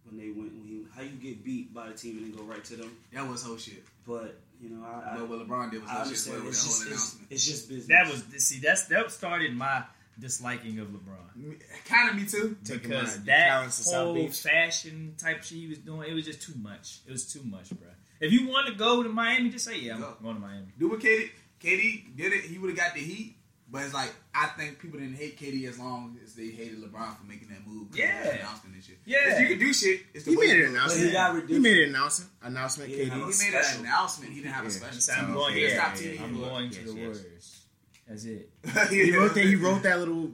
When 0.05 0.17
they 0.17 0.29
went, 0.29 0.53
when 0.53 0.67
he, 0.67 0.85
how 0.95 1.01
you 1.01 1.17
get 1.17 1.43
beat 1.43 1.73
by 1.73 1.89
a 1.89 1.93
team 1.93 2.17
and 2.17 2.27
then 2.27 2.37
go 2.37 2.43
right 2.43 2.63
to 2.65 2.75
them. 2.75 2.95
that 3.11 3.27
was 3.27 3.43
whole 3.43 3.57
shit. 3.57 3.83
But 4.05 4.39
you 4.61 4.69
know, 4.69 4.85
I, 4.85 5.13
I, 5.13 5.17
But 5.17 5.29
what 5.29 5.47
LeBron 5.47 5.71
did 5.71 5.81
was 5.81 5.89
I 5.89 5.93
whole 5.95 6.05
shit 6.05 6.27
well 6.27 6.41
understand. 6.41 6.47
It's 6.47 6.83
that 6.83 6.89
just, 6.89 7.13
whole 7.17 7.21
it's, 7.29 7.31
it's 7.31 7.45
just 7.45 7.69
business. 7.69 7.87
that 7.87 8.11
was 8.11 8.43
see 8.43 8.59
that's 8.59 8.85
that 8.85 9.11
started 9.11 9.55
my 9.55 9.83
disliking 10.19 10.79
of 10.79 10.87
LeBron 10.89 11.57
Kind 11.85 12.09
of 12.09 12.15
me 12.15 12.25
too. 12.25 12.55
Taking 12.63 12.89
because 12.89 13.17
my 13.17 13.23
that 13.25 13.47
talents 13.47 13.77
to 13.77 13.83
South 13.83 14.15
whole 14.15 14.27
fashion 14.29 15.15
type 15.17 15.43
shit 15.43 15.57
he 15.57 15.67
was 15.67 15.79
doing 15.79 16.09
it 16.09 16.13
was 16.13 16.25
just 16.25 16.41
too 16.41 16.53
much. 16.61 16.99
It 17.07 17.11
was 17.11 17.31
too 17.31 17.41
much, 17.43 17.69
bro. 17.71 17.89
If 18.19 18.31
you 18.31 18.47
want 18.47 18.67
to 18.67 18.73
go 18.73 19.03
to 19.03 19.09
Miami, 19.09 19.49
just 19.49 19.65
say 19.65 19.79
yeah, 19.79 19.95
I'm 19.95 20.01
Go. 20.01 20.13
going 20.21 20.35
to 20.35 20.41
Miami. 20.41 20.67
Do 20.79 20.89
what 20.89 20.99
KD. 20.99 21.31
KD 21.61 22.15
did 22.15 22.33
it. 22.33 22.45
He 22.45 22.57
would 22.57 22.69
have 22.69 22.77
got 22.77 22.93
the 22.93 23.01
heat. 23.01 23.35
But 23.67 23.83
it's 23.83 23.93
like 23.95 24.13
I 24.33 24.45
think 24.57 24.79
people 24.79 24.99
didn't 24.99 25.15
hate 25.15 25.39
KD 25.39 25.67
as 25.67 25.79
long 25.79 26.17
as 26.23 26.35
they 26.35 26.47
hated 26.49 26.77
LeBron 26.83 27.17
for 27.17 27.23
making 27.25 27.47
that 27.49 27.65
move. 27.65 27.89
'cause 27.89 27.97
of 27.99 28.05
Yeah. 28.05 28.23
the 28.23 28.39
announcement 28.39 28.75
and 28.75 28.83
shit. 28.83 28.99
Yeah. 29.05 29.33
if 29.33 29.39
you 29.41 29.47
can 29.47 29.59
do 29.59 29.73
shit, 29.73 30.01
it's 30.13 30.23
the 30.25 30.31
He 30.31 30.37
way 30.37 30.47
made 30.47 30.57
you 30.57 30.65
an 30.67 30.71
do 30.73 30.77
it. 30.77 30.81
But 30.87 30.91
he 30.97 31.09
announcement. 31.09 31.47
got 31.47 31.49
He 31.49 31.59
made 31.59 31.77
an 31.83 31.89
announcement. 31.89 32.31
Announcement. 32.43 32.89
KD. 32.91 33.03
He 33.05 33.19
made 33.19 33.33
Special. 33.33 33.79
an 33.79 33.85
announcement. 33.87 34.33
He 34.33 34.41
didn't 34.41 34.53
have 34.53 34.65
a 34.65 34.71
special. 34.71 35.15
He 35.15 35.19
I'm 35.21 35.33
going. 35.33 35.53
he 35.55 35.61
Yeah, 35.61 35.67
just 35.67 36.01
stopped 36.03 36.21
I'm 36.23 36.37
going 36.39 36.69
to 36.69 36.75
Yes, 36.75 36.85
the 36.85 36.93
yes. 36.93 37.17
Warriors. 37.17 37.61
That's 38.07 38.23
it. 38.25 38.49
He 38.91 39.11
wrote 39.17 39.33
that. 39.33 39.43
He 39.45 39.55
wrote 39.55 39.81
that 39.83 39.99
little 39.99 40.31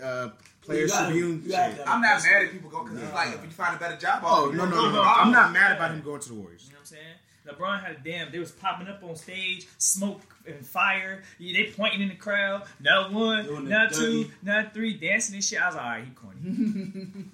uh, 0.00 0.28
Players 0.62 0.92
gotta- 0.92 1.06
Tribune. 1.10 1.48
gotta- 1.48 1.76
shit. 1.76 1.88
I'm 1.88 2.00
not 2.00 2.22
mad 2.22 2.44
at 2.44 2.52
people 2.52 2.70
going 2.70 2.84
because 2.86 3.02
it's 3.02 3.12
like 3.12 3.34
if 3.34 3.42
you 3.42 3.50
find 3.50 3.74
a 3.74 3.78
better 3.80 3.96
job, 3.96 4.22
Oh 4.22 4.46
offer, 4.46 4.54
no 4.56 4.64
you 4.64 4.70
no 4.70 4.76
no! 4.86 4.90
no. 4.92 5.02
I'm 5.02 5.32
not 5.32 5.52
mad 5.52 5.72
about 5.76 5.90
him 5.90 6.00
going 6.02 6.20
to 6.20 6.28
the 6.28 6.34
Warriors. 6.36 6.64
You 6.66 6.72
know 6.72 6.78
what 6.78 6.80
I'm 6.82 6.86
saying? 6.86 7.14
LeBron 7.48 7.82
had 7.82 7.96
a 7.96 8.00
damn. 8.04 8.30
They 8.32 8.38
was 8.38 8.52
popping 8.52 8.88
up 8.88 9.02
on 9.02 9.16
stage, 9.16 9.66
smoke 9.78 10.20
and 10.46 10.64
fire. 10.66 11.22
Yeah, 11.38 11.62
they 11.62 11.70
pointing 11.72 12.02
in 12.02 12.08
the 12.08 12.14
crowd. 12.14 12.64
Not 12.80 13.12
one, 13.12 13.44
Doing 13.44 13.68
not 13.68 13.92
two, 13.92 14.24
Dougie. 14.26 14.30
not 14.42 14.74
three, 14.74 14.94
dancing 14.94 15.34
and 15.36 15.44
shit. 15.44 15.60
I 15.60 15.66
was 15.66 15.76
like, 15.76 15.84
all 15.84 15.90
right, 15.90 16.04
he 16.04 16.10
corny. 16.10 16.38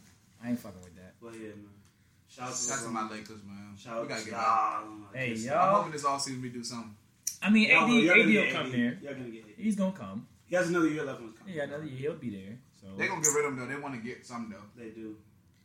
I 0.44 0.48
ain't 0.50 0.58
fucking 0.60 0.80
with 0.82 0.94
that. 0.96 1.14
But 1.22 1.34
yeah, 1.34 1.48
man. 1.48 1.68
Shout 2.28 2.48
out 2.48 2.54
to, 2.54 2.66
Shout 2.68 2.78
out 2.78 2.84
to 2.84 2.90
my 2.90 3.08
Lakers, 3.08 3.28
man. 3.46 3.74
Shout 3.78 3.96
out 3.96 4.02
we 4.02 4.08
gotta 4.08 4.24
to 4.24 4.30
get 4.30 4.36
back. 4.38 4.82
Hey, 5.14 5.34
just- 5.34 5.46
yo. 5.46 5.54
I'm 5.54 5.74
hoping 5.76 5.92
this 5.92 6.04
all 6.04 6.18
season 6.18 6.42
we 6.42 6.48
do 6.50 6.62
something. 6.64 6.94
I 7.42 7.50
mean, 7.50 7.68
Y'all 7.70 7.84
AD, 7.84 7.88
know, 7.90 8.12
AD 8.12 8.16
will 8.26 8.32
get 8.32 8.52
come 8.52 8.66
AD. 8.66 8.72
there. 8.72 8.98
Y'all 9.02 9.12
gonna 9.14 9.28
get 9.30 9.44
AD. 9.44 9.50
He's 9.58 9.76
gonna 9.76 9.92
come. 9.92 10.26
He 10.46 10.56
has 10.56 10.68
another 10.68 10.88
year 10.88 11.04
left 11.04 11.20
on 11.20 11.26
his 11.28 11.36
contract. 11.36 11.56
Yeah, 11.56 11.62
another 11.64 11.84
year 11.84 11.98
he'll 12.10 12.14
be 12.18 12.30
there. 12.30 12.56
So 12.80 12.86
They're 12.96 13.08
gonna 13.08 13.22
get 13.22 13.30
rid 13.34 13.44
of 13.46 13.52
him 13.52 13.58
though. 13.58 13.66
They 13.74 13.80
want 13.80 13.94
to 13.94 14.00
get 14.00 14.26
something 14.26 14.50
though. 14.50 14.82
They 14.82 14.90
do. 14.90 15.16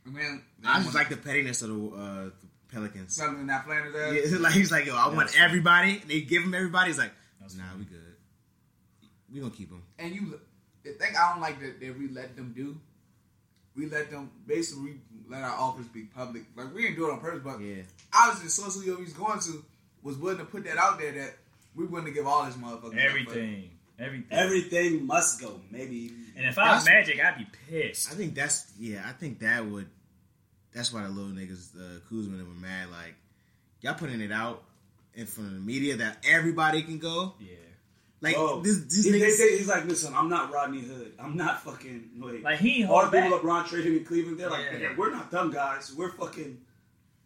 I 0.06 0.10
mean, 0.10 0.42
they 0.60 0.68
I 0.68 0.72
want- 0.74 0.84
just 0.84 0.94
like 0.94 1.08
the 1.08 1.16
pettiness 1.16 1.62
of 1.62 1.68
the, 1.68 1.96
uh, 1.96 2.24
the 2.24 2.46
Pelicans. 2.72 3.14
something 3.14 3.46
not 3.46 3.66
playing 3.66 3.84
his 3.84 3.94
ass. 3.94 4.32
Yeah, 4.32 4.38
like 4.40 4.52
he's 4.52 4.70
like, 4.70 4.86
yo, 4.86 4.96
I 4.96 5.06
want 5.06 5.18
That's- 5.28 5.36
everybody. 5.38 6.02
They 6.06 6.20
give 6.22 6.42
him 6.42 6.54
everybody. 6.54 6.88
He's 6.88 6.98
like, 6.98 7.12
That's 7.40 7.56
nah, 7.56 7.64
fine. 7.70 7.78
we 7.80 7.84
good. 7.84 7.98
We 9.32 9.40
gonna 9.40 9.52
keep 9.52 9.70
him. 9.70 9.82
And 9.98 10.14
you, 10.14 10.40
the 10.84 10.92
thing 10.92 11.14
I 11.18 11.32
don't 11.32 11.40
like 11.40 11.60
that, 11.60 11.80
that 11.80 11.98
we 11.98 12.08
let 12.08 12.36
them 12.36 12.52
do, 12.56 12.76
we 13.76 13.86
let 13.86 14.10
them 14.10 14.30
basically 14.46 14.82
we 14.84 14.94
let 15.28 15.42
our 15.42 15.56
offers 15.56 15.86
be 15.86 16.02
public. 16.04 16.42
Like 16.56 16.74
we 16.74 16.82
didn't 16.82 16.96
do 16.96 17.08
it 17.08 17.12
on 17.12 17.20
purpose, 17.20 17.42
but 17.44 17.60
Yeah, 17.60 17.82
obviously 18.12 18.46
the 18.46 18.50
source 18.50 18.82
who 18.82 18.96
he's 18.96 19.12
going 19.12 19.38
to 19.40 19.64
was 20.02 20.16
willing 20.16 20.38
to 20.38 20.44
put 20.44 20.64
that 20.64 20.76
out 20.78 20.98
there 20.98 21.12
that 21.12 21.36
we 21.74 21.86
willing 21.86 22.06
to 22.06 22.12
give 22.12 22.26
all 22.26 22.44
this 22.44 22.56
motherfuckers 22.56 22.96
everything, 22.96 23.70
everything, 23.98 24.26
Everything 24.30 25.06
must 25.06 25.40
go. 25.40 25.60
Maybe. 25.70 26.12
And 26.36 26.46
if 26.46 26.58
I 26.58 26.74
was 26.74 26.86
Magic, 26.86 27.22
I'd 27.22 27.38
be 27.38 27.46
pissed. 27.68 28.10
I 28.10 28.14
think 28.14 28.34
that's 28.34 28.72
yeah. 28.78 29.02
I 29.06 29.12
think 29.12 29.40
that 29.40 29.64
would. 29.66 29.86
That's 30.72 30.92
why 30.92 31.02
the 31.02 31.08
little 31.08 31.30
niggas, 31.32 31.74
uh, 31.76 32.00
Kuzma, 32.08 32.36
they 32.36 32.42
were 32.42 32.50
mad. 32.50 32.90
Like 32.90 33.14
y'all 33.80 33.94
putting 33.94 34.20
it 34.20 34.32
out 34.32 34.62
in 35.14 35.26
front 35.26 35.48
of 35.50 35.54
the 35.54 35.60
media 35.60 35.96
that 35.96 36.18
everybody 36.28 36.82
can 36.82 36.98
go. 36.98 37.34
Yeah, 37.40 37.56
Like 38.20 38.36
Oh, 38.38 38.60
this, 38.60 38.80
these 38.84 39.04
he, 39.04 39.10
they 39.12 39.20
niggas. 39.20 39.30
say- 39.32 39.58
he's 39.58 39.66
like, 39.68 39.84
listen, 39.86 40.14
I'm 40.14 40.28
not 40.28 40.52
Rodney 40.52 40.80
Hood. 40.82 41.12
I'm 41.18 41.36
not 41.36 41.62
fucking. 41.64 42.10
Wait. 42.18 42.42
like 42.44 42.58
he 42.60 42.82
ain't 42.82 42.90
All 42.90 43.04
the 43.04 43.10
people 43.10 43.30
back. 43.38 43.40
LeBron 43.42 43.66
traded 43.68 43.96
in 43.96 44.04
Cleveland, 44.04 44.38
they're 44.38 44.50
like, 44.50 44.64
Yeah. 44.72 44.78
"Nigga, 44.90 44.96
we're 44.96 45.10
not 45.10 45.30
dumb 45.30 45.50
guys. 45.50 45.92
We're 45.94 46.12
fucking 46.12 46.58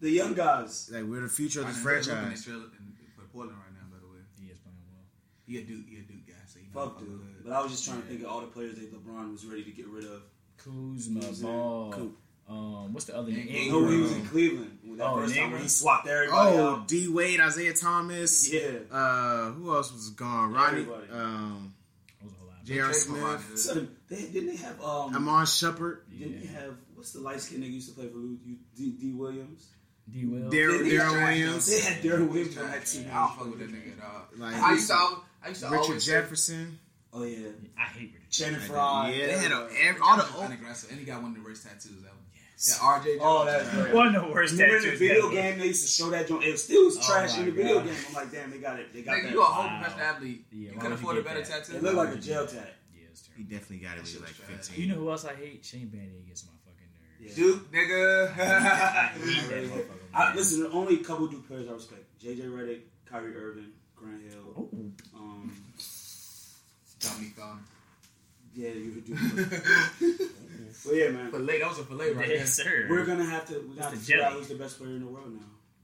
the 0.00 0.10
young 0.10 0.32
guys. 0.34 0.90
like 0.92 1.04
we're 1.04 1.20
the 1.22 1.28
future 1.28 1.60
of 1.60 1.66
I 1.66 1.68
this 1.72 1.78
know 1.84 1.90
they're 1.90 1.98
looking 1.98 2.12
at 2.12 2.18
franchise. 2.22 2.44
Trailer 2.44 2.64
in- 2.64 2.94
for 3.16 3.22
Portland 3.32 3.58
right 3.58 3.72
now. 3.74 3.86
By 3.92 3.98
the 4.00 4.06
way, 4.12 4.18
He 4.40 4.46
is 4.50 4.58
playing 4.58 4.78
well. 4.88 5.04
he 5.46 5.58
a 5.58 5.62
Duke, 5.64 5.86
he 5.88 5.96
a 5.96 6.02
Duke 6.02 6.26
guy. 6.26 6.32
So 6.46 6.58
you 6.60 6.66
know 6.72 6.80
Fuck, 6.80 6.98
fuck 6.98 7.04
dude. 7.06 7.44
But 7.44 7.52
I 7.52 7.60
was 7.62 7.72
just 7.72 7.84
trying 7.84 8.00
to 8.00 8.08
think 8.08 8.22
of 8.22 8.28
all 8.28 8.40
the 8.40 8.46
players 8.46 8.76
that 8.76 8.90
LeBron 8.94 9.30
was 9.32 9.44
ready 9.44 9.64
to 9.64 9.70
get 9.70 9.86
rid 9.88 10.04
of. 10.04 10.22
Kuzma, 10.56 11.20
Who's 11.20 11.40
Ball. 11.40 11.92
Coop. 11.92 12.18
Um, 12.48 12.92
what's 12.92 13.06
the 13.06 13.16
other 13.16 13.30
name? 13.30 13.48
Ingram. 13.48 13.82
No, 13.84 13.88
he 13.90 13.96
was 13.98 14.12
in 14.12 14.26
Cleveland 14.26 14.78
that 14.98 15.06
Oh, 15.06 15.16
first 15.16 15.34
time 15.34 15.50
when 15.52 15.62
he 15.62 15.68
swapped 15.68 16.06
everybody 16.06 16.56
Oh, 16.58 16.74
out. 16.76 16.88
D 16.88 17.08
Wade, 17.08 17.40
Isaiah 17.40 17.72
Thomas. 17.74 18.52
Yeah. 18.52 18.60
Uh, 18.92 19.50
who 19.52 19.74
else 19.74 19.90
was 19.92 20.10
gone? 20.10 20.52
Ronnie. 20.52 20.82
Everybody. 20.82 21.10
Um, 21.10 21.74
That 22.20 22.24
was 22.26 22.32
a 22.32 22.36
whole 22.38 22.48
lot. 22.48 22.64
J.R. 22.64 22.92
Trade 22.92 23.02
for 23.02 23.12
Rodney 23.14 23.46
Smith. 23.56 23.58
So 23.58 23.86
they 24.08 24.22
didn't 24.30 24.46
they 24.50 24.56
have 24.56 24.80
um 24.84 25.14
Iman 25.16 25.46
Shumpert. 25.46 25.98
didn't 26.16 26.40
they 26.42 26.46
have 26.48 26.74
what's 26.94 27.12
the 27.12 27.20
light 27.20 27.40
skinned 27.40 27.64
nigga 27.64 27.72
used 27.72 27.88
to 27.88 27.94
play 27.94 28.08
for 28.08 28.16
Lu- 28.18 28.38
you- 28.44 28.58
D, 28.76 28.90
D 28.92 29.12
Williams? 29.12 29.66
D. 30.12 30.26
Will. 30.26 30.50
Dar- 30.50 30.50
They- 30.50 30.88
they- 30.90 30.98
Williams. 30.98 31.66
They 31.66 31.80
had 31.80 32.02
Deron 32.02 32.28
Williams 32.28 32.48
He's 32.54 32.58
on 32.58 32.70
that 32.70 32.86
team. 32.86 33.06
I 33.10 33.14
don't 33.14 33.36
fuck 33.38 33.46
with 33.50 33.58
that 33.60 33.72
nigga 33.72 33.98
at 33.98 34.04
all. 34.04 34.22
Like, 34.36 34.54
I 34.54 34.72
used 34.74 34.88
to, 34.88 34.94
I 35.42 35.48
used 35.48 35.60
to 35.62 35.66
Richard 35.70 35.82
always 35.84 36.04
say- 36.04 36.12
Jefferson. 36.12 36.78
Oh 37.16 37.22
yeah, 37.24 37.46
I 37.78 37.82
hate 37.84 38.12
Richard. 38.12 38.34
Shannon 38.34 38.60
Yeah, 38.68 39.26
they 39.26 39.38
had 39.38 39.52
a, 39.52 39.68
every, 39.82 40.00
all 40.02 40.16
the 40.16 40.26
old, 40.36 40.50
aggressive, 40.52 40.90
and 40.90 40.98
he 40.98 41.06
got 41.06 41.22
one 41.22 41.30
of 41.30 41.36
the 41.38 41.44
worst 41.44 41.62
tattoos 41.64 42.02
ever. 42.04 42.13
Yes. 42.56 42.78
Yeah, 42.80 42.86
RJ. 43.00 43.18
Oh, 43.20 43.44
that's 43.44 43.68
great. 43.70 43.92
One 43.94 44.14
of 44.14 44.22
the 44.26 44.32
worst 44.32 44.52
Remember 44.52 44.76
in 44.76 44.82
the 44.84 44.90
video 44.96 45.26
ever. 45.26 45.34
game 45.34 45.58
they 45.58 45.66
used 45.66 45.82
to 45.82 45.88
show 46.02 46.10
that 46.10 46.28
joint. 46.28 46.44
It 46.44 46.58
still 46.58 46.84
was 46.84 46.96
Oh 46.98 47.00
trash 47.02 47.32
my 47.34 47.40
in 47.40 47.44
the 47.46 47.50
video 47.50 47.80
game. 47.80 47.94
I'm 48.08 48.14
like, 48.14 48.30
damn, 48.32 48.50
they 48.52 48.58
got 48.58 48.78
it. 48.78 48.92
They 48.94 49.02
got 49.02 49.16
Nigga, 49.16 49.22
that. 49.24 49.32
you 49.32 49.42
a 49.42 49.44
whole 49.44 49.64
Wow. 49.66 49.80
professional 49.82 50.06
athlete. 50.06 50.44
Yeah, 50.52 50.58
you 50.58 50.66
why 50.68 50.72
couldn't 50.74 50.82
would 50.82 50.90
you 50.90 50.94
afford 50.94 51.16
a 51.18 51.22
better 51.22 51.40
that? 51.42 51.64
tattoo. 51.64 51.76
It 51.76 51.82
looked 51.82 51.96
like 51.96 52.14
a 52.14 52.18
jail 52.18 52.46
tag. 52.46 52.68
Yeah, 52.94 53.04
it's 53.10 53.28
he 53.36 53.42
definitely 53.42 53.78
got 53.78 53.96
to 53.96 54.02
be 54.12 54.18
like 54.20 54.30
15. 54.30 54.80
You 54.80 54.88
know 54.88 54.94
who 55.00 55.10
else 55.10 55.24
I 55.24 55.34
hate? 55.34 55.64
Shane 55.64 55.88
Battier 55.92 56.26
gets 56.28 56.44
my 56.46 56.52
fucking 56.64 56.88
nerves. 57.26 57.36
Yeah. 57.38 57.44
Duke, 57.44 57.72
nigga. 57.72 58.30
I 58.30 58.32
hate 58.32 59.48
that 59.48 59.50
really 59.50 59.68
motherfucker, 59.68 60.14
I, 60.14 60.34
listen, 60.36 60.60
the 60.62 60.70
only 60.70 60.98
couple 60.98 61.26
Duke 61.26 61.46
players 61.48 61.68
I 61.68 61.72
respect: 61.72 62.02
JJ 62.22 62.42
Redick, 62.50 62.80
Kyrie 63.06 63.34
Irving, 63.36 63.72
Grant 63.96 64.22
Hill. 64.30 64.68
Ooh. 64.72 64.92
Um, 65.16 65.52
Dominique 67.00 67.34
Thon. 67.36 67.60
yeah, 68.54 68.68
you 68.70 68.92
would 68.94 69.04
do. 69.04 69.14
but 70.86 70.94
yeah, 70.94 71.08
man, 71.10 71.30
Fillet, 71.30 71.60
that 71.60 71.68
was 71.68 71.78
a 71.78 71.84
fillet 71.84 72.12
right 72.12 72.26
there. 72.28 72.36
Yes, 72.36 72.52
sir. 72.54 72.86
we're 72.90 73.04
gonna 73.04 73.24
have 73.24 73.46
to. 73.48 73.54
We're 73.54 73.74
gonna 73.74 73.82
have 73.82 73.90
to 73.92 73.96
Mr. 73.96 74.00
figure 74.06 74.22
out 74.22 74.28
Jelly. 74.30 74.38
who's 74.40 74.48
the 74.48 74.54
best 74.56 74.78
player 74.78 74.90
in 74.90 75.00
the 75.00 75.06
world 75.06 75.32
now. 75.32 75.40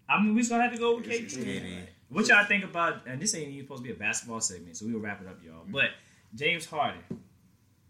I 0.09 0.23
mean, 0.23 0.35
we 0.35 0.41
just 0.41 0.51
gonna 0.51 0.63
have 0.65 0.73
to 0.73 0.79
go 0.79 0.97
with 0.97 1.07
It's 1.09 1.37
KD. 1.37 1.45
KD. 1.45 1.79
What 2.09 2.27
y'all 2.29 2.45
think 2.45 2.65
about? 2.65 3.07
And 3.07 3.21
this 3.23 3.35
ain't 3.37 3.49
even 3.49 3.65
supposed 3.65 3.83
to 3.85 3.89
be 3.89 3.95
a 3.95 3.99
basketball 3.99 4.41
segment, 4.41 4.77
so 4.77 4.87
we 4.87 4.93
will 4.93 5.01
wrap 5.01 5.21
it 5.23 5.29
up, 5.29 5.39
y'all. 5.45 5.63
Mm-hmm. 5.63 5.73
But 5.73 5.91
James 6.35 6.67
Harden, 6.67 7.01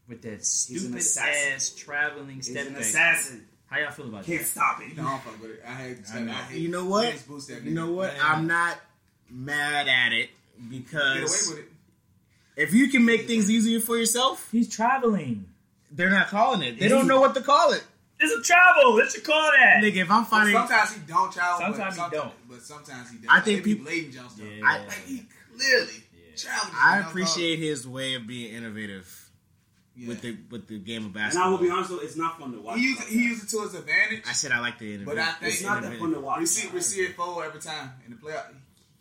with 0.08 0.20
that 0.22 0.44
stupid 0.44 0.96
ass 0.96 1.70
traveling 1.70 2.36
He's 2.36 2.50
step 2.50 2.66
an 2.66 2.72
back. 2.74 2.82
assassin. 2.82 3.46
How 3.66 3.78
y'all 3.78 3.90
feel 3.92 4.08
about 4.08 4.24
Can't 4.26 4.40
that? 4.40 4.46
stop 4.46 4.82
it. 4.82 4.88
You 4.88 4.94
know, 4.96 5.06
I 5.06 5.11
don't 5.11 5.22
fuck 5.22 5.40
with 5.40 5.50
it. 5.52 5.62
I 5.66 5.72
hate. 5.74 5.98
I, 6.12 6.18
I 6.18 6.20
know. 6.22 6.32
hate 6.32 6.61
You 6.61 6.68
know 6.68 6.84
what? 6.86 7.06
Vince 7.08 7.22
boost 7.22 7.48
that 7.48 7.62
You 7.62 7.70
know 7.70 7.92
what? 7.92 8.12
Man. 8.12 8.22
I'm 8.22 8.46
not 8.46 8.78
mad 9.30 9.86
at 9.88 10.12
it 10.12 10.28
Get 10.28 10.70
away 10.70 10.78
because 10.82 11.48
with 11.48 11.58
it. 11.61 11.68
if 12.56 12.74
you 12.74 12.88
can 12.88 13.04
make 13.04 13.26
things 13.26 13.48
easier 13.50 13.78
for 13.80 13.96
yourself, 13.96 14.48
He's 14.50 14.68
traveling. 14.68 15.46
They're 15.91 16.11
not 16.11 16.28
calling 16.28 16.62
it. 16.62 16.78
They 16.78 16.88
don't 16.88 17.07
know 17.07 17.20
what 17.20 17.34
to 17.34 17.41
call 17.43 17.72
it. 17.72 17.84
It's 18.22 18.32
a 18.32 18.43
travel. 18.53 18.95
Let's 18.97 19.16
you 19.16 19.22
call 19.22 19.51
that. 19.59 19.82
Nigga, 19.82 19.97
if 20.03 20.11
I'm 20.11 20.24
But 20.24 20.28
finding, 20.30 20.55
sometimes 20.55 20.93
he 20.93 21.01
don't 21.09 21.32
travel. 21.32 21.59
Sometimes 21.61 21.95
he 21.97 22.01
but 22.03 22.12
don't. 22.12 22.32
But 22.51 22.62
sometimes 22.62 23.11
he 23.11 23.16
does. 23.16 23.26
I 23.30 23.41
think 23.41 23.59
They 23.59 23.64
be 23.64 23.74
people- 23.74 23.84
blatant 23.86 24.14
jump 24.14 24.30
stuff. 24.30 24.47
Yeah. 24.47 24.62
I- 24.66 24.78
like 24.86 25.05
he 25.07 25.26
clearly 25.57 26.05
Yeah. 26.14 26.36
traveled. 26.36 26.74
I 26.82 26.99
appreciate 27.01 27.59
his 27.59 27.88
way 27.88 28.14
of 28.14 28.26
being 28.26 28.53
innovative 28.53 29.30
yeah. 29.97 30.09
with 30.09 30.20
the 30.20 30.36
with 30.51 30.68
the 30.68 30.78
game 30.78 30.99
of 31.03 31.05
And 31.07 31.14
basketball. 31.14 31.49
I 31.49 31.51
will 31.51 31.59
be 31.59 31.70
honest, 31.70 31.91
though, 31.91 31.99
it's 32.01 32.16
not 32.16 32.38
fun 32.38 32.53
to 32.53 32.61
watch. 32.61 32.78
He 32.78 32.84
used, 32.88 32.99
like 33.01 33.09
he 33.09 33.22
used 33.24 33.45
it 33.45 33.49
to 33.57 33.62
his 33.62 33.74
advantage. 33.74 34.22
I 34.28 34.32
said 34.32 34.53
I 34.53 34.61
like 34.61 34.78
the 34.78 34.95
innovative. 34.97 35.16
But 35.16 35.18
I 35.18 35.32
think 35.32 35.53
It's 35.55 35.62
not 35.62 35.80
that 35.82 35.99
fun 35.99 36.12
to 36.12 36.20
watch. 36.20 36.41
We 36.41 36.47
see 36.47 36.68
we 36.68 36.80
see 36.82 37.01
it 37.01 37.16
fold 37.16 37.43
every 37.43 37.61
time 37.61 37.91
in 38.05 38.12
the 38.12 38.18
playoff. 38.18 38.53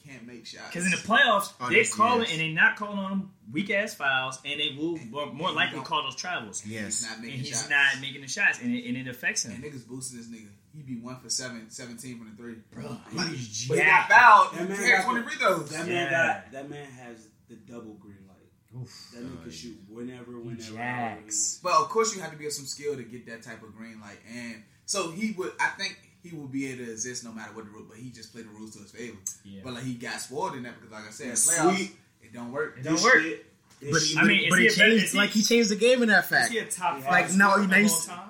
He 0.09 0.15
can't 0.15 0.27
make 0.27 0.45
shots 0.45 0.63
Because 0.69 0.85
in 0.85 0.91
the 0.91 0.97
playoffs, 0.97 1.53
Oh, 1.61 1.69
they're 1.69 1.77
yes, 1.79 1.93
calling 1.93 2.21
yes. 2.21 2.31
and 2.31 2.41
they're 2.41 2.49
not 2.49 2.75
calling 2.77 2.97
on 2.99 3.11
him 3.11 3.31
weak 3.51 3.69
ass 3.69 3.93
fouls, 3.93 4.39
and 4.43 4.59
they 4.59 4.75
will 4.77 4.95
And- 4.97 5.11
more, 5.11 5.23
and 5.27 5.33
more 5.33 5.51
likely 5.51 5.79
call 5.81 6.03
those 6.03 6.15
travels. 6.15 6.61
he's 6.61 6.71
Yes. 6.73 7.03
not 7.03 7.17
And 7.19 7.25
he's 7.31 7.49
shots. 7.49 7.69
not 7.69 8.01
making 8.01 8.21
the 8.21 8.27
shots, 8.27 8.59
and 8.59 8.73
it, 8.73 8.85
and 8.87 8.97
it 8.97 9.07
affects 9.07 9.45
And 9.45 9.53
him. 9.63 9.71
niggas 9.71 9.87
boosting 9.87 10.17
this 10.17 10.27
nigga. 10.27 10.49
He'd 10.75 10.85
be 10.87 10.95
one 10.97 11.19
for 11.19 11.29
seven, 11.29 11.69
17 11.69 12.17
from 12.17 12.29
the 12.31 12.35
three. 12.35 12.55
Bro, 12.71 12.97
Like, 13.11 13.29
he's 13.29 13.67
but 13.67 13.77
he 13.79 13.83
got 13.83 14.09
jacked. 14.09 14.11
fouled. 14.11 14.53
That 14.55 14.69
man 14.69 14.89
got 14.89 15.05
20 15.05 15.23
free 15.27 15.35
throws. 15.35 15.69
That 15.69 15.87
Yeah. 15.87 15.93
man 15.93 16.11
got 16.11 16.51
that 16.51 16.69
man 16.69 16.91
has 16.91 17.27
the 17.47 17.55
double 17.55 17.93
green 17.95 18.25
light. 18.27 18.35
Oof. 18.79 19.11
That 19.13 19.23
nigga 19.23 19.41
can 19.43 19.51
shoot 19.51 19.77
whenever, 19.87 20.39
whenever. 20.39 20.77
however 20.77 21.19
he 21.21 21.21
Jacks. 21.25 21.59
But 21.63 21.73
of 21.73 21.89
course, 21.89 22.15
you 22.15 22.21
have 22.21 22.31
to 22.31 22.37
be 22.37 22.45
of 22.45 22.53
some 22.53 22.65
skill 22.67 22.95
to 22.95 23.03
get 23.03 23.25
that 23.25 23.41
type 23.41 23.63
of 23.63 23.75
green 23.75 23.99
light. 23.99 24.19
And 24.31 24.63
so 24.85 25.09
he 25.11 25.31
would, 25.31 25.53
I 25.59 25.69
think 25.69 25.97
he 26.21 26.35
will 26.35 26.47
be 26.47 26.67
able 26.67 26.85
to 26.85 26.91
exist 26.91 27.23
no 27.23 27.31
matter 27.31 27.51
what 27.53 27.65
the 27.65 27.71
rule. 27.71 27.85
But 27.89 27.97
he 27.97 28.09
just 28.09 28.31
played 28.33 28.45
the 28.45 28.49
rules 28.49 28.75
to 28.75 28.81
his 28.81 28.91
favor. 28.91 29.17
Yeah. 29.43 29.61
But 29.63 29.73
like 29.73 29.83
he 29.83 29.93
got 29.95 30.19
spoiled 30.19 30.55
in 30.55 30.63
that 30.63 30.75
because, 30.79 30.91
like 30.91 31.07
I 31.07 31.11
said, 31.11 31.29
That's 31.31 31.49
playoffs 31.59 31.75
sweet. 31.75 31.91
it 32.21 32.33
don't 32.33 32.51
work. 32.51 32.77
It 32.79 32.83
don't 32.83 33.01
work. 33.01 33.21
Shit- 33.21 33.45
but, 33.91 33.99
shit- 34.01 34.17
I 34.17 34.23
mean, 34.25 34.39
is 34.43 34.49
but 34.49 34.59
he 34.59 34.65
he 34.65 34.67
a 34.67 34.75
better- 34.77 34.89
changed 34.91 35.11
he- 35.13 35.17
like 35.17 35.29
he 35.29 35.41
changed 35.41 35.69
the 35.71 35.75
game 35.77 36.01
in 36.03 36.09
that 36.09 36.27
fact. 36.27 36.47
Is 36.47 36.51
he 36.51 36.57
a 36.57 36.65
top 36.65 36.95
Like, 36.95 37.27
five 37.27 37.37
no, 37.37 37.45
scorer 37.47 37.57
you 37.59 37.63
of 37.63 37.69
know, 37.69 37.75
all 37.77 37.81
he's- 37.81 38.05
time? 38.05 38.29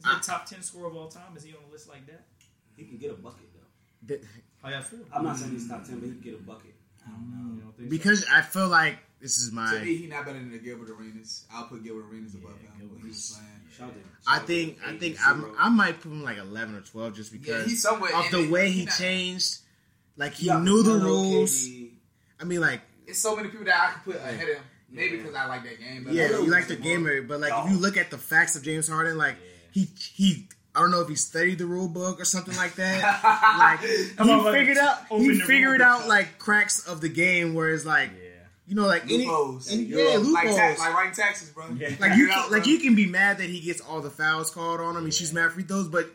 Is 0.00 0.04
he 0.06 0.10
a 0.10 0.14
uh, 0.14 0.20
top 0.20 0.46
ten 0.46 0.62
scorer 0.62 0.86
of 0.88 0.96
all 0.96 1.08
time? 1.08 1.36
Is 1.36 1.44
he 1.44 1.52
on 1.52 1.58
a 1.68 1.72
list 1.72 1.88
like 1.88 2.04
that? 2.06 2.24
he 2.76 2.84
can 2.84 2.96
get 2.98 3.12
a 3.12 3.14
bucket 3.14 3.46
though. 4.08 4.16
How 4.62 4.70
y'all 4.70 4.82
feel? 4.82 5.00
I'm 5.14 5.22
not 5.22 5.36
saying 5.36 5.52
he's 5.52 5.68
top 5.68 5.84
ten, 5.84 6.00
but 6.00 6.06
he 6.06 6.12
can 6.14 6.20
get 6.20 6.34
a 6.34 6.42
bucket. 6.42 6.74
I 7.06 7.10
don't 7.10 7.30
know. 7.30 7.54
You 7.54 7.60
don't 7.62 7.76
think 7.76 7.86
so? 7.88 7.90
Because 7.90 8.24
I 8.32 8.42
feel 8.42 8.66
like 8.68 8.98
this 9.20 9.38
is 9.38 9.52
my. 9.52 9.70
To 9.72 9.78
my. 9.78 9.84
me, 9.84 9.96
he 9.96 10.06
not 10.08 10.24
better 10.24 10.38
than 10.40 10.50
the 10.50 10.58
Gilbert 10.58 10.90
Arenas. 10.90 11.44
I'll 11.52 11.66
put 11.66 11.84
Gilbert 11.84 12.06
Arenas 12.10 12.34
above 12.34 12.52
Yeah, 12.60 12.70
him 12.70 12.78
Gilbert 12.80 12.94
when 12.94 13.02
he 13.02 13.08
was 13.08 13.30
playing. 13.38 13.60
Shout 13.76 13.92
I 14.26 14.38
think 14.40 14.78
I 14.86 14.96
think. 14.96 15.16
I'm, 15.26 15.46
I 15.58 15.68
might 15.68 16.00
put 16.00 16.12
him 16.12 16.22
like 16.22 16.38
11 16.38 16.74
or 16.76 16.80
12 16.82 17.14
just 17.16 17.32
Yeah, 17.32 17.38
because 17.40 17.66
he's 17.66 17.82
somewhere 17.82 18.14
of 18.14 18.30
the 18.30 18.44
it- 18.44 18.50
way 18.50 18.70
he 18.70 18.80
he 18.80 18.84
not- 18.84 18.94
changed. 18.98 19.58
Like 20.16 20.34
he 20.34 20.46
You 20.46 20.60
knew 20.60 20.82
the 20.82 20.94
rules. 20.98 21.66
KD. 21.66 21.90
I 22.40 22.44
mean, 22.44 22.60
like 22.60 22.82
It's 23.06 23.18
so 23.18 23.34
many 23.34 23.48
people 23.48 23.64
that 23.66 23.88
I 23.88 23.92
could 23.92 24.12
put 24.12 24.16
ahead 24.22 24.48
of 24.48 24.56
him. 24.56 24.62
Maybe 24.90 25.16
Yeah. 25.16 25.22
because 25.22 25.34
I 25.36 25.46
like 25.46 25.64
that 25.64 25.80
game. 25.80 26.04
But 26.04 26.12
yeah, 26.12 26.24
like, 26.24 26.32
you 26.44 26.50
like 26.50 26.68
the 26.68 26.74
more- 26.74 26.82
gamer, 26.84 27.22
but 27.22 27.40
like 27.40 27.52
if 27.64 27.70
you 27.72 27.78
look 27.78 27.96
at 27.96 28.10
the 28.10 28.18
facts 28.18 28.54
of 28.56 28.62
James 28.62 28.88
Harden, 28.88 29.16
like 29.16 29.36
Yeah. 29.72 29.82
he 29.84 29.88
he. 30.14 30.48
I 30.74 30.80
don't 30.80 30.90
know 30.90 31.00
if 31.02 31.08
he 31.08 31.16
studied 31.16 31.58
the 31.58 31.66
rule 31.66 31.88
book 31.88 32.18
or 32.20 32.24
something 32.24 32.56
like 32.56 32.74
that. 32.76 33.02
like 33.58 33.80
he 33.90 34.18
on, 34.18 34.26
let 34.44 34.52
me 34.54 34.58
figured 34.60 34.78
out 34.78 34.98
he 35.08 35.40
figured 35.40 35.82
out 35.82 36.08
like 36.08 36.38
cracks 36.38 36.86
of 36.86 37.00
the 37.02 37.08
game 37.10 37.52
where 37.54 37.70
it's 37.70 37.84
like 37.84 38.10
Yeah. 38.14 38.21
You 38.66 38.74
know 38.74 38.86
like 38.86 39.04
any, 39.04 39.18
Loopholes. 39.26 39.70
any 39.72 39.82
Yeah, 39.84 39.96
yeah 39.96 40.02
Euro. 40.12 40.18
like, 40.20 40.44
loopholes. 40.44 40.56
tax, 40.56 40.80
like 40.80 40.94
writing 40.94 41.12
taxes, 41.14 41.48
bro. 41.50 41.64
Yeah. 41.76 41.90
Like 42.00 42.16
you, 42.16 42.30
out, 42.30 42.44
can, 42.44 42.52
like 42.52 42.62
bro. 42.64 42.72
you 42.72 42.78
can 42.78 42.94
be 42.94 43.06
mad 43.06 43.38
that 43.38 43.48
he 43.50 43.60
gets 43.60 43.80
all 43.80 44.00
the 44.00 44.10
fouls 44.10 44.50
called 44.50 44.80
on 44.80 44.96
him 44.96 45.04
and 45.04 45.12
shoots 45.14 45.32
mad 45.32 45.52
free 45.52 45.64
throws, 45.64 45.88
but 45.88 46.06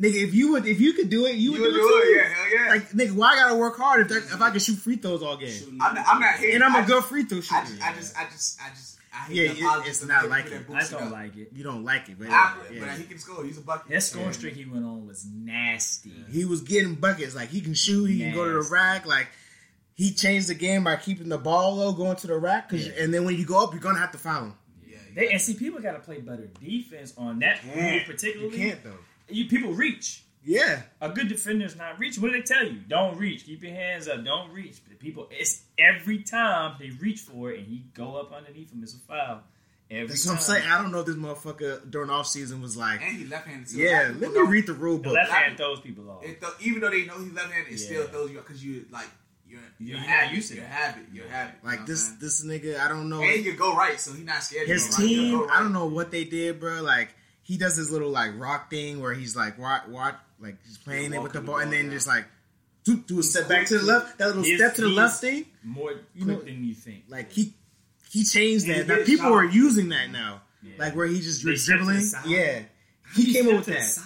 nigga, 0.00 0.22
if 0.22 0.34
you 0.34 0.52
would, 0.52 0.66
if 0.66 0.80
you 0.80 0.92
could 0.92 1.08
do 1.10 1.26
it, 1.26 1.36
you, 1.36 1.52
You 1.54 1.60
would 1.60 1.72
would 1.72 1.74
do, 1.74 1.80
do 1.80 1.98
it 1.98 2.04
too. 2.04 2.10
yeah, 2.12 2.28
hell 2.34 2.54
yeah. 2.64 2.70
Like 2.70 2.90
nigga, 2.90 3.12
why 3.12 3.32
I 3.32 3.36
gotta 3.36 3.56
work 3.56 3.76
hard 3.76 4.00
if 4.02 4.08
that, 4.08 4.34
if 4.34 4.40
I 4.40 4.50
can 4.50 4.60
shoot 4.60 4.76
free 4.76 4.96
throws 4.96 5.22
all 5.22 5.36
game? 5.36 5.78
I'm 5.80 5.94
not, 5.94 6.04
I'm 6.08 6.20
not 6.20 6.34
hating. 6.36 6.54
And 6.56 6.64
I'm 6.64 6.74
I 6.76 6.78
a 6.78 6.82
just- 6.82 6.92
good 6.92 7.04
free 7.04 7.24
throw 7.24 7.40
shooter. 7.40 7.60
I 7.60 7.64
just, 7.66 7.82
I 7.82 7.94
just, 7.94 8.16
I 8.18 8.24
just, 8.30 8.60
I 8.62 8.68
just, 8.70 8.92
I 9.12 9.18
hate 9.28 9.36
Yeah, 9.36 9.52
the 9.52 9.58
it- 9.58 9.62
apologies 9.62 9.88
it's 10.02 10.06
not 10.06 10.28
like 10.28 10.46
it. 10.46 10.66
I 10.72 10.84
don't 10.84 11.02
up. 11.04 11.10
like 11.12 11.36
it. 11.38 11.48
you 11.54 11.64
don't 11.64 11.84
like 11.84 12.08
it, 12.10 12.18
but, 12.18 12.28
I- 12.28 12.54
yeah. 12.70 12.80
But 12.80 12.90
he 12.98 13.04
can 13.04 13.18
score. 13.18 13.42
He's 13.44 13.56
a 13.56 13.62
bucket. 13.62 13.90
That 13.90 14.02
scoring 14.02 14.26
Yeah. 14.28 14.32
streak 14.32 14.54
he 14.54 14.64
went 14.66 14.84
on 14.84 15.06
was 15.06 15.26
nasty. 15.26 16.12
he 16.30 16.44
was 16.44 16.60
getting 16.60 16.94
buckets. 16.94 17.34
Like 17.34 17.48
he 17.48 17.60
can 17.62 17.74
shoot, 17.74 18.04
he 18.06 18.18
can 18.18 18.34
go 18.34 18.44
to 18.44 18.62
the 18.62 18.68
rack. 18.70 19.06
Like 19.06 19.28
he 19.96 20.12
changed 20.12 20.48
the 20.48 20.54
game 20.54 20.84
by 20.84 20.94
keeping 20.96 21.28
the 21.28 21.38
ball 21.38 21.74
low, 21.76 21.92
going 21.92 22.16
to 22.16 22.26
the 22.28 22.38
rack. 22.38 22.68
'cause- 22.68 22.86
Yeah. 22.86 22.92
and 23.02 23.12
then 23.12 23.24
when 23.24 23.36
you 23.36 23.44
go 23.44 23.62
up, 23.64 23.72
you're 23.72 23.80
gonna 23.82 23.98
have 23.98 24.12
to 24.12 24.18
foul 24.18 24.44
him. 24.44 24.54
Yeah, 24.86 24.98
They, 25.14 25.28
and 25.32 25.40
see, 25.40 25.54
people 25.54 25.80
got 25.80 25.92
to 25.92 25.98
play 25.98 26.20
better 26.20 26.46
defense 26.46 27.12
on 27.18 27.40
that 27.40 27.60
Can't. 27.62 28.06
move 28.08 28.22
You 28.22 28.50
can't 28.50 28.84
though. 28.84 28.98
You 29.28 29.46
people 29.46 29.72
reach. 29.72 30.22
Yeah, 30.48 30.82
A 31.00 31.08
good 31.08 31.26
defender 31.26 31.66
is 31.66 31.74
not 31.74 31.98
reach. 31.98 32.18
What 32.18 32.30
do 32.30 32.34
they 32.38 32.42
tell 32.42 32.64
you? 32.64 32.78
Don't 32.86 33.18
reach. 33.18 33.46
Keep 33.46 33.64
your 33.64 33.72
hands 33.72 34.06
up. 34.06 34.24
Don't 34.24 34.52
reach. 34.52 34.76
But 34.86 35.00
people, 35.00 35.28
it's 35.32 35.62
every 35.76 36.22
time 36.22 36.76
they 36.78 36.90
reach 36.90 37.18
for 37.22 37.50
it 37.50 37.58
and 37.58 37.66
he 37.66 37.84
go 37.94 38.14
up 38.14 38.32
underneath 38.32 38.70
him. 38.72 38.80
It's 38.84 38.94
a 38.94 38.98
foul. 38.98 39.42
Every 39.90 40.06
that's 40.06 40.24
time. 40.24 40.34
what 40.34 40.38
I'm 40.40 40.44
saying. 40.44 40.68
I 40.68 40.80
don't 40.82 40.92
know 40.92 41.00
if 41.00 41.06
this 41.06 41.16
motherfucker 41.16 41.90
during 41.90 42.10
off 42.10 42.28
season 42.28 42.60
was 42.62 42.76
like, 42.76 43.00
and 43.02 43.16
he 43.16 43.24
left-handed 43.24 43.68
too. 43.68 43.78
yeah, 43.78 44.02
A 44.02 44.06
lot 44.06 44.10
of 44.14 44.20
let 44.20 44.32
me 44.34 44.40
read 44.42 44.66
the 44.66 44.72
rule 44.74 44.98
The 44.98 45.02
book. 45.04 45.14
left 45.14 45.32
hand 45.32 45.56
throws 45.56 45.80
people 45.80 46.08
off. 46.10 46.24
It 46.24 46.40
th- 46.40 46.52
even 46.60 46.80
though 46.80 46.90
they 46.90 47.04
know 47.06 47.18
he's 47.20 47.32
left-handed, 47.32 47.72
it 47.72 47.78
still 47.78 48.06
throws 48.06 48.30
you 48.30 48.36
because 48.38 48.64
you 48.64 48.86
like 48.90 49.06
you're 49.78 49.88
You're 49.88 49.88
you're, 49.98 49.98
not 49.98 50.06
habit, 50.08 50.34
used 50.36 50.48
to 50.48 50.54
You're 50.54 50.64
that. 50.64 50.72
habit. 50.72 51.02
You're 51.12 51.24
you 51.26 51.30
know 51.30 51.48
Like 51.64 51.86
this, 51.86 52.08
this 52.20 52.44
nigga, 52.44 52.78
I 52.78 52.88
don't 52.88 53.08
know. 53.08 53.20
And 53.22 53.30
he 53.30 53.42
can 53.44 53.56
go 53.56 53.74
right, 53.76 53.98
so 54.00 54.12
he's 54.12 54.24
not 54.24 54.42
scared. 54.42 54.68
his 54.68 54.86
go 54.86 54.96
right. 55.02 55.08
Team, 55.08 55.46
I 55.50 55.60
don't 55.60 55.72
know 55.72 55.86
what 55.86 56.10
they 56.10 56.24
did, 56.24 56.60
bro. 56.60 56.82
Like 56.82 57.14
he 57.42 57.56
does 57.56 57.76
this 57.76 57.90
little 57.90 58.10
like 58.10 58.32
rock 58.38 58.70
thing 58.70 59.00
where 59.00 59.14
he's 59.14 59.36
like 59.36 59.58
watch, 59.58 59.86
watch 59.88 60.14
like 60.40 60.56
he's 60.66 60.78
playing 60.78 61.12
it 61.14 61.22
with 61.22 61.32
the 61.32 61.40
ball, 61.40 61.58
and 61.58 61.72
then 61.72 61.90
just 61.90 62.06
like 62.06 62.24
do, 62.84 62.96
do 62.98 63.18
a 63.18 63.22
step 63.22 63.48
back 63.48 63.66
to 63.66 63.78
the 63.78 63.84
left. 63.84 64.18
That 64.18 64.26
little 64.28 64.42
His- 64.44 64.58
step 64.58 64.74
to 64.76 64.82
the 64.82 64.88
left 64.88 65.20
thing, 65.20 65.46
More 65.64 65.92
You 66.14 66.24
quick 66.24 66.38
know- 66.38 66.42
than 66.44 66.64
you 66.64 66.74
think. 66.74 67.04
like 67.08 67.30
he 67.32 67.54
he 68.10 68.24
changed 68.24 68.66
that. 68.68 68.86
Now 68.86 68.96
people 69.04 69.26
shot. 69.26 69.32
are 69.32 69.44
using 69.44 69.88
that 69.90 70.10
now, 70.10 70.42
Yeah. 70.62 70.72
like 70.78 70.94
where 70.96 71.06
he 71.06 71.20
just 71.20 71.44
They 71.44 71.54
step 71.56 71.78
to 71.80 71.84
the 71.84 71.92
dribbling. 71.92 72.12
Yeah, 72.26 72.62
He 73.14 73.24
he 73.24 73.32
came 73.34 73.48
up 73.48 73.56
with 73.56 73.66
that. 73.66 73.82
side. 73.82 74.04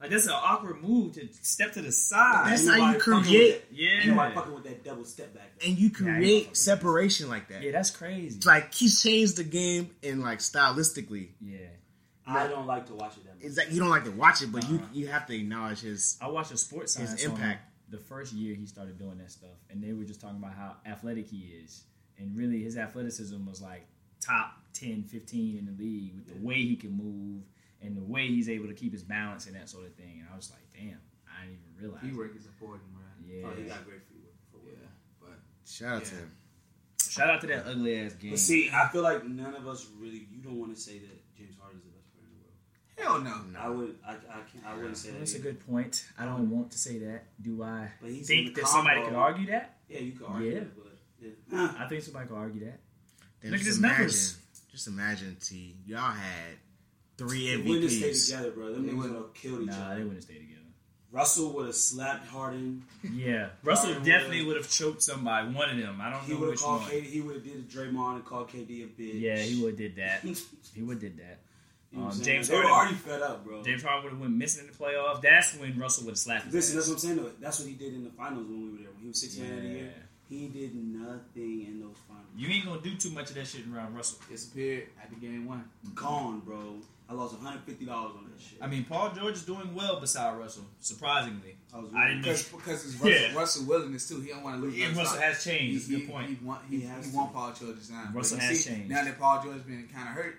Like 0.00 0.10
that's 0.10 0.26
an 0.26 0.32
awkward 0.34 0.80
move 0.82 1.14
to 1.14 1.28
step 1.42 1.72
to 1.72 1.82
the 1.82 1.90
side. 1.90 2.52
That's 2.52 2.66
how 2.68 2.74
you 2.74 2.80
nobody 2.80 2.98
fucking 3.00 3.22
create- 3.24 3.52
with 3.54 3.68
that- 3.70 3.76
Yeah. 3.76 3.90
Ain't 3.98 4.06
nobody 4.08 4.34
fucking 4.34 4.54
with 4.54 4.64
that 4.64 4.84
double 4.84 5.04
step 5.04 5.34
back. 5.34 5.50
though. 5.58 5.66
And 5.66 5.78
you 5.78 5.88
Yeah, 5.88 6.06
I 6.06 6.10
ain't 6.10 6.16
create 6.18 6.40
fucking 6.44 6.54
separation 6.54 7.28
like 7.28 7.48
that. 7.48 7.62
yeah, 7.62 7.72
that's 7.72 7.90
crazy. 7.90 8.40
Like 8.44 8.72
he 8.74 8.88
changed 8.88 9.36
the 9.36 9.44
game 9.44 9.90
and 10.02 10.20
like 10.22 10.38
stylistically. 10.38 11.30
yeah. 11.40 11.58
I 12.30 12.46
don't 12.46 12.66
like 12.66 12.86
to 12.88 12.94
watch 12.94 13.16
it 13.16 13.24
that 13.24 13.36
much. 13.36 13.44
It's 13.44 13.56
like 13.56 13.72
you 13.72 13.80
don't 13.80 13.88
like 13.88 14.04
to 14.04 14.10
watch 14.10 14.42
it, 14.42 14.52
but 14.52 14.68
you 14.68 14.76
Uh-huh. 14.76 14.86
you 14.92 15.06
have 15.08 15.26
to 15.28 15.34
acknowledge 15.34 15.80
his. 15.80 16.18
I 16.20 16.28
watched 16.28 16.52
a 16.52 16.58
sports 16.58 16.94
His 16.94 17.08
science 17.08 17.24
impact. 17.24 17.72
the 17.90 17.96
first 17.98 18.34
year 18.34 18.54
he 18.54 18.66
started 18.66 18.98
doing 18.98 19.16
that 19.18 19.30
stuff, 19.32 19.56
and 19.70 19.82
they 19.82 19.94
were 19.94 20.04
just 20.04 20.20
talking 20.20 20.36
about 20.36 20.52
how 20.52 20.76
athletic 20.84 21.26
he 21.26 21.38
is, 21.64 21.84
and 22.18 22.36
really 22.36 22.62
his 22.62 22.76
athleticism 22.76 23.46
was 23.46 23.62
like 23.62 23.86
top 24.20 24.58
10, 24.74 25.04
15 25.04 25.56
in 25.56 25.64
the 25.64 25.72
league 25.82 26.14
with 26.16 26.26
the 26.26 26.46
way 26.46 26.56
he 26.56 26.76
can 26.76 26.92
move 26.92 27.44
and 27.82 27.96
the 27.96 28.02
way 28.02 28.26
he's 28.28 28.48
able 28.48 28.66
to 28.68 28.74
keep 28.74 28.92
his 28.92 29.02
balance 29.04 29.46
and 29.46 29.54
that 29.56 29.68
sort 29.68 29.86
of 29.86 29.94
thing. 29.94 30.18
And 30.20 30.28
I 30.32 30.36
was 30.36 30.50
like, 30.50 30.60
damn, 30.74 30.98
I 31.28 31.44
didn't 31.46 31.58
even 31.62 31.82
realize. 31.82 32.02
Teamwork 32.02 32.36
is 32.36 32.46
important, 32.46 32.82
bro. 32.92 33.02
Yeah. 33.26 33.46
Oh, 33.46 33.50
he 33.56 33.68
got 33.68 33.84
great 33.84 34.00
footwork. 34.08 34.34
footwork. 34.52 34.74
Yeah, 34.80 34.88
but 35.20 35.38
Shout 35.70 35.96
out 35.96 36.04
to 36.06 36.14
him. 36.14 36.32
Shout 37.08 37.30
out 37.30 37.40
to 37.42 37.46
that 37.48 37.66
ugly 37.66 37.98
ass 38.00 38.12
game. 38.14 38.30
But 38.32 38.38
see, 38.40 38.70
I 38.72 38.88
feel 38.88 39.02
like 39.02 39.24
none 39.26 39.54
of 39.54 39.66
us 39.66 39.86
really. 39.98 40.26
You 40.30 40.42
don't 40.42 40.58
want 40.58 40.74
to 40.74 40.80
say 40.80 40.98
that 40.98 41.36
James 41.36 41.54
Harden 41.60 41.78
is 41.78 41.84
the 41.84 41.90
best 41.90 42.12
player 42.12 42.26
in 42.26 42.38
the 42.38 43.10
world. 43.16 43.24
hell 43.24 43.44
no. 43.52 43.58
I 43.58 43.68
would. 43.68 43.96
I, 44.06 44.12
I 44.12 44.40
can't. 44.52 44.66
I 44.66 44.74
wouldn't 44.76 44.96
say 44.96 45.10
that. 45.10 45.18
That's 45.20 45.34
a 45.34 45.38
good 45.38 45.64
point. 45.66 46.04
I 46.18 46.24
don't 46.24 46.34
um, 46.34 46.50
want 46.50 46.70
to 46.72 46.78
say 46.78 46.98
that. 46.98 47.24
Do 47.40 47.62
I 47.62 47.90
But 48.00 48.10
he's 48.10 48.26
think 48.26 48.54
the 48.54 48.60
that 48.62 48.68
somebody 48.68 49.02
could 49.04 49.14
argue 49.14 49.46
that? 49.50 49.76
Yeah, 49.88 50.00
you 50.00 50.12
could 50.12 50.26
argue, 50.26 50.50
Yeah. 50.50 50.56
it, 50.58 50.72
but 50.76 50.86
yeah. 51.52 51.74
I 51.78 51.88
think 51.88 52.02
somebody 52.02 52.28
could 52.28 52.36
argue 52.36 52.64
that. 52.66 52.80
Then 53.40 53.52
Look 53.52 53.60
at 53.60 53.64
just 53.64 53.66
his 53.68 53.78
imagine, 53.78 53.98
numbers. 54.00 54.38
just 54.70 54.86
imagine, 54.88 55.36
T. 55.40 55.76
Y'all 55.86 56.10
had 56.10 56.56
three 57.18 57.50
They 57.50 57.56
wouldn't 57.58 57.82
have 57.82 57.92
stayed 57.92 58.12
MVPs. 58.14 58.24
together, 58.30 58.50
bro. 58.52 58.72
Them 58.72 58.86
They 58.86 58.92
niggas 58.92 58.96
would 58.96 59.02
wouldn't. 59.10 59.18
have 59.26 59.34
killed 59.34 59.60
each 59.62 59.66
Nah, 59.68 59.94
they 59.94 60.02
wouldn't 60.04 60.22
stay 60.22 60.34
together. 60.34 60.54
Russell 61.10 61.52
would 61.54 61.66
have 61.66 61.74
slapped 61.74 62.26
Harden. 62.28 62.84
Yeah, 63.14 63.48
Russell 63.62 63.86
Harden 63.94 64.04
definitely 64.04 64.44
would've- 64.44 64.70
choked 64.70 65.02
somebody. 65.02 65.48
One 65.54 65.70
of 65.70 65.76
them. 65.78 66.00
I 66.00 66.10
don't 66.10 66.22
He 66.24 66.34
know 66.34 66.40
would 66.40 66.48
which 66.50 66.60
have 66.60 66.66
called 66.66 66.82
one. 66.82 66.90
KD. 66.90 67.02
He 67.04 67.20
would 67.22 67.34
have 67.36 67.44
did 67.44 67.54
a 67.56 67.62
Draymond 67.62 68.16
and 68.16 68.24
called 68.24 68.48
KD 68.50 68.82
a 68.84 68.86
bitch. 68.88 69.20
Yeah, 69.20 69.38
he 69.38 69.62
would 69.62 69.70
have 69.70 69.78
did 69.78 69.96
that. 69.96 70.22
He 70.74 70.82
would 70.82 70.94
have 70.96 71.00
did 71.00 71.16
that. 71.18 71.38
know 71.92 72.08
Um. 72.08 72.22
James 72.22 72.48
they 72.48 72.54
were 72.54 72.62
Harden- 72.64 72.70
already 72.70 72.94
fed 72.96 73.22
up, 73.22 73.42
bro. 73.44 73.62
James 73.64 73.82
Harden 73.82 74.04
would 74.04 74.10
have 74.12 74.20
went 74.20 74.34
missing 74.36 74.66
in 74.66 74.70
the 74.70 74.76
playoffs. 74.76 75.22
That's 75.22 75.56
when 75.56 75.78
Russell 75.78 76.04
would 76.04 76.10
have 76.12 76.18
slapped 76.18 76.44
his 76.44 76.54
Listen, 76.54 76.72
ass. 76.78 76.86
that's 76.86 76.88
what 76.88 76.94
I'm 76.94 77.00
saying. 77.00 77.16
Though. 77.16 77.32
That's 77.40 77.58
what 77.58 77.68
he 77.68 77.74
did 77.74 77.94
in 77.94 78.04
the 78.04 78.10
finals 78.10 78.46
when 78.46 78.62
we 78.66 78.70
were 78.72 78.78
there. 78.82 78.90
When 78.92 79.00
he 79.02 79.08
was 79.08 79.20
six 79.20 79.36
man 79.38 79.54
of 79.56 79.62
the 79.62 79.68
year, 79.70 79.94
he 80.28 80.48
did 80.48 80.74
nothing 80.74 81.64
in 81.66 81.80
those 81.80 81.96
finals. 82.06 82.26
You 82.36 82.48
ain't 82.48 82.66
gonna 82.66 82.82
do 82.82 82.94
too 82.96 83.10
much 83.10 83.30
of 83.30 83.36
that 83.36 83.46
shit 83.46 83.62
around 83.72 83.94
Russell. 83.94 84.18
Disappeared 84.28 84.88
at 85.02 85.08
the 85.08 85.16
game 85.16 85.46
one. 85.46 85.64
Gone, 85.94 86.40
bro. 86.40 86.76
I 87.10 87.14
lost 87.14 87.32
150 87.34 87.86
dollars 87.86 88.12
on 88.18 88.24
that 88.30 88.40
shit. 88.40 88.58
I 88.60 88.66
mean, 88.66 88.84
Paul 88.84 89.10
George 89.14 89.34
is 89.34 89.44
doing 89.44 89.74
well 89.74 89.98
beside 89.98 90.36
Russell. 90.38 90.64
Surprisingly, 90.80 91.56
I 91.72 91.78
was 91.78 91.90
I 91.94 92.08
didn't 92.08 92.20
know. 92.22 92.28
Because 92.32 92.42
because 92.48 92.84
it's 92.84 92.94
Russell, 93.02 93.08
Yeah. 93.10 93.34
Russell 93.34 93.64
willingness 93.66 94.08
too. 94.08 94.20
He 94.20 94.28
don't 94.28 94.42
want 94.42 94.56
to 94.60 94.62
lose. 94.66 94.74
And 94.82 94.94
Russell 94.96 95.14
spot. 95.16 95.22
has 95.24 95.42
changed. 95.44 95.76
That's 95.76 95.88
a 95.88 95.92
He, 95.94 96.00
good 96.00 96.10
point. 96.12 96.28
He, 96.28 96.34
he, 96.34 96.44
want, 96.44 96.60
he, 96.68 96.80
He 96.80 96.86
has 96.86 97.04
he 97.06 97.10
to. 97.10 97.16
want 97.16 97.32
Paul 97.32 97.52
George's 97.52 97.88
time. 97.88 98.12
Russell 98.14 98.38
has 98.38 98.60
see, 98.62 98.70
changed. 98.70 98.90
Now 98.90 99.04
that 99.04 99.18
Paul 99.18 99.42
George's 99.42 99.62
been 99.62 99.88
kind 99.94 100.08
of 100.08 100.14
hurt, 100.14 100.34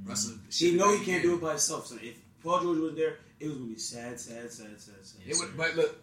mm-hmm. 0.00 0.08
Russell. 0.08 0.36
He 0.50 0.72
know 0.76 0.96
he 0.96 1.04
can't 1.04 1.22
do 1.22 1.34
it 1.34 1.40
by 1.42 1.50
himself. 1.50 1.86
So 1.88 1.96
if 2.02 2.16
Paul 2.42 2.60
George 2.62 2.78
was 2.78 2.94
there, 2.94 3.16
it 3.40 3.48
was 3.48 3.56
gonna 3.58 3.68
be 3.70 3.78
sad, 3.78 4.18
sad, 4.18 4.50
sad, 4.50 4.80
sad, 4.80 4.94
sad. 5.02 5.20
It 5.26 5.36
would, 5.38 5.54
but 5.58 5.76
look, 5.76 5.96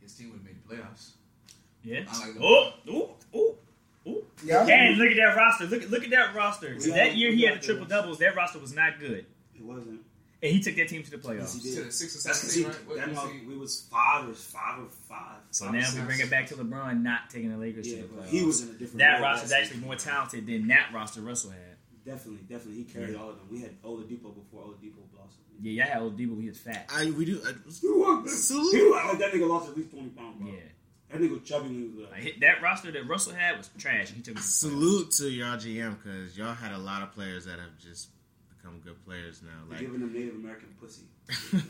his 0.00 0.14
team 0.14 0.30
would 0.30 0.36
have 0.38 0.44
made 0.46 0.56
the 0.68 0.74
playoffs. 0.76 1.10
Yeah. 1.82 2.04
I 2.08 2.26
like 2.26 2.34
the- 2.34 2.40
oh, 2.42 2.72
ooh, 2.88 3.08
ooh, 3.36 3.54
ooh. 4.08 4.24
Yeah, 4.44 4.58
I'm- 4.58 4.68
And 4.70 4.98
look 4.98 5.10
at 5.10 5.16
that 5.16 5.36
roster. 5.36 5.66
Look 5.66 5.82
at 5.82 5.90
look 5.90 6.04
at 6.04 6.10
that 6.10 6.34
roster. 6.34 6.74
We 6.74 6.80
See, 6.80 6.90
got- 6.90 6.96
that 6.96 7.16
year 7.16 7.32
he 7.32 7.42
had 7.42 7.60
the 7.60 7.66
triple 7.66 7.86
doubles. 7.86 8.18
That 8.18 8.36
roster 8.36 8.60
was 8.60 8.72
not 8.72 9.00
good, 9.00 9.18
It 9.20 9.26
wasn't. 9.68 10.00
and 10.42 10.52
he 10.52 10.60
took 10.60 10.76
that 10.76 10.88
team 10.88 11.02
to 11.02 11.10
the 11.10 11.16
Yes, 11.16 11.26
playoffs. 11.26 11.62
he 11.62 11.70
To 11.70 11.76
did. 11.76 11.86
the 11.88 11.92
six 11.92 12.14
or 12.24 12.28
That's 12.28 12.38
seven 12.40 12.54
team, 12.54 12.62
he, 12.64 12.68
right? 12.70 12.86
What 12.88 12.96
that 12.96 13.08
was 13.08 13.16
month 13.16 13.32
he? 13.40 13.46
we 13.46 13.56
was 13.56 13.86
five 13.90 14.28
or 14.28 14.34
five 14.34 14.78
or 14.80 14.88
five. 14.88 15.36
So 15.50 15.64
five 15.66 15.74
now 15.74 15.80
we 15.80 15.84
six. 15.86 16.04
bring 16.04 16.20
it 16.20 16.30
back 16.30 16.46
to 16.48 16.54
LeBron 16.54 17.02
not 17.02 17.28
taking 17.30 17.50
the 17.50 17.56
Lakers 17.58 17.86
Yeah, 17.88 17.96
to 17.96 18.02
the 18.02 18.08
but 18.08 18.24
playoffs. 18.24 18.28
he 18.28 18.42
was 18.44 18.62
in 18.62 18.68
a 18.68 18.72
different. 18.72 18.98
that 18.98 19.20
roster 19.20 19.46
is 19.46 19.52
actually 19.52 19.80
more 19.80 19.96
talented 19.96 20.46
than 20.46 20.68
that 20.68 20.90
roster 20.94 21.20
Russell 21.20 21.50
had. 21.50 21.60
Definitely, 22.04 22.40
definitely, 22.48 22.82
he 22.82 22.84
carried 22.84 23.14
all 23.16 23.30
of 23.30 23.36
them. 23.36 23.46
We 23.50 23.60
had 23.60 23.82
Oladipo 23.82 24.34
before 24.34 24.62
Oladipo 24.62 25.04
blossomed. 25.12 25.44
Yeah, 25.60 25.84
y'all 25.84 25.92
had 25.92 26.02
Oladipo. 26.02 26.30
when 26.30 26.42
He 26.42 26.48
was 26.48 26.58
fat. 26.58 26.86
I 26.88 27.10
we 27.10 27.24
do. 27.26 27.42
I, 27.44 27.52
You 27.82 27.98
want 27.98 28.28
Salute. 28.30 28.72
You 28.72 28.92
like 28.92 29.18
that 29.18 29.32
nigga 29.32 29.46
lost 29.48 29.68
at 29.70 29.76
least 29.76 29.90
twenty 29.90 30.08
pounds, 30.10 30.36
bro. 30.40 30.50
Yeah, 30.50 30.60
That 31.10 31.20
nigga 31.20 31.44
chubby 31.44 31.66
when 31.68 31.74
he 31.74 31.82
was 31.88 32.04
like, 32.04 32.12
like, 32.12 32.22
hit- 32.22 32.40
that 32.40 32.62
roster 32.62 32.92
that 32.92 33.06
Russell 33.08 33.34
had 33.34 33.58
was 33.58 33.68
trash. 33.76 34.08
and 34.08 34.16
He 34.16 34.22
took 34.22 34.36
it. 34.36 34.40
to 34.40 34.42
the 34.42 34.48
playoffs. 34.48 34.52
salute 34.52 35.10
to 35.18 35.28
y'all 35.28 35.56
GM 35.58 35.96
because 36.02 36.38
y'all 36.38 36.54
had 36.54 36.72
a 36.72 36.78
lot 36.78 37.02
of 37.02 37.12
players 37.12 37.44
that 37.44 37.58
have 37.58 37.76
just 37.78 38.08
become 38.68 38.80
good 38.84 39.04
players 39.04 39.42
now. 39.42 39.50
Like, 39.68 39.70
Like 39.70 39.80
giving 39.80 40.00
them 40.00 40.12
Native 40.12 40.34
American 40.34 40.68
pussy. 40.80 41.02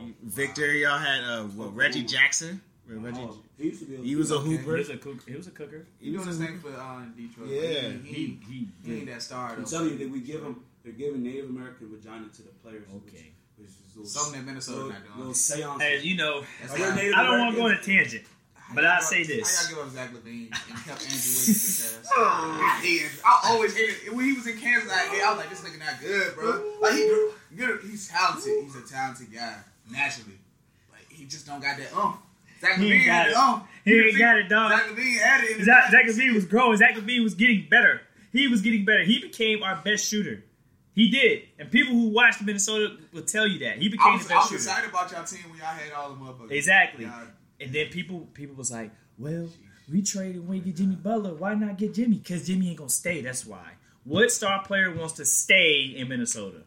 Wow. 0.00 0.06
Victor, 0.24 0.72
y'all 0.74 0.98
had 0.98 1.22
uh, 1.24 1.42
what, 1.44 1.74
Reggie 1.76 2.02
Jackson. 2.02 2.60
Reggie, 2.88 3.18
Oh, 3.20 3.36
he 3.58 3.64
used 3.66 3.80
to 3.80 3.86
be. 3.86 3.96
A, 3.96 3.98
he 3.98 4.16
was 4.16 4.30
a 4.30 4.36
Okay. 4.36 4.48
He 4.50 4.56
hooper. 4.56 4.72
was 4.76 4.88
a 4.88 4.96
cook. 4.96 5.28
He 5.28 5.34
was 5.36 5.46
a 5.46 5.50
cooker. 5.50 5.86
He 6.00 6.10
doing 6.10 6.26
his 6.26 6.38
thing 6.38 6.58
for 6.58 6.68
uh, 6.72 7.02
Detroit. 7.16 7.48
Yeah. 7.48 7.90
He, 7.90 7.98
he, 8.02 8.14
He 8.14 8.38
he. 8.48 8.68
he 8.92 8.96
ain't 8.98 9.06
that 9.08 9.22
star 9.22 9.52
I'm 9.56 9.64
telling 9.66 9.90
you 9.90 9.98
that 9.98 10.10
we 10.10 10.20
give 10.20 10.42
them. 10.42 10.64
They're 10.82 10.92
giving 10.94 11.22
Native 11.22 11.50
American 11.50 11.90
vagina 11.90 12.26
to 12.28 12.42
the 12.42 12.48
players. 12.62 12.86
Okay. 13.06 13.32
Which, 13.56 13.68
which 13.68 13.68
is 13.68 13.96
little, 13.96 14.10
Something 14.10 14.40
that 14.40 14.46
Minnesota 14.46 14.76
little, 14.78 14.92
not 14.92 15.04
doing. 15.04 15.18
little 15.18 15.34
seance. 15.34 15.82
As 15.82 16.04
you 16.06 16.16
know, 16.16 16.42
That's 16.60 16.72
Are 16.74 16.78
they 16.78 16.84
how- 16.84 16.94
Native 16.96 17.14
I 17.14 17.22
don't 17.24 17.38
want 17.38 17.54
to 17.54 17.60
go 17.60 17.66
on 17.66 17.72
a 17.72 17.80
tangent, 17.82 18.24
how 18.24 18.30
but 18.74 18.84
y'all 18.84 18.92
I'll 18.92 19.00
say 19.00 19.22
up- 19.22 19.28
this. 19.28 19.56
How 19.68 19.68
y'all 19.76 19.84
give 19.84 19.86
up 19.86 19.92
Zach 19.94 20.10
LaVine 20.14 20.46
and 20.48 20.76
kept 20.84 21.02
Andrew 21.02 21.08
Wiggins 21.08 21.46
his 21.46 21.98
ass? 22.02 22.08
I 22.16 22.80
hate 22.82 23.00
him. 23.02 23.10
I 23.24 23.40
always 23.46 23.74
hated 23.76 23.94
it. 24.06 24.14
When 24.14 24.24
he 24.24 24.32
was 24.34 24.46
in 24.46 24.58
Kansas, 24.58 24.90
I, 24.92 24.98
hate, 25.08 25.22
I 25.22 25.30
was 25.30 25.38
like, 25.38 25.50
this 25.50 25.60
nigga 25.62 25.78
not 25.78 26.00
good, 26.00 26.34
bro. 26.34 26.74
Like 26.80 26.92
he. 26.94 27.88
He's 27.90 28.08
talented. 28.08 28.64
He's 28.64 28.76
a 28.76 28.82
talented 28.82 29.32
guy 29.32 29.56
naturally, 29.90 30.38
but 30.90 30.98
he 31.08 31.24
just 31.24 31.46
don't 31.46 31.60
got 31.60 31.76
that 31.78 31.92
um. 31.96 32.18
Zach 32.60 32.76
He 32.78 32.92
ain't 32.92 33.02
LaVine 33.02 33.06
got 33.06 33.12
had 33.14 33.26
it. 33.26 33.30
it 33.30 33.36
um. 33.36 33.62
He 33.84 33.98
ain't 34.00 34.18
got 34.18 34.36
it, 34.36 34.48
dog. 34.48 34.70
Zach 34.72 34.86
LaVine 34.90 35.18
had 35.18 35.44
it. 35.44 35.62
Zach, 35.64 35.90
Zach 35.90 36.04
LaVine 36.06 36.34
was 36.34 36.44
growing. 36.44 36.76
Zach 36.76 36.94
LaVine 36.94 37.22
was 37.22 37.34
getting 37.34 37.66
better. 37.70 38.02
He 38.32 38.48
was 38.48 38.60
getting 38.60 38.84
better. 38.84 39.02
He 39.04 39.20
became 39.20 39.62
our 39.62 39.76
best 39.76 40.06
shooter. 40.06 40.44
He 40.94 41.08
did, 41.10 41.42
and 41.60 41.70
people 41.70 41.92
who 41.94 42.08
watched 42.08 42.42
Minnesota 42.42 42.96
will 43.12 43.22
tell 43.22 43.46
you 43.46 43.60
that 43.60 43.78
he 43.78 43.86
I 43.86 43.90
became 43.90 44.12
was, 44.14 44.26
the 44.26 44.34
I 44.34 44.38
best 44.38 44.52
was 44.52 44.60
shooter. 44.64 44.70
excited 44.72 44.90
about 44.90 45.12
y'all 45.12 45.24
team 45.24 45.48
when 45.48 45.58
y'all 45.58 45.68
had 45.68 45.92
all 45.92 46.10
the 46.10 46.16
motherfuckers. 46.16 46.50
Exactly. 46.50 47.04
Y'all- 47.04 47.26
And 47.60 47.72
then 47.72 47.88
people 47.88 48.28
people 48.34 48.54
was 48.56 48.70
like, 48.70 48.90
well, 49.18 49.48
we 49.90 50.02
traded 50.02 50.40
when 50.46 50.58
we 50.58 50.60
get 50.60 50.76
Jimmy 50.76 50.96
Butler. 50.96 51.34
Why 51.34 51.54
not 51.54 51.76
get 51.78 51.94
Jimmy? 51.94 52.16
Because 52.18 52.46
Jimmy 52.46 52.68
ain't 52.68 52.78
gonna 52.78 52.90
stay. 52.90 53.20
That's 53.20 53.44
why. 53.46 53.72
What 54.04 54.30
star 54.32 54.62
player 54.64 54.94
wants 54.94 55.14
to 55.14 55.24
stay 55.24 55.92
in 55.96 56.08
Minnesota? 56.08 56.62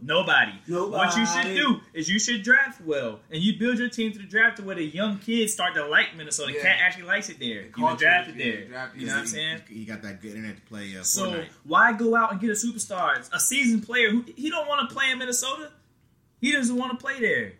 Nobody. 0.00 0.52
What 0.68 1.16
you 1.16 1.26
should 1.26 1.54
do 1.56 1.80
is 1.92 2.08
you 2.08 2.20
should 2.20 2.44
draft 2.44 2.80
well, 2.82 3.18
and 3.32 3.42
you 3.42 3.58
build 3.58 3.78
your 3.78 3.88
team 3.88 4.12
to 4.12 4.18
the 4.18 4.24
draft 4.26 4.58
to 4.58 4.62
where 4.62 4.76
the 4.76 4.84
young 4.84 5.18
kids 5.18 5.52
start 5.52 5.74
to 5.74 5.84
like 5.86 6.16
Minnesota. 6.16 6.52
Yeah. 6.52 6.62
Cat 6.62 6.76
actually 6.80 7.04
likes 7.06 7.28
it 7.30 7.40
there. 7.40 7.48
The 7.48 7.54
You 7.54 7.62
been 7.64 7.72
culture, 7.72 8.04
drafted 8.04 8.36
yeah, 8.36 8.44
there. 8.44 8.64
drafted 8.66 9.00
You 9.00 9.06
know 9.08 9.12
what 9.14 9.20
I'm 9.20 9.26
saying? 9.26 9.62
He 9.68 9.84
got 9.84 10.02
that 10.02 10.22
good 10.22 10.36
internet 10.36 10.56
to 10.56 10.62
play 10.62 10.96
uh, 10.96 11.02
So 11.02 11.32
Fortnite. 11.32 11.48
why 11.64 11.92
go 11.94 12.14
out 12.14 12.30
and 12.30 12.40
get 12.40 12.50
a 12.50 12.52
superstar, 12.52 13.28
a 13.34 13.40
seasoned 13.40 13.84
player 13.84 14.10
who 14.10 14.24
he 14.36 14.50
don't 14.50 14.68
want 14.68 14.88
to 14.88 14.94
play 14.94 15.10
in 15.10 15.18
Minnesota? 15.18 15.72
He 16.40 16.52
doesn't 16.52 16.76
want 16.76 16.92
to 16.92 17.04
play 17.04 17.18
there. 17.18 17.54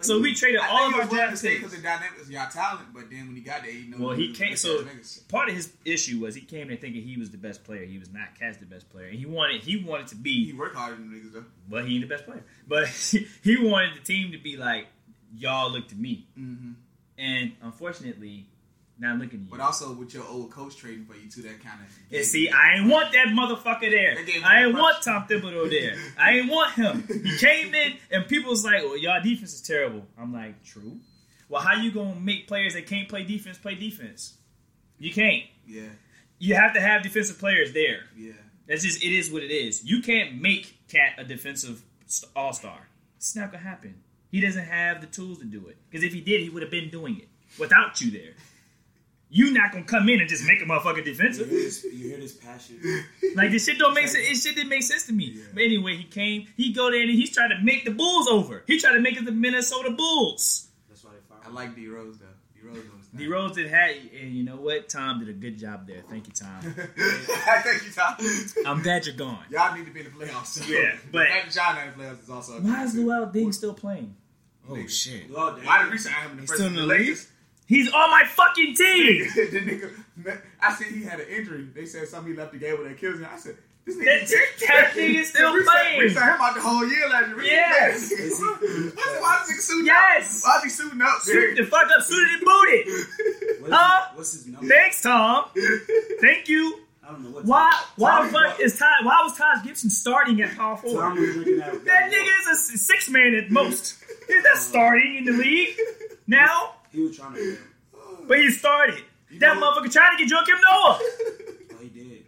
So 0.00 0.20
we 0.20 0.34
traded 0.34 0.60
I 0.60 0.68
all 0.68 0.86
of 0.88 0.92
he 0.94 1.00
our 1.00 1.00
was 1.06 1.10
willing 1.10 1.10
to 1.10 1.16
draft 1.30 1.42
picks. 1.42 1.56
because 1.56 1.72
the 1.76 1.82
dynamic 1.82 2.18
was 2.18 2.30
y'all 2.30 2.48
talent, 2.48 2.88
but 2.94 3.10
then 3.10 3.26
when 3.26 3.36
he 3.36 3.42
got 3.42 3.62
there, 3.62 3.72
he 3.72 3.86
knew. 3.88 4.04
Well, 4.04 4.14
he 4.16 4.32
came. 4.32 4.56
So 4.56 4.84
part 5.28 5.48
of 5.48 5.54
his 5.56 5.72
issue 5.84 6.20
was 6.20 6.34
he 6.34 6.40
came 6.42 6.68
there 6.68 6.76
thinking 6.76 7.02
he 7.02 7.16
was 7.16 7.30
the 7.30 7.36
best 7.38 7.64
player. 7.64 7.84
He 7.84 7.98
was 7.98 8.12
not 8.12 8.38
Cat's 8.38 8.58
the 8.58 8.66
best 8.66 8.88
player, 8.90 9.06
and 9.08 9.18
he 9.18 9.26
wanted 9.26 9.62
he 9.62 9.82
wanted 9.82 10.06
to 10.08 10.14
be. 10.16 10.46
he 10.46 10.52
worked 10.52 10.76
harder 10.76 10.96
than 10.96 11.10
niggas 11.10 11.32
though. 11.32 11.44
but 11.68 11.86
he 11.86 11.94
ain't 11.96 12.08
the 12.08 12.14
best 12.14 12.26
player. 12.26 12.44
But 12.66 12.86
he 13.42 13.56
wanted 13.60 13.96
the 13.96 14.04
team 14.04 14.32
to 14.32 14.38
be 14.38 14.56
like 14.56 14.86
y'all 15.36 15.70
look 15.70 15.88
to 15.88 15.96
me, 15.96 16.26
Mm-hmm. 16.38 16.72
and 17.18 17.52
unfortunately, 17.62 18.46
not 19.00 19.18
looking 19.18 19.40
at 19.40 19.50
But 19.50 19.60
also 19.60 19.92
with 19.92 20.12
your 20.14 20.24
old 20.26 20.50
coach 20.50 20.76
trading 20.76 21.04
for 21.04 21.14
you 21.14 21.30
too, 21.30 21.42
that 21.42 21.62
kind 21.62 21.80
of. 21.80 22.14
And 22.16 22.24
see, 22.24 22.48
I 22.50 22.74
ain't 22.76 22.90
want 22.90 23.12
that 23.12 23.28
motherfucker 23.28 23.90
there. 23.90 24.16
I 24.44 24.64
ain't 24.64 24.74
want 24.74 25.02
Tom 25.02 25.24
Thibodeau 25.28 25.70
there. 25.70 25.96
I 26.18 26.38
ain't 26.38 26.50
want 26.50 26.72
him. 26.74 27.04
He 27.06 27.36
came 27.38 27.74
in 27.74 27.94
and 28.10 28.26
people 28.26 28.50
was 28.50 28.64
like, 28.64 28.82
"Well, 28.82 28.96
y'all 28.98 29.22
defense 29.22 29.54
is 29.54 29.62
terrible." 29.62 30.04
I'm 30.18 30.32
like, 30.32 30.62
"True." 30.64 30.98
Well, 31.48 31.62
how 31.62 31.80
you 31.80 31.90
gonna 31.90 32.18
make 32.20 32.46
players 32.48 32.74
that 32.74 32.86
can't 32.86 33.08
play 33.08 33.24
defense 33.24 33.56
play 33.58 33.74
defense? 33.74 34.34
You 34.98 35.12
can't. 35.12 35.44
Yeah, 35.66 35.82
You 36.38 36.54
have 36.56 36.74
to 36.74 36.80
have 36.80 37.02
defensive 37.02 37.38
players 37.38 37.72
there. 37.72 38.00
yeah. 38.16 38.32
That's 38.66 38.82
just 38.82 39.02
it 39.02 39.12
is 39.12 39.30
what 39.30 39.42
it 39.42 39.50
is. 39.50 39.82
You 39.84 40.02
can't 40.02 40.42
make 40.42 40.76
Cat 40.88 41.14
a 41.16 41.24
defensive 41.24 41.82
all 42.36 42.52
star. 42.52 42.88
It's 43.16 43.34
not 43.34 43.50
gonna 43.50 43.64
happen. 43.64 43.94
He 44.30 44.40
doesn't 44.42 44.66
have 44.66 45.00
the 45.00 45.06
tools 45.06 45.38
to 45.38 45.44
do 45.46 45.68
it. 45.68 45.76
Because 45.88 46.04
if 46.04 46.12
he 46.12 46.20
did, 46.20 46.42
he 46.42 46.50
would 46.50 46.62
have 46.62 46.70
been 46.70 46.90
doing 46.90 47.16
it 47.18 47.28
without 47.58 48.00
you 48.02 48.10
there. 48.10 48.32
You 49.30 49.52
not 49.52 49.72
gonna 49.72 49.84
come 49.84 50.08
in 50.08 50.20
and 50.20 50.28
just 50.28 50.46
make 50.46 50.62
a 50.62 50.64
motherfucker 50.64 50.98
You 50.98 51.04
defensive. 51.04 51.48
hear 51.50 51.58
this, 51.58 51.84
you 51.84 52.08
hear 52.08 52.18
this 52.18 52.32
passion. 52.32 52.80
Like 53.34 53.50
this 53.50 53.66
shit 53.66 53.78
don't 53.78 53.92
make 53.94 54.08
sense. 54.08 54.26
It 54.26 54.36
shit 54.36 54.56
didn't 54.56 54.70
make 54.70 54.82
sense 54.82 55.04
to 55.06 55.12
me. 55.12 55.24
Yeah. 55.36 55.42
But 55.52 55.62
anyway, 55.64 55.96
he 55.96 56.04
came. 56.04 56.46
He 56.56 56.72
go 56.72 56.90
there 56.90 57.02
and 57.02 57.10
he's 57.10 57.32
trying 57.34 57.50
to 57.50 57.58
make 57.62 57.84
the 57.84 57.90
Bulls 57.90 58.26
over. 58.26 58.64
He 58.66 58.80
tried 58.80 58.94
to 58.94 59.00
make 59.00 59.16
it 59.18 59.24
the 59.26 59.32
Minnesota 59.32 59.90
Bulls. 59.90 60.68
That's 60.88 61.04
why 61.04 61.10
they 61.12 61.18
fired. 61.28 61.42
I 61.46 61.50
like 61.54 61.76
D 61.76 61.86
Rose 61.88 62.18
though. 62.18 62.24
D 62.54 62.66
Rose 62.66 62.78
on 62.78 62.98
his 62.98 63.06
D 63.14 63.26
Rose 63.28 63.52
did 63.54 63.68
had, 63.70 63.96
and 64.20 64.32
you 64.34 64.44
know 64.44 64.56
what? 64.56 64.88
Tom 64.88 65.20
did 65.20 65.28
a 65.28 65.32
good 65.34 65.58
job 65.58 65.86
there. 65.86 66.02
Thank 66.08 66.26
you, 66.26 66.32
Tom. 66.32 66.60
Thank 66.96 67.84
you, 67.84 67.92
Tom. 67.92 68.14
I'm 68.66 68.82
glad 68.82 69.04
you're 69.06 69.14
gone. 69.14 69.44
Y'all 69.50 69.76
need 69.76 69.84
to 69.86 69.92
be 69.92 70.00
in 70.00 70.06
the 70.06 70.10
playoffs. 70.12 70.46
So. 70.46 70.64
Yeah, 70.72 70.96
but- 71.12 71.20
the 71.20 71.24
fact 71.26 71.54
that 71.54 71.66
y'all 71.66 71.74
not 71.74 71.92
in 71.92 71.98
the 71.98 72.04
playoffs 72.04 72.22
is 72.22 72.30
also. 72.30 72.52
a 72.56 72.60
Why 72.62 72.84
is 72.84 72.92
thing. 72.94 73.04
Luol 73.06 73.32
Deng 73.34 73.54
still 73.54 73.74
playing? 73.74 74.16
Oh 74.68 74.86
shit! 74.86 75.30
Well, 75.30 75.54
damn. 75.56 75.66
Why 75.66 75.82
did 75.82 75.92
we 75.92 75.98
sign 75.98 76.14
him 76.24 76.30
in 76.32 76.36
the 76.36 76.40
He's 76.42 76.50
first 76.50 76.60
still 76.60 76.70
in 76.70 76.76
the 76.76 76.86
Lakers? 76.86 77.28
He's 77.68 77.88
on 77.92 78.10
my 78.10 78.24
fucking 78.26 78.74
team. 78.74 79.28
the 79.36 79.60
nigga, 79.60 80.40
I 80.60 80.74
said 80.74 80.86
he 80.88 81.04
had 81.04 81.20
an 81.20 81.28
injury. 81.28 81.68
They 81.74 81.84
said 81.86 82.08
something 82.08 82.32
he 82.32 82.38
left 82.38 82.52
the 82.52 82.58
game 82.58 82.78
with 82.78 82.88
that 82.88 82.98
kills 82.98 83.18
him. 83.20 83.28
I 83.30 83.36
said, 83.38 83.56
this 83.84 83.94
nigga. 83.96 84.04
That, 84.04 84.66
that 84.68 84.92
thing 84.94 85.14
is 85.20 85.28
still 85.28 85.52
we 85.52 85.62
signed- 85.64 85.98
We 85.98 86.04
playing. 86.04 86.14
signed 86.14 86.34
him 86.36 86.40
out 86.40 86.54
the 86.54 86.60
whole 86.62 86.88
year 86.88 87.08
last 87.10 87.28
year. 87.28 87.42
Yes. 87.44 88.12
I 88.12 88.28
said, 88.28 89.20
why 89.20 89.40
is 89.42 89.48
this 89.48 89.56
nigga 89.56 89.60
suiting 89.60 89.86
Yes. 89.86 90.44
up? 90.44 90.48
Why 90.48 90.56
is 90.56 90.62
he 90.64 90.70
suiting 90.70 91.02
up? 91.02 91.20
Suit 91.20 91.56
the 91.56 91.64
fuck 91.64 91.90
up, 91.94 92.02
suited 92.02 92.32
and 92.34 92.44
booted. 92.44 92.86
What 93.60 93.68
is 93.68 93.74
Huh? 93.74 94.08
his, 94.10 94.16
what's 94.18 94.32
his 94.32 94.46
number? 94.46 94.66
Thanks, 94.66 95.02
Tom. 95.02 95.44
Thank 96.20 96.48
you. 96.48 96.80
I 97.06 97.12
don't 97.12 97.22
know 97.24 97.30
what. 97.30 97.44
Why? 97.46 97.82
Why 97.96 98.26
the 98.26 98.32
fuck 98.32 98.60
is 98.60 98.78
Ty? 98.78 98.86
Why 99.02 99.20
was 99.22 99.36
Taj 99.36 99.64
Gibson 99.64 99.88
starting 99.90 100.40
at 100.42 100.54
power 100.56 100.74
Tom 100.76 100.82
forward? 100.82 101.18
was 101.18 101.34
drinking 101.34 101.58
that. 101.58 101.84
That 101.86 102.10
nigga 102.12 102.52
is 102.52 102.70
a 102.74 102.78
six 102.78 103.08
man 103.08 103.34
at 103.34 103.50
most. 103.50 103.96
He's 104.26 104.44
not 104.44 104.58
starting 104.58 105.16
in 105.16 105.24
the 105.24 105.32
league 105.32 105.74
now, 106.26 106.74
He 106.92 107.02
was 107.02 107.16
trying 107.16 107.34
to. 107.34 107.58
but 108.26 108.38
he 108.38 108.50
started. 108.50 109.02
You 109.30 109.38
That 109.40 109.56
know- 109.58 109.72
motherfucker 109.72 109.92
trying 109.92 110.16
to 110.16 110.22
get 110.24 110.28
drunk 110.28 110.48
Joakim 110.48 110.60
Noah, 110.62 110.98
Oh, 111.00 111.78
he 111.82 111.88
did. 111.88 112.24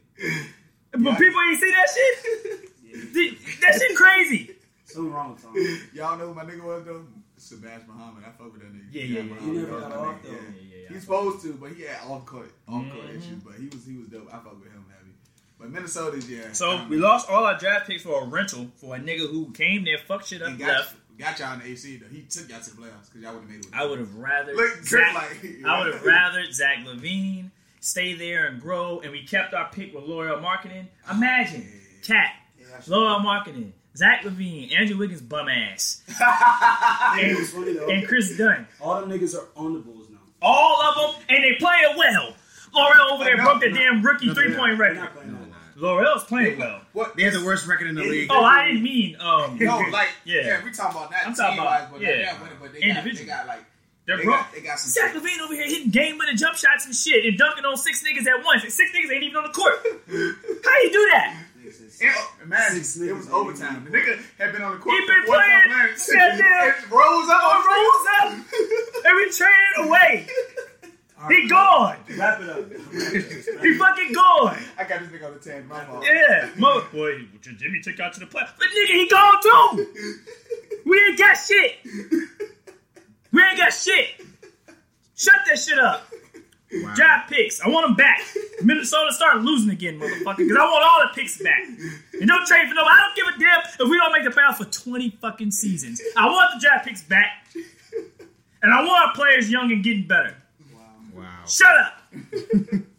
but 0.93 1.01
Yeah. 1.01 1.17
people 1.17 1.41
ain't 1.49 1.61
see 1.61 1.71
that 1.71 1.89
shit. 1.95 2.71
Yeah, 2.85 2.97
he- 3.15 3.39
That 3.61 3.75
shit 3.81 3.97
crazy. 3.97 4.57
something 4.85 5.13
wrong 5.13 5.33
with 5.33 5.43
Tom. 5.43 5.55
Y'all 5.95 6.19
know 6.19 6.29
who 6.29 6.35
my 6.35 6.45
nigga 6.45 6.63
was 6.63 6.85
though? 6.85 7.07
Sebastian 7.37 7.89
Muhammad. 7.89 8.25
I 8.27 8.31
fuck 8.33 8.53
with 8.53 8.61
that 8.61 8.73
nigga. 8.75 8.89
Yeah, 8.93 9.03
yeah, 9.03 9.17
yeah. 9.17 9.23
Muhammad, 9.23 9.43
He 9.55 9.61
never 9.63 9.81
got 9.81 9.93
off, 9.93 10.23
that 10.23 10.29
though. 10.29 10.35
nigga, 10.37 10.55
Yeah, 10.55 10.61
yeah, 10.77 10.83
yeah. 10.83 10.89
He's 10.93 11.01
supposed 11.03 11.43
to, 11.43 11.53
but 11.55 11.73
he 11.73 11.83
had 11.85 12.01
off 12.07 12.27
court, 12.27 12.53
off 12.69 12.85
court 12.93 13.07
Mhm. 13.07 13.19
issues. 13.19 13.43
But 13.45 13.55
he 13.55 13.67
was 13.69 13.87
he 13.87 13.97
was 13.97 14.09
dope. 14.09 14.29
I 14.29 14.37
fuck 14.39 14.61
with 14.63 14.71
him 14.73 14.85
heavy. 14.91 15.13
But 15.59 15.71
Minnesota's 15.71 16.29
yeah. 16.29 16.53
So 16.53 16.85
we 16.89 16.99
lost 16.99 17.31
all 17.31 17.45
our 17.47 17.59
draft 17.59 17.87
picks 17.87 18.03
for 18.03 18.23
a 18.23 18.27
rental 18.27 18.71
for 18.77 18.97
a 18.97 18.99
nigga 18.99 19.31
who 19.31 19.51
came 19.53 19.85
there, 19.85 19.97
fucked 19.99 20.27
shit 20.29 20.43
up, 20.43 20.49
and 20.49 20.59
got, 20.59 20.69
left. 20.69 20.97
Got 21.21 21.39
y'all 21.39 21.53
in 21.55 21.59
the 21.61 21.66
AC 21.66 21.97
though. 21.99 22.07
He 22.09 22.23
took 22.23 22.49
y'all 22.49 22.61
to 22.61 22.71
the 22.75 22.81
playoffs 22.83 23.07
because 23.12 23.23
y'all 23.23 23.35
would 23.35 23.43
have 23.43 23.51
made 23.51 23.61
it. 23.61 23.66
I 23.73 23.85
would 23.85 23.99
have 23.99 24.14
rather 24.16 24.55
Look, 24.55 24.83
Zach, 24.85 25.14
like- 25.14 25.57
I 25.66 25.79
would 25.85 25.93
have 25.95 26.03
rather 26.05 26.51
Zach 26.53 26.79
LaVine 26.87 27.51
stay 27.81 28.14
there 28.14 28.47
and 28.47 28.61
grow, 28.61 29.01
and 29.01 29.12
we 29.12 29.25
kept 29.27 29.53
our 29.55 29.68
pick 29.71 29.95
with 29.95 30.05
Lauri 30.05 30.31
Markkanen. 30.41 30.87
Imagine, 31.11 31.66
ah, 31.71 32.07
Cat, 32.07 32.33
Yeah, 32.59 32.66
that's- 32.66 32.89
Lauri 32.89 33.23
Markkanen, 33.25 33.73
Zach 33.97 34.23
LaVine, 34.23 34.75
Andrew 34.79 34.97
Wiggins 34.99 35.21
bum 35.23 35.49
ass, 35.49 36.03
It 36.09 37.39
was 37.39 37.51
funny 37.53 37.73
though. 37.75 37.89
and 37.89 38.07
Kris 38.07 38.37
Dunn. 38.39 38.66
All 38.81 39.01
them 39.01 39.11
niggas 39.11 39.35
are 39.35 39.47
on 39.57 39.75
the 39.75 39.81
Bulls 39.81 40.09
now. 40.11 40.18
All 40.43 40.81
of 40.83 41.14
them, 41.14 41.23
and 41.29 41.45
they 41.45 41.57
playing 41.59 41.97
well. 41.99 42.35
Lauri 42.73 42.99
over 43.12 43.25
there 43.25 43.37
No, 43.37 43.45
broke 43.45 43.61
the 43.61 43.68
no. 43.68 43.75
damn 43.75 44.03
rookie 44.03 44.27
No, 44.27 44.35
three 44.35 44.55
point 44.55 44.79
They're 44.79 44.95
record. 44.95 45.11
Not 45.81 45.89
playing 45.89 46.05
that. 46.05 46.05
Lauri's 46.05 46.24
playing 46.24 46.59
well. 46.59 46.81
What? 46.93 47.16
They 47.16 47.22
had 47.24 47.33
the 47.35 47.45
worst 47.45 47.66
record 47.66 47.89
in 47.89 47.95
the 47.95 48.03
league. 48.03 48.28
Oh, 48.31 48.43
I 48.45 48.66
didn't 48.68 48.83
mean 48.83 49.16
um. 49.20 49.59
No, 49.59 49.78
like 49.93 50.09
Yeah. 50.24 50.43
yeah, 50.43 50.64
we 50.64 50.70
talking 50.72 50.97
about 50.97 51.11
that. 51.11 51.26
I'm 51.26 51.35
talking 51.35 51.59
about- 51.59 51.81
team-wise, 51.81 51.89
but 51.93 52.01
yeah. 52.01 52.16
they 52.16 52.22
got 52.24 52.41
winning, 52.43 52.57
but 52.61 52.72
they 52.72 52.81
got, 52.93 53.05
they 53.05 53.24
got 53.24 53.47
like 53.47 53.64
They're 54.07 54.16
they 54.18 54.24
broke. 54.24 54.37
got, 54.41 54.53
they 54.53 54.61
got 54.61 54.78
some. 54.78 54.91
Zach 54.91 55.14
LaVine 55.14 55.41
over 55.43 55.55
here 55.55 55.66
hitting 55.66 55.91
game 55.91 56.18
winning 56.18 56.37
jump 56.37 56.57
shots 56.57 56.87
and 56.87 56.95
shit 56.95 57.24
and 57.24 57.37
dunking 57.39 57.64
on 57.64 57.76
six 57.76 58.03
niggas 58.03 58.26
at 58.26 58.45
once. 58.45 58.64
And 58.64 58.72
six 58.72 58.91
niggas 58.93 59.12
ain't 59.12 59.22
even 59.24 59.37
on 59.37 59.45
the 59.45 59.51
court. 59.55 59.74
How 59.85 60.76
you 60.83 60.91
do 60.93 61.09
that? 61.12 61.45
And, 62.03 62.11
uh, 62.16 62.20
Imagine, 62.45 62.78
it 63.09 63.12
was 63.14 63.28
overtime. 63.31 63.85
The 63.85 63.91
nigga 63.97 64.18
had 64.39 64.53
been 64.53 64.62
on 64.62 64.72
the 64.72 64.78
court 64.78 64.97
He 64.97 65.07
for 65.07 65.12
been 65.12 65.26
45 65.26 65.28
playing. 65.28 65.78
minutes. 65.78 66.11
Goddamn. 66.12 66.91
Rolls 66.91 67.28
up. 67.28 67.64
Rolls 67.66 68.07
up. 68.16 68.33
And 69.05 69.16
we 69.16 69.31
traded 69.31 69.87
away. 69.87 70.26
He 71.29 71.49
gone. 71.49 71.97
Wrap 72.16 72.41
it 72.41 72.49
up. 72.49 72.71
He 73.62 73.75
fucking 73.77 74.12
gone. 74.12 74.59
I 74.79 74.85
got 74.85 75.01
this 75.01 75.09
nigga 75.11 75.27
on 75.27 75.35
the 75.35 75.41
10. 75.41 75.68
My 75.68 75.85
fault. 75.85 76.05
Yeah. 76.05 76.49
Mo- 76.57 76.85
Boy, 76.93 77.27
Jimmy 77.43 77.81
took 77.83 78.01
out 78.01 78.14
to 78.14 78.21
the 78.21 78.27
play. 78.27 78.43
But 78.59 78.68
nigga, 78.68 78.87
he 78.87 79.09
gone 79.09 79.35
too. 79.43 79.87
We 80.87 80.99
ain't 81.09 81.18
got 81.18 81.35
shit. 81.35 81.77
We 83.33 83.43
ain't 83.43 83.59
got 83.59 83.73
shit. 83.73 84.07
Shut 85.14 85.35
that 85.47 85.59
shit 85.59 85.79
up. 85.79 86.07
Wow. 86.73 86.95
Draft 86.95 87.31
picks. 87.31 87.61
I 87.61 87.68
want 87.68 87.87
them 87.89 87.97
back. 87.97 88.21
Minnesota 88.62 89.12
start 89.12 89.39
losing 89.43 89.71
again, 89.71 89.99
motherfucker. 89.99 90.37
Because 90.39 90.57
I 90.57 90.64
want 90.64 90.85
all 90.85 91.01
the 91.09 91.21
picks 91.21 91.37
back. 91.43 91.64
And 91.66 92.29
don't 92.29 92.47
trade 92.47 92.68
for 92.68 92.75
no. 92.75 92.83
I 92.83 92.97
don't 93.01 93.16
give 93.16 93.27
a 93.27 93.39
damn 93.39 93.61
if 93.87 93.91
we 93.91 93.99
don't 93.99 94.12
make 94.12 94.25
the 94.25 94.31
playoffs 94.31 94.57
for 94.57 94.64
twenty 94.66 95.11
fucking 95.21 95.51
seasons. 95.51 96.01
I 96.16 96.27
want 96.27 96.51
the 96.55 96.61
draft 96.66 96.87
picks 96.87 97.03
back, 97.03 97.45
and 98.62 98.73
I 98.73 98.83
want 98.85 99.09
our 99.09 99.14
players 99.14 99.51
young 99.51 99.71
and 99.73 99.83
getting 99.83 100.07
better. 100.07 100.37
Wow. 101.51 101.66
Shut 101.66 101.76
up. 101.76 102.80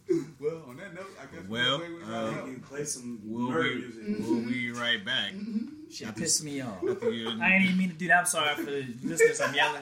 Well, 0.41 0.63
on 0.67 0.75
that 0.75 0.93
note, 0.93 1.05
I 1.21 1.33
guess 1.33 1.47
Well, 1.47 1.79
we'll, 1.79 1.89
we'll, 2.05 2.13
uh, 2.15 2.33
we'll, 2.43 2.59
play 2.67 2.83
some 2.83 3.21
We'll 3.23 3.49
murder 3.49 3.69
be, 3.69 3.75
music. 3.75 4.27
we'll 4.27 4.41
be 4.41 4.71
right 4.71 5.05
back. 5.05 5.31
Shit 5.89 6.13
pissed 6.17 6.43
me 6.43 6.59
off. 6.59 6.83
After 6.89 7.11
you- 7.11 7.29
I 7.41 7.53
ain't 7.53 7.63
even 7.65 7.77
mean 7.77 7.89
to 7.91 7.95
do 7.95 8.07
that. 8.09 8.17
I'm 8.19 8.25
sorry 8.25 8.53
for 8.55 8.63
the 8.63 8.85
listeners. 9.03 9.39
I'm 9.39 9.53
yelling. 9.55 9.81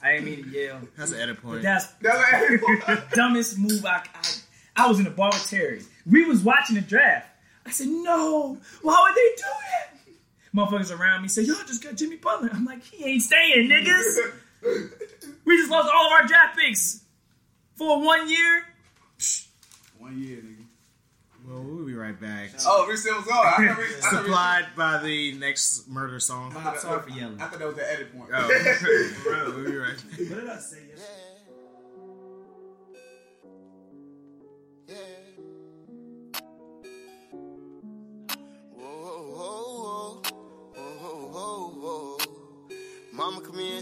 I 0.00 0.12
ain't 0.12 0.24
mean 0.24 0.44
to 0.44 0.48
yell. 0.50 0.78
That's 0.96 1.10
an 1.10 1.18
edit 1.18 1.38
But 1.42 1.48
point. 1.48 1.62
that's 1.62 1.86
That's 1.94 2.30
the 2.30 3.02
dumbest 3.14 3.58
move 3.58 3.84
I, 3.84 4.04
I 4.14 4.84
I 4.84 4.86
was 4.86 5.00
in 5.00 5.08
a 5.08 5.10
bar 5.10 5.30
with 5.32 5.44
Terry. 5.50 5.82
We 6.08 6.24
was 6.24 6.42
watching 6.44 6.76
the 6.76 6.82
draft. 6.82 7.26
I 7.66 7.70
said, 7.70 7.88
no, 7.88 8.56
why 8.82 9.02
would 9.08 9.16
they 9.16 9.34
do 9.36 9.42
that? 9.72 10.54
Motherfuckers 10.54 10.96
around 10.96 11.22
me 11.22 11.28
said, 11.28 11.46
y'all 11.46 11.56
just 11.66 11.82
got 11.82 11.96
Jimmy 11.96 12.16
Butler. 12.16 12.50
I'm 12.52 12.64
like, 12.64 12.84
he 12.84 13.04
ain't 13.06 13.22
staying, 13.22 13.68
niggas. 13.68 14.32
We 15.44 15.56
just 15.56 15.70
lost 15.70 15.90
all 15.92 16.06
of 16.06 16.12
our 16.12 16.26
draft 16.26 16.58
picks 16.58 17.00
for 17.76 18.02
one 18.04 18.28
year. 18.28 18.64
One 19.98 20.20
year, 20.20 20.38
nigga. 20.38 20.64
Well, 21.46 21.62
we'll 21.62 21.84
be 21.84 21.94
right 21.94 22.18
back. 22.18 22.50
Oh, 22.66 22.86
Rich 22.86 23.00
Simmons 23.00 23.28
on. 23.28 23.46
I 23.46 23.50
thought 23.68 23.78
Rich- 23.78 23.90
I 23.98 24.00
thought 24.00 24.10
Supplied 24.24 24.66
by 24.76 25.02
the 25.02 25.32
next 25.34 25.86
murder 25.88 26.18
song. 26.18 26.54
I'm 26.56 26.78
sorry 26.78 27.02
for 27.02 27.10
yelling. 27.10 27.38
I 27.40 27.48
thought 27.48 27.58
that 27.58 27.66
was 27.68 27.76
the 27.76 27.92
edit 27.92 28.16
point. 28.16 28.30
Oh, 28.34 28.48
we'll 29.54 29.64
be 29.70 29.76
right. 29.76 29.90
What 29.90 30.28
did 30.40 30.48
I 30.48 30.56
say 30.56 30.78
yesterday? 30.88 31.33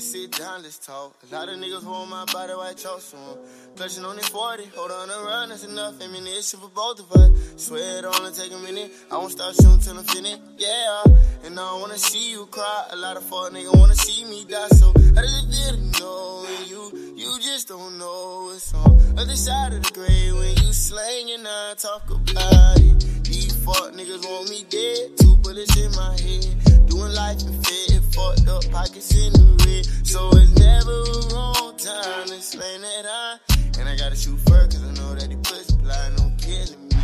Sit 0.02 0.32
down, 0.32 0.64
let's 0.64 0.78
talk. 0.78 1.14
A 1.30 1.34
lot 1.34 1.48
of 1.48 1.54
niggas 1.60 1.84
want 1.84 2.10
my 2.10 2.24
body 2.32 2.52
white 2.54 2.76
chalk, 2.76 3.00
so 3.00 3.16
I'm 3.16 3.76
clutching 3.76 4.04
on 4.04 4.16
this 4.16 4.28
40. 4.28 4.64
Hold 4.74 4.90
on 4.90 5.08
a 5.08 5.24
run, 5.24 5.48
that's 5.50 5.62
enough 5.62 6.02
ammunition 6.02 6.58
for 6.58 6.68
both 6.68 6.98
of 6.98 7.12
us. 7.12 7.30
Swear 7.56 8.00
it 8.00 8.04
only 8.04 8.32
take 8.32 8.52
a 8.52 8.58
minute. 8.58 8.90
I 9.12 9.16
won't 9.16 9.30
stop 9.30 9.54
shooting 9.54 9.78
till 9.78 9.96
I'm 9.96 10.04
finished. 10.04 10.42
Yeah, 10.58 11.04
and 11.44 11.54
I 11.54 11.56
don't 11.56 11.80
wanna 11.80 11.98
see 11.98 12.32
you 12.32 12.46
cry. 12.46 12.88
A 12.90 12.96
lot 12.96 13.16
of 13.16 13.22
fuck 13.22 13.52
niggas 13.52 13.78
wanna 13.78 13.94
see 13.94 14.24
me 14.24 14.44
die, 14.44 14.68
so 14.74 14.92
I 15.16 15.22
just 15.22 15.50
didn't 15.52 15.98
know 16.00 16.46
you. 16.66 17.14
You 17.14 17.38
just 17.40 17.68
don't 17.68 17.96
know 17.96 18.50
what's 18.50 18.74
on 18.74 18.98
other 19.16 19.36
side 19.36 19.72
of 19.72 19.84
the 19.84 19.92
grave 19.92 20.34
when 20.34 20.56
you 20.66 20.72
slang 20.72 21.30
and 21.30 21.46
I 21.46 21.74
talk 21.78 22.10
about 22.10 22.80
it. 22.80 23.24
These 23.24 23.54
fuck 23.64 23.94
niggas 23.94 24.26
want 24.26 24.50
me 24.50 24.64
dead, 24.68 25.16
two 25.16 25.36
bullets 25.36 25.76
in 25.78 25.92
my 25.92 26.18
head. 26.18 26.88
Doing 26.90 27.14
life 27.14 27.40
and 27.46 27.66
fit, 27.66 27.91
fucked 28.12 28.48
up 28.48 28.64
pockets 28.70 29.14
in 29.14 29.32
the 29.32 29.48
red. 29.64 29.84
So 30.06 30.30
it's 30.34 30.52
never 30.58 30.92
a 30.92 31.34
wrong 31.34 31.76
time 31.76 32.26
to 32.28 32.40
slang 32.40 32.82
that 32.82 33.06
I. 33.06 33.38
And 33.78 33.88
I 33.88 33.96
gotta 33.96 34.16
shoot 34.16 34.38
first, 34.48 34.72
cause 34.72 34.84
I 34.84 34.92
know 34.94 35.14
that 35.14 35.30
he 35.30 35.36
pussy 35.36 35.76
blind 35.76 36.20
on 36.20 36.36
killing 36.36 36.88
me. 36.88 36.96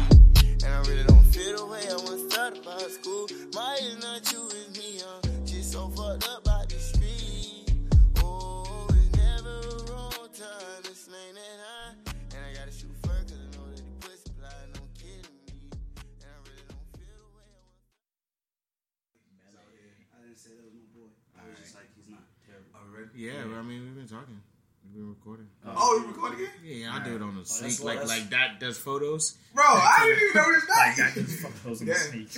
And 0.64 0.70
I 0.74 0.80
really 0.88 1.04
don't 1.04 1.24
feel 1.24 1.56
the 1.56 1.66
way 1.66 1.82
I 1.88 1.96
once 1.96 2.34
felt 2.34 2.59
about 2.59 2.90
school. 2.90 3.26
My 3.54 3.78
is 3.80 3.98
not 3.98 4.32
you, 4.32 4.48
it's 4.52 4.78
me, 4.78 5.00
I'm 5.00 5.46
just 5.46 5.72
so 5.72 5.88
fucked 5.88 6.28
up 6.28 6.47
terrible. 23.26 23.54
Already? 23.54 23.54
Yeah, 23.54 23.58
I 23.58 23.62
mean, 23.62 23.80
we've 23.84 23.94
been 23.96 24.08
talking. 24.08 24.40
We've 24.84 24.94
been 24.94 25.08
recording. 25.10 25.48
Oh, 25.66 25.74
oh 25.76 26.00
you 26.00 26.06
recording 26.08 26.38
again? 26.40 26.54
Yeah, 26.64 26.94
I 26.94 27.04
do 27.04 27.16
it 27.16 27.22
on 27.22 27.34
the 27.34 27.40
oh, 27.40 27.44
that's 27.44 27.58
sneak, 27.58 27.84
like 27.84 27.98
that's- 28.00 28.08
like 28.08 28.30
that 28.30 28.60
does 28.60 28.78
photos. 28.78 29.36
Bro, 29.54 29.64
I 29.66 29.96
didn't 30.04 30.22
even 30.30 30.42
know 30.42 30.52
this 30.54 30.68
Like 30.68 30.96
guy. 30.96 31.10
that 31.10 31.14
just 31.26 31.40
fuck 31.40 31.62
those 31.64 31.80
in 31.82 31.86
the 31.88 31.94
sneak. 31.94 32.30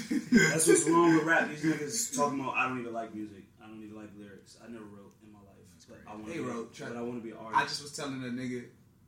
That's 0.51 0.66
what's 0.66 0.89
wrong 0.89 1.14
with 1.14 1.24
rap. 1.24 1.49
These 1.49 1.62
niggas 1.62 2.16
talking 2.16 2.41
about 2.41 2.57
I 2.57 2.68
don't 2.68 2.81
even 2.81 2.93
like 2.93 3.14
music. 3.14 3.45
I 3.62 3.68
don't 3.68 3.83
even 3.85 3.95
like 3.97 4.11
lyrics. 4.18 4.59
I 4.64 4.66
never 4.70 4.85
wrote 4.85 5.14
in 5.22 5.33
my 5.33 5.39
life. 5.39 5.62
But 5.89 5.99
I 6.09 6.14
want 6.14 6.26
to 6.26 6.33
be, 6.33 6.41
wrote, 6.41 6.74
try- 6.74 6.89
but 6.89 6.97
I 6.97 7.03
want 7.03 7.22
to 7.22 7.24
be 7.24 7.31
an 7.31 7.37
artist. 7.39 7.62
I 7.62 7.64
just 7.66 7.83
was 7.83 7.93
telling 7.93 8.22
a 8.22 8.26
nigga, 8.26 8.64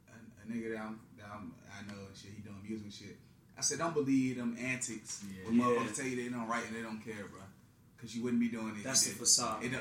a, 0.06 0.14
a 0.14 0.44
nigga 0.52 0.74
that, 0.74 0.80
I'm, 0.82 1.00
that 1.18 1.26
I'm, 1.32 1.52
I 1.66 1.82
know 1.90 1.98
and 2.06 2.16
shit, 2.16 2.30
he 2.36 2.42
doing 2.42 2.58
music 2.62 2.84
and 2.84 2.92
shit. 2.94 3.16
I 3.58 3.60
said, 3.60 3.78
don't 3.78 3.94
believe 3.94 4.36
them 4.38 4.56
antics 4.60 5.22
Yeah. 5.26 5.48
When 5.48 5.58
Yeah. 5.58 5.64
motherfuckers 5.64 5.96
tell 5.96 6.06
you 6.06 6.16
they 6.16 6.28
don't 6.28 6.46
write 6.48 6.66
and 6.66 6.76
they 6.76 6.82
don't 6.82 7.00
care, 7.04 7.26
bro. 7.30 7.40
Because 7.96 8.16
you 8.16 8.22
wouldn't 8.22 8.40
be 8.40 8.48
doing 8.48 8.74
it. 8.78 8.84
That's 8.84 9.06
the 9.06 9.14
facade. 9.14 9.62
did. 9.62 9.74
It, 9.74 9.80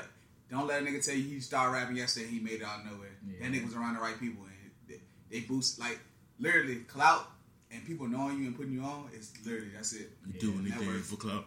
don't- 0.52 0.60
don't 0.60 0.68
let 0.68 0.82
a 0.82 0.84
nigga 0.86 1.04
tell 1.04 1.14
you 1.14 1.22
he 1.22 1.40
started 1.40 1.72
rapping 1.72 1.96
yesterday 1.96 2.26
he 2.26 2.40
made 2.40 2.60
it 2.60 2.64
out 2.64 2.80
of 2.80 2.86
nowhere. 2.92 3.08
Yeah. 3.26 3.38
That 3.48 3.52
nigga 3.52 3.64
was 3.64 3.74
around 3.74 3.94
the 3.94 4.00
right 4.00 4.18
people. 4.20 4.44
And 4.44 4.70
they, 4.88 5.00
they 5.30 5.40
boost, 5.46 5.78
like, 5.80 5.98
literally, 6.38 6.76
clout 6.80 7.26
and 7.70 7.84
people 7.86 8.06
knowing 8.06 8.38
you 8.38 8.46
and 8.46 8.56
putting 8.56 8.72
you 8.72 8.82
on, 8.82 9.08
it's 9.14 9.32
literally, 9.44 9.70
that's 9.74 9.92
it. 9.94 10.10
You 10.26 10.38
do 10.40 10.52
anything 10.60 10.78
network. 10.86 11.02
for 11.02 11.16
club. 11.16 11.44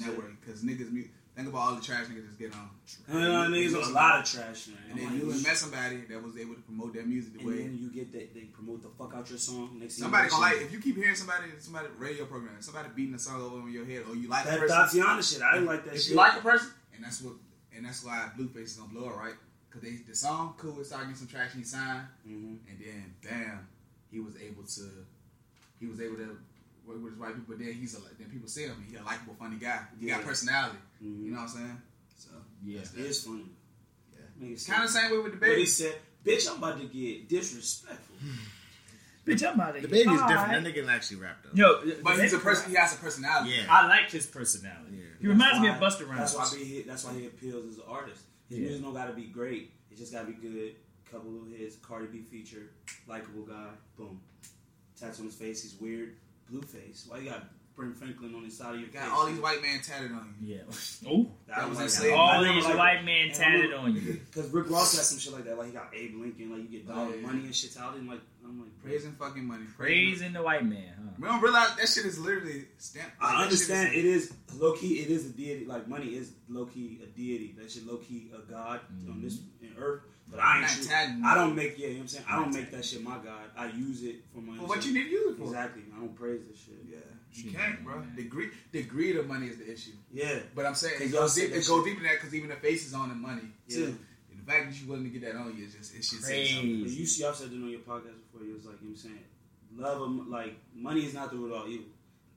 Network. 0.00 0.40
Because 0.40 0.62
niggas, 0.62 0.90
mu- 0.90 1.04
think 1.36 1.48
about 1.48 1.58
all 1.58 1.74
the 1.76 1.80
trash 1.82 2.06
niggas 2.06 2.26
just 2.26 2.38
get 2.38 2.52
on. 2.54 2.70
I 3.08 3.12
know 3.12 3.56
niggas 3.56 3.88
a 3.88 3.92
lot 3.92 4.18
of 4.20 4.24
trash, 4.24 4.68
man. 4.68 4.78
And 4.90 4.98
then 4.98 5.06
like, 5.12 5.22
you 5.22 5.30
and 5.30 5.42
met 5.42 5.56
somebody 5.56 5.96
that 6.10 6.22
was 6.22 6.36
able 6.36 6.54
to 6.54 6.60
promote 6.62 6.94
their 6.94 7.04
music 7.04 7.34
the 7.34 7.38
and 7.40 7.48
way. 7.48 7.56
then 7.58 7.78
you 7.80 7.90
get 7.90 8.12
that 8.12 8.34
they 8.34 8.40
promote 8.52 8.82
the 8.82 8.88
fuck 8.98 9.14
out 9.14 9.28
your 9.30 9.38
song. 9.38 9.78
Next 9.80 9.94
thing 9.96 10.02
Somebody 10.04 10.24
you 10.24 10.30
gonna 10.30 10.42
like 10.42 10.60
if 10.62 10.72
you 10.72 10.80
keep 10.80 10.96
hearing 10.96 11.14
somebody 11.14 11.44
somebody 11.58 11.86
radio 11.98 12.24
program, 12.24 12.54
somebody 12.60 12.88
beating 12.94 13.14
a 13.14 13.18
song 13.18 13.40
over 13.40 13.66
in 13.68 13.72
your 13.72 13.84
head, 13.84 14.02
or 14.08 14.16
you 14.16 14.28
like 14.28 14.44
that 14.44 14.54
the 14.54 14.66
person. 14.66 15.00
Tatiana 15.00 15.22
shit. 15.22 15.42
I 15.42 15.54
didn't 15.54 15.66
like 15.66 15.84
that 15.84 15.94
if 15.94 16.00
shit. 16.02 16.10
you 16.10 16.16
like 16.16 16.38
a 16.38 16.42
person, 16.42 16.70
and 16.94 17.04
that's 17.04 17.22
what 17.22 17.34
and 17.76 17.84
that's 17.86 18.04
why 18.04 18.30
Blueface 18.38 18.62
is 18.64 18.72
gonna 18.76 18.92
blow 18.92 19.10
it, 19.10 19.16
right? 19.16 19.34
Because 19.68 19.82
they 19.82 19.96
the 19.96 20.14
song 20.14 20.54
cool, 20.58 20.80
it 20.80 20.84
started 20.86 21.06
getting 21.06 21.16
some 21.16 21.26
traction, 21.28 21.60
he 21.60 21.64
signed, 21.66 22.06
Mhm. 22.26 22.58
and 22.68 22.78
then 22.80 23.14
bam, 23.22 23.66
he 24.10 24.20
was 24.20 24.36
able 24.36 24.62
to 24.64 25.06
he 25.80 25.86
was 25.86 26.00
able 26.00 26.16
to 26.16 26.38
work 26.86 27.02
with 27.02 27.12
his 27.12 27.20
white 27.20 27.34
people. 27.34 27.56
But 27.56 27.58
Then 27.64 27.72
he's 27.74 27.94
a 27.96 28.00
then 28.18 28.30
people 28.30 28.48
see 28.48 28.62
him, 28.64 28.82
He's 28.88 28.98
a 28.98 29.02
likable, 29.02 29.34
funny 29.34 29.56
guy. 29.56 29.86
He 29.98 30.06
got 30.06 30.20
Yeah. 30.20 30.26
personality. 30.26 30.78
Mhm. 31.02 31.24
You 31.24 31.30
know 31.32 31.40
what 31.40 31.50
I'm 31.50 31.56
saying? 31.56 31.82
So 32.18 32.30
Yeah. 32.64 32.78
that's 32.78 32.90
It 32.92 32.96
that. 32.96 33.06
is 33.06 33.24
funny. 33.24 33.50
Yeah. 34.40 34.56
Kind 34.66 34.84
of 34.84 34.92
the 34.92 34.98
same 35.00 35.10
way 35.10 35.18
with 35.18 35.32
the 35.32 35.38
But 35.38 35.58
he 35.58 35.66
said, 35.66 36.00
"Bitch, 36.24 36.48
I'm 36.50 36.58
about 36.58 36.78
to 36.80 36.86
get 36.86 37.28
disrespectful." 37.28 38.16
Bitch, 39.26 39.42
I'm 39.50 39.58
out 39.60 39.74
of 39.76 39.82
The 39.82 39.88
here. 39.88 40.04
baby 40.04 40.14
is 40.14 40.20
Bye. 40.20 40.28
different. 40.28 40.64
That 40.64 40.70
nigga 40.74 40.80
can 40.82 40.90
actually 40.90 41.16
rap 41.18 41.38
though. 41.44 41.50
Yo, 41.54 41.94
But 42.02 42.18
he's 42.20 42.32
a 42.32 42.36
baby- 42.36 42.44
person. 42.44 42.70
He 42.70 42.76
has 42.76 42.92
a 42.94 42.96
personality. 42.98 43.50
Yeah. 43.56 43.66
I 43.70 43.86
like 43.88 44.10
his 44.10 44.26
personality. 44.26 44.96
Yeah. 44.98 45.04
He 45.20 45.26
reminds 45.28 45.60
me 45.60 45.68
of 45.68 45.80
why- 45.80 45.88
Busta 45.88 46.06
Rhymes. 46.06 46.34
That's 46.34 46.52
why 46.52 46.58
he, 46.58 46.82
that's 46.82 47.04
why 47.04 47.14
he 47.14 47.26
appeals 47.26 47.66
as 47.70 47.76
an 47.78 47.84
artist. 47.88 48.22
His 48.48 48.58
Yeah. 48.58 48.64
music 48.66 48.84
don't 48.84 48.92
gotta 48.94 49.12
be 49.14 49.24
great. 49.24 49.72
It 49.90 49.96
just 49.96 50.12
gotta 50.12 50.26
be 50.26 50.34
good. 50.34 50.76
Couple 51.10 51.30
little 51.30 51.48
hits. 51.48 51.76
Cardi 51.76 52.06
B 52.08 52.22
feature. 52.22 52.70
Likable 53.06 53.44
guy. 53.46 53.68
Boom. 53.96 54.20
Tats 54.98 55.18
on 55.20 55.26
his 55.26 55.34
face. 55.34 55.62
He's 55.62 55.74
weird. 55.80 56.16
Blue 56.50 56.62
face. 56.62 57.06
Why 57.08 57.18
you 57.18 57.30
got 57.30 57.44
Ben 57.78 57.92
Franklin 57.94 58.34
on 58.34 58.44
the 58.44 58.50
side 58.50 58.74
of 58.74 58.80
your 58.80 58.88
Got 58.90 59.02
face? 59.02 59.10
all 59.12 59.26
these 59.26 59.38
white 59.40 59.62
men 59.62 59.80
tatted 59.80 60.12
on 60.12 60.34
you. 60.40 60.56
Yeah. 60.56 60.62
Oh, 61.08 61.30
That 61.48 61.68
was 61.68 61.80
insane. 61.80 62.14
All 62.14 62.42
these 62.42 62.64
liked 62.64 62.76
white 62.78 62.98
it. 63.00 63.04
men 63.04 63.32
tatted 63.32 63.72
on 63.74 63.94
you. 63.94 64.20
Cause 64.34 64.48
Rick 64.50 64.70
Ross 64.70 64.94
got 64.96 65.04
some 65.04 65.18
shit 65.18 65.32
like 65.32 65.44
that. 65.44 65.56
Like 65.58 65.68
he 65.68 65.72
got 65.72 65.90
Abe 65.94 66.14
Lincoln. 66.20 66.52
Like 66.52 66.62
you 66.70 66.78
get 66.78 66.88
dollar 66.88 67.14
yeah. 67.16 67.26
money 67.26 67.40
and 67.40 67.54
shit 67.54 67.76
out. 67.78 67.96
And 67.96 68.08
like 68.08 68.20
I'm 68.44 68.60
like, 68.60 68.82
Praising 68.82 69.12
fucking 69.12 69.44
money. 69.44 69.64
Praising 69.76 70.32
the 70.32 70.42
white 70.42 70.64
man, 70.64 70.92
huh? 70.96 71.10
We 71.18 71.28
don't 71.28 71.40
realize 71.40 71.74
that 71.76 71.88
shit 71.88 72.04
is 72.04 72.18
literally 72.18 72.66
stamped. 72.78 73.20
like, 73.20 73.32
I 73.32 73.42
understand 73.42 73.90
shit 73.92 74.04
it 74.04 74.04
is 74.04 74.32
low 74.58 74.72
key. 74.74 75.00
It 75.00 75.10
is 75.10 75.26
a 75.26 75.30
deity. 75.30 75.64
Like 75.64 75.88
money 75.88 76.08
is 76.08 76.32
low 76.48 76.66
key 76.66 77.00
a 77.02 77.06
deity. 77.06 77.54
That 77.58 77.70
shit 77.70 77.86
low 77.86 77.96
key 77.96 78.30
a 78.34 78.50
god 78.50 78.80
on 79.08 79.22
this 79.22 79.36
mm-hmm. 79.36 79.66
in 79.66 79.82
earth. 79.82 80.02
But 80.30 80.40
I 80.40 80.52
ain't. 80.54 80.62
Not 80.62 80.70
shoot- 80.70 81.24
I 81.24 81.34
don't 81.34 81.54
make. 81.54 81.78
Yeah, 81.78 81.88
you 81.88 81.92
know 81.94 81.98
what 81.98 82.02
I'm 82.02 82.08
saying. 82.08 82.24
I 82.28 82.36
don't 82.36 82.54
make 82.54 82.70
that 82.70 82.84
shit 82.84 83.02
my 83.02 83.16
god. 83.18 83.50
I 83.56 83.66
use 83.66 84.02
it 84.02 84.16
for 84.34 84.40
my. 84.40 84.58
Well, 84.58 84.68
what 84.68 84.84
you 84.84 84.94
need 84.94 85.04
to 85.04 85.10
use 85.10 85.32
it 85.32 85.38
for? 85.38 85.44
Exactly. 85.44 85.82
I 85.94 86.00
don't 86.00 86.14
praise 86.14 86.40
this 86.48 86.58
shit. 86.58 86.74
Yeah, 86.88 86.98
you 87.32 87.52
can't, 87.52 87.84
bro. 87.84 88.02
The 88.16 88.24
greed, 88.24 88.50
the 88.72 88.82
greed 88.82 89.16
of 89.16 89.26
money 89.26 89.46
is 89.46 89.58
the 89.58 89.70
issue. 89.70 89.92
Yeah. 90.12 90.38
But 90.54 90.66
I'm 90.66 90.74
saying 90.74 90.94
it 90.96 91.02
Cause 91.02 91.12
goes 91.12 91.34
deep. 91.34 91.50
that 91.50 91.58
It 91.58 91.66
goes 91.66 91.66
shit. 91.66 91.84
deeper 91.84 92.00
than 92.00 92.08
that 92.08 92.20
because 92.20 92.34
even 92.34 92.48
the 92.50 92.56
face 92.56 92.86
is 92.86 92.94
on 92.94 93.08
the 93.08 93.14
money 93.14 93.42
Yeah. 93.68 93.76
too. 93.76 93.98
And 94.44 94.46
the 94.46 94.52
fact 94.52 94.70
that 94.70 94.80
you 94.80 94.88
willing 94.88 95.04
to 95.04 95.10
get 95.10 95.22
that 95.32 95.38
on 95.38 95.56
you 95.56 95.64
is 95.64 95.74
just 95.74 95.94
it 95.94 96.04
should 96.04 96.22
say 96.22 96.46
something. 96.46 96.68
You 96.70 97.06
see, 97.06 97.22
y'all 97.22 97.32
said 97.32 97.48
it 97.50 97.54
on 97.54 97.68
your 97.70 97.80
podcast 97.80 98.16
before. 98.30 98.46
You 98.46 98.54
was 98.54 98.66
like, 98.66 98.76
you 98.82 98.88
know 98.88 98.94
what 98.94 99.04
I'm 99.04 99.10
saying, 99.10 99.24
love, 99.76 100.00
of, 100.02 100.28
like 100.28 100.56
money 100.74 101.04
is 101.06 101.14
not 101.14 101.30
the 101.30 101.36
root 101.36 101.52
of 101.52 101.62
all 101.62 101.68
evil. 101.68 101.86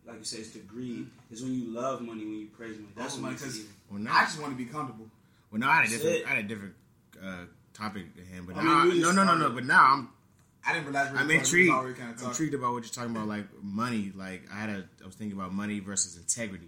like 0.06 0.20
you 0.20 0.24
said, 0.24 0.40
it's 0.42 0.52
the 0.52 0.60
greed. 0.60 1.08
It's 1.32 1.42
when 1.42 1.54
you 1.54 1.74
love 1.74 2.02
money, 2.02 2.22
when 2.26 2.40
you 2.40 2.48
praise 2.48 2.76
money. 2.78 2.88
That's 2.96 3.14
Love 3.16 3.16
when 3.16 3.22
money, 3.24 3.34
it's 3.36 3.44
'cause- 3.44 3.58
evil. 3.60 3.72
Well, 3.92 4.00
now, 4.02 4.16
I 4.16 4.22
just 4.26 4.40
want 4.42 4.52
to 4.54 4.58
be 4.58 4.66
comfortable. 4.66 5.08
well, 5.52 5.60
now 5.60 5.70
I 5.70 5.76
had 5.78 5.86
a 5.86 5.90
That's 5.90 6.02
different, 6.04 6.22
it. 6.22 6.26
I 6.26 6.30
had 6.36 6.46
a 6.46 6.48
different 6.48 6.74
uh, 7.24 7.46
topic 7.74 8.16
to 8.16 8.22
him, 8.22 8.46
but 8.46 8.56
I 8.58 8.64
now, 8.64 8.84
mean, 8.84 8.94
we 8.96 9.00
no, 9.02 9.12
no, 9.12 9.24
no, 9.24 9.36
no. 9.38 9.50
But 9.50 9.66
now 9.66 9.94
I'm, 9.94 10.10
I 10.66 10.74
didn't 10.74 10.86
realize 10.86 11.12
we 11.12 11.18
I'm 11.20 11.28
were 11.28 11.34
intrigued. 11.34 11.72
already 11.74 11.94
kind 11.96 12.14
of 12.14 12.22
I'm 12.24 12.30
intrigued 12.30 12.54
about 12.54 12.74
what 12.74 12.84
you're 12.84 12.92
talking 12.94 13.12
about, 13.16 13.28
like 13.28 13.46
money. 13.62 14.12
Like 14.16 14.44
I 14.54 14.56
had 14.60 14.70
a, 14.70 14.86
I 15.04 15.06
was 15.06 15.16
thinking 15.16 15.38
about 15.38 15.54
money 15.54 15.80
versus 15.80 16.18
integrity. 16.18 16.68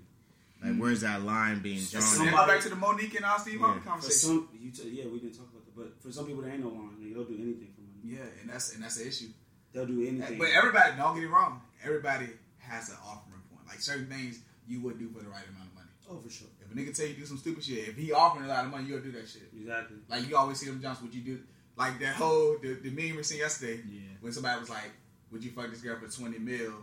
Like, 0.62 0.74
hmm. 0.74 0.80
where's 0.80 1.02
that 1.02 1.22
line 1.24 1.60
being 1.62 1.82
drawn? 1.84 2.04
So 2.04 2.26
at? 2.26 2.32
go 2.32 2.48
back 2.48 2.60
to 2.62 2.70
the 2.70 2.76
Mo'Nique 2.76 3.16
and 3.16 3.26
Steve 3.42 3.60
Harvey 3.60 3.80
Yeah. 3.80 3.84
For 3.84 3.90
conversation. 3.90 4.30
some, 4.30 4.50
you 4.60 4.72
t- 4.72 4.90
yeah, 4.90 5.06
we 5.08 5.20
didn't 5.20 5.38
talk 5.38 5.48
about 5.52 5.66
that, 5.66 5.76
but 5.76 6.02
for 6.02 6.12
some 6.12 6.26
people, 6.26 6.42
there 6.42 6.52
ain't 6.52 6.62
no 6.64 6.70
line. 6.70 6.98
They'll 7.14 7.24
do 7.24 7.36
anything 7.36 7.72
for 7.76 7.82
money. 7.82 8.18
yeah, 8.18 8.42
and 8.42 8.50
that's 8.50 8.74
and 8.76 8.84
that's 8.84 8.96
the 8.98 9.08
issue. 9.08 9.28
They'll 9.72 9.86
do 9.86 10.06
anything. 10.06 10.38
But 10.38 10.50
everybody, 10.54 10.98
don't 10.98 11.16
get 11.16 11.24
it 11.24 11.30
wrong. 11.30 11.62
Everybody 11.84 12.28
has 12.58 12.90
an 12.90 12.98
offering 13.06 13.42
point. 13.54 13.68
Like 13.68 13.80
certain 13.80 14.08
things 14.08 14.40
you 14.68 14.82
would 14.82 15.00
do 15.00 15.08
for 15.10 15.24
the 15.24 15.30
right 15.30 15.44
amount 15.48 15.70
of 15.70 15.76
money. 15.76 15.88
oh, 16.12 16.18
for 16.18 16.30
sure. 16.30 16.48
If 16.62 16.72
a 16.72 16.76
nigga 16.76 16.96
tell 16.96 17.08
you 17.08 17.14
do 17.14 17.26
some 17.26 17.38
stupid 17.38 17.64
shit, 17.64 17.88
if 17.88 17.96
he 17.96 18.12
offering 18.12 18.46
a 18.46 18.50
lot 18.50 18.66
of 18.66 18.72
money, 18.72 18.88
you'll 18.88 19.00
do 19.02 19.12
that 19.14 19.28
shit. 19.30 19.50
Exactly. 19.58 19.98
Like 20.10 20.28
you 20.28 20.36
always 20.36 20.60
see 20.60 20.66
them 20.66 20.82
jumps. 20.82 21.02
Would 21.02 21.14
you 21.16 21.22
do 21.22 21.40
like 21.78 22.00
that 22.00 22.16
whole 22.16 22.58
the, 22.62 22.74
the 22.74 22.90
meme 22.92 23.16
we 23.16 23.24
seen 23.24 23.40
yesterday 23.40 23.82
Yeah. 23.90 24.02
when 24.22 24.34
somebody 24.34 24.60
was 24.60 24.70
like, 24.70 24.92
"Would 25.32 25.44
you 25.44 25.52
fuck 25.52 25.70
this 25.72 25.82
girl 25.82 25.98
for 26.00 26.10
twenty 26.12 26.38
mil?" 26.40 26.74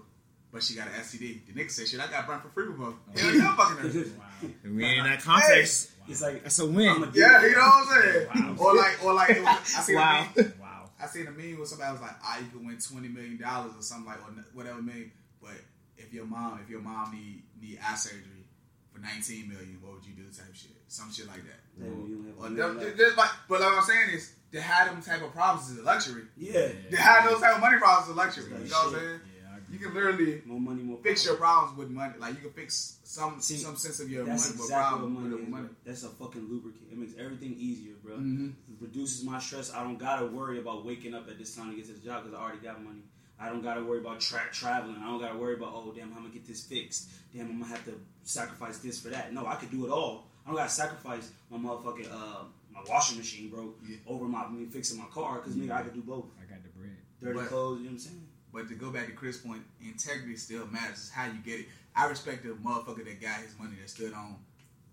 But 0.56 0.62
she 0.62 0.74
got 0.74 0.86
an 0.88 0.94
STD. 0.94 1.40
The 1.46 1.52
nigga 1.52 1.70
said, 1.70 1.86
"Shit, 1.86 2.00
I 2.00 2.06
got 2.10 2.26
burnt 2.26 2.40
for 2.40 2.48
free 2.48 2.66
before." 2.72 2.94
Hell 3.14 3.34
yeah, 3.34 3.46
I'm 3.50 3.56
fucking 3.58 3.90
her. 3.92 4.08
Wow. 4.18 4.24
I 4.64 4.66
mean, 4.68 4.98
in 5.00 5.04
that 5.04 5.20
context, 5.22 5.90
It's 6.08 6.22
like 6.22 6.42
that's 6.44 6.58
a 6.60 6.64
win. 6.66 6.88
I'm 6.88 7.02
a- 7.02 7.10
Yeah, 7.12 7.44
you 7.44 7.52
know 7.52 7.58
what 7.60 7.88
I'm 7.88 8.02
saying? 8.02 8.26
Wow. 8.34 8.56
Or 8.64 8.74
like, 8.74 9.04
or 9.04 9.12
like, 9.12 9.28
was, 9.36 9.74
I 9.76 9.80
seen 9.84 9.96
Wow. 9.96 10.28
a 10.34 10.40
meme. 10.40 10.52
Wow. 10.58 10.90
I 10.98 11.06
seen 11.08 11.26
a 11.26 11.30
meme 11.30 11.58
where 11.58 11.66
somebody 11.66 11.92
was 11.92 12.00
like, 12.00 12.16
"Ah, 12.24 12.38
you 12.38 12.46
could 12.50 12.64
win 12.64 12.78
twenty 12.78 13.08
million 13.08 13.36
dollars 13.36 13.72
or 13.76 13.82
something 13.82 14.06
like, 14.06 14.16
or 14.24 14.32
whatever 14.54 14.80
million." 14.80 15.12
But 15.42 15.60
if 15.98 16.10
your 16.14 16.24
mom, 16.24 16.58
if 16.64 16.70
your 16.70 16.80
mom 16.80 17.12
need 17.12 17.42
need 17.60 17.78
eye 17.86 17.94
surgery 17.96 18.48
for 18.94 18.98
nineteen 19.00 19.50
million, 19.50 19.76
what 19.82 19.92
would 19.96 20.06
you 20.06 20.14
do? 20.14 20.22
Type 20.32 20.54
shit, 20.54 20.70
some 20.88 21.12
shit 21.12 21.26
like 21.26 21.44
that. 21.44 21.60
Damn, 21.78 22.08
you 22.08 22.16
don't 22.16 22.26
have 22.28 22.38
Or 22.38 22.46
a 22.46 22.48
them- 22.48 22.76
million 22.78 22.96
just- 22.96 22.98
left. 22.98 22.98
just 22.98 23.16
like, 23.18 23.30
but 23.46 23.60
like 23.60 23.72
I'm 23.76 23.82
saying 23.84 24.10
is, 24.16 24.32
to 24.52 24.60
have 24.62 24.88
them 24.88 25.02
type 25.02 25.20
of 25.22 25.32
problems 25.34 25.68
is 25.70 25.78
a 25.78 25.82
luxury. 25.82 26.22
Yeah. 26.38 26.68
To 26.92 26.96
have 26.96 27.28
those 27.28 27.42
type 27.42 27.56
of 27.56 27.60
money 27.60 27.76
problems 27.76 28.08
is 28.08 28.14
a 28.14 28.16
luxury. 28.16 28.44
You 28.44 28.50
know 28.50 28.58
what 28.64 28.86
I'm 28.86 28.92
saying? 28.94 29.02
Yeah, 29.04 29.04
I 29.04 29.14
agree. 29.16 29.35
You 29.70 29.78
can 29.78 29.92
literally 29.94 30.42
More 30.46 30.60
money, 30.60 30.82
more 30.82 30.98
fix 31.02 31.24
your 31.24 31.36
problems 31.36 31.76
with 31.76 31.90
money. 31.90 32.14
Like 32.18 32.34
you 32.34 32.40
can 32.40 32.50
fix 32.52 32.98
some 33.04 33.40
See, 33.40 33.56
some 33.56 33.76
sense 33.76 33.98
of 34.00 34.10
your 34.10 34.24
That's 34.24 34.44
money, 34.44 34.52
with 34.52 34.60
exactly 34.66 34.76
what 34.76 34.88
problem 34.90 35.14
money 35.14 35.34
with 35.34 35.42
is. 35.42 35.48
money. 35.48 35.66
bro. 35.66 35.74
That's 35.84 36.02
a 36.04 36.08
fucking 36.10 36.48
lubricant. 36.48 36.84
It 36.92 36.98
makes 36.98 37.12
everything 37.18 37.54
easier, 37.58 37.94
bro. 38.02 38.16
Mhm. 38.16 38.50
It 38.50 38.76
reduces 38.80 39.24
my 39.24 39.38
stress. 39.40 39.72
I 39.72 39.82
don't 39.82 39.98
gotta 39.98 40.26
worry 40.26 40.58
about 40.60 40.84
waking 40.84 41.14
up 41.14 41.28
at 41.28 41.38
this 41.38 41.54
time 41.54 41.70
to 41.70 41.76
get 41.76 41.86
to 41.86 41.92
the 41.94 41.98
job 42.00 42.24
because 42.24 42.38
I 42.38 42.42
already 42.42 42.60
got 42.60 42.82
money. 42.82 43.02
I 43.38 43.48
don't 43.50 43.62
gotta 43.62 43.82
worry 43.84 43.98
about 43.98 44.20
tra- 44.20 44.48
traveling. 44.52 44.96
I 44.96 45.06
don't 45.06 45.20
gotta 45.20 45.36
worry 45.38 45.54
about 45.54 45.72
oh 45.74 45.92
damn, 45.94 46.08
I'm 46.12 46.22
gonna 46.22 46.28
get 46.30 46.46
this 46.46 46.62
fixed. 46.64 47.10
Damn, 47.34 47.46
I'm 47.50 47.60
gonna 47.60 47.70
have 47.72 47.84
to 47.86 48.00
sacrifice 48.22 48.78
this 48.78 49.00
for 49.00 49.08
that. 49.08 49.32
No, 49.32 49.46
I 49.46 49.56
could 49.56 49.70
do 49.70 49.84
it 49.86 49.90
all. 49.90 50.26
I 50.44 50.48
don't 50.50 50.56
gotta 50.56 50.70
sacrifice 50.70 51.30
my 51.50 51.58
motherfucking 51.58 52.10
uh 52.10 52.44
my 52.72 52.80
washing 52.88 53.18
machine, 53.18 53.48
bro, 53.50 53.74
Yeah. 53.88 53.96
over 54.06 54.26
my 54.26 54.48
me 54.48 54.66
fixing 54.66 54.98
my 54.98 55.06
car 55.06 55.38
because 55.40 55.54
nigga 55.56 55.72
I 55.72 55.82
could 55.82 55.94
do 55.94 56.02
both. 56.02 56.26
I 56.40 56.44
got 56.48 56.62
the 56.62 56.68
bread. 56.78 56.96
Dirty 57.20 57.38
But- 57.40 57.48
clothes, 57.48 57.78
you 57.80 57.84
know 57.86 57.90
what 57.90 57.92
I'm 57.94 57.98
saying? 57.98 58.25
But 58.56 58.70
to 58.70 58.74
go 58.74 58.90
back 58.90 59.04
to 59.04 59.12
Chris' 59.12 59.36
point, 59.36 59.60
integrity 59.84 60.34
still 60.36 60.66
matters. 60.68 60.92
It's 60.92 61.10
how 61.10 61.26
you 61.26 61.38
get 61.44 61.60
it. 61.60 61.66
I 61.94 62.06
respect 62.06 62.42
the 62.42 62.50
motherfucker 62.50 63.04
that 63.04 63.20
got 63.20 63.40
his 63.40 63.54
money 63.58 63.76
that 63.78 63.90
stood 63.90 64.14
on 64.14 64.36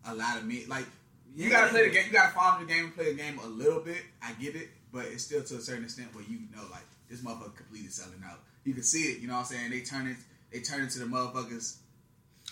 a 0.05 0.13
lot 0.13 0.35
of 0.35 0.43
me. 0.43 0.65
Like 0.67 0.85
you 1.33 1.49
gotta 1.49 1.69
play 1.69 1.87
the 1.87 1.93
game. 1.93 2.03
You 2.07 2.11
gotta 2.11 2.33
follow 2.33 2.59
the 2.59 2.65
game 2.65 2.85
and 2.85 2.93
play 2.93 3.13
the 3.13 3.17
game 3.17 3.39
a 3.41 3.47
little 3.47 3.79
bit. 3.79 4.01
I 4.21 4.33
get 4.33 4.57
it, 4.57 4.67
but 4.91 5.05
it's 5.05 5.23
still 5.23 5.41
to 5.41 5.55
a 5.55 5.61
certain 5.61 5.85
extent 5.85 6.13
where 6.13 6.25
you 6.25 6.39
know, 6.53 6.63
like 6.71 6.83
this 7.09 7.21
motherfucker 7.21 7.55
completely 7.55 7.87
selling 7.87 8.21
out. 8.29 8.39
You 8.65 8.73
can 8.73 8.83
see 8.83 9.03
it. 9.03 9.21
You 9.21 9.27
know 9.27 9.35
what 9.35 9.39
I'm 9.39 9.45
saying? 9.45 9.71
They 9.71 9.79
turn 9.79 10.07
it. 10.07 10.17
They 10.51 10.59
turn 10.59 10.81
into 10.81 10.99
the 10.99 11.05
motherfuckers. 11.05 11.77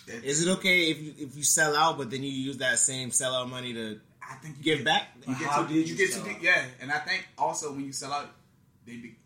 That, 0.06 0.24
Is 0.24 0.46
it 0.46 0.50
okay 0.52 0.90
if 0.90 0.98
you 0.98 1.12
if 1.18 1.36
you 1.36 1.42
sell 1.42 1.76
out, 1.76 1.98
but 1.98 2.10
then 2.10 2.22
you 2.22 2.30
use 2.30 2.56
that 2.56 2.78
same 2.78 3.10
sellout 3.10 3.50
money 3.50 3.74
to 3.74 4.00
I 4.22 4.36
think 4.36 4.56
you 4.56 4.64
give 4.64 4.78
get, 4.78 4.84
back? 4.86 5.08
You 5.28 5.34
get 5.34 5.46
how 5.46 5.64
too, 5.64 5.74
did 5.74 5.88
you 5.88 5.94
you 5.94 5.96
get 5.98 6.10
sell 6.10 6.24
too 6.24 6.30
deep, 6.30 6.42
yeah. 6.42 6.64
And 6.80 6.90
I 6.90 7.00
think 7.00 7.28
also 7.36 7.70
when 7.70 7.84
you 7.84 7.92
sell 7.92 8.12
out, 8.12 8.30
they 8.86 8.96
be, 8.96 9.16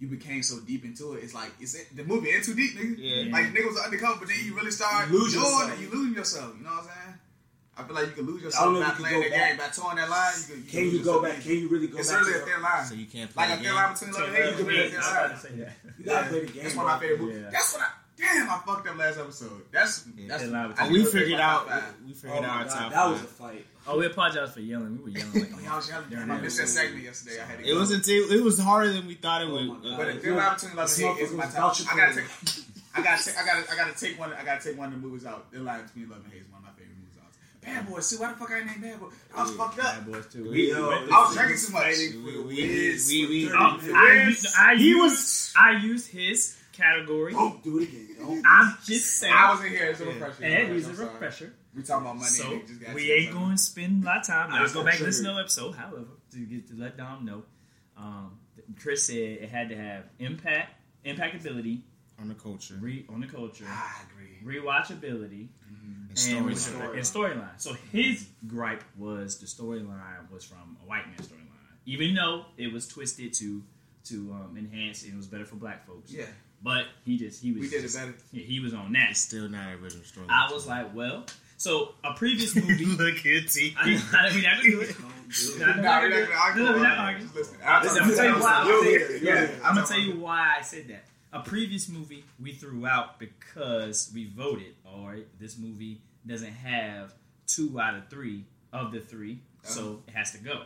you 0.00 0.08
became 0.08 0.42
so 0.42 0.58
deep 0.60 0.84
into 0.84 1.12
it. 1.14 1.22
It's 1.24 1.34
like 1.34 1.52
it's 1.60 1.76
the 1.94 2.02
movie 2.04 2.32
in 2.34 2.42
too 2.42 2.54
deep, 2.54 2.72
nigga. 2.76 2.94
Yeah. 2.98 3.32
Like 3.32 3.52
nigga 3.54 3.68
was 3.68 3.78
undercover, 3.78 4.18
but 4.20 4.28
then 4.28 4.38
you 4.44 4.54
really 4.56 4.70
start 4.72 5.08
You 5.10 5.20
lose 5.20 5.32
doing 5.32 5.44
yourself. 5.44 5.72
it. 5.72 5.80
You 5.82 5.90
losing 5.90 6.14
yourself. 6.14 6.54
You 6.58 6.64
know 6.64 6.70
what 6.70 6.78
I'm 6.80 6.84
saying? 6.86 7.14
I 7.76 7.82
feel 7.84 7.94
like 7.94 8.06
you 8.08 8.12
can 8.12 8.26
lose 8.26 8.42
yourself. 8.42 8.66
I 8.66 8.70
yourself 8.70 8.72
don't 8.72 8.74
know 8.74 8.80
by 8.80 8.92
if 8.92 8.98
you 8.98 9.04
can 9.04 9.12
playing 9.12 9.22
go 9.22 9.28
that 9.30 9.36
back. 9.40 9.48
game, 9.48 9.58
by 9.58 9.68
towing 9.72 9.96
that 9.96 10.10
line. 10.10 10.32
You 10.36 10.44
can, 10.44 10.56
you 10.56 10.70
Can 10.70 10.80
lose 10.84 10.92
you 10.92 10.98
go 11.04 11.14
yourself. 11.14 11.22
back? 11.36 11.42
Can 11.44 11.52
you 11.60 11.68
really 11.68 11.86
go 11.86 11.98
It's 11.98 12.10
back? 12.12 12.20
really 12.20 12.32
a 12.40 12.44
thin 12.44 12.62
line. 12.62 12.84
So 12.84 12.94
you 12.94 13.06
can't 13.06 13.30
play 13.32 13.40
Like 13.40 13.48
a 13.48 13.50
the 13.50 13.56
thin 13.56 13.64
game. 13.70 13.74
line 13.80 13.92
between 13.94 14.12
love 14.12 14.22
and 14.28 14.36
hate. 14.36 14.50
You 14.50 14.56
can 14.56 14.66
really 14.66 14.80
a 14.80 14.90
thin 14.90 15.00
line. 15.00 15.16
about 15.16 15.30
to 15.30 15.38
say 15.40 15.52
that. 15.60 15.72
You 15.98 16.04
gotta 16.04 16.28
play 16.28 16.40
the 16.40 16.52
game. 16.52 16.62
That's 16.64 16.76
one 16.76 16.84
of 16.86 16.90
my 16.92 16.98
favorite 17.00 17.20
movies. 17.20 17.40
Yeah. 17.44 17.50
That's 17.50 17.72
what 17.72 17.82
I. 17.82 17.90
Damn, 18.20 18.50
I 18.50 18.56
fucked 18.66 18.86
up 18.88 18.96
last 18.98 19.18
episode. 19.18 19.62
That's 19.72 20.04
that's. 20.28 20.42
Thin 20.42 20.52
line 20.52 20.64
I 20.64 20.68
between- 20.68 20.88
Oh, 20.88 20.92
we 20.92 21.04
figured 21.08 21.40
oh 21.40 21.42
out. 21.42 21.66
We 22.04 22.12
Oh 22.12 22.14
figured 22.14 22.44
out 22.44 22.44
our 22.44 22.64
God, 22.64 22.68
top 22.74 22.92
that 22.92 23.08
was 23.08 23.20
a 23.22 23.24
fight. 23.24 23.66
Oh, 23.86 23.98
we 23.98 24.06
apologize 24.06 24.52
for 24.52 24.60
yelling. 24.60 24.98
We 24.98 25.12
were 25.12 25.18
yelling 25.18 25.40
like 25.40 25.50
Oh, 25.56 25.60
y'all 25.64 25.76
was 25.76 25.88
yelling. 25.88 26.08
During 26.10 26.30
I 26.30 26.40
missed 26.40 26.58
that 26.58 26.68
segment 26.68 27.02
yesterday. 27.04 27.40
I 27.40 27.44
had 27.44 27.58
to 27.58 27.64
It 27.64 27.72
go. 27.72 27.78
wasn't. 27.78 28.04
Too, 28.04 28.28
it 28.30 28.42
was 28.42 28.58
harder 28.58 28.92
than 28.92 29.06
we 29.06 29.14
thought 29.14 29.42
it 29.42 29.48
Oh 29.48 29.52
would. 29.52 29.66
my 29.66 29.74
God. 29.74 29.96
But 29.96 30.06
Uh, 30.06 30.10
if 30.10 30.22
Thin 30.22 30.36
Line 30.36 30.54
Between 30.54 30.76
Love 30.76 30.88
this 30.88 30.98
and 30.98 31.08
Hate 31.16 31.22
is 31.24 31.32
my 31.32 31.44
was 31.46 31.54
top. 31.54 31.62
vouching 31.76 31.86
I 31.92 31.96
gotta 31.96 32.14
take. 32.14 32.24
I 32.94 33.02
gotta 33.02 33.24
take. 33.24 33.38
I 33.38 33.46
gotta. 33.46 33.72
I 33.72 33.76
gotta 33.76 33.98
take 33.98 34.18
one. 34.20 34.32
I 34.32 34.44
gotta 34.44 34.62
take 34.62 34.78
one 34.78 34.92
of 34.92 35.00
the 35.00 35.06
movies 35.06 35.24
out. 35.26 35.46
Thin 35.52 35.64
Line 35.64 35.82
Between 35.86 36.08
Love 36.10 36.20
and 36.24 36.32
Hate 36.32 36.42
is 36.42 36.48
one 36.50 36.58
of 36.60 36.64
my 36.64 36.70
favorite 36.72 36.96
movies 36.98 37.16
out. 37.22 37.32
Bad 37.62 37.88
Boys. 37.88 38.06
See 38.06 38.16
why 38.16 38.32
the 38.32 38.38
fuck 38.38 38.50
I 38.50 38.58
ain't 38.58 38.66
named 38.66 38.82
Bad 38.82 39.00
Boys? 39.00 39.12
I 39.34 39.42
was 39.42 39.50
fucked 39.52 39.78
up. 39.78 39.84
Bad 39.84 40.06
boys 40.12 40.26
too. 40.32 40.44
We- 40.44 40.50
We- 40.50 40.70
Yo, 40.70 40.90
I 40.90 41.06
was 41.26 41.34
drinking 41.34 41.58
too 41.58 41.72
much. 41.72 41.96
we, 41.96 42.16
we, 42.18 42.42
we, 42.44 43.26
we, 43.28 43.50
Oh, 43.52 43.78
I, 43.94 44.24
used, 44.28 44.46
I 44.58 44.74
He 44.76 44.94
was- 44.94 45.52
I 45.56 45.70
used 45.72 46.08
his 46.10 46.56
category. 46.72 47.32
Don't 47.32 47.62
do 47.64 47.78
it 47.78 47.84
again. 47.88 48.08
Don't. 48.18 48.42
I'm 48.46 48.76
just 48.84 49.18
saying. 49.18 49.34
I 49.34 49.50
wasn't 49.50 49.70
here. 49.70 49.86
It's 49.86 50.00
a 50.00 50.04
refresher. 50.06 50.44
and 50.44 50.72
he's 50.74 50.86
I'm 50.86 50.92
a 50.92 50.96
sorry. 50.96 51.50
Refresher. 51.74 51.76
We 51.76 51.82
talking 51.82 52.06
about 52.06 52.16
money. 52.16 52.28
So 52.28 52.52
and 52.52 52.66
just 52.66 52.80
got 52.80 52.94
we 52.94 53.12
ain't 53.12 53.32
going 53.32 53.52
to 53.52 53.58
spend 53.58 54.02
a 54.02 54.06
lot 54.06 54.18
of 54.18 54.26
time. 54.26 54.52
I 54.52 54.56
I'll 54.58 54.62
just 54.62 54.74
go 54.74 54.82
back 54.84 54.94
and 54.94 54.98
triggered. 54.98 55.06
listen 55.08 55.24
to 55.26 55.32
the 55.34 55.40
episode. 55.40 55.72
However, 55.74 56.04
to 56.32 56.38
get 56.38 56.68
to 56.68 56.74
let 56.76 56.96
Dom 56.96 57.24
know, 57.24 57.42
um, 57.96 58.38
Chris 58.80 59.06
said 59.06 59.16
it 59.16 59.48
had 59.50 59.68
to 59.70 59.76
have 59.76 60.04
impact, 60.18 60.74
impactability, 61.04 61.80
on 62.20 62.28
the 62.28 62.34
culture. 62.34 62.74
re, 62.80 63.04
on 63.08 63.20
the 63.20 63.26
culture, 63.26 63.64
I 63.66 64.02
agree. 64.12 64.58
rewatchability, 64.60 65.48
And 65.68 66.08
and, 66.10 66.16
storyline. 66.18 66.44
what's 66.44 66.66
the- 66.70 66.90
and 66.92 67.00
storyline. 67.02 67.60
So 67.60 67.74
his 67.92 68.28
gripe 68.46 68.84
was 68.98 69.38
the 69.38 69.46
storyline 69.46 70.30
was 70.30 70.44
from 70.44 70.76
a 70.82 70.86
white 70.86 71.06
man 71.06 71.16
storyline, 71.18 71.46
even 71.86 72.14
though 72.14 72.46
it 72.56 72.72
was 72.72 72.86
twisted 72.88 73.32
to 73.34 73.62
to 74.04 74.32
um, 74.32 74.56
enhance 74.58 75.02
and 75.04 75.12
it 75.12 75.16
was 75.16 75.26
better 75.26 75.44
for 75.44 75.56
black 75.56 75.86
folks. 75.86 76.10
Yeah, 76.12 76.24
But 76.62 76.86
he 77.04 77.18
just 77.18 77.42
he 77.42 77.52
was 77.52 77.60
we 77.62 77.68
did 77.68 77.84
it 77.84 77.92
better. 77.94 78.14
yeah, 78.32 78.42
he 78.44 78.58
was 78.60 78.72
on 78.74 78.92
that. 78.94 79.10
It's 79.10 79.20
still 79.20 79.48
not 79.48 79.72
original 79.74 80.04
story. 80.04 80.26
I 80.30 80.50
was 80.52 80.66
like, 80.66 80.94
well, 80.94 81.26
so 81.60 81.94
a 82.02 82.14
previous 82.14 82.54
movie. 82.56 82.86
Look 82.86 83.18
at 83.26 83.48
T. 83.50 83.74
I, 83.78 83.82
I 83.82 83.86
mean, 84.34 84.46
I 84.46 84.60
can 84.60 84.70
do 84.70 84.80
it. 84.80 84.96
Don't 84.98 85.02
do 85.30 85.52
it. 85.52 85.58
we're 85.58 85.82
not 85.82 86.02
gonna 86.02 86.14
do- 86.14 86.24
gonna 86.26 86.36
argue 86.40 86.62
no, 86.64 86.70
no, 86.72 86.76
we're 86.78 86.82
not 86.82 86.92
about 86.92 86.94
it. 86.94 86.98
arguing. 86.98 87.22
Just 87.22 87.34
listen. 87.36 87.56
I'll 87.64 87.82
Listen, 87.82 87.98
talk 87.98 88.02
I'm 88.02 88.08
gonna 88.08 88.16
tell 88.16 88.36
you 88.36 88.42
why. 88.42 88.52
I'm 88.54 88.66
You'll 88.66 88.76
gonna 88.78 88.90
hear 88.90 88.98
tell 89.06 89.10
it. 89.16 89.22
you- 89.22 89.28
Yeah, 89.28 89.34
yeah, 89.34 89.48
I'll 89.48 89.54
I'm 89.68 89.74
gonna 89.74 89.80
talk 89.80 89.88
tell 89.88 89.98
you 90.00 90.10
about 90.12 90.22
why 90.22 90.54
I 90.58 90.62
said 90.62 90.88
that. 90.88 91.04
A 91.32 91.40
previous 91.42 91.88
movie 91.88 92.24
we 92.40 92.52
threw 92.52 92.86
out 92.86 93.20
because 93.20 94.10
we 94.12 94.26
voted, 94.26 94.74
all 94.84 95.06
right, 95.06 95.26
this 95.38 95.56
movie 95.58 96.00
doesn't 96.26 96.52
have 96.52 97.14
two 97.46 97.78
out 97.80 97.94
of 97.94 98.08
three 98.08 98.44
of 98.72 98.90
the 98.92 99.00
three, 99.00 99.40
so 99.62 100.02
it 100.08 100.14
has 100.14 100.32
to 100.32 100.38
go. 100.38 100.62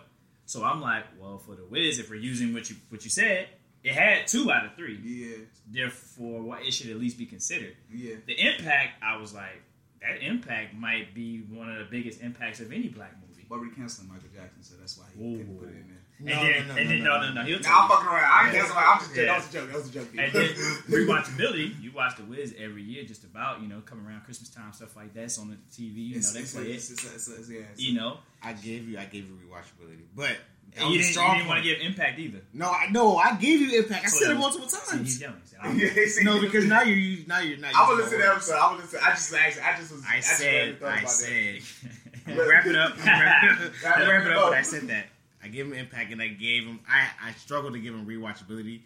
So 0.47 0.65
I'm 0.65 0.81
like, 0.81 1.05
well, 1.21 1.39
for 1.39 1.55
the 1.55 1.65
Wiz, 1.65 1.99
if 1.99 2.09
we're 2.09 2.17
using 2.17 2.55
what 2.55 2.71
you 2.71 2.77
what 2.89 3.05
you 3.05 3.11
said, 3.11 3.49
it 3.83 3.93
had 3.93 4.27
two 4.27 4.51
out 4.51 4.65
of 4.65 4.75
three. 4.77 4.99
Yeah, 5.03 5.37
Therefore, 5.71 6.43
why 6.43 6.61
it 6.63 6.73
should 6.73 6.91
at 6.91 6.97
least 6.99 7.19
be 7.19 7.27
considered. 7.27 7.77
yeah. 7.93 8.17
The 8.27 8.35
impact, 8.41 9.03
I 9.03 9.17
was 9.19 9.35
like, 9.35 9.61
that 10.07 10.23
impact 10.23 10.75
might 10.75 11.15
be 11.15 11.41
one 11.51 11.71
of 11.71 11.79
the 11.79 11.85
biggest 11.85 12.21
impacts 12.21 12.61
of 12.61 12.73
any 12.73 12.89
black 12.89 13.13
movie. 13.21 13.45
But 13.49 13.61
we 13.61 13.71
canceling 13.71 14.09
Michael 14.09 14.29
Jackson, 14.35 14.63
so 14.63 14.75
that's 14.81 14.97
why 14.99 15.05
he 15.17 15.23
Ooh. 15.23 15.37
couldn't 15.39 15.59
put 15.59 15.69
it 15.69 15.73
in 15.77 15.89
there. 15.89 16.01
and 16.21 16.29
then, 16.29 16.79
and 16.79 16.91
then 16.91 17.03
no, 17.03 17.21
no, 17.21 17.33
no, 17.33 17.43
he'll 17.43 17.59
tell 17.59 17.73
Nah, 17.73 17.77
you. 17.77 17.83
I'm 17.83 17.89
fucking 17.91 18.07
around. 18.09 18.25
I 18.25 18.45
ain't 18.47 18.55
Yeah. 18.55 18.61
canceling. 18.61 18.85
I'm 18.87 18.99
just 19.01 19.17
Yeah. 19.17 19.25
that 19.25 19.37
was 19.37 19.49
a 19.49 19.53
joke. 19.53 19.67
That 19.69 19.77
was 19.77 19.89
a 19.89 19.93
joke. 19.93 20.09
And 20.17 20.33
then 20.33 20.49
rewatchability, 20.89 21.83
you 21.83 21.93
watch 21.93 22.17
The 22.17 22.25
Wiz 22.25 22.55
every 22.59 22.83
year, 22.83 23.05
just 23.05 23.25
about 23.25 23.61
you 23.63 23.69
know, 23.69 23.81
coming 23.81 24.07
around 24.07 24.25
Christmas 24.25 24.49
time, 24.51 24.73
stuff 24.73 24.97
like 24.97 25.13
that's 25.15 25.39
on 25.39 25.51
the 25.51 25.57
TV. 25.75 25.97
You 25.97 26.15
know, 26.15 26.19
It's- 26.19 26.33
they 26.33 26.39
it's- 26.41 26.53
play 26.55 26.63
it's- 26.65 26.91
it. 26.91 26.93
it's- 26.95 27.07
it's- 27.15 27.29
it's- 27.29 27.49
yeah, 27.51 27.59
it's- 27.61 27.81
You 27.81 27.95
know, 27.95 28.19
I 28.43 28.53
gave 28.55 28.89
you. 28.89 28.99
I 28.99 29.05
gave 29.05 29.29
you 29.29 29.39
rewatchability, 29.47 30.05
but 30.15 30.37
and 30.77 30.85
oh, 30.87 30.91
you 30.91 30.99
didn't, 30.99 31.15
you 31.15 31.33
didn't 31.35 31.47
want 31.49 31.63
to 31.63 31.69
give 31.69 31.81
impact 31.81 32.19
either. 32.19 32.41
No, 32.53 32.69
I 32.71 32.89
no. 32.91 33.17
I 33.17 33.37
gave 33.37 33.61
you 33.61 33.79
impact. 33.79 34.05
I 34.05 34.09
So 34.09 34.19
said 34.19 34.25
it 34.25 34.29
that 34.35 34.41
was- 34.41 34.59
multiple 34.59 34.69
See, 34.69 34.99
he's 34.99 35.21
times. 35.21 35.21
yelling. 35.21 35.41
He 35.41 35.47
said, 35.49 35.59
"I'm- 35.63 35.79
Yeah, 35.79 36.07
see, 36.09 36.25
No, 36.25 36.41
because 36.41 36.65
now 36.67 36.83
you're 36.83 37.27
now 37.27 37.39
you're 37.41 37.59
not. 37.59 37.75
I 37.75 37.89
would 37.89 37.99
using 37.99 38.05
listen 38.05 38.19
to 38.19 38.19
my 38.19 38.25
the 38.25 38.35
words. 38.35 38.49
episode. 38.51 38.59
I 38.61 38.71
would 38.73 38.81
listen. 38.83 38.99
To 39.01 39.05
I 39.07 39.11
just 39.11 39.35
actually, 39.35 39.63
I 39.63 39.77
just 39.79 39.93
was. 39.93 40.03
I 40.09 40.17
just 40.17 40.37
said. 40.39 40.53
really 40.67 40.73
thought 40.77 40.93
I 40.93 41.05
said. 41.05 41.61
Yeah. 42.27 42.37
wrap 42.49 42.65
it 42.67 42.75
up. 42.75 42.97
wrap 43.05 43.45
it 43.45 43.61
up. 43.67 43.73
Wrap 43.85 43.97
wrap 44.09 44.27
it 44.27 44.33
up. 44.33 44.39
up. 44.45 44.49
But 44.51 44.55
I 44.59 44.63
said 44.63 44.89
that. 44.89 45.07
I 45.43 45.49
gave 45.49 45.67
him 45.67 45.75
impact, 45.75 46.11
and 46.11 46.23
I 46.23 46.29
gave 46.29 46.65
him. 46.65 46.81
I 46.89 47.07
I 47.23 47.33
struggled 47.35 47.75
to 47.75 47.79
give 47.79 47.95
him 47.95 48.07
rewatchability 48.07 48.81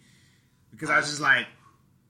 because 0.71 0.89
I 0.89 0.97
was 0.97 1.07
just 1.09 1.21
like, 1.21 1.47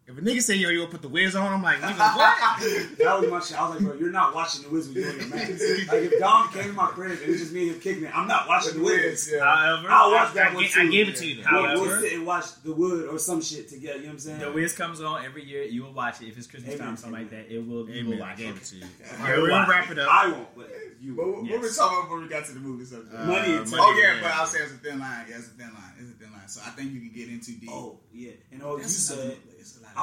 If 0.10 0.18
a 0.18 0.22
nigga 0.22 0.42
say 0.42 0.56
yo, 0.56 0.70
you 0.70 0.80
gonna 0.80 0.90
put 0.90 1.04
the 1.04 1.08
Wiz 1.08 1.36
on, 1.36 1.54
I'm 1.54 1.62
like, 1.62 1.78
nigga, 1.78 1.98
what? 2.16 2.98
That 2.98 3.22
was 3.22 3.30
my 3.30 3.40
shit. 3.42 3.62
I 3.62 3.70
was 3.70 3.76
like, 3.76 3.86
bro, 3.88 3.94
you're 4.00 4.12
not 4.12 4.34
watching 4.34 4.64
the 4.64 4.70
Wiz 4.70 4.88
when 4.88 4.96
you're 4.96 5.12
doing 5.12 5.20
your 5.20 5.30
math. 5.30 5.50
Like 5.50 6.02
if 6.12 6.20
Dom 6.20 6.50
came 6.52 6.64
to 6.64 6.74
my 6.74 6.88
crib 6.88 7.12
and 7.12 7.22
it 7.22 7.28
was 7.30 7.40
just 7.42 7.54
me 7.54 7.68
and 7.68 7.76
him 7.76 7.80
kicking 7.80 8.04
it, 8.06 8.18
I'm 8.18 8.28
not 8.28 8.48
watching 8.48 8.80
the 8.80 8.84
Wiz. 8.84 9.30
Yeah. 9.32 9.40
However, 9.46 9.88
I'll 9.92 10.12
watch 10.12 10.34
that 10.34 10.52
I, 10.52 10.56
one 10.56 10.64
I, 10.64 10.68
too. 10.68 10.80
I 10.82 10.88
gave 10.90 11.10
it 11.10 11.16
to 11.18 11.28
you. 11.28 11.36
We'll, 11.38 11.46
However, 11.46 11.82
we'll 11.82 12.02
sit 12.02 12.14
and 12.14 12.26
watch 12.26 12.46
The 12.64 12.74
Wood 12.74 13.08
or 13.08 13.20
some 13.20 13.40
shit 13.42 13.70
together. 13.70 13.98
You 13.98 14.04
know 14.06 14.08
what 14.08 14.14
I'm 14.14 14.20
saying? 14.20 14.40
The 14.40 14.52
Wiz 14.52 14.74
comes 14.74 15.00
on 15.00 15.24
every 15.24 15.46
year. 15.46 15.62
You 15.64 15.84
will 15.84 15.94
watch 15.94 16.22
it 16.22 16.28
if 16.30 16.38
it's 16.40 16.48
Christmas 16.48 16.74
Amen. 16.76 16.88
time, 16.88 16.98
something 16.98 17.20
like 17.22 17.30
that. 17.30 17.54
It 17.54 17.60
will. 17.60 17.88
You 17.88 18.00
Amen. 18.00 18.18
will 18.18 18.24
I 18.24 18.34
gave 18.36 18.56
it. 18.56 18.64
it 18.64 18.66
to 18.66 18.76
you. 18.78 18.86
Yeah, 19.00 19.22
Alright, 19.22 19.38
we're 19.38 19.52
watch 19.52 19.68
gonna 19.68 19.80
wrap 19.80 19.92
it 19.92 20.00
up. 20.00 20.10
I 20.12 20.28
won't, 20.32 20.56
but 20.58 20.70
you. 21.00 21.16
But 21.16 21.28
what, 21.28 21.36
what 21.36 21.44
we 21.44 21.50
Yes. 21.52 21.78
talking 21.78 21.98
about 21.98 22.04
before 22.06 22.20
we 22.22 22.28
got 22.30 22.46
to 22.46 22.52
the 22.54 22.60
movie 22.60 22.86
subject? 22.86 23.14
Uh, 23.16 23.26
Money 23.26 23.54
and 23.58 23.74
oh 23.74 24.00
yeah, 24.02 24.16
yeah. 24.16 24.22
but 24.24 24.32
I'll 24.32 24.46
say 24.48 24.60
it's 24.60 24.72
a 24.74 24.78
thin 24.78 25.00
line. 25.00 25.26
Yeah, 25.30 25.38
it's 25.38 25.48
a 25.48 25.52
thin 25.52 25.68
line. 25.74 25.94
It's 26.00 26.10
a 26.10 26.14
thin 26.14 26.32
line. 26.32 26.48
So 26.48 26.62
I 26.66 26.72
think 26.72 26.94
you 26.94 27.00
can 27.00 27.12
get 27.14 27.30
into 27.30 27.52
deep. 27.60 27.70
Oh 27.72 28.00
yeah, 28.12 28.32
and 28.52 28.64
all 28.64 28.74
you 28.78 28.82
That's 28.82 29.10
another- 29.12 29.30
said, 29.30 29.38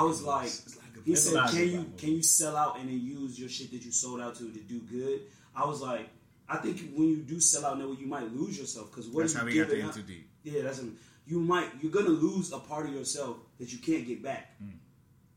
I 0.00 0.02
was 0.02 0.20
good 0.20 0.26
like, 0.26 0.42
movies. 0.42 0.64
It's 0.66 0.76
a 0.76 0.78
lot 0.78 0.86
of 0.88 0.94
good 0.94 1.04
he 1.04 1.10
movies. 1.10 1.24
There's 1.24 1.36
a 1.36 1.48
said, 1.48 1.58
"Can 1.58 1.72
you 1.72 1.92
can 1.96 2.08
you 2.10 2.22
sell 2.22 2.56
out 2.56 2.78
and 2.78 2.88
then 2.88 3.00
use 3.00 3.38
your 3.38 3.48
shit 3.48 3.70
that 3.72 3.84
you 3.84 3.92
sold 3.92 4.20
out 4.20 4.34
to 4.36 4.50
to 4.52 4.60
do 4.60 4.80
good?" 4.80 5.20
I 5.54 5.64
was 5.64 5.80
like, 5.80 6.08
I 6.48 6.58
think 6.58 6.92
when 6.94 7.08
you 7.08 7.16
do 7.22 7.40
sell 7.40 7.64
out, 7.66 7.78
now 7.78 7.90
you 7.92 8.06
might 8.06 8.32
lose 8.34 8.58
yourself 8.58 8.90
because 8.90 9.08
what 9.08 9.22
That's 9.22 9.34
are 9.34 9.38
how 9.40 9.46
you 9.46 9.52
we 9.52 9.58
got 9.58 9.68
giving 9.68 9.82
the 9.84 9.88
up? 9.88 9.94
too 9.94 10.02
deep. 10.02 10.28
Yeah, 10.44 10.62
that's 10.62 10.80
a, 10.80 10.86
you 11.26 11.40
might 11.40 11.68
you're 11.80 11.90
gonna 11.92 12.08
lose 12.10 12.52
a 12.52 12.58
part 12.58 12.86
of 12.86 12.92
yourself 12.94 13.36
that 13.58 13.72
you 13.72 13.78
can't 13.78 14.06
get 14.06 14.22
back. 14.22 14.52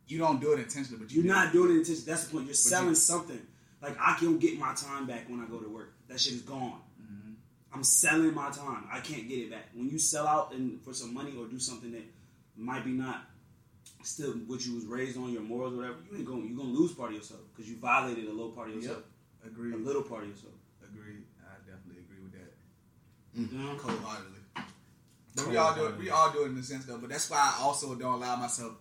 You 0.08 0.18
don't 0.18 0.42
do 0.42 0.54
it 0.54 0.60
intentionally, 0.60 1.00
but 1.04 1.12
you 1.12 1.22
You're 1.22 1.32
do. 1.34 1.40
not 1.40 1.54
doing 1.54 1.70
it 1.72 1.80
intentionally. 1.80 2.06
That's 2.12 2.24
the 2.26 2.32
point. 2.34 2.46
You're 2.46 2.54
selling 2.56 2.90
you- 2.90 2.96
something. 2.96 3.40
Like 3.82 3.96
I 4.00 4.18
can't 4.20 4.40
get 4.40 4.58
my 4.60 4.74
time 4.74 5.06
back 5.08 5.30
when 5.30 5.40
I 5.40 5.46
go 5.46 5.60
to 5.60 5.70
work. 5.70 5.94
That 6.10 6.20
shit 6.20 6.34
is 6.34 6.42
gone. 6.42 6.82
Mm-hmm. 7.02 7.32
I'm 7.74 7.84
selling 7.84 8.34
my 8.34 8.50
time. 8.50 8.86
I 8.92 9.00
can't 9.00 9.28
get 9.30 9.38
it 9.40 9.52
back. 9.52 9.68
When 9.74 9.88
you 9.90 9.98
sell 10.00 10.28
out 10.28 10.52
and 10.54 10.82
for 10.84 10.94
some 10.94 11.14
money 11.14 11.34
or 11.38 11.46
do 11.46 11.60
something 11.60 11.92
that 11.94 12.04
might 12.58 12.84
be 12.84 12.92
not 12.92 13.22
still 14.04 14.32
what 14.48 14.66
you 14.66 14.76
was 14.76 14.86
raised 14.86 15.18
on, 15.18 15.32
your 15.32 15.42
morals, 15.42 15.74
or 15.74 15.78
whatever, 15.78 15.98
you 16.12 16.18
ain't 16.18 16.26
going. 16.26 16.48
You're 16.48 16.58
gonna 16.58 16.70
lose 16.70 16.94
part 16.94 17.12
of 17.12 17.18
yourself 17.18 17.42
because 17.54 17.70
you 17.70 17.78
violated 17.78 18.26
a 18.26 18.32
little 18.32 18.52
part 18.52 18.70
of 18.70 18.76
yourself, 18.76 19.04
Agreed. 19.46 19.74
a 19.74 19.78
little 19.78 20.04
part 20.04 20.24
of 20.24 20.30
yourself. 20.30 20.54
Agreed. 20.84 21.24
I 21.44 21.56
definitely 21.70 22.04
agree 22.04 22.24
with 22.24 22.34
that. 22.34 22.54
Mm. 23.38 23.52
You 23.52 23.58
know? 23.60 23.76
Cold 23.78 24.00
heartedly. 24.04 24.40
But 25.36 25.48
we 25.48 25.58
all 25.58 25.76
do 25.76 25.86
it. 25.86 25.98
We 25.98 26.10
all 26.10 26.32
do 26.32 26.44
it 26.44 26.48
in 26.48 26.58
a 26.58 26.64
sense 26.64 26.86
though. 26.86 26.98
But 26.98 27.10
that's 27.10 27.30
why 27.30 27.38
I 27.38 27.62
also 27.64 27.96
don't 27.96 28.14
allow 28.16 28.36
myself. 28.36 28.74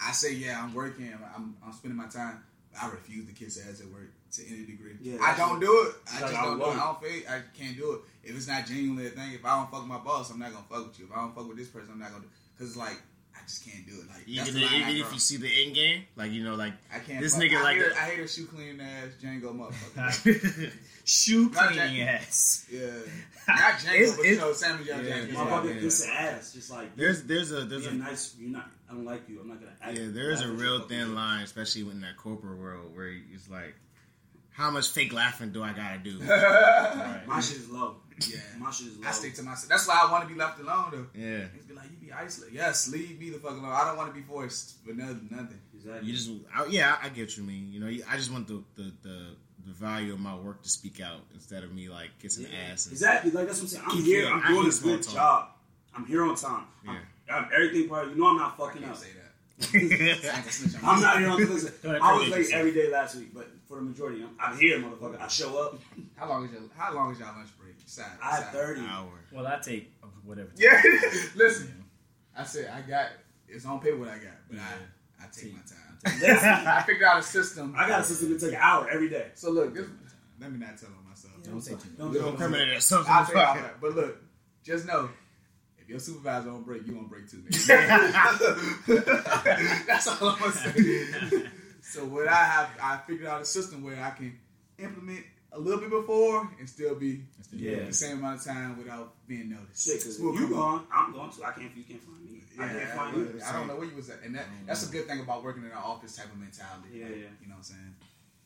I 0.00 0.12
say, 0.12 0.34
yeah, 0.34 0.60
I'm 0.62 0.74
working. 0.74 1.12
I'm, 1.12 1.24
I'm, 1.34 1.56
I'm 1.64 1.72
spending 1.72 1.96
my 1.96 2.08
time. 2.08 2.42
I 2.80 2.88
refuse 2.88 3.26
to 3.26 3.32
kiss 3.34 3.58
ass 3.58 3.80
at 3.80 3.86
work 3.88 4.10
to 4.32 4.46
any 4.48 4.64
degree. 4.64 4.96
Yeah, 5.00 5.18
I 5.20 5.36
don't 5.36 5.60
do 5.60 5.86
it. 5.88 5.94
I 6.10 6.20
Like, 6.22 6.30
just 6.30 6.42
don't 6.42 6.58
do 6.58 6.64
it. 6.64 6.68
I 6.68 6.76
don't 6.76 7.02
feel. 7.02 7.22
I 7.28 7.40
can't 7.56 7.76
do 7.76 7.92
it. 7.92 8.00
If 8.24 8.36
it's 8.36 8.48
not 8.48 8.66
genuinely 8.66 9.06
a 9.06 9.10
thing, 9.10 9.32
if 9.34 9.44
I 9.44 9.56
don't 9.56 9.70
fuck 9.70 9.80
with 9.80 9.90
my 9.90 9.98
boss, 9.98 10.30
I'm 10.30 10.38
not 10.38 10.52
gonna 10.52 10.64
fuck 10.70 10.86
with 10.88 10.98
you. 10.98 11.04
If 11.04 11.12
I 11.12 11.16
don't 11.16 11.34
fuck 11.34 11.46
with 11.46 11.58
this 11.58 11.68
person, 11.68 11.90
I'm 11.92 11.98
not 12.00 12.12
gonna. 12.12 12.24
Because 12.56 12.70
it's 12.70 12.78
like 12.78 12.98
I 13.36 13.40
just 13.46 13.64
can't 13.68 13.86
do 13.86 13.94
it. 14.00 14.08
Like 14.08 14.26
Even, 14.28 14.54
the 14.54 14.60
even 14.76 14.96
if 14.96 15.12
you 15.12 15.18
see 15.18 15.36
the 15.36 15.48
end 15.64 15.74
game, 15.74 16.04
like 16.16 16.30
you 16.32 16.44
know, 16.44 16.54
like 16.54 16.74
I 16.94 16.98
can't. 17.00 17.20
this 17.20 17.34
fuck- 17.34 17.42
nigga 17.44 17.56
I 17.56 17.62
like 17.62 17.76
hate, 17.76 17.88
the- 17.88 17.96
I 17.96 18.04
hate 18.04 18.20
a 18.20 18.28
shoe 18.28 18.46
cleaning 18.46 18.80
ass 18.80 19.08
Django 19.22 19.54
motherfucker. 19.54 20.72
Shoe 21.04 21.50
Not 21.50 21.72
cleaning 21.72 22.02
ass. 22.02 22.66
yeah, 22.70 22.86
not 23.48 23.74
Django, 23.74 23.94
It's- 23.94 24.16
but 24.16 24.26
you 24.26 24.36
know 24.38 24.52
Samuel 24.52 24.92
L. 24.94 25.02
Yeah, 25.02 25.08
Jackson. 25.08 25.34
My 25.34 25.40
yeah, 25.42 25.48
brother 25.48 25.72
yeah. 25.72 25.86
ass, 26.36 26.52
just 26.52 26.70
like 26.70 26.96
there's 26.96 27.24
there's 27.24 27.50
a 27.50 27.64
there's 27.64 27.86
a 27.86 27.94
nice. 27.94 28.36
You're 28.38 28.50
not. 28.50 28.70
I 28.88 28.94
don't 28.94 29.04
like 29.04 29.28
you. 29.28 29.40
I'm 29.40 29.48
not 29.48 29.58
gonna. 29.60 29.72
Act, 29.82 29.98
yeah 29.98 30.06
there's 30.10 30.40
a 30.42 30.44
laugh 30.44 30.52
at 30.52 30.58
you 30.58 30.62
real 30.64 30.80
thin 30.86 31.06
shit. 31.06 31.08
line, 31.08 31.42
especially 31.42 31.80
in 31.82 32.00
that 32.02 32.16
corporate 32.16 32.56
world 32.58 32.94
where 32.94 33.08
it's 33.32 33.50
like, 33.50 33.74
how 34.52 34.70
much 34.70 34.90
fake 34.90 35.12
laughing 35.12 35.50
do 35.50 35.62
I 35.64 35.72
gotta 35.72 35.98
do? 35.98 36.18
Right. 36.28 37.22
My 37.26 37.40
shit 37.40 37.56
is 37.56 37.68
low. 37.70 37.96
Yeah. 38.28 38.36
My 38.60 38.70
shit 38.70 38.88
is 38.88 38.98
low. 38.98 39.08
I 39.08 39.10
stick 39.12 39.34
to 39.36 39.42
myself. 39.42 39.68
That's 39.70 39.88
why 39.88 40.00
I 40.06 40.12
want 40.12 40.28
to 40.28 40.32
be 40.32 40.38
left 40.38 40.60
alone 40.60 40.86
though. 40.92 41.06
Yeah, 41.20 41.46
It's 41.56 41.64
be 41.66 41.74
like 41.74 41.86
you 42.00 42.01
be 42.12 42.24
isolated. 42.24 42.54
Yes, 42.54 42.88
leave 42.90 43.18
me 43.20 43.30
the 43.30 43.38
fuck 43.38 43.52
alone. 43.52 43.66
I 43.66 43.84
don't 43.86 43.96
want 43.96 44.08
to 44.14 44.14
be 44.20 44.22
forced 44.26 44.76
for 44.84 44.92
nothing. 44.92 45.28
nothing. 45.30 45.60
Exactly. 45.74 46.08
you 46.08 46.14
just 46.14 46.30
I, 46.54 46.66
yeah 46.66 46.96
I 47.02 47.08
get 47.08 47.22
what 47.28 47.36
you 47.36 47.42
mean. 47.44 47.72
You 47.72 47.80
know, 47.80 47.86
I 48.08 48.16
just 48.16 48.30
want 48.32 48.46
the 48.46 48.62
the 48.76 48.92
the, 49.02 49.18
the 49.66 49.72
value 49.72 50.12
of 50.12 50.20
my 50.20 50.34
work 50.36 50.62
to 50.62 50.68
speak 50.68 51.00
out 51.00 51.20
instead 51.34 51.64
of 51.64 51.72
me 51.74 51.88
like 51.88 52.10
kissing 52.20 52.46
ass. 52.70 52.86
And, 52.86 52.92
Exactly, 52.92 53.30
like 53.32 53.46
that's 53.46 53.58
what 53.60 53.64
I'm 53.64 53.68
saying. 53.68 53.84
I'm 53.88 54.04
here. 54.04 54.28
I'm 54.28 54.42
I 54.42 54.48
doing 54.48 54.64
hate 54.64 54.78
a 54.78 54.82
good 54.82 55.02
talk. 55.02 55.14
job. 55.14 55.48
I'm 55.94 56.06
here 56.06 56.24
on 56.24 56.36
time. 56.36 56.64
I'm, 56.88 56.98
I'm 57.30 57.48
everything 57.54 57.88
part. 57.88 58.08
You 58.08 58.14
know 58.16 58.28
I'm 58.28 58.36
not 58.36 58.54
I 58.54 58.56
fucking 58.56 58.82
can't 58.82 58.92
up. 58.94 58.98
say 58.98 59.08
that. 59.14 59.18
I 59.74 59.76
ain't 59.78 60.24
gonna 60.24 60.50
snitch 60.50 60.82
on 60.82 60.88
I'm 60.88 61.00
not 61.00 61.18
here 61.18 61.28
on 61.30 61.40
myself. 61.40 61.84
listen. 61.84 62.02
I 62.02 62.12
was 62.18 62.28
late 62.28 62.50
every 62.52 62.72
day 62.72 62.90
last 62.90 63.16
week, 63.16 63.32
but 63.34 63.48
for 63.68 63.76
the 63.76 63.82
majority, 63.82 64.22
I'm, 64.22 64.30
I'm 64.52 64.58
here, 64.58 64.78
motherfucker. 64.78 65.20
I 65.20 65.28
show 65.28 65.56
up. 65.62 65.78
How 66.16 66.28
long 66.28 66.44
is 66.46 66.52
your 66.52 66.62
How 66.76 66.94
long 66.94 67.12
is 67.12 67.18
your 67.18 67.28
lunch 67.28 67.50
break? 67.60 67.74
Side, 67.86 68.06
I 68.22 68.36
have 68.36 68.44
thirty. 68.50 68.80
hour. 68.80 69.10
Well, 69.32 69.46
I 69.46 69.58
take 69.58 69.92
whatever. 70.24 70.50
Yeah, 70.56 70.80
listen. 71.34 71.81
I 72.36 72.44
said 72.44 72.70
I 72.74 72.80
got. 72.88 73.08
It's 73.48 73.66
on 73.66 73.80
paper 73.80 73.96
what 73.98 74.08
I 74.08 74.14
got, 74.18 74.34
but 74.50 74.58
I 74.58 75.24
I 75.24 75.26
take 75.32 75.52
my 75.52 75.60
time. 75.60 75.78
I 76.66 76.82
figured 76.86 77.04
out 77.04 77.18
a 77.18 77.22
system. 77.22 77.74
I 77.76 77.86
got 77.88 78.00
a 78.00 78.04
system 78.04 78.30
to 78.30 78.38
take 78.38 78.54
an 78.54 78.60
hour 78.60 78.88
every 78.90 79.08
day. 79.08 79.26
So 79.34 79.50
look, 79.50 79.74
this, 79.74 79.86
let 80.40 80.50
me 80.50 80.58
not 80.58 80.76
tell 80.78 80.88
on 80.88 81.08
myself. 81.08 81.34
Don't 81.44 81.60
say 81.60 81.72
too 81.72 81.76
much. 81.76 81.98
Don't 81.98 82.08
You 82.08 82.18
do 82.18 82.24
don't 82.24 82.34
it. 82.34 82.38
criminate 82.38 82.76
or 82.76 82.80
something. 82.80 83.12
I'll 83.12 83.24
tell 83.26 83.34
you 83.36 83.40
all 83.40 83.54
that. 83.54 83.80
But 83.80 83.94
look, 83.94 84.16
just 84.64 84.86
know. 84.86 85.10
If 85.78 85.88
your 85.88 85.98
supervisor 85.98 86.50
on 86.50 86.62
break, 86.62 86.86
you 86.86 86.96
on 86.96 87.06
break 87.06 87.28
too. 87.30 87.38
nigga. 87.38 88.86
That's 89.86 90.06
all 90.06 90.28
I'm 90.30 90.38
gonna 90.38 90.52
say. 90.52 91.44
so 91.82 92.04
what 92.04 92.28
I 92.28 92.44
have, 92.44 92.70
I 92.80 92.98
figured 93.06 93.26
out 93.28 93.42
a 93.42 93.44
system 93.44 93.82
where 93.82 94.00
I 94.02 94.10
can 94.10 94.38
implement 94.78 95.24
a 95.52 95.58
little 95.58 95.80
bit 95.80 95.90
before 95.90 96.48
and 96.58 96.68
still 96.68 96.94
be 96.94 97.24
Yeah. 97.52 97.84
the 97.84 97.92
same 97.92 98.18
amount 98.18 98.40
of 98.40 98.44
time 98.46 98.78
without 98.78 99.14
being 99.26 99.50
noticed. 99.50 99.84
Shit, 99.84 99.98
because 100.00 100.18
you 100.18 100.32
come 100.32 100.52
gone, 100.52 100.86
I'm 100.92 101.12
going 101.12 101.30
to. 101.30 101.44
I 101.44 101.52
can't. 101.52 101.76
You 101.76 101.84
can't 101.84 102.02
find 102.02 102.24
me. 102.24 102.40
I 102.58 102.68
can't 102.68 102.90
find 102.90 103.14
I, 103.16 103.18
you. 103.18 103.40
I 103.46 103.52
don't 103.52 103.68
know 103.68 103.76
where 103.76 103.86
you 103.86 103.96
was 103.96 104.10
at, 104.10 104.22
and 104.24 104.34
that, 104.34 104.46
that's 104.66 104.88
a 104.88 104.92
good 104.92 105.06
thing 105.06 105.20
about 105.20 105.42
working 105.44 105.62
in 105.62 105.70
an 105.70 105.76
office 105.76 106.16
type 106.16 106.26
of 106.26 106.38
mentality. 106.38 106.88
Yeah, 106.92 107.04
Like, 107.04 107.12
yeah. 107.12 107.16
You 107.40 107.48
know 107.48 107.54
what 107.54 107.56
I'm 107.58 107.62
saying? 107.62 107.94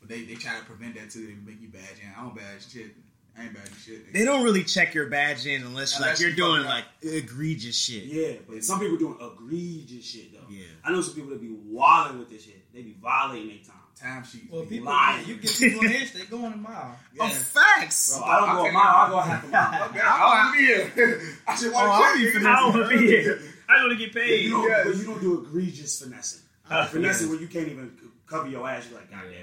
But 0.01 0.09
they, 0.09 0.23
they 0.25 0.35
try 0.35 0.59
to 0.59 0.65
prevent 0.65 0.95
that 0.97 1.11
too. 1.11 1.27
They 1.27 1.35
make 1.51 1.61
you 1.61 1.69
badge 1.69 1.99
in. 2.03 2.11
I 2.17 2.23
don't 2.23 2.35
badge 2.35 2.71
shit. 2.71 2.93
I 3.39 3.45
ain't 3.45 3.55
badging 3.55 3.85
shit. 3.85 4.13
They 4.13 4.25
don't 4.25 4.43
really 4.43 4.65
check 4.65 4.95
your 4.95 5.11
badge 5.11 5.47
in 5.47 5.63
unless, 5.63 5.97
Unless 5.97 6.13
like 6.13 6.21
you're 6.21 6.31
you 6.31 6.37
doing 6.37 6.63
fucking 6.65 6.71
like 6.71 6.85
egregious 7.03 7.77
shit. 7.77 8.05
Yeah, 8.05 8.33
but 8.49 8.65
some 8.65 8.81
people 8.81 8.97
doing 8.97 9.19
egregious 9.21 10.05
shit 10.07 10.33
though. 10.33 10.47
Yeah. 10.49 10.65
I 10.85 10.91
know 10.93 11.03
some 11.03 11.15
people 11.15 11.31
that 11.31 11.41
be 11.41 11.51
wilding 11.51 12.19
with 12.19 12.31
this 12.31 12.45
shit. 12.45 12.73
They 12.73 12.83
be 12.83 12.97
violating 13.01 13.49
their 13.49 13.59
time. 13.59 13.77
Time 14.01 14.25
sheets. 14.25 14.47
Well, 14.51 14.65
people, 14.65 14.87
lying. 14.87 15.27
you 15.27 15.37
get 15.37 15.51
people 15.57 15.81
an 15.87 15.93
inch, 15.93 16.13
they 16.13 16.25
going 16.25 16.53
a 16.53 16.57
mile. 16.57 16.97
Oh, 17.19 17.29
facts. 17.29 18.17
Bro, 18.19 18.27
I 18.27 18.41
don't 18.47 18.57
go 18.57 18.67
a 18.67 18.73
mile. 18.73 18.85
I 18.85 19.11
go 19.11 19.19
half 19.19 19.45
a 19.45 19.49
mile. 19.49 19.89
Okay, 19.91 20.01
I 20.01 20.25
want 20.25 20.55
to 20.55 20.59
be 20.59 20.67
here. 20.67 21.23
I 21.49 21.57
should 21.57 21.73
Oh, 21.73 21.75
want 21.75 21.89
I'll 21.91 22.13
to 22.13 22.19
be 22.19 22.25
be 22.27 22.31
finessing. 22.33 22.47
I 22.53 22.61
don't 22.61 22.75
want 22.79 22.91
to 22.93 22.99
be 22.99 23.07
here. 23.07 23.41
I 23.69 23.81
want 23.85 23.99
to 23.99 24.05
get 24.07 24.15
paid. 24.15 24.45
You 24.45 24.51
don't, 24.51 24.69
Yes. 24.69 24.87
but 24.87 24.97
you 24.97 25.05
don't 25.05 25.21
do 25.21 25.41
egregious 25.47 26.03
finessing. 26.03 26.41
Uh, 26.69 26.85
finessing 26.87 27.29
where 27.31 27.39
you 27.41 27.47
can't 27.47 27.69
even 27.69 27.97
cover 28.27 28.49
your 28.49 28.69
ass. 28.69 28.89
You're 28.91 28.99
like, 28.99 29.09
God 29.09 29.23
Yeah. 29.31 29.39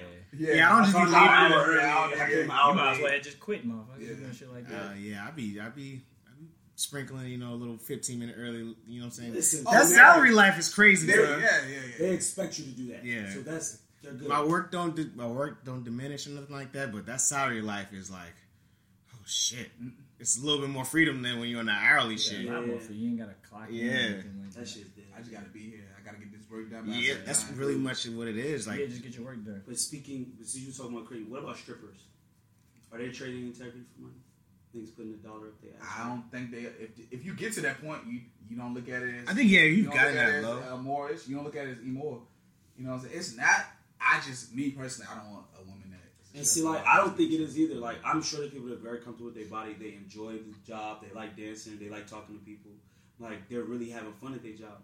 damn. 0.49 0.57
Yeah, 0.57 0.69
I 0.69 0.75
don't 0.75 0.83
just 0.91 0.93
be 0.93 0.99
I 0.99 1.05
leaving. 1.05 1.13
came 1.13 1.23
an 1.23 1.23
Yeah, 1.23 1.55
hour 1.55 1.63
early. 1.63 1.77
yeah, 1.77 1.95
I 1.95 2.09
yeah. 2.09 2.27
came 2.27 2.37
an 2.39 2.45
You 2.47 2.51
hour 2.51 2.73
might 2.73 2.91
as 2.91 2.97
well 2.97 3.05
late. 3.05 3.13
have 3.13 3.23
just 3.23 3.39
quit, 3.39 3.65
motherfucker. 3.65 3.99
Yeah. 3.99 4.13
Doing 4.15 4.33
shit 4.33 4.53
like 4.53 4.67
that. 4.67 4.75
Uh, 4.81 4.93
yeah, 4.99 5.25
I 5.25 5.31
be, 5.31 5.57
I 5.61 5.69
be, 5.69 6.01
I 6.27 6.31
be 6.37 6.47
sprinkling, 6.75 7.27
you 7.27 7.37
know, 7.37 7.53
a 7.53 7.55
little 7.55 7.77
15 7.77 8.19
minute 8.19 8.35
early. 8.37 8.57
You 8.57 8.65
know 8.65 8.75
what 8.97 9.03
I'm 9.05 9.11
saying? 9.11 9.33
Listen, 9.35 9.63
that 9.63 9.83
oh, 9.83 9.85
salary 9.85 10.31
life 10.31 10.59
is 10.59 10.67
crazy, 10.73 11.07
Yeah, 11.07 11.15
bro. 11.15 11.23
yeah, 11.23 11.37
yeah, 11.39 11.67
yeah. 11.69 11.79
They 11.99 12.09
expect 12.11 12.59
you 12.59 12.65
to 12.65 12.71
do 12.71 12.87
that. 12.91 13.05
Yeah. 13.05 13.31
So 13.31 13.39
that's 13.39 13.39
they're 13.39 13.77
good. 13.77 13.82
My 14.27 14.43
work 14.43 14.71
don't, 14.71 14.95
di- 14.95 15.11
my 15.15 15.27
work 15.27 15.63
don't 15.65 15.83
diminish 15.83 16.27
or 16.27 16.31
nothing 16.31 16.55
like 16.55 16.71
that. 16.73 16.91
But 16.91 17.05
that 17.05 17.21
salary 17.21 17.61
life 17.61 17.93
is 17.93 18.09
like, 18.11 18.33
oh 19.13 19.19
shit, 19.25 19.69
it's 20.19 20.37
a 20.41 20.45
little 20.45 20.61
bit 20.61 20.69
more 20.69 20.85
freedom 20.85 21.21
than 21.21 21.39
when 21.39 21.49
you're 21.49 21.59
on 21.59 21.67
the 21.67 21.71
hourly 21.71 22.15
Yeah, 22.15 22.19
shit. 22.19 22.45
a 22.47 22.51
lot 22.53 22.67
more 22.67 22.79
for 22.79 22.93
you. 22.93 22.99
You 22.99 23.09
ain't 23.11 23.19
got 23.19 23.27
to 23.29 23.49
clock 23.49 23.69
in 23.69 23.75
or 23.75 23.77
Yeah. 23.79 24.07
like 24.15 24.23
that 24.53 24.59
that. 24.59 24.67
shit's 24.67 24.89
dead. 24.89 25.05
I 25.15 25.19
just 25.19 25.31
gotta 25.31 25.49
be 25.49 25.59
here. 25.61 25.85
I 25.99 26.03
gotta 26.05 26.17
get 26.17 26.31
this 26.31 26.49
work 26.49 26.69
done. 26.69 26.83
Yeah, 26.87 27.15
that's 27.25 27.43
time. 27.43 27.57
really 27.57 27.75
much 27.75 28.05
of 28.05 28.15
what 28.15 28.27
it 28.27 28.37
is. 28.37 28.67
Like, 28.67 28.79
yeah, 28.79 28.85
just 28.87 29.03
get 29.03 29.15
your 29.15 29.25
work 29.25 29.43
done. 29.45 29.63
But 29.67 29.77
speaking, 29.79 30.33
so 30.43 30.57
you 30.59 30.67
were 30.67 30.73
talking 30.73 30.93
about 30.97 31.07
creating. 31.07 31.29
What 31.31 31.43
about 31.43 31.57
strippers? 31.57 31.97
Are 32.91 32.97
they 32.99 33.09
trading 33.09 33.47
integrity 33.47 33.81
for 33.95 34.01
money? 34.03 34.13
Niggas 34.75 34.95
putting 34.95 35.13
a 35.13 35.17
dollar 35.17 35.47
up 35.49 35.61
there. 35.61 35.73
I 35.81 36.07
don't 36.07 36.29
think 36.31 36.49
they. 36.51 36.61
If, 36.61 36.89
if 37.11 37.25
you 37.25 37.35
get 37.35 37.53
to 37.53 37.61
that 37.61 37.79
point, 37.83 38.01
you 38.07 38.21
you 38.49 38.57
don't 38.57 38.73
look 38.73 38.89
at 38.89 39.03
it 39.03 39.15
as. 39.23 39.29
I 39.29 39.33
think 39.33 39.49
yeah, 39.51 39.61
you 39.61 39.67
you've 39.67 39.85
don't 39.87 39.95
gotten 39.95 40.13
look 40.15 40.23
at 40.23 40.41
that 40.41 40.47
low. 40.47 40.57
Uh, 40.57 40.61
as 40.61 40.79
immoral-ish. 40.79 41.27
You 41.27 41.35
don't 41.35 41.43
look 41.45 41.55
at 41.55 41.67
it 41.67 41.71
as 41.77 41.83
immoral. 41.83 42.27
You 42.77 42.85
know 42.85 42.91
what 42.93 43.01
I'm 43.01 43.05
saying? 43.07 43.17
It's 43.17 43.35
not. 43.37 43.65
I 44.05 44.19
just 44.25 44.53
me 44.53 44.71
personally, 44.71 45.09
I 45.11 45.17
don't 45.19 45.31
want 45.31 45.45
a 45.59 45.63
woman 45.63 45.91
that. 45.91 46.37
And 46.37 46.45
see, 46.45 46.61
like, 46.61 46.85
I 46.85 46.97
don't 46.97 47.15
think 47.15 47.31
it 47.31 47.41
is 47.41 47.57
either. 47.59 47.75
Like, 47.75 47.97
I'm 48.03 48.21
sure 48.21 48.39
there's 48.39 48.51
people 48.51 48.67
that 48.69 48.75
are 48.75 48.83
very 48.83 48.99
comfortable 48.99 49.25
with 49.25 49.35
their 49.35 49.45
body. 49.45 49.73
They 49.79 49.93
enjoy 49.95 50.33
the 50.33 50.53
job. 50.65 51.03
They 51.03 51.13
like 51.13 51.37
dancing. 51.37 51.77
They 51.79 51.89
like 51.89 52.07
talking 52.07 52.37
to 52.37 52.43
people. 52.43 52.71
Like, 53.19 53.47
they're 53.49 53.63
really 53.63 53.89
having 53.89 54.13
fun 54.13 54.33
at 54.33 54.41
their 54.43 54.53
job. 54.53 54.81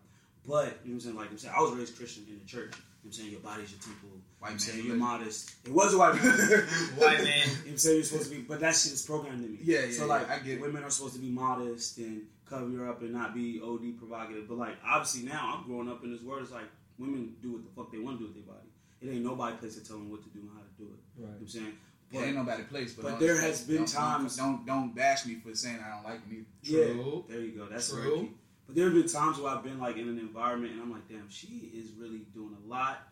But, 0.48 0.64
you 0.64 0.64
know 0.66 0.72
what 0.72 0.94
I'm 0.94 1.00
saying? 1.02 1.16
Like, 1.16 1.32
I'm 1.32 1.38
saying, 1.38 1.54
I 1.58 1.62
was 1.62 1.72
raised 1.74 1.98
Christian 1.98 2.26
in 2.30 2.40
the 2.40 2.46
church. 2.46 2.72
You 2.76 2.80
know 2.80 2.86
what 3.02 3.06
I'm 3.06 3.12
saying? 3.12 3.32
Your 3.32 3.40
body's 3.42 3.72
your 3.72 3.80
temple. 3.82 4.10
White 4.40 4.48
I'm 4.48 4.54
man 4.54 4.60
saying 4.60 4.86
you're 4.86 4.96
modest. 4.96 5.56
It 5.66 5.72
was 5.72 5.94
a 5.94 5.98
white 5.98 6.16
man. 6.16 6.24
White 6.98 7.24
man. 7.24 7.26
You 7.26 7.26
know 7.26 7.54
what 7.64 7.70
I'm 7.72 7.78
saying? 7.78 7.96
You're 7.96 8.04
supposed 8.06 8.30
to 8.30 8.36
be, 8.36 8.42
but 8.44 8.60
that 8.62 8.76
shit 8.76 8.94
is 8.94 9.02
programmed 9.06 9.44
in 9.44 9.52
me. 9.54 9.60
Yeah, 9.64 9.86
yeah, 9.86 9.92
So, 9.92 10.04
yeah, 10.06 10.14
like, 10.14 10.30
I 10.30 10.40
get 10.40 10.58
it. 10.58 10.62
women 10.62 10.84
are 10.84 10.90
supposed 10.90 11.16
to 11.16 11.20
be 11.22 11.30
modest 11.30 11.98
and 11.98 12.24
cover 12.48 12.70
her 12.78 12.90
up 12.90 13.02
and 13.02 13.12
not 13.12 13.34
be 13.34 13.60
OD 13.64 13.98
provocative. 13.98 14.48
But, 14.48 14.58
like, 14.58 14.76
obviously 14.86 15.28
now 15.28 15.56
I'm 15.58 15.66
growing 15.68 15.90
up 15.90 16.04
in 16.04 16.12
this 16.12 16.22
world. 16.22 16.44
It's 16.44 16.52
like 16.52 16.70
women 16.98 17.36
do 17.42 17.54
what 17.54 17.64
the 17.64 17.70
fuck 17.76 17.92
they 17.92 18.00
want 18.00 18.18
to 18.20 18.26
do 18.26 18.34
with 18.34 18.36
their 18.36 18.54
body. 18.54 18.69
It 19.02 19.10
ain't 19.10 19.24
nobody 19.24 19.56
place 19.58 19.76
to 19.76 19.84
tell 19.88 19.98
them 19.98 20.10
what 20.12 20.22
to 20.24 20.30
do 20.30 20.40
and 20.40 20.50
how 20.54 20.60
to 20.62 20.74
do 20.78 20.90
it. 20.94 21.00
You 21.18 21.24
know 21.26 21.32
what 21.32 21.40
I'm 21.42 21.48
saying? 21.48 21.74
Yeah, 22.12 22.22
ain't 22.24 22.36
nobody 22.36 22.64
place, 22.64 22.94
but, 22.94 23.04
but 23.04 23.20
there 23.20 23.40
has 23.40 23.62
been 23.62 23.78
don't- 23.78 23.88
times- 23.88 24.36
Don't 24.36 24.66
don't 24.66 24.96
bash 24.96 25.26
me 25.28 25.36
for 25.36 25.54
saying 25.56 25.80
I 25.86 25.96
don't 25.96 26.04
like 26.04 26.28
me. 26.30 26.40
Yeah, 26.64 26.86
True. 26.86 27.26
there 27.30 27.40
you 27.42 27.52
go. 27.52 27.68
That's 27.68 27.90
True. 27.90 28.02
very 28.02 28.20
key. 28.20 28.32
But 28.66 28.76
there 28.76 28.86
have 28.86 28.94
been 28.94 29.08
times 29.08 29.40
where 29.40 29.52
I've 29.56 29.64
been 29.64 29.80
like 29.80 29.98
in 29.98 30.08
an 30.10 30.20
environment 30.20 30.74
and 30.74 30.82
I'm 30.82 30.92
like, 30.92 31.08
damn, 31.08 31.30
she 31.30 31.72
is 31.74 31.92
really 31.98 32.26
doing 32.34 32.56
a 32.64 32.68
lot 32.68 33.08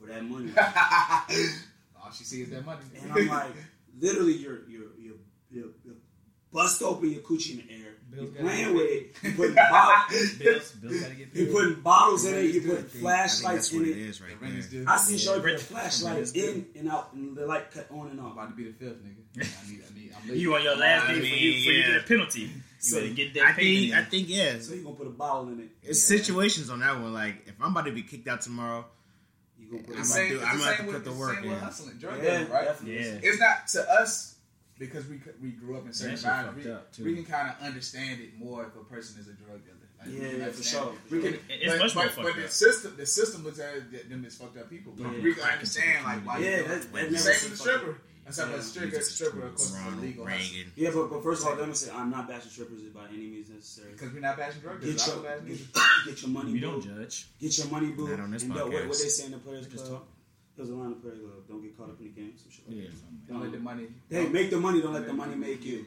for 0.00 0.06
that 0.06 0.24
money. 0.24 0.52
All 2.02 2.10
she 2.12 2.24
sees 2.24 2.46
is 2.48 2.50
that 2.54 2.64
money. 2.64 2.80
and 3.02 3.12
I'm 3.12 3.26
like, 3.28 3.52
literally, 4.00 4.34
you're 4.34 4.60
you're 4.68 4.88
you're, 4.98 5.14
you're, 5.50 5.70
you're 5.84 5.94
bust 6.52 6.82
open 6.82 7.10
your 7.10 7.20
coochie 7.22 7.60
in 7.60 7.66
the 7.66 7.72
air. 7.74 7.86
Bill's 8.10 8.32
You're 8.34 8.42
playing 8.42 8.74
with 8.74 8.86
it. 8.90 9.12
You're 9.22 9.32
putting, 9.34 9.54
bottles, 9.54 10.32
Bills, 10.38 10.72
Bills 10.72 11.00
get 11.00 11.28
you're 11.32 11.52
putting 11.52 11.80
bottles 11.80 12.24
in 12.26 12.34
it. 12.34 12.42
You're 12.46 12.62
putting 12.62 12.66
good. 12.70 12.78
I 12.78 12.88
think 12.88 13.02
flashlights 13.02 13.72
in 13.72 13.82
it. 13.84 13.88
it 13.88 13.96
is 13.98 14.20
right 14.20 14.30
The 14.40 14.44
rent 14.46 14.58
is 14.58 14.68
there. 14.70 14.82
due. 14.84 14.90
I 14.90 14.96
seen 14.96 15.18
Shorty 15.18 15.40
put 15.40 15.46
a 15.46 15.52
Rent- 15.52 15.60
flashlight 15.62 16.12
rent 16.14 16.22
is 16.24 16.32
good. 16.32 16.44
in 16.74 16.80
and 16.80 16.90
out, 16.90 17.12
and 17.12 17.36
the 17.36 17.46
light 17.46 17.70
cut 17.70 17.86
on 17.92 18.08
and 18.10 18.18
I'm 18.18 18.26
off. 18.26 18.32
about 18.32 18.50
to 18.50 18.56
be 18.56 18.64
the 18.64 18.72
fifth, 18.72 18.96
nigga. 19.04 19.16
I 19.36 19.70
need, 19.70 19.80
I 19.88 19.94
need, 19.98 20.12
I'm 20.20 20.28
late. 20.28 20.38
You 20.38 20.54
on 20.56 20.62
your 20.64 20.76
last 20.76 21.04
I 21.08 21.14
day 21.14 21.20
mean, 21.20 21.30
for 21.30 21.36
you 21.38 21.52
for 21.64 21.70
you 21.70 21.82
get 21.84 22.02
a 22.02 22.04
penalty. 22.08 22.40
You 22.40 22.50
So, 22.80 23.00
better 23.00 23.12
get 23.14 23.34
that 23.34 23.44
I 23.44 23.52
think. 23.52 23.92
I 23.94 24.02
think, 24.04 24.28
yeah. 24.28 24.58
So 24.58 24.74
you 24.74 24.82
gonna 24.82 24.96
put 24.96 25.06
a 25.06 25.10
bottle 25.10 25.48
in 25.52 25.60
it. 25.60 25.68
It's 25.84 26.02
situations 26.02 26.68
on 26.68 26.80
that 26.80 27.00
one. 27.00 27.12
Like, 27.12 27.46
if 27.46 27.54
I'm 27.62 27.70
about 27.70 27.84
to 27.86 27.92
be 27.92 28.02
kicked 28.02 28.26
out 28.26 28.40
tomorrow, 28.40 28.84
You 29.56 29.70
gonna 29.70 29.82
put 29.84 29.90
I'm 29.90 29.94
gonna 29.98 30.04
same, 30.04 30.28
do- 30.30 30.40
I'm 30.40 30.40
the 30.40 30.46
gonna 30.46 30.58
same 30.58 30.66
have 30.66 30.76
to 30.78 30.84
with, 30.86 30.94
put 30.96 31.04
the 31.04 31.12
work 31.16 31.34
same 31.36 31.42
with 31.48 31.52
in. 31.58 31.58
hustling, 31.64 31.96
drug 31.98 32.22
Yeah, 32.24 32.38
dealing, 32.38 32.50
right? 32.52 32.68
Yeah. 32.84 33.18
It's 33.22 33.38
not 33.38 33.68
to 33.68 33.88
us 34.00 34.29
because 34.80 35.06
we 35.06 35.20
we 35.40 35.50
grew 35.52 35.76
up 35.76 35.86
in 35.86 35.92
certain 35.92 36.16
That 36.16 36.46
environments. 36.56 36.98
We, 36.98 37.04
we 37.04 37.14
can 37.22 37.24
kind 37.26 37.50
of 37.50 37.64
understand 37.64 38.20
it 38.20 38.36
more 38.36 38.64
if 38.64 38.74
a 38.74 38.82
person 38.84 39.20
is 39.20 39.28
a 39.28 39.34
drug 39.34 39.60
dealer. 39.64 39.76
Like, 40.00 40.08
Yeah, 40.08 40.30
can 40.30 40.40
yeah, 40.40 40.48
for 40.48 40.62
sure, 40.62 40.92
it. 40.94 41.12
We 41.12 41.20
can, 41.22 41.38
It's 41.50 41.72
but, 41.72 41.78
much 41.78 41.94
more 41.94 42.04
but, 42.04 42.12
fucked 42.14 42.26
but 42.34 42.42
the 42.42 42.48
system, 42.48 42.94
the 42.96 43.06
system 43.06 43.44
looks 43.44 43.60
at 43.60 43.76
it, 43.76 44.08
them 44.10 44.24
as 44.24 44.34
fucked 44.36 44.56
up 44.56 44.70
people. 44.70 44.94
But 44.96 45.12
Yeah. 45.12 45.22
we 45.22 45.34
can 45.34 45.44
understand 45.44 46.04
like 46.04 46.26
why. 46.26 46.38
Yeah, 46.38 46.56
you 46.56 46.68
that- 46.68 46.82
do 46.82 46.88
that 46.92 47.04
it. 47.04 47.12
never 47.12 47.18
Same 47.18 47.50
with 47.50 47.58
the 47.58 47.64
stripper. 47.64 47.98
Except 48.26 48.50
Yeah. 48.50 48.56
a 48.56 48.62
stripper, 48.62 48.96
a 48.96 49.02
stripper, 49.02 49.42
of 49.46 49.54
course, 49.56 49.70
is 49.70 49.76
Ronald 49.76 49.98
illegal. 50.04 50.24
Reagan. 50.24 50.72
Yeah, 50.76 50.90
but, 50.94 51.10
but 51.10 51.22
first 51.22 51.42
of 51.42 51.48
all, 51.48 51.56
let 51.56 51.68
me 51.68 51.74
say 51.74 51.90
I'm 51.90 52.10
not 52.10 52.28
bashing 52.28 52.50
strippers 52.50 52.80
by 52.94 53.08
any 53.08 53.26
means 53.26 53.50
necessary. 53.50 53.92
Because 53.92 54.12
we're 54.14 54.20
not 54.20 54.36
bashing 54.38 54.60
drug 54.62 54.80
Get 54.80 54.86
dealers. 54.86 55.08
I 55.08 55.12
your, 55.14 55.40
get, 55.56 55.58
get 56.06 56.22
your 56.22 56.30
money, 56.30 56.52
we 56.52 56.60
boo. 56.60 56.66
don't 56.70 56.84
judge. 56.84 57.26
Get 57.40 57.58
your 57.58 57.66
money, 57.68 57.90
boo. 57.90 58.08
Not 58.08 58.20
on 58.20 58.30
this 58.30 58.42
and 58.44 58.54
what, 58.54 58.70
what 58.72 58.88
they 58.88 59.08
say 59.12 59.24
in 59.26 59.32
the 59.32 59.38
Players 59.38 59.66
Just 59.66 59.84
Club? 59.86 59.98
talk. 60.00 60.08
There's 60.56 60.70
a 60.70 60.74
line 60.74 60.86
in 60.86 60.90
the 60.92 60.96
Players 61.00 61.18
Club. 61.20 61.48
Don't 61.48 61.62
get 61.62 61.76
caught 61.76 61.90
up 61.90 61.98
in 62.00 62.06
the 62.06 62.12
game. 62.12 62.32
Some 62.38 62.50
shit 62.52 62.68
like 62.68 62.76
Yeah, 62.76 62.82
that. 62.88 63.09
Something 63.30 63.50
like 63.50 63.52
Don't 63.52 63.52
let 63.52 63.52
the 63.52 63.58
money. 63.64 63.88
Hey, 64.10 64.28
make 64.28 64.50
the 64.50 64.58
money. 64.60 64.82
Don't 64.82 64.92
let 64.94 65.06
the 65.06 65.12
money 65.12 65.34
make 65.36 65.64
you. 65.64 65.86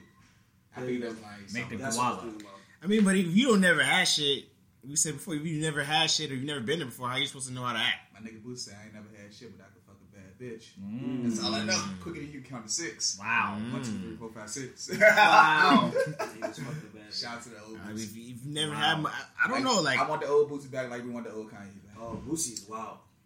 I 0.76 0.82
think 0.82 1.02
that's 1.02 1.22
like 1.22 1.54
Make 1.54 1.70
the 1.70 1.76
That's 1.78 1.98
Koala. 1.98 2.16
what 2.16 2.24
I'm 2.24 2.30
talking 2.32 2.42
about. 2.42 2.60
I 2.84 2.88
mean, 2.88 3.04
but 3.04 3.16
if 3.16 3.28
you 3.28 3.48
don't 3.50 3.62
never 3.62 3.84
had 3.84 4.06
shit, 4.08 4.46
we 4.88 4.96
said 4.96 5.14
before, 5.14 5.36
if 5.36 5.46
you 5.46 5.62
never 5.62 5.84
had 5.84 6.10
shit 6.10 6.32
or 6.32 6.36
you 6.36 6.46
never 6.46 6.60
been 6.62 6.80
there 6.80 6.88
before, 6.88 7.08
how 7.08 7.16
you 7.18 7.26
supposed 7.28 7.48
to 7.48 7.54
know 7.54 7.62
how 7.64 7.74
to 7.74 7.80
act? 7.80 8.12
My 8.14 8.20
nigga 8.28 8.44
Boost 8.44 8.66
said 8.66 8.76
I 8.82 8.86
ain't 8.86 8.94
never 8.94 9.06
had 9.22 9.34
shit, 9.34 9.56
but 9.58 9.66
I 9.66 9.70
could 9.70 9.84
fuck 9.84 9.96
a 10.02 10.16
bad 10.16 10.38
bitch. 10.40 10.66
Mm. 10.84 11.24
That's 11.24 11.44
all 11.44 11.54
I 11.56 11.64
know. 11.64 11.80
Quicker 12.02 12.20
than 12.20 12.32
you 12.34 12.42
count 12.42 12.68
to 12.68 12.74
six. 12.74 13.18
Wow. 13.20 13.58
One, 13.72 13.82
two, 13.84 13.92
three, 14.00 14.16
four, 14.18 14.30
five, 14.36 14.50
six. 14.50 14.90
Wow. 15.00 15.92
Niggas 15.96 16.60
fucking 16.60 16.90
bad. 16.94 17.14
Shout 17.14 17.36
out 17.38 17.44
to 17.44 17.50
the 17.50 17.62
old 17.66 17.80
I 17.86 17.90
mean, 17.90 17.98
if 17.98 18.16
you- 18.18 18.24
if 18.24 18.30
you've 18.30 18.46
never 18.48 18.72
Wow. 18.74 18.78
had, 18.80 19.06
I, 19.06 19.46
I 19.46 19.48
don't 19.48 19.64
know, 19.64 19.80
like, 19.82 20.00
I 20.00 20.10
want 20.10 20.22
the 20.22 20.28
old 20.28 20.50
Boosie 20.50 20.72
back 20.72 20.90
like 20.90 21.04
we 21.04 21.12
want 21.12 21.26
the 21.28 21.34
old 21.34 21.48
Kanye 21.52 21.70
back. 21.86 21.96
Oh, 22.00 22.20
Boosie 22.28 22.54
is 22.54 22.66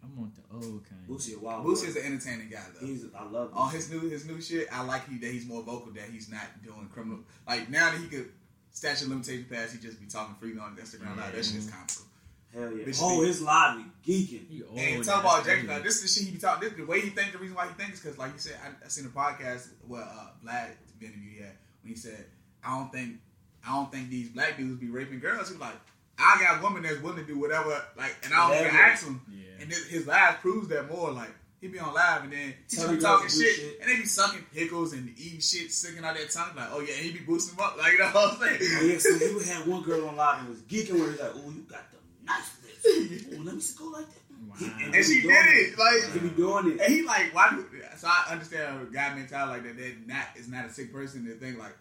wild. 0.02 0.32
I'm 0.50 0.56
on 0.56 0.60
the 0.60 0.66
old 0.66 0.84
kind. 0.88 1.00
Boosie 1.08 1.36
a 1.36 1.38
wild. 1.38 1.64
Boosie 1.66 1.88
is 1.88 1.96
an 1.96 2.04
entertaining 2.04 2.48
guy 2.50 2.62
though. 2.80 2.86
He's. 2.86 3.04
I 3.16 3.24
love. 3.24 3.50
On 3.54 3.68
Boosie. 3.70 3.74
his 3.74 3.90
new 3.90 4.00
his 4.08 4.26
new 4.26 4.40
shit, 4.40 4.68
I 4.72 4.82
like 4.84 5.08
he 5.08 5.18
that 5.18 5.30
he's 5.30 5.46
more 5.46 5.62
vocal 5.62 5.92
that 5.92 6.08
he's 6.10 6.28
not 6.30 6.46
doing 6.64 6.88
criminal. 6.92 7.20
Like 7.46 7.68
now 7.70 7.90
that 7.90 8.00
he 8.00 8.06
could 8.06 8.30
statute 8.70 9.04
of 9.04 9.08
limitation 9.10 9.46
pass, 9.50 9.72
he 9.72 9.78
just 9.78 10.00
be 10.00 10.06
talking 10.06 10.34
freely 10.36 10.58
on 10.60 10.76
Instagram 10.76 11.16
live. 11.16 11.34
That 11.34 11.44
shit 11.44 11.56
is 11.56 11.70
comical. 11.70 12.02
Hell 12.54 12.72
yeah. 12.78 12.84
Bitch, 12.86 12.98
Oh, 13.02 13.20
he- 13.20 13.26
his 13.28 13.42
live 13.42 13.76
be 13.76 14.12
geeking. 14.12 14.48
He 14.48 14.62
old. 14.62 14.78
and 14.78 15.04
talk 15.04 15.20
about 15.22 15.44
Jake, 15.44 15.68
like, 15.68 15.82
this 15.82 15.96
is 15.96 16.02
the 16.02 16.08
shit 16.08 16.28
he 16.28 16.32
be 16.34 16.38
talking. 16.38 16.68
This 16.68 16.78
the 16.78 16.84
way 16.86 17.00
he 17.00 17.10
think. 17.10 17.32
The 17.32 17.38
reason 17.38 17.54
why 17.56 17.66
he 17.66 17.74
thinks 17.74 18.00
because, 18.00 18.16
like 18.18 18.32
you 18.32 18.38
said, 18.38 18.56
I, 18.64 18.84
I 18.84 18.88
seen 18.88 19.04
a 19.04 19.08
podcast 19.08 19.68
where 19.86 20.02
uh, 20.02 20.28
Vlad 20.44 20.68
the 20.98 21.06
interview 21.06 21.30
he 21.36 21.42
had 21.42 21.52
when 21.82 21.92
he 21.92 21.94
said, 21.98 22.24
"I 22.64 22.76
don't 22.78 22.90
think, 22.90 23.16
I 23.66 23.74
don't 23.74 23.92
think 23.92 24.08
these 24.08 24.30
black 24.30 24.56
dudes 24.56 24.80
be 24.80 24.88
raping 24.88 25.20
girls." 25.20 25.48
He 25.48 25.54
was 25.54 25.60
like, 25.60 25.74
"I 26.18 26.38
got 26.40 26.62
women 26.62 26.82
that's 26.82 27.00
willing 27.00 27.18
to 27.18 27.24
do 27.24 27.38
whatever, 27.38 27.82
like, 27.96 28.14
and 28.24 28.34
I 28.34 28.48
don't 28.48 28.66
even 28.66 28.76
ask 28.76 29.04
them." 29.04 29.20
Yeah. 29.30 29.62
And 29.62 29.70
this, 29.70 29.86
his 29.88 30.06
live 30.06 30.40
proves 30.40 30.68
that 30.68 30.90
more. 30.90 31.10
Like 31.10 31.30
he 31.60 31.68
be 31.68 31.78
on 31.78 31.92
live 31.92 32.24
and 32.24 32.32
then 32.32 32.54
he 32.70 32.76
Telling 32.76 32.96
be 32.96 33.02
talking 33.02 33.28
to 33.28 33.34
do 33.34 33.42
shit, 33.42 33.56
shit. 33.56 33.80
and 33.80 33.90
they 33.90 33.96
be 33.96 34.04
sucking 34.06 34.46
pickles 34.54 34.92
and 34.92 35.08
eating 35.18 35.40
shit, 35.40 35.72
sticking 35.72 36.04
out 36.04 36.16
that 36.16 36.30
tongue. 36.30 36.54
Like, 36.56 36.68
oh 36.72 36.80
yeah, 36.80 36.94
and 36.94 37.04
he 37.04 37.12
be 37.12 37.20
boosting 37.20 37.56
them 37.56 37.66
up. 37.66 37.76
Like 37.78 37.92
you 37.92 37.98
know 37.98 38.06
what 38.06 38.34
I'm 38.34 38.58
saying? 38.58 38.58
Yeah, 38.90 38.98
so 38.98 39.18
he 39.18 39.48
had 39.48 39.66
one 39.66 39.82
girl 39.82 40.08
on 40.08 40.16
live 40.16 40.40
and 40.40 40.48
was 40.50 40.60
geeking 40.62 40.92
with 40.92 41.02
her. 41.02 41.10
He's 41.10 41.20
like, 41.20 41.32
"Oh, 41.34 41.50
you 41.50 41.66
got 41.68 41.90
the 41.90 41.98
nice 42.24 42.56
lips. 42.62 43.26
Oh, 43.34 43.42
let 43.42 43.54
me 43.56 43.62
go 43.76 43.84
like 43.86 44.06
that." 44.06 44.18
Wow. 44.48 44.54
And 44.84 44.94
he 44.94 45.02
she 45.02 45.14
did 45.14 45.22
doing 45.22 45.34
it. 45.34 45.78
Like 45.78 46.12
He 46.12 46.18
be 46.20 46.28
doing 46.30 46.70
it. 46.72 46.80
And 46.80 46.94
he 46.94 47.02
like, 47.02 47.34
why 47.34 47.50
do? 47.50 47.66
So 47.96 48.08
I 48.08 48.32
understand 48.32 48.80
a 48.88 48.92
guy 48.92 49.14
mentality 49.14 49.52
like 49.52 49.76
that. 49.76 49.82
That 49.82 50.06
not 50.06 50.26
is 50.36 50.48
not 50.48 50.66
a 50.66 50.70
sick 50.70 50.92
person 50.92 51.26
to 51.26 51.34
think 51.34 51.58
like, 51.58 51.76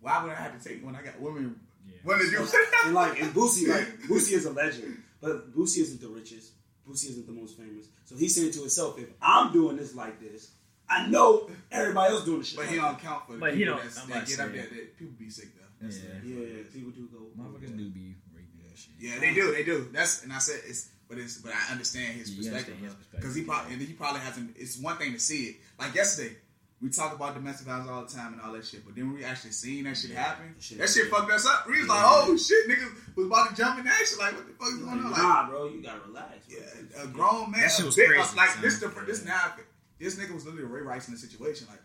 why 0.00 0.22
would 0.22 0.32
I 0.32 0.34
have 0.34 0.60
to 0.60 0.68
take 0.68 0.84
when 0.84 0.96
I 0.96 1.02
got 1.02 1.20
women 1.20 1.60
Yeah. 2.04 2.08
want 2.08 2.22
to 2.22 2.30
do? 2.30 2.48
and 2.86 2.94
like 2.94 3.20
and 3.20 3.32
Boosie, 3.34 3.68
like 3.68 3.86
Boosie 4.08 4.32
is 4.32 4.46
a 4.46 4.52
legend, 4.52 5.02
but 5.20 5.54
Boosie 5.54 5.78
isn't 5.80 6.00
the 6.00 6.08
richest. 6.08 6.52
Boosie 6.88 7.10
isn't 7.10 7.26
the 7.26 7.32
most 7.32 7.56
famous. 7.58 7.86
So 8.04 8.16
he's 8.16 8.34
saying 8.34 8.52
to 8.52 8.60
himself, 8.60 8.98
if 8.98 9.08
I'm 9.22 9.52
doing 9.52 9.76
this 9.76 9.94
like 9.94 10.20
this, 10.20 10.52
I 10.88 11.06
know 11.08 11.48
everybody 11.70 12.12
else 12.14 12.24
doing 12.24 12.40
the 12.40 12.44
shit. 12.44 12.56
but 12.56 12.62
like 12.66 12.74
he 12.74 12.80
that. 12.80 12.86
don't 12.86 12.98
count 12.98 13.26
for 13.26 13.32
the 13.34 13.38
But 13.38 13.52
he 13.54 13.58
people 13.60 13.74
don't- 13.76 13.84
that's, 13.84 13.98
I'm 14.02 14.08
that 14.08 14.16
about 14.16 14.28
get 14.28 14.36
to 14.36 14.42
up 14.42 14.48
say 14.50 14.56
there. 14.56 14.64
it. 14.66 14.70
That 14.70 14.98
people 14.98 15.14
be 15.18 15.30
sick 15.30 15.48
though. 15.54 15.66
That's 15.80 15.98
Yeah. 15.98 16.04
the- 16.22 16.28
Yeah, 16.28 16.46
yeah, 16.46 16.62
people 16.72 16.90
do 16.90 17.06
go. 17.12 17.30
Motherfuckers 17.40 17.76
do 17.76 17.88
be 17.90 18.16
raping 18.34 18.60
that 18.68 18.76
shit. 18.78 18.94
Yeah, 18.98 19.18
they 19.20 19.32
do. 19.34 19.52
They 19.52 19.62
do. 19.62 19.88
That's 19.92 20.24
and 20.24 20.32
I 20.32 20.38
said 20.38 20.60
it's, 20.66 20.88
but 21.08 21.18
it's, 21.18 21.38
but 21.38 21.52
I 21.54 21.70
understand 21.72 22.18
his 22.18 22.30
You 22.32 22.38
perspective 22.42 22.74
understand 22.76 23.04
his 23.12 23.20
because 23.20 23.34
he 23.36 23.42
probably 23.42 23.72
and 23.74 23.82
he 23.82 23.92
probably 23.92 24.20
hasn't. 24.20 24.56
It's 24.56 24.78
one 24.78 24.96
thing 24.96 25.12
to 25.12 25.20
see 25.20 25.44
it. 25.50 25.56
Like 25.78 25.94
yesterday, 25.94 26.36
we 26.82 26.88
talk 26.88 27.14
about 27.14 27.34
domestic 27.34 27.66
violence 27.66 27.90
all 27.90 28.02
the 28.02 28.08
time 28.12 28.32
and 28.32 28.40
all 28.42 28.52
that 28.52 28.64
shit, 28.64 28.84
but 28.86 28.94
then 28.94 29.08
when 29.08 29.16
we 29.18 29.24
actually 29.24 29.50
seen 29.52 29.84
that 29.84 29.96
shit 29.96 30.12
happen, 30.12 30.54
Shit. 30.60 30.78
that 30.78 30.88
shit 30.88 31.08
fucked 31.10 31.30
us 31.30 31.46
up. 31.46 31.66
We 31.68 31.78
was 31.80 31.88
like, 31.88 32.02
oh 32.02 32.36
shit, 32.38 32.68
niggas 32.70 33.16
was 33.16 33.26
about 33.26 33.50
to 33.50 33.54
jump 33.56 33.78
in 33.78 33.84
that 33.84 34.02
shit. 34.08 34.18
Like, 34.18 34.34
what 34.34 34.46
the 34.46 34.54
fuck 34.54 34.68
is 34.72 34.78
going 34.78 34.98
on? 34.98 35.10
Like, 35.10 35.22
Nah, 35.22 35.48
bro, 35.50 35.68
you 35.68 35.82
gotta 35.82 36.00
relax. 36.06 36.46
bro. 36.48 36.58
yeah, 36.58 37.02
a 37.04 37.06
grown 37.08 37.50
man. 37.50 37.60
That 37.60 37.70
shit 37.70 37.82
a 37.82 37.86
was 37.86 37.96
big- 37.96 38.08
crazy, 38.08 38.36
Like 38.36 38.48
son. 38.50 38.62
this, 38.62 38.78
the, 38.80 38.88
this 39.06 39.24
now, 39.24 39.52
this 39.98 40.16
nigga 40.16 40.32
was 40.32 40.46
literally 40.46 40.64
Ray 40.66 40.80
Rice 40.80 41.08
in 41.08 41.14
the 41.14 41.20
situation. 41.20 41.66
Like 41.68 41.80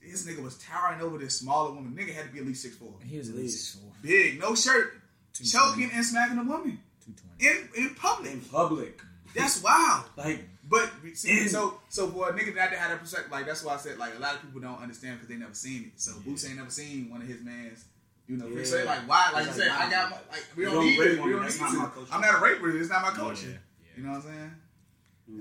this 0.00 0.26
nigga 0.26 0.42
was 0.42 0.56
towering 0.58 1.02
over 1.02 1.18
this 1.18 1.38
smaller 1.38 1.72
woman. 1.74 1.92
Nigga 1.94 2.14
had 2.14 2.26
to 2.28 2.32
be 2.32 2.38
at 2.38 2.46
least 2.46 2.62
six 2.62 2.76
four, 2.76 2.94
He 3.04 3.18
was 3.18 3.28
at 3.28 3.34
least 3.36 3.76
four. 3.78 3.90
big, 4.00 4.40
no 4.40 4.54
shirt, 4.54 4.94
choking 5.34 5.90
and 5.92 6.02
smacking 6.04 6.38
a 6.38 6.44
woman 6.44 6.78
Two 7.04 7.12
twenty. 7.12 7.46
in 7.76 7.84
in 7.88 7.94
public. 7.94 8.32
In 8.32 8.40
public, 8.40 9.00
That's 9.34 9.62
wild. 9.62 10.04
like 10.16 10.48
But 10.68 10.90
see, 11.14 11.48
so 11.48 11.80
so 11.88 12.08
for 12.08 12.28
a 12.28 12.32
nigga 12.32 12.54
that 12.56 12.72
had 12.72 12.90
that 12.90 13.00
perspective, 13.00 13.32
like 13.32 13.46
that's 13.46 13.64
why 13.64 13.74
I 13.74 13.76
said 13.78 13.96
like 13.98 14.14
a 14.16 14.18
lot 14.20 14.34
of 14.34 14.42
people 14.42 14.60
don't 14.60 14.80
understand 14.82 15.16
because 15.18 15.28
they 15.28 15.36
never 15.40 15.54
seen 15.54 15.84
it. 15.84 16.00
So 16.00 16.12
Boots 16.24 16.46
ain't 16.46 16.56
never 16.56 16.70
seen 16.70 17.08
one 17.10 17.22
of 17.22 17.28
his 17.28 17.42
man's. 17.42 17.84
You 18.26 18.36
know, 18.36 18.46
Yeah. 18.46 18.64
so 18.64 18.84
like 18.84 19.08
why? 19.08 19.30
Like 19.32 19.46
It's 19.46 19.56
you 19.56 19.62
said, 19.62 19.70
like, 19.72 19.80
I 19.80 19.90
got 19.90 20.10
my, 20.10 20.16
like 20.30 20.44
we 20.54 20.64
don't 20.64 20.74
don't 20.74 20.84
need 20.84 20.98
rape 20.98 21.18
it. 21.18 21.24
We 21.24 21.30
don't 21.32 21.42
that's 21.42 21.56
need 21.60 21.72
not 21.72 21.94
to. 21.94 22.06
I'm 22.12 22.20
not 22.20 22.34
a 22.34 22.44
raper. 22.44 22.76
It's 22.76 22.90
not 22.90 23.00
my 23.02 23.10
culture. 23.10 23.48
Yeah. 23.48 23.88
You 23.96 24.02
know 24.04 24.10
what 24.10 24.26
I'm 24.26 24.30
saying? 24.30 24.54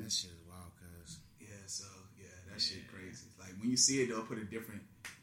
that 0.03 0.11
shit 0.11 0.31
is 0.31 0.43
wild, 0.47 0.71
cuz. 0.79 1.19
Yeah. 1.41 1.47
So 1.65 1.85
yeah, 2.17 2.27
that 2.49 2.61
shit 2.61 2.87
crazy. 2.87 3.27
Like 3.39 3.51
when 3.59 3.69
you 3.69 3.75
see 3.77 4.01
it, 4.03 4.07
they'll 4.09 4.21
put 4.21 4.37
it 4.37 4.49
different. 4.49 4.81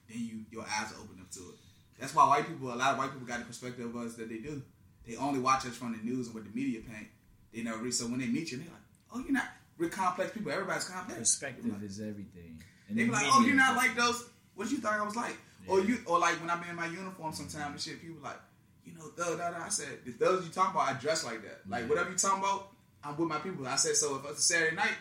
Then 0.09 0.19
you 0.21 0.45
your 0.51 0.65
eyes 0.65 0.93
are 0.93 1.01
open 1.01 1.17
up 1.21 1.31
to 1.33 1.41
it. 1.41 1.57
That's 1.99 2.15
why 2.15 2.29
white 2.29 2.47
people, 2.47 2.75
a 2.75 2.77
lot 2.77 2.93
of 2.93 2.99
white 2.99 3.13
people 3.13 3.27
got 3.27 3.39
the 3.39 3.47
perspective 3.47 3.87
of 3.87 3.97
us 3.97 4.15
that 4.17 4.29
they 4.29 4.39
do. 4.39 4.61
They 5.07 5.17
only 5.17 5.41
watch 5.41 5.65
us 5.65 5.77
from 5.77 5.93
the 5.97 6.03
news 6.05 6.27
and 6.27 6.35
what 6.35 6.45
the 6.45 6.51
media 6.51 6.81
paint. 6.81 7.09
They 7.55 7.63
never 7.63 7.79
read. 7.79 7.95
So 7.95 8.05
when 8.07 8.21
they 8.21 8.27
meet 8.27 8.51
you, 8.53 8.59
they're 8.59 8.67
like, 8.69 8.85
"Oh, 9.13 9.21
you're 9.21 9.33
not. 9.33 9.49
We're 9.79 9.89
complex 9.91 10.33
people. 10.33 10.53
Everybody's 10.53 10.85
complex." 10.85 11.19
Perspective 11.19 11.83
is 11.83 12.01
everything. 12.01 12.63
And 12.89 12.99
They 12.99 13.05
be 13.05 13.11
like, 13.11 13.27
"Oh, 13.27 13.45
you're 13.45 13.57
not 13.57 13.77
like 13.77 13.97
those. 13.97 14.25
What 14.55 14.71
you 14.71 14.79
thought 14.79 14.95
I 15.01 15.03
was 15.05 15.17
like?" 15.17 15.37
Or 15.67 15.81
you, 15.81 15.99
or 16.07 16.19
like 16.19 16.39
when 16.41 16.51
I'm 16.51 16.63
in 16.69 16.77
my 16.77 16.87
uniform, 16.87 17.33
sometimes 17.33 17.73
and 17.73 17.81
shit, 17.81 18.03
people 18.03 18.23
like, 18.23 18.37
you 18.85 18.93
know, 18.93 19.05
thug, 19.17 19.39
da, 19.39 19.51
da. 19.51 19.65
I 19.65 19.71
said, 19.71 19.89
the 20.05 20.13
thugs 20.13 20.45
you 20.47 20.53
talking 20.53 20.73
about, 20.73 20.89
I 20.89 20.93
dress 21.01 21.25
like 21.25 21.41
that. 21.43 21.61
Like 21.67 21.89
whatever 21.89 22.11
you 22.11 22.17
talking 22.19 22.41
about, 22.41 22.69
I'm 23.03 23.17
with 23.17 23.29
my 23.31 23.39
people. 23.39 23.67
I 23.67 23.77
said, 23.77 23.97
so 23.97 24.17
if 24.17 24.27
it's 24.31 24.41
a 24.41 24.43
Saturday 24.43 24.77
night, 24.77 24.93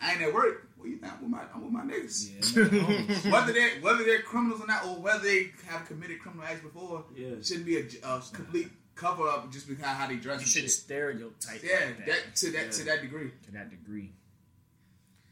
I 0.00 0.12
ain't 0.12 0.22
at 0.22 0.32
work. 0.32 0.68
Well, 0.78 0.86
you 0.88 0.98
think 0.98 1.12
I'm 1.12 1.20
with 1.22 1.30
my, 1.30 1.42
I'm 1.52 1.62
with 1.62 1.72
my 1.72 1.82
niggas. 1.82 3.24
Yeah. 3.24 3.30
Whether 3.32 3.52
they're 3.52 3.70
whether 3.80 4.04
they're 4.04 4.22
criminals 4.22 4.60
or 4.60 4.66
not, 4.68 4.84
or 4.86 4.94
whether 5.00 5.24
they 5.24 5.50
have 5.66 5.86
committed 5.86 6.20
criminal 6.20 6.44
acts 6.44 6.60
before, 6.62 7.04
Yeah. 7.16 7.30
shouldn't 7.42 7.66
be 7.66 7.78
a, 7.78 7.84
a 8.04 8.22
complete 8.32 8.70
cover 8.94 9.26
up 9.28 9.50
just 9.52 9.66
because 9.68 9.84
how 9.84 10.06
they 10.06 10.16
dress. 10.16 10.40
you 10.40 10.46
should 10.46 10.70
stereotype. 10.70 11.62
Yeah, 11.64 11.86
like 11.96 12.06
that 12.06 12.36
to 12.36 12.50
that 12.52 12.64
Yeah. 12.66 12.70
to 12.70 12.84
that 12.84 13.02
degree. 13.02 13.30
to 13.46 13.50
that 13.52 13.70
degree. 13.70 14.12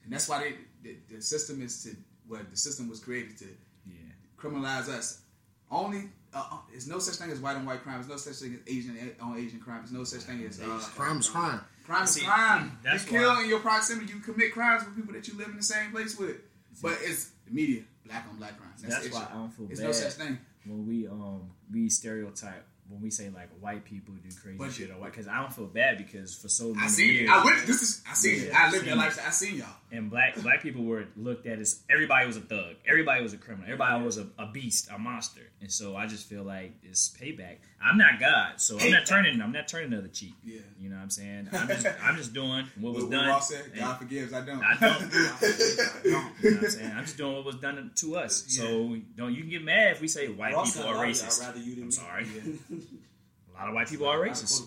And 0.04 0.12
that's 0.12 0.28
why 0.28 0.40
they, 0.40 0.54
the, 0.82 1.16
the 1.16 1.22
system 1.22 1.62
is 1.62 1.82
to 1.84 1.90
well, 2.28 2.40
the 2.50 2.56
system 2.56 2.88
was 2.88 3.00
created 3.00 3.36
to 3.38 3.46
Yeah. 3.86 3.94
criminalize 4.38 4.88
us. 4.88 5.22
Only 5.70 6.08
uh, 6.32 6.44
uh, 6.52 6.56
there's 6.70 6.86
no 6.88 6.98
such 7.00 7.16
thing 7.16 7.30
as 7.30 7.40
white 7.40 7.56
on 7.56 7.64
white 7.66 7.82
crime. 7.82 7.96
There's 7.96 8.08
no 8.08 8.16
such 8.16 8.36
thing 8.36 8.54
as 8.54 8.60
Asian 8.72 8.96
on 9.20 9.36
Asian 9.36 9.60
crime. 9.60 9.78
There's 9.80 9.92
no 9.92 10.04
such 10.04 10.22
thing 10.22 10.44
as 10.44 10.60
uh, 10.60 10.64
Crime 10.96 11.18
is 11.18 11.28
crime. 11.28 11.60
crime 11.84 12.04
is 12.04 12.18
crime. 12.22 12.78
that's 12.84 13.04
you 13.04 13.10
kill 13.18 13.28
why- 13.34 13.42
in 13.42 13.48
your 13.48 13.60
proximity. 13.60 14.12
You 14.12 14.20
commit 14.20 14.52
crimes 14.52 14.84
with 14.84 14.94
people 14.96 15.12
that 15.14 15.26
you 15.28 15.36
live 15.36 15.48
in 15.48 15.56
the 15.56 15.62
same 15.62 15.90
place 15.90 16.16
with. 16.18 16.36
But 16.82 16.98
it's 17.02 17.30
the 17.46 17.52
media, 17.52 17.82
black 18.06 18.26
on 18.30 18.36
black 18.36 18.56
crime. 18.58 18.70
That's, 18.80 19.02
That's, 19.02 19.12
why. 19.14 19.26
I 19.30 19.34
don't 19.34 19.50
feel 19.50 19.66
There's 19.66 19.80
bad 19.80 19.86
no 19.86 19.92
such 19.92 20.12
thing. 20.14 20.38
when 20.66 20.86
we 20.86 21.06
um 21.08 21.50
we 21.72 21.88
stereotype 21.88 22.64
when 22.90 23.00
we 23.00 23.10
say 23.10 23.28
like 23.30 23.48
white 23.60 23.84
people 23.84 24.14
do 24.14 24.28
crazy 24.42 24.58
But- 24.58 24.72
shit 24.72 24.90
or 24.90 24.94
what 24.98 25.12
because 25.12 25.28
I 25.28 25.40
don't 25.40 25.52
feel 25.52 25.66
bad 25.66 25.96
because 25.98 26.34
for 26.34 26.48
so 26.48 26.74
many 26.74 26.84
I 26.84 26.88
see. 26.88 27.12
years 27.20 27.30
I 27.32 27.44
went. 27.44 27.66
This 27.66 27.82
is. 27.82 28.02
I 28.10 28.14
see. 28.14 28.46
Yeah, 28.48 28.58
I 28.58 28.70
lived 28.70 28.84
seen 28.84 28.90
that 28.90 28.96
lifestyle. 28.98 29.26
I 29.26 29.30
seen 29.30 29.56
y'all. 29.56 29.66
and 29.92 30.10
black 30.10 30.34
black 30.42 30.62
people 30.62 30.82
were 30.84 31.04
looked 31.16 31.46
at 31.46 31.58
as 31.60 31.80
everybody 31.88 32.26
was 32.26 32.36
a 32.36 32.40
thug, 32.40 32.74
everybody 32.86 33.22
was 33.22 33.32
a 33.32 33.38
criminal, 33.38 33.66
everybody 33.66 34.04
was 34.04 34.18
a, 34.18 34.26
a 34.38 34.46
beast, 34.50 34.88
a 34.92 34.98
monster. 34.98 35.42
And 35.62 35.70
so 35.70 35.94
I 35.96 36.06
just 36.06 36.26
feel 36.28 36.42
like 36.42 36.72
it's 36.82 37.08
payback. 37.20 37.56
I'm 37.82 37.96
not 37.98 38.18
God, 38.20 38.60
so 38.60 38.78
I'm 38.78 38.90
not 38.90 39.06
turning. 39.06 39.40
I'm 39.40 39.52
not 39.52 39.68
turning 39.68 39.90
the 39.90 39.98
other 39.98 40.08
cheek. 40.08 40.34
Yeah. 40.44 40.60
You 40.78 40.88
know 40.90 40.96
what 40.96 41.02
I'm 41.02 41.10
saying? 41.10 41.48
I'm 41.52 41.68
just, 41.68 41.86
I'm 42.02 42.16
just 42.16 42.32
doing 42.32 42.66
what 42.78 42.94
was 42.94 43.04
What 43.04 43.12
done. 43.12 43.28
Ross 43.28 43.48
said, 43.48 43.70
God 43.76 43.98
forgives, 43.98 44.32
I 44.32 44.44
don't. 44.44 44.62
I 44.62 44.76
don't. 44.80 44.82
I 45.12 46.00
don't. 46.02 46.04
You 46.04 46.10
know 46.12 46.18
what 46.56 46.64
I'm 46.64 46.70
saying? 46.70 46.92
I'm 46.96 47.04
just 47.04 47.16
doing 47.16 47.34
what 47.34 47.44
was 47.44 47.56
done 47.56 47.90
to 47.96 48.16
us. 48.16 48.44
So 48.48 48.96
don't 49.16 49.34
you 49.34 49.42
can 49.42 49.50
get 49.50 49.64
mad 49.64 49.92
if 49.92 50.00
we 50.00 50.08
say 50.08 50.28
white 50.28 50.54
Ross 50.54 50.76
people 50.76 50.90
are 50.90 51.04
"I'd 51.04 51.10
racist. 51.14 51.40
rather 51.40 51.58
you 51.60 51.74
than 51.74 51.82
I'm 51.84 51.88
me." 51.88 51.92
sorry. 51.92 52.26
Yeah. 52.34 52.76
A 53.52 53.58
lot 53.60 53.68
of 53.68 53.74
white 53.74 53.88
people 53.88 54.06
are 54.08 54.18
racist. 54.18 54.62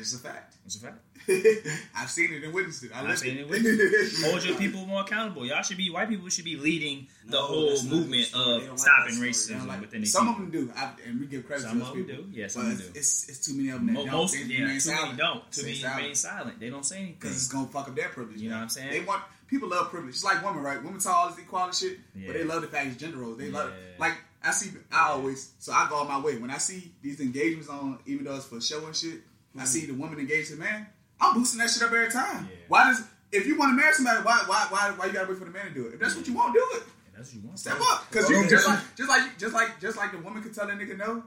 Yeah, 0.00 0.02
it's 0.02 0.14
a 0.14 0.18
fact. 0.18 0.56
It's 0.66 0.76
a 0.76 0.80
fact. 0.80 0.98
I've 1.96 2.10
seen 2.10 2.32
it 2.32 2.42
and 2.44 2.52
witnessed 2.54 2.82
it. 2.84 2.90
I 2.94 3.06
I've 3.06 3.18
seen 3.18 3.36
it 3.36 3.40
it. 3.42 3.48
with 3.48 4.24
Hold 4.30 4.44
your 4.44 4.56
people 4.56 4.86
more 4.86 5.02
accountable. 5.02 5.44
Y'all 5.46 5.62
should 5.62 5.76
be 5.76 5.90
white 5.90 6.08
people 6.08 6.28
should 6.28 6.44
be 6.44 6.56
leading 6.56 7.06
the 7.26 7.32
No, 7.32 7.42
whole 7.46 7.82
movement 7.84 8.30
of 8.34 8.62
They 8.62 8.68
like 8.68 8.78
stopping 8.78 9.20
that 9.20 9.34
story. 9.34 9.58
They 9.58 9.58
don't 9.60 9.64
racism 9.64 9.68
like- 9.68 9.80
within 9.82 10.00
the 10.00 10.06
some 10.06 10.28
of 10.28 10.36
them 10.36 10.50
do, 10.50 10.72
I, 10.74 10.90
and 11.06 11.20
we 11.20 11.26
give 11.26 11.46
credit 11.46 11.62
Some 11.62 11.72
to 11.72 11.78
those 11.80 11.88
of 11.88 11.94
them 11.94 12.06
people. 12.06 12.22
do. 12.24 12.30
Yeah, 12.32 12.48
some 12.48 12.62
of 12.62 12.68
them 12.68 12.76
it's, 12.78 12.92
do. 12.92 12.98
it's, 12.98 13.28
it's 13.28 13.46
too 13.46 13.54
many 13.54 13.68
of 13.68 13.74
them 13.76 13.86
that 13.88 13.92
Mo- 13.92 14.04
don't. 14.06 14.12
Most 14.14 14.32
they 14.32 14.40
yeah, 14.54 14.60
remain 14.62 14.80
too 14.80 14.90
many 14.90 15.16
don't. 15.16 15.52
Too 15.52 15.60
Stay 15.60 15.62
many 15.66 15.74
silent. 15.78 15.96
remain 16.00 16.14
silent. 16.14 16.60
They 16.60 16.70
don't 16.70 16.84
say 16.86 16.96
anything. 16.96 17.14
Because 17.20 17.36
it's 17.36 17.48
gonna 17.48 17.66
fuck 17.68 17.88
up 17.88 17.94
their 17.94 18.08
privilege. 18.08 18.40
You 18.40 18.48
know 18.50 18.56
what 18.56 18.62
I'm 18.62 18.68
saying? 18.70 18.90
They 18.90 19.00
want 19.00 19.22
people 19.46 19.68
love 19.68 19.90
privilege. 19.90 20.14
It's 20.14 20.24
like 20.24 20.44
women, 20.44 20.62
right? 20.62 20.82
Women 20.82 21.00
talk 21.00 21.14
all 21.14 21.28
this 21.28 21.38
equality 21.38 21.86
shit, 21.88 21.98
Yeah. 22.16 22.26
but 22.28 22.32
they 22.34 22.44
love 22.44 22.62
the 22.62 22.68
fact 22.68 22.86
it's 22.86 22.96
gender 22.96 23.18
roles. 23.18 23.36
They 23.38 23.50
love 23.50 23.70
Yeah. 23.70 23.98
like 23.98 24.14
I 24.42 24.52
see. 24.52 24.70
I 24.90 25.08
always 25.10 25.52
so 25.58 25.72
I 25.72 25.86
go 25.90 25.96
on 25.96 26.08
my 26.08 26.18
way 26.18 26.38
when 26.38 26.50
I 26.50 26.56
see 26.58 26.92
these 27.02 27.20
engagements 27.20 27.68
on, 27.68 27.98
even 28.06 28.24
though 28.24 28.36
it's 28.36 28.46
for 28.46 28.58
show 28.60 28.84
and 28.86 28.96
shit. 28.96 29.20
I 29.56 29.62
mm. 29.62 29.66
see 29.66 29.86
the 29.86 29.94
woman 29.94 30.18
engaged. 30.18 30.56
Man, 30.56 30.86
I'm 31.20 31.34
boosting 31.34 31.58
that 31.58 31.70
shit 31.70 31.82
up 31.82 31.92
every 31.92 32.10
time. 32.10 32.48
Yeah. 32.50 32.56
Why 32.68 32.84
does 32.90 33.02
if 33.32 33.46
you 33.46 33.58
want 33.58 33.72
to 33.72 33.76
marry 33.76 33.92
somebody, 33.94 34.22
why 34.22 34.42
why 34.46 34.66
why 34.70 34.92
why 34.96 35.06
you 35.06 35.12
gotta 35.12 35.28
wait 35.28 35.38
for 35.38 35.44
the 35.44 35.50
man 35.50 35.66
to 35.66 35.74
do 35.74 35.86
it? 35.86 35.94
If 35.94 36.00
that's 36.00 36.16
what 36.16 36.26
you 36.26 36.34
want, 36.34 36.54
do 36.54 36.66
it. 36.74 36.82
And 36.82 37.16
that's 37.16 37.32
what 37.32 37.42
you 37.42 37.48
want. 37.48 37.58
Step 37.58 37.78
up, 37.80 38.06
because 38.10 38.28
you 38.28 38.48
just 38.48 38.66
like 38.66 38.80
just 38.96 39.08
like 39.08 39.38
just 39.38 39.54
like 39.54 39.80
just 39.80 39.96
like 39.96 40.12
the 40.12 40.18
woman 40.18 40.42
could 40.42 40.54
tell 40.54 40.66
that 40.66 40.78
nigga 40.78 40.96
no. 40.96 41.24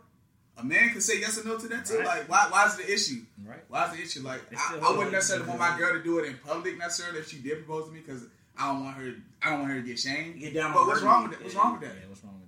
A 0.55 0.63
man 0.63 0.91
could 0.91 1.01
say 1.01 1.19
yes 1.19 1.39
or 1.39 1.47
no 1.47 1.57
to 1.57 1.67
that 1.69 1.83
too. 1.83 1.97
Right. 1.97 2.05
Like, 2.05 2.29
why? 2.29 2.45
Why 2.49 2.67
is 2.67 2.75
the 2.75 2.91
issue? 2.91 3.21
Right. 3.43 3.63
Why 3.69 3.85
is 3.85 3.97
the 3.97 4.03
issue? 4.03 4.21
Like, 4.21 4.41
I, 4.55 4.77
I 4.77 4.91
wouldn't 4.91 5.11
necessarily 5.11 5.47
want 5.47 5.59
my 5.59 5.75
girl 5.79 5.93
to 5.93 6.03
do 6.03 6.19
it 6.19 6.27
in 6.27 6.37
public 6.45 6.77
necessarily 6.77 7.19
if 7.19 7.29
she 7.29 7.37
did 7.37 7.65
propose 7.65 7.87
to 7.87 7.91
me 7.91 8.01
because 8.05 8.23
I 8.55 8.71
don't 8.71 8.83
want 8.85 8.97
her. 8.97 9.15
I 9.41 9.49
don't 9.49 9.61
want 9.61 9.71
her 9.71 9.81
to 9.81 9.87
get 9.87 9.97
shamed. 9.97 10.39
Get 10.39 10.53
down 10.53 10.73
But 10.73 10.81
on 10.81 10.87
what's 10.87 11.01
wrong 11.01 11.23
with 11.23 11.31
that? 11.31 11.43
What's 11.43 11.55
wrong 11.55 11.79
with 11.79 11.81
that? 11.81 11.95
What's 12.07 12.23
wrong 12.23 12.33
with 12.33 12.41
that? 12.41 12.42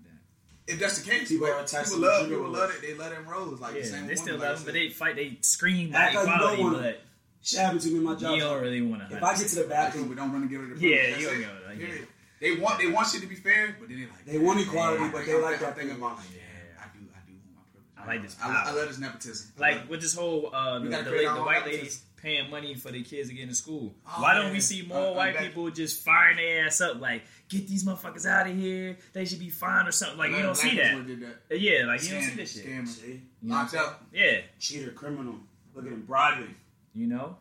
If 0.67 0.79
that's 0.79 0.99
the 1.01 1.09
case, 1.09 1.29
People 1.29 1.47
but 1.47 1.71
are 1.73 1.83
people 1.83 1.99
love 1.99 2.27
people 2.29 2.49
love 2.49 2.71
it. 2.71 2.81
They 2.81 2.93
let 2.95 3.11
them 3.11 3.27
rose 3.27 3.59
like 3.59 3.75
Yeah, 3.75 3.81
the 3.81 3.87
same. 3.87 4.07
they 4.07 4.15
still 4.15 4.37
love 4.37 4.43
like 4.49 4.55
them, 4.57 4.65
but 4.65 4.73
they 4.73 4.89
fight. 4.89 5.15
They 5.15 5.37
scream 5.41 5.93
Act 5.93 6.13
about 6.15 6.25
like 6.25 6.35
equality, 6.35 6.63
wanna- 6.63 6.77
but 6.81 7.01
Shit 7.43 7.59
happened 7.59 7.81
to 7.81 7.87
me 7.89 7.97
in 7.97 8.03
my 8.03 8.15
job. 8.15 8.33
you 8.35 8.39
don't 8.41 8.61
really 8.61 8.81
want 8.81 9.07
to. 9.07 9.15
if 9.15 9.21
I 9.23 9.37
get 9.37 9.47
to 9.49 9.55
the 9.55 9.63
bathroom, 9.65 10.07
but 10.07 10.17
don't 10.17 10.31
run 10.31 10.41
and 10.41 10.49
give 10.49 10.61
her 10.61 10.73
the 10.73 10.79
Yeah, 10.81 11.15
you 11.17 11.27
don't 11.27 11.41
go 11.41 11.47
like, 11.67 11.77
Period. 11.77 11.99
yeah. 11.99 12.05
They 12.41 12.51
want 12.59 12.79
they 12.79 12.87
want 12.87 13.07
shit 13.07 13.21
to 13.21 13.27
be 13.27 13.35
fair, 13.35 13.75
but 13.79 13.87
then 13.87 13.99
they 13.99 14.05
like 14.07 14.25
They 14.25 14.37
want 14.39 14.59
equality, 14.59 15.03
I 15.03 15.11
but 15.11 15.25
they 15.25 15.33
like 15.39 15.59
that 15.59 15.67
I'm 15.69 15.73
thinking 15.75 15.97
privilege. 15.97 15.97
about 15.97 16.17
like, 16.17 16.25
yeah, 16.35 16.81
I 16.81 16.97
do 16.97 17.05
I 17.13 17.19
do 17.29 17.33
want 17.37 17.55
my 17.55 17.63
privilege. 17.71 17.95
I 17.97 18.07
like 18.07 18.21
this 18.23 18.35
I, 18.41 18.63
I 18.69 18.71
love 18.73 18.87
this 18.87 18.97
nepotism. 18.99 19.51
like 19.59 19.87
with 19.89 20.01
this 20.01 20.15
whole 20.15 20.49
uh, 20.53 20.79
the, 20.79 20.89
gotta 20.89 21.03
the, 21.03 21.09
create 21.11 21.25
la- 21.25 21.31
our 21.31 21.37
the 21.37 21.43
white 21.43 21.53
nepotism. 21.59 21.79
ladies 21.79 22.01
paying 22.25 22.49
money 22.49 22.73
for 22.73 22.91
their 22.91 23.03
kids 23.03 23.29
to 23.29 23.35
get 23.35 23.43
into 23.43 23.53
school. 23.55 23.93
Oh, 24.07 24.21
Why 24.21 24.33
don't 24.33 24.47
yeah. 24.47 24.51
we 24.53 24.59
see 24.59 24.81
more 24.81 24.97
Uh, 24.97 25.11
uh, 25.11 25.13
white 25.13 25.35
back- 25.35 25.43
people 25.43 25.69
just 25.69 26.03
firing 26.03 26.37
their 26.37 26.65
ass 26.65 26.81
up? 26.81 26.99
Like, 26.99 27.21
get 27.49 27.67
these 27.67 27.83
motherfuckers 27.85 28.25
out 28.25 28.49
of 28.49 28.57
here. 28.57 28.97
They 29.13 29.25
should 29.25 29.37
be 29.39 29.51
fined 29.51 29.87
or 29.87 29.91
something. 29.91 30.17
Like, 30.17 30.31
you 30.31 30.41
don't 30.41 30.55
see 30.57 30.75
that. 30.77 31.39
That. 31.49 31.59
Yeah, 31.59 31.85
like 31.85 32.03
you 32.03 32.09
don't 32.09 32.23
see 32.23 32.35
this 32.35 32.53
shit. 32.55 32.65
scammer. 32.65 32.87
See? 32.87 33.21
Know 33.43 33.53
Locked 33.55 33.73
what 33.73 33.85
up. 33.85 34.03
Yeah, 34.11 34.39
Cheater, 34.59 34.91
criminal. 34.91 35.35
Look 35.75 35.85
at 35.85 35.91
him 35.91 36.01
bribing. 36.07 36.55
you 36.93 37.07
know. 37.07 37.37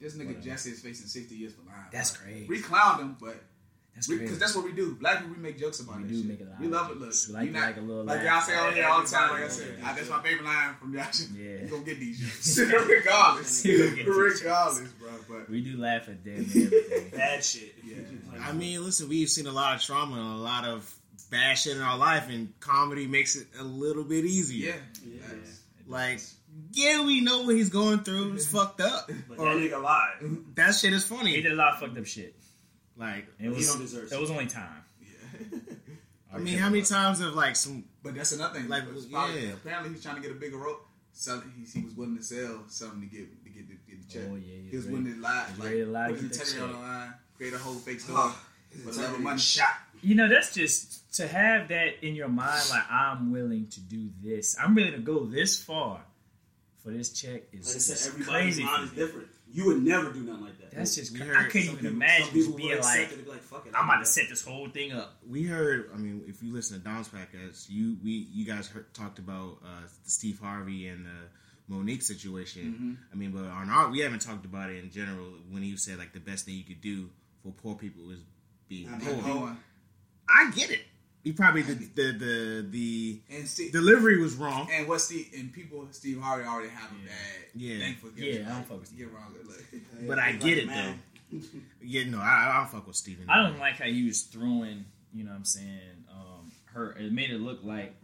This 0.00 0.14
nigga. 0.16 0.42
Jussie 0.42 0.72
is 0.72 0.80
facing 0.80 1.06
60 1.06 1.34
years 1.36 1.52
for 1.52 1.62
lying. 1.68 1.84
That's 1.92 2.16
crazy. 2.16 2.46
We 2.48 2.60
clowned 2.60 2.98
him, 3.00 3.16
but 3.20 3.36
because 4.06 4.38
that's 4.38 4.54
what 4.54 4.64
we 4.64 4.72
do. 4.72 4.94
Black 4.94 5.18
people, 5.20 5.34
we 5.34 5.42
make 5.42 5.58
jokes 5.58 5.80
about 5.80 5.96
We 5.96 6.02
that 6.04 6.08
do 6.10 6.16
shit. 6.18 6.26
make 6.28 6.40
a 6.40 6.44
lot 6.44 6.60
We 6.60 6.66
of 6.66 6.72
love 6.72 6.90
it. 6.92 6.98
Look, 6.98 7.12
We 7.28 7.34
like- 7.34 7.46
you 7.46 7.52
not, 7.52 7.62
like 7.66 7.76
a 7.76 7.80
little 7.80 8.04
like 8.04 8.22
laugh. 8.22 8.48
y'all 8.48 8.54
say 8.54 8.56
on 8.68 8.74
here 8.74 8.86
all 8.86 9.02
the 9.02 9.08
time. 9.08 9.30
Like 9.32 9.44
I 9.44 9.48
said, 9.48 9.76
that's 9.82 10.08
my 10.10 10.22
favorite 10.22 10.44
line 10.44 10.74
from 10.80 10.94
Josh. 10.94 11.20
Yeah. 11.36 11.42
You 11.62 11.66
gonna 11.70 11.82
get 11.84 11.98
these 11.98 12.18
jokes, 12.20 12.58
regardless. 12.88 13.64
You 13.64 13.78
gonna 13.84 13.96
get 13.96 14.06
regardless, 14.06 14.88
bro. 14.92 15.08
But 15.28 15.50
we 15.50 15.60
do 15.62 15.76
laugh 15.78 16.08
at 16.08 16.22
damn 16.24 16.34
near 16.34 16.42
everything. 16.66 17.10
Bad 17.18 17.44
shit. 17.44 17.74
Yeah. 17.84 17.96
I 18.42 18.52
mean, 18.52 18.84
listen, 18.84 19.08
we've 19.08 19.28
seen 19.28 19.46
a 19.46 19.52
lot 19.52 19.74
of 19.76 19.82
trauma 19.82 20.16
and 20.16 20.34
a 20.34 20.42
lot 20.42 20.64
of 20.64 20.94
bad 21.30 21.58
shit 21.58 21.76
in 21.76 21.82
our 21.82 21.98
life, 21.98 22.28
and 22.30 22.52
comedy 22.60 23.06
makes 23.06 23.36
it 23.36 23.46
a 23.58 23.64
little 23.64 24.04
bit 24.04 24.24
easier. 24.24 24.74
yeah, 25.04 25.12
Yeah. 25.14 25.34
Like, 25.86 26.20
yeah, 26.72 27.04
we 27.04 27.20
know 27.20 27.42
what 27.42 27.54
he's 27.56 27.68
going 27.70 28.00
through. 28.00 28.34
It's 28.34 28.46
fucked 28.46 28.80
up. 28.80 29.10
But 29.28 29.38
Or 29.38 29.54
that 29.54 29.60
nigga 29.62 29.82
lied. 29.82 30.36
that 30.54 30.74
shit 30.74 30.92
is 30.92 31.04
funny. 31.04 31.34
He 31.34 31.42
did 31.42 31.52
a 31.52 31.54
lot 31.54 31.74
of 31.74 31.80
fucked 31.80 31.98
up 31.98 32.06
shit. 32.06 32.34
Like, 32.98 33.26
It 33.38 33.42
He 33.44 33.48
was. 33.48 33.66
don't 33.68 33.80
deserve 33.80 34.12
It 34.12 34.20
was 34.20 34.30
only 34.30 34.46
time. 34.46 34.82
yeah. 35.00 35.58
I 36.34 36.38
mean, 36.38 36.58
how 36.58 36.68
many 36.68 36.82
times 36.82 37.20
have 37.20 37.32
like 37.34 37.56
some 37.56 37.84
But 38.02 38.14
that's 38.14 38.32
another 38.32 38.58
thing. 38.60 38.68
Like, 38.68 38.84
It's 38.94 39.06
probably- 39.06 39.46
yeah. 39.46 39.52
Apparently, 39.54 39.92
he's 39.94 40.02
trying 40.02 40.16
to 40.16 40.22
get 40.22 40.30
a 40.32 40.34
bigger 40.34 40.58
role. 40.58 40.78
Something 41.12 41.52
he, 41.56 41.64
he 41.80 41.84
was 41.84 41.94
willing 41.94 42.16
to 42.16 42.22
sell 42.22 42.64
something 42.68 43.00
to 43.00 43.06
get 43.06 43.44
to 43.44 43.50
get 43.50 43.66
the, 43.68 43.74
get 43.90 44.06
the 44.06 44.12
check. 44.12 44.22
Oh, 44.30 44.36
yeah, 44.36 44.68
he 44.70 44.76
was 44.76 44.86
willing 44.86 45.06
to 45.14 45.20
lie, 45.20 45.46
he's 45.50 45.58
like 45.58 45.68
ready 45.68 45.80
to 45.84 45.90
lie 45.90 46.08
put 46.08 46.16
to 46.18 46.22
his 46.28 46.38
integrity 46.38 46.60
on 46.62 46.72
the 46.72 46.78
line, 46.86 47.14
create 47.36 47.54
a 47.54 47.58
whole 47.58 47.74
fake 47.74 48.00
story 48.00 48.18
Oh, 48.20 48.40
for 48.84 48.90
the 48.92 49.02
love 49.02 49.14
of 49.14 49.20
money. 49.20 49.40
shot. 49.40 49.66
You 50.00 50.14
know, 50.14 50.28
that's 50.28 50.54
just 50.54 51.12
to 51.16 51.26
have 51.26 51.68
that 51.68 52.06
in 52.06 52.14
your 52.14 52.28
mind. 52.28 52.62
Like 52.70 52.84
I'm 52.88 53.32
willing 53.32 53.66
to 53.68 53.80
do 53.80 54.10
this. 54.22 54.56
I'm 54.62 54.76
willing 54.76 54.92
to 54.92 54.98
go 54.98 55.24
this 55.24 55.60
far 55.60 56.02
for 56.84 56.90
this 56.92 57.10
check. 57.10 57.42
Is 57.52 57.66
Like 57.66 57.74
I 57.74 57.76
is 57.78 57.86
said, 57.86 58.12
everybody's 58.12 58.44
crazy. 58.54 58.62
mind 58.64 58.84
is 58.84 58.90
different. 58.92 59.28
You 59.50 59.66
would 59.66 59.82
never 59.82 60.12
do 60.12 60.20
nothing 60.20 60.44
like 60.44 60.58
that. 60.60 60.70
That's 60.72 60.94
just. 60.94 61.12
We 61.12 61.18
cra- 61.20 61.28
heard 61.28 61.36
I 61.36 61.42
couldn't 61.44 61.62
even 61.62 61.76
people- 61.78 61.90
imagine 61.92 62.26
people 62.28 62.42
just 62.42 62.56
being 62.56 62.80
like, 62.80 63.12
it, 63.12 63.24
be 63.24 63.30
like, 63.30 63.40
fuck 63.42 63.66
it, 63.66 63.70
I'm 63.74 63.76
I'll 63.76 63.84
about 63.84 63.98
do 64.00 64.04
to 64.04 64.10
set 64.10 64.28
this 64.28 64.44
whole 64.44 64.68
thing 64.68 64.92
up. 64.92 65.16
we 65.28 65.44
heard. 65.44 65.90
I 65.94 65.96
mean, 65.96 66.22
if 66.26 66.42
you 66.42 66.52
listen 66.52 66.78
to 66.78 66.84
Don's 66.84 67.08
podcast, 67.08 67.68
you 67.70 67.96
we 68.04 68.28
you 68.32 68.44
guys 68.44 68.68
heard, 68.68 68.92
talked 68.94 69.18
about 69.18 69.58
uh, 69.64 69.82
the 70.04 70.10
Steve 70.10 70.38
Harvey 70.40 70.88
and 70.88 71.06
the 71.06 71.74
Mo'Nique 71.74 72.02
situation. 72.02 72.98
I 73.12 73.16
mean, 73.16 73.30
but 73.32 73.44
on 73.44 73.70
our 73.70 73.88
we 73.90 74.00
haven't 74.00 74.20
talked 74.22 74.44
about 74.44 74.70
it 74.70 74.82
in 74.82 74.90
general. 74.90 75.26
When 75.50 75.62
he 75.62 75.76
said 75.76 75.98
like 75.98 76.12
the 76.12 76.20
best 76.20 76.44
thing 76.44 76.54
you 76.54 76.64
could 76.64 76.80
do 76.82 77.08
for 77.42 77.52
poor 77.52 77.74
people 77.74 78.10
is 78.10 78.20
being 78.68 78.90
Not 78.90 79.00
poor. 79.00 79.14
being 79.14 79.24
Poor. 79.24 79.56
I 80.28 80.50
get 80.54 80.70
it. 80.70 80.80
He 81.28 81.34
probably 81.34 81.60
the 81.60 81.74
the 81.74 82.12
the, 82.12 82.66
the 82.70 83.20
And 83.28 83.46
Steve, 83.46 83.70
delivery 83.70 84.18
was 84.18 84.34
wrong. 84.34 84.66
and 84.72 84.88
what 84.88 85.02
Steve 85.02 85.28
and 85.36 85.52
people, 85.52 85.86
Steve 85.90 86.18
Harvey 86.22 86.44
already 86.48 86.70
have 86.70 86.90
a 86.90 86.94
bad 86.94 87.50
Yeah. 87.54 87.78
thing 87.80 87.94
for 87.96 88.08
Yeah, 88.18 88.46
I 88.48 88.52
don't 88.54 88.66
fuck 88.66 88.80
with 88.80 88.96
Get 88.96 89.12
wrong. 89.12 89.34
Like, 89.46 89.82
But 90.08 90.18
I 90.18 90.30
Like, 90.30 90.40
get 90.40 90.56
it 90.56 90.66
man, 90.68 91.02
Yeah, 91.82 92.04
no, 92.08 92.18
I, 92.18 92.52
I 92.54 92.56
don't 92.60 92.70
fuck 92.70 92.86
with 92.86 92.96
Steven. 92.96 93.28
I 93.28 93.42
don't 93.42 93.58
like 93.58 93.74
how 93.74 93.84
you 93.84 94.06
was 94.06 94.22
throwing. 94.22 94.86
You 95.12 95.24
know 95.24 95.32
what 95.32 95.36
I'm 95.36 95.44
saying? 95.44 96.06
Um, 96.10 96.50
her. 96.72 96.92
It 96.92 97.12
made 97.12 97.28
it 97.30 97.42
look 97.42 97.58
like 97.62 97.94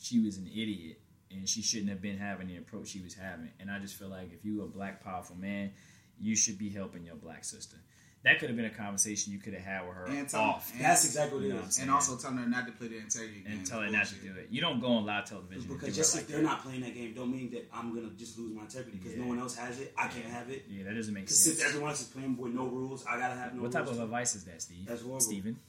she 0.00 0.18
was 0.18 0.36
an 0.36 0.48
idiot 0.48 0.98
and 1.30 1.48
she 1.48 1.62
shouldn't 1.62 1.90
have 1.90 2.02
been 2.02 2.18
having 2.18 2.48
the 2.48 2.56
approach 2.56 2.88
she 2.88 3.00
was 3.02 3.14
having. 3.14 3.50
And 3.60 3.70
I 3.70 3.78
just 3.78 3.94
feel 3.94 4.08
like 4.08 4.32
if 4.32 4.44
you 4.44 4.62
a 4.62 4.66
black 4.66 5.04
powerful 5.04 5.36
man, 5.36 5.70
you 6.18 6.34
should 6.34 6.58
be 6.58 6.70
helping 6.70 7.04
your 7.04 7.14
black 7.14 7.44
sister. 7.44 7.76
That 8.24 8.38
could 8.38 8.48
have 8.48 8.56
been 8.56 8.64
a 8.64 8.70
conversation 8.70 9.34
you 9.34 9.38
could 9.38 9.52
have 9.52 9.62
had 9.62 9.86
with 9.86 9.96
her 9.96 10.06
And 10.06 10.26
tell- 10.26 10.40
off. 10.40 10.72
and- 10.72 10.80
That's 10.80 11.04
exactly 11.04 11.36
what 11.36 11.42
You 11.44 11.46
it 11.46 11.50
know 11.50 11.56
what 11.56 11.62
I'm 11.64 11.68
is. 11.68 11.74
saying? 11.76 11.88
and 11.88 11.94
also 11.94 12.16
telling 12.16 12.38
her 12.38 12.46
not 12.48 12.66
to 12.66 12.72
play 12.72 12.88
the 12.88 12.96
integrity 12.96 13.40
game. 13.42 13.52
and 13.52 13.66
tell 13.66 13.80
her 13.82 13.90
not 13.90 14.06
to 14.06 14.14
do 14.14 14.34
it. 14.34 14.48
You 14.50 14.62
don't 14.62 14.80
go 14.80 14.86
on 14.88 15.04
live 15.04 15.26
television. 15.26 15.68
Because 15.68 15.90
it 15.90 15.92
just 15.92 16.14
like 16.14 16.22
if 16.22 16.28
they're 16.28 16.38
that. 16.38 16.42
not 16.44 16.62
playing 16.62 16.80
that 16.80 16.94
game, 16.94 17.12
don't 17.12 17.30
mean 17.30 17.50
that 17.50 17.68
I'm 17.70 17.94
gonna 17.94 18.08
just 18.16 18.38
lose 18.38 18.54
my 18.54 18.62
integrity 18.62 18.96
because 18.96 19.16
no 19.18 19.26
one 19.26 19.38
else 19.38 19.54
has 19.56 19.78
it. 19.78 19.92
I 19.98 20.08
can't 20.08 20.24
have 20.24 20.48
it. 20.48 20.64
Yeah, 20.70 20.84
that 20.84 20.94
doesn't 20.94 21.12
make 21.12 21.24
Because 21.24 21.38
sense. 21.44 21.58
since 21.58 21.68
everyone 21.68 21.90
else 21.90 22.00
is 22.00 22.06
playing 22.08 22.34
with 22.38 22.54
no 22.54 22.66
rules, 22.66 23.04
I 23.04 23.18
gotta 23.18 23.34
have 23.34 23.54
no 23.54 23.60
what 23.62 23.72
type 23.72 23.84
rules. 23.84 23.98
of 23.98 24.04
advice 24.04 24.34
is 24.34 24.44
that, 24.44 24.62
Steve? 24.62 24.86
That's 24.86 25.02
horrible. 25.02 25.20
Steven? 25.20 25.60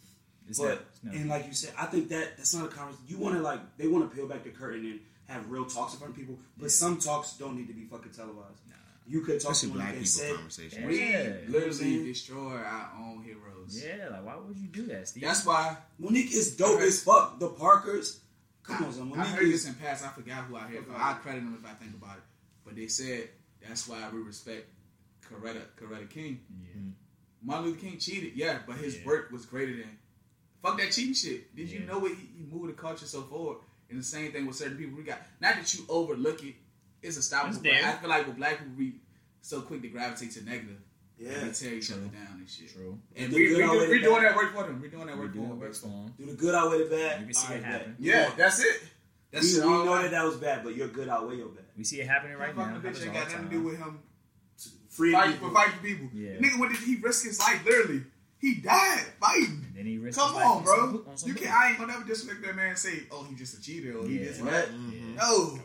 Is 0.47 0.57
But 0.59 0.67
that, 1.03 1.11
no. 1.11 1.19
and 1.19 1.27
like 1.29 1.47
you 1.47 1.53
said, 1.53 1.73
I 1.77 1.87
think 1.87 2.07
that 2.09 2.37
that's 2.37 2.53
not 2.53 2.65
a 2.65 2.69
conversation. 2.69 3.05
You 3.09 3.17
want 3.17 3.35
to 3.35 3.41
like 3.41 3.77
they 3.77 3.87
want 3.87 4.09
to 4.09 4.15
peel 4.15 4.27
back 4.27 4.43
the 4.45 4.51
curtain 4.51 4.85
and 4.85 4.99
have 5.27 5.49
real 5.49 5.65
talks 5.65 5.91
in 5.93 5.99
front 5.99 6.13
of 6.13 6.17
people, 6.19 6.39
but 6.57 6.71
some 6.71 6.99
talks 6.99 7.33
don't 7.33 7.57
need 7.57 7.67
to 7.67 7.73
be 7.73 7.83
fucking 7.83 8.11
televised. 8.11 8.61
You 9.07 9.21
could 9.21 9.39
talk 9.39 9.51
Especially 9.51 9.69
to 9.69 9.75
black 9.75 9.91
people 9.93 10.05
say, 10.07 10.33
conversation. 10.33 10.87
We 10.87 10.99
Yeah. 10.99 11.35
literally 11.47 11.73
saying? 11.73 12.05
destroy 12.05 12.53
our 12.57 12.91
own 12.99 13.23
heroes. 13.23 13.83
yeah, 13.83 14.09
like 14.09 14.25
why 14.25 14.35
would 14.35 14.57
you 14.57 14.67
do 14.67 14.87
that, 14.87 15.07
Steve? 15.07 15.23
That's 15.23 15.45
why 15.45 15.77
Mo'Nique 15.99 16.33
is 16.33 16.55
dope 16.55 16.81
as 16.81 17.03
fuck. 17.03 17.39
The 17.39 17.49
Parkers, 17.49 18.21
come 18.63 18.83
on, 18.85 18.93
son. 18.93 19.13
I 19.15 19.25
heard 19.25 19.43
is 19.43 19.63
this 19.63 19.67
in 19.67 19.75
past. 19.75 20.03
I 20.03 20.09
forgot 20.09 20.45
who 20.45 20.55
I 20.55 20.61
heard. 20.61 20.85
from. 20.85 20.95
I 20.97 21.13
credit 21.13 21.41
them 21.41 21.57
if 21.63 21.69
I 21.69 21.73
think 21.75 21.93
about 21.93 22.17
it. 22.17 22.23
But 22.65 22.75
they 22.75 22.87
said 22.87 23.29
that's 23.61 23.87
why 23.87 24.09
we 24.11 24.19
respect 24.21 24.67
Coretta 25.29 25.61
Coretta 25.79 26.09
King. 26.09 26.41
yeah. 26.49 26.69
Mm-hmm. 26.79 26.89
Martin 27.43 27.65
Luther 27.67 27.81
King 27.81 27.99
cheated, 27.99 28.33
yeah, 28.35 28.59
but 28.65 28.77
his 28.77 28.97
Yeah. 28.97 29.05
work 29.05 29.29
was 29.31 29.45
greater 29.45 29.73
than 29.77 29.99
fuck 30.63 30.79
that 30.79 30.91
cheating 30.91 31.13
shit. 31.13 31.55
Did 31.55 31.69
you 31.69 31.81
know 31.81 31.99
what 31.99 32.11
he, 32.13 32.25
he 32.37 32.43
moved 32.43 32.69
the 32.69 32.73
culture 32.73 33.05
so 33.05 33.21
forward? 33.21 33.57
And 33.87 33.99
the 33.99 34.03
same 34.03 34.31
thing 34.31 34.47
with 34.47 34.55
certain 34.55 34.77
people. 34.77 34.97
We 34.97 35.03
got 35.03 35.21
not 35.39 35.55
that 35.57 35.71
you 35.75 35.85
overlook 35.89 36.43
it. 36.43 36.55
It's 37.05 37.17
unstoppable. 37.17 37.55
It's 37.55 37.59
But. 37.63 37.71
I 37.89 37.93
feel 37.97 38.09
like 38.09 38.27
with 38.27 38.37
black 38.37 38.57
people, 38.59 38.73
we 38.77 38.95
so 39.41 39.61
quick 39.61 39.81
to 39.83 39.87
gravitate 39.89 40.31
to 40.31 40.43
negative. 40.43 40.77
yeah. 41.19 41.43
we 41.43 41.51
tear 41.51 41.73
each 41.75 41.91
other 41.91 42.01
down 42.01 42.37
and 42.39 42.49
shit. 42.49 42.73
True. 42.73 42.97
And 43.15 43.31
The 43.31 43.35
we, 43.35 43.47
good 43.47 43.57
we, 43.57 43.63
outweigh 43.63 43.85
do, 43.85 43.91
we 43.91 43.99
doing 44.01 44.23
that 44.23 44.35
work 44.35 44.53
for 44.53 44.63
them. 44.63 44.81
We're 44.81 44.89
doing 44.89 45.05
that 45.07 45.15
We 45.17 45.21
work 45.25 45.33
for 45.33 45.39
them. 45.39 45.59
works 45.59 45.79
for 45.79 45.87
him. 45.87 46.13
Do 46.17 46.25
the 46.25 46.33
good 46.33 46.55
outweigh 46.55 46.79
the 46.79 46.89
bad? 46.89 47.19
You 47.21 47.25
can 47.27 47.33
see 47.35 47.47
All 47.47 47.53
it 47.53 47.55
right, 47.55 47.63
happen. 47.63 47.91
bet. 47.91 47.99
Yeah, 47.99 48.31
that's 48.35 48.59
it. 48.59 48.81
That's 49.31 49.53
We, 49.53 49.59
it. 49.59 49.65
we 49.65 49.71
all 49.73 49.85
know 49.85 49.93
right. 49.93 50.01
that 50.03 50.11
that 50.11 50.23
was 50.25 50.35
bad, 50.37 50.63
but 50.63 50.75
your 50.75 50.87
good 50.87 51.07
outweigh 51.09 51.37
your 51.37 51.49
bad. 51.49 51.65
We 51.77 51.83
see 51.83 52.01
it 52.01 52.07
happening 52.07 52.37
right 52.37 52.55
now. 52.55 52.65
Fucking 52.75 52.81
bitch 52.91 53.03
ain't 53.03 53.13
got 53.13 53.27
the 53.27 53.33
nothing 53.33 53.49
to 53.49 53.55
do 53.55 53.61
with 53.63 53.77
him 53.77 53.99
Free 54.89 55.11
fighting 55.11 55.33
people. 55.33 55.49
for 55.49 55.53
fighting 55.55 55.73
for 55.77 55.83
people. 55.83 56.09
Yeah. 56.13 56.31
Nigga, 56.37 56.57
what 56.59 56.69
did 56.69 56.79
he 56.79 56.95
risk 56.95 57.25
his 57.25 57.37
life? 57.39 57.63
Literally, 57.65 58.03
he 58.39 58.53
He 58.55 58.61
died 58.61 59.05
fighting. 59.19 59.65
And 59.67 59.75
then 59.75 59.85
he 59.85 59.97
risked 59.97 60.19
Come 60.19 60.33
his 60.35 60.43
on, 60.43 60.55
some 60.55 60.63
bro. 60.63 60.87
hoop- 60.87 61.07
on 61.09 61.17
some 61.17 61.29
You 61.29 61.35
can't. 61.35 61.51
I 61.53 61.69
ain't 61.69 61.77
gonna 61.79 61.91
never 61.93 62.05
disrespect 62.05 62.41
that 62.45 62.55
man. 62.55 62.69
and 62.69 62.77
Say, 62.79 63.03
oh, 63.11 63.23
he 63.29 63.35
just 63.35 63.57
a 63.57 63.61
cheater 63.61 63.97
or 63.97 64.07
he 64.07 64.19
Yeah. 64.19 64.25
this 64.25 64.39
and 64.39 64.47
that. 64.47 64.69
Mhm. 64.69 65.15
No. 65.15 65.59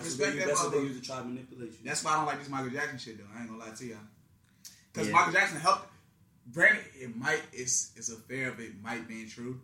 Come 0.00 0.08
on 0.08 0.18
now. 0.18 0.18
That's 0.18 0.18
Respect 0.18 0.20
what 0.20 0.32
they, 0.32 0.38
that 0.38 0.48
that's 0.48 0.64
what 0.64 0.72
they 0.72 0.78
use 0.80 1.00
to 1.00 1.06
try 1.06 1.18
to 1.18 1.24
manipulate 1.24 1.70
you. 1.72 1.78
That's 1.84 2.04
why 2.04 2.12
I 2.12 2.16
don't 2.16 2.26
like 2.26 2.38
this 2.38 2.48
Michael 2.48 2.70
Jackson 2.70 2.98
shit 2.98 3.18
though. 3.18 3.24
I 3.34 3.40
ain't 3.40 3.48
gonna 3.48 3.60
lie 3.60 3.70
to 3.70 3.84
y'all. 3.86 3.98
Because 4.92 5.08
Yeah. 5.08 5.14
Michael 5.14 5.32
Jackson 5.32 5.60
helped. 5.60 5.86
Granted, 6.52 6.84
it 7.00 7.16
might 7.16 7.42
it's 7.52 7.92
it's 7.96 8.08
a 8.10 8.16
fair 8.16 8.48
of 8.48 8.60
it 8.60 8.82
might 8.82 9.06
be 9.06 9.26
true, 9.26 9.60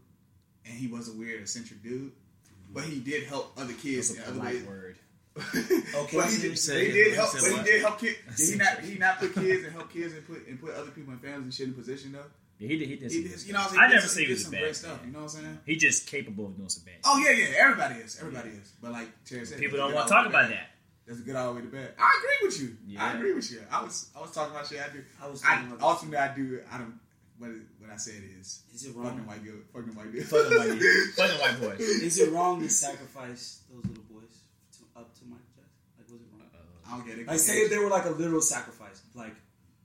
and 0.65 0.75
he 0.75 0.87
was 0.87 1.09
a 1.09 1.13
weird 1.13 1.41
eccentric 1.41 1.83
dude, 1.83 2.13
mm-hmm. 2.13 2.75
but 2.75 2.85
he 2.85 3.01
did 3.01 3.25
help 3.25 3.53
other 3.57 3.73
kids 3.73 4.15
That's 4.15 4.29
in 4.29 4.37
other 4.37 4.47
ways. 4.47 4.65
word. 4.65 4.99
Okay, 5.37 6.17
but 6.17 6.31
he 6.31 6.39
did, 6.41 6.59
he 6.59 6.93
did 6.93 7.15
help. 7.15 7.33
But 7.33 7.43
he 7.43 7.63
did 7.63 7.81
help 7.83 7.99
kids. 7.99 8.17
Did 8.37 8.51
he 8.51 8.57
not? 8.57 8.79
He 8.81 8.99
not 8.99 9.19
put 9.19 9.35
kids 9.35 9.65
and 9.65 9.73
help 9.73 9.93
kids 9.93 10.15
and 10.15 10.27
put 10.27 10.47
and 10.47 10.61
put 10.61 10.75
other 10.75 10.91
people 10.91 11.13
and 11.13 11.21
families 11.21 11.45
and 11.45 11.55
shit 11.55 11.69
in 11.69 11.75
position 11.75 12.13
though. 12.13 12.25
Yeah, 12.59 12.69
he 12.69 12.77
did. 12.79 12.89
He 12.89 12.97
did. 12.97 13.03
He 13.03 13.09
some 13.11 13.23
did, 13.23 13.33
good 13.33 13.47
you 13.47 13.53
know, 13.53 13.61
what 13.61 13.73
I'm 13.73 13.79
I 13.81 13.89
never 13.89 14.01
some- 14.01 14.09
say 14.11 14.21
he 14.21 14.27
he 14.27 14.33
was 14.33 14.43
some 14.43 14.53
bad. 14.53 14.61
great 14.63 14.77
stuff. 14.77 14.97
man. 14.99 15.07
You 15.07 15.13
know 15.13 15.19
what 15.25 15.35
I'm 15.35 15.43
saying? 15.43 15.59
He 15.67 15.77
just 15.77 16.07
capable 16.07 16.47
of 16.47 16.57
doing 16.57 16.69
some 16.69 16.85
bad. 16.85 16.95
Oh 17.05 17.19
yeah, 17.19 17.31
yeah. 17.31 17.55
Everybody 17.59 17.95
is. 18.01 18.19
Everybody 18.19 18.51
is. 18.51 18.73
But 18.81 18.93
like 18.93 19.09
Terry 19.25 19.45
said, 19.45 19.59
People 19.59 19.79
don't 19.79 19.95
want 19.95 20.09
to 20.09 20.13
talk 20.15 20.25
all 20.27 20.31
the 20.31 20.37
way 20.37 20.41
about 20.41 20.51
bad. 20.51 20.59
that. 20.59 20.71
That's 21.07 21.21
a 21.21 21.23
good 21.23 21.37
all 21.37 21.53
the 21.53 21.61
way 21.61 21.67
to 21.67 21.71
bed. 21.73 21.93
I 21.99 22.11
agree 22.19 22.49
with 22.49 22.61
you. 22.61 22.77
Yeah. 22.89 23.05
I 23.05 23.13
agree 23.15 23.35
with 23.35 23.51
you. 23.53 23.61
I 23.71 23.83
was 23.83 24.11
I 24.17 24.21
was 24.21 24.33
talking 24.33 24.55
about 24.55 24.67
shit. 24.67 24.81
I 24.81 24.89
do. 24.93 25.05
I 25.23 25.29
was 25.29 25.43
I, 25.45 25.63
about 25.63 25.81
ultimately, 25.83 26.19
I 26.19 26.35
do. 26.35 26.61
I 26.73 26.79
don't. 26.79 26.99
What 27.39 27.51
what 27.79 27.91
I 27.93 27.97
said 27.99 28.23
is 28.41 28.63
Is 28.75 28.87
it 28.87 28.95
fucking 28.95 29.03
wrong? 29.03 29.27
white 29.27 29.45
girl, 29.45 29.61
fucking 29.73 29.95
white 29.95 30.11
dude. 30.11 30.25
Fucking 30.27 30.57
white 30.59 30.79
dude. 30.81 31.15
Fucking 31.15 31.39
white 31.39 31.61
boy. 31.61 31.77
Is 31.79 32.19
it 32.19 32.33
wrong 32.33 32.59
to 32.63 32.69
sacrifice 32.71 33.61
those 33.71 33.85
little 33.85 34.03
boys 34.11 34.41
to, 34.81 34.99
up 34.99 35.13
to 35.21 35.25
Michael 35.29 35.45
Jackson? 35.55 35.77
Like, 36.01 36.09
was 36.11 36.21
it 36.25 36.27
wrong? 36.33 36.49
I 36.89 36.97
don't 36.97 37.07
get 37.07 37.19
it. 37.21 37.27
Like, 37.29 37.39
say 37.39 37.59
if 37.61 37.71
they 37.71 37.77
were 37.79 37.91
like 37.91 38.07
a 38.07 38.11
literal 38.17 38.41
sacrifice, 38.41 39.03
like 39.15 39.37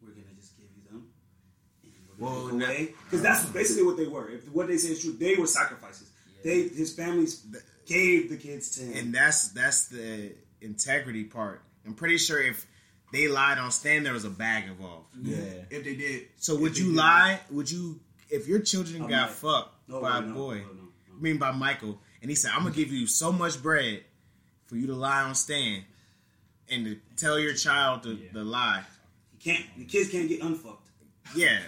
we're 0.01 0.15
gonna 0.15 0.31
just 0.39 0.55
give 0.57 0.71
you 0.73 0.81
them, 0.89 1.11
and 1.83 1.91
we're 1.91 2.07
Well, 2.21 2.47
gonna 2.47 2.57
now- 2.59 2.67
take 2.67 2.79
away, 2.79 2.95
because 3.05 3.21
that's 3.21 3.45
basically 3.47 3.83
what 3.83 3.97
they 3.97 4.07
were. 4.07 4.29
If 4.29 4.47
what 4.51 4.67
they 4.67 4.77
say 4.77 4.89
is 4.89 5.01
true, 5.01 5.13
they 5.13 5.35
were 5.35 5.47
sacrifices. 5.47 6.09
They 6.43 6.67
his 6.69 6.93
families 6.93 7.45
gave 7.85 8.29
the 8.29 8.37
kids 8.37 8.71
to 8.77 8.83
him. 8.83 8.97
and 8.97 9.13
that's 9.13 9.49
that's 9.49 9.87
the 9.89 10.31
integrity 10.61 11.23
part. 11.25 11.61
I'm 11.85 11.93
pretty 11.95 12.17
sure 12.17 12.41
if 12.41 12.65
they 13.11 13.27
lied 13.27 13.57
on 13.57 13.71
stand, 13.71 14.05
there 14.05 14.13
was 14.13 14.23
a 14.25 14.29
bag 14.29 14.65
involved. 14.69 15.07
Yeah. 15.21 15.35
if 15.69 15.83
they 15.83 15.95
did. 15.95 16.27
So 16.37 16.55
would 16.57 16.75
they 16.75 16.79
you 16.81 16.85
did- 16.89 16.95
lie? 16.95 17.39
Would 17.51 17.69
you 17.71 17.99
if 18.29 18.47
your 18.47 18.59
children 18.59 19.03
I 19.03 19.09
got 19.09 19.29
might. 19.29 19.35
fucked 19.35 19.89
no, 19.89 20.01
by 20.01 20.17
a 20.19 20.21
no, 20.21 20.33
boy? 20.33 20.55
no, 20.59 20.61
no, 20.67 20.73
no. 20.73 20.87
I 21.17 21.21
mean 21.21 21.37
by 21.37 21.51
Michael, 21.51 21.99
and 22.21 22.29
he 22.31 22.35
said, 22.35 22.51
"I'm 22.53 22.63
gonna 22.63 22.73
give 22.75 22.91
you 22.91 23.05
so 23.07 23.31
much 23.31 23.61
bread 23.61 24.03
for 24.67 24.75
you 24.77 24.87
to 24.87 24.95
lie 24.95 25.21
on 25.23 25.35
stand 25.35 25.83
and 26.69 26.85
to 26.85 26.97
tell 27.17 27.37
your 27.37 27.53
child 27.53 28.03
the, 28.03 28.13
Yeah. 28.13 28.29
the 28.33 28.43
lie." 28.43 28.83
You 29.33 29.39
can't. 29.53 29.65
The 29.77 29.85
kids 29.85 30.09
can't 30.09 30.29
get 30.29 30.41
unfucked. 30.41 30.87
Yeah. 31.35 31.59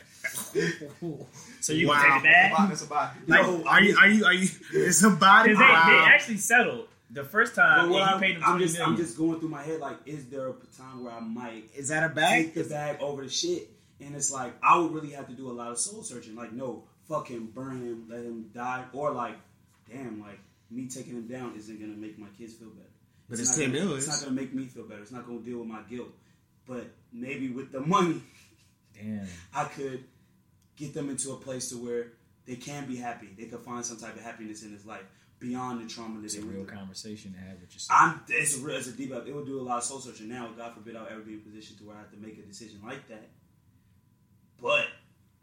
So 1.61 1.73
you 1.73 1.87
Wow. 1.87 2.01
gonna 2.01 2.21
take 2.21 2.23
it 2.23 2.23
That's 2.23 2.23
back? 2.23 2.51
about- 2.53 2.69
That's 2.69 2.81
about. 2.83 3.11
Like, 3.27 3.41
No, 3.41 3.63
are 3.67 3.81
you? 3.81 3.97
Are 3.97 4.07
you? 4.07 4.25
Are 4.25 4.33
you? 4.33 4.49
It's 4.73 5.03
a 5.03 5.09
body. 5.09 5.49
Because 5.49 5.59
they, 5.67 5.73
Wow. 5.73 5.87
they 6.05 6.11
actually 6.13 6.37
settled 6.37 6.87
the 7.11 7.23
first 7.23 7.55
time. 7.55 7.85
But 7.87 7.93
what 7.93 8.01
and 8.01 8.11
I'm, 8.11 8.19
paid 8.19 8.35
them 8.37 8.43
I'm 8.45 8.59
just, 8.59 8.79
I'm 8.79 8.97
just 8.97 9.17
going 9.17 9.39
through 9.39 9.49
my 9.49 9.63
head. 9.63 9.79
Like, 9.79 9.97
is 10.05 10.25
there 10.25 10.49
a 10.49 10.53
time 10.77 11.03
where 11.03 11.13
I 11.13 11.19
might 11.19 11.69
Is 11.75 11.89
that 11.89 12.03
a 12.03 12.07
take 12.07 12.15
bag? 12.15 12.53
the 12.53 12.63
bag 12.63 12.97
over 13.01 13.23
the 13.23 13.29
shit? 13.29 13.69
And 13.99 14.15
it's 14.15 14.31
like 14.31 14.53
I 14.61 14.77
would 14.77 14.91
really 14.93 15.11
have 15.11 15.27
to 15.27 15.33
do 15.33 15.49
a 15.49 15.53
lot 15.53 15.71
of 15.71 15.77
soul 15.79 16.03
searching. 16.03 16.35
Like, 16.35 16.51
no, 16.51 16.83
fuck 17.07 17.29
him, 17.29 17.47
burn 17.53 17.81
him, 17.81 18.05
let 18.09 18.23
him 18.23 18.49
die, 18.53 18.85
or 18.93 19.11
like, 19.11 19.35
damn, 19.89 20.19
like 20.21 20.39
me 20.71 20.87
taking 20.87 21.13
him 21.13 21.27
down 21.27 21.53
isn't 21.57 21.79
gonna 21.79 21.93
make 21.93 22.17
my 22.17 22.27
kids 22.37 22.53
feel 22.53 22.69
better. 22.69 22.87
But 23.29 23.39
it's 23.39 23.57
not 23.57 23.63
10 23.63 23.73
gonna, 23.73 23.93
It's 23.95 24.03
it's- 24.05 24.21
not 24.21 24.27
gonna 24.27 24.41
make 24.41 24.53
me 24.53 24.65
feel 24.65 24.83
better. 24.83 25.01
It's 25.01 25.11
not 25.11 25.25
gonna 25.25 25.39
deal 25.39 25.59
with 25.59 25.67
my 25.67 25.81
guilt. 25.89 26.09
But 26.67 26.87
maybe 27.11 27.49
with 27.49 27.71
the 27.71 27.81
money, 27.81 28.21
Damn. 28.95 29.27
I 29.53 29.63
could 29.65 30.03
get 30.75 30.93
them 30.93 31.09
into 31.09 31.31
a 31.31 31.35
place 31.35 31.69
to 31.69 31.77
where 31.77 32.07
they 32.45 32.55
can 32.55 32.87
be 32.87 32.95
happy. 32.95 33.29
They 33.37 33.45
could 33.45 33.61
find 33.61 33.85
some 33.85 33.97
type 33.97 34.15
of 34.15 34.21
happiness 34.21 34.63
in 34.63 34.73
this 34.73 34.85
life 34.85 35.05
beyond 35.39 35.83
the 35.83 35.93
trauma 35.93 36.19
that 36.19 36.25
It's 36.25 36.35
they 36.35 36.41
a 36.41 36.45
real 36.45 36.63
through. 36.65 36.75
conversation 36.75 37.33
to 37.33 37.39
have 37.39 37.59
with 37.59 37.73
yourself. 37.73 37.99
I'm 38.01 38.21
it's 38.29 38.57
a 38.57 38.61
real 38.61 38.77
it's 38.77 38.87
a 38.87 38.91
deep 38.91 39.13
up. 39.13 39.27
It 39.27 39.35
would 39.35 39.45
do 39.45 39.59
a 39.59 39.61
lot 39.61 39.77
of 39.77 39.83
soul 39.83 39.99
searching. 39.99 40.29
Now, 40.29 40.49
God 40.55 40.73
forbid 40.73 40.95
I'll 40.95 41.07
ever 41.07 41.21
be 41.21 41.33
in 41.33 41.39
a 41.39 41.41
position 41.41 41.77
to 41.77 41.83
where 41.83 41.95
I 41.95 41.99
have 41.99 42.11
to 42.11 42.17
make 42.17 42.37
a 42.37 42.41
decision 42.41 42.79
like 42.83 43.07
that. 43.09 43.29
But 44.61 44.87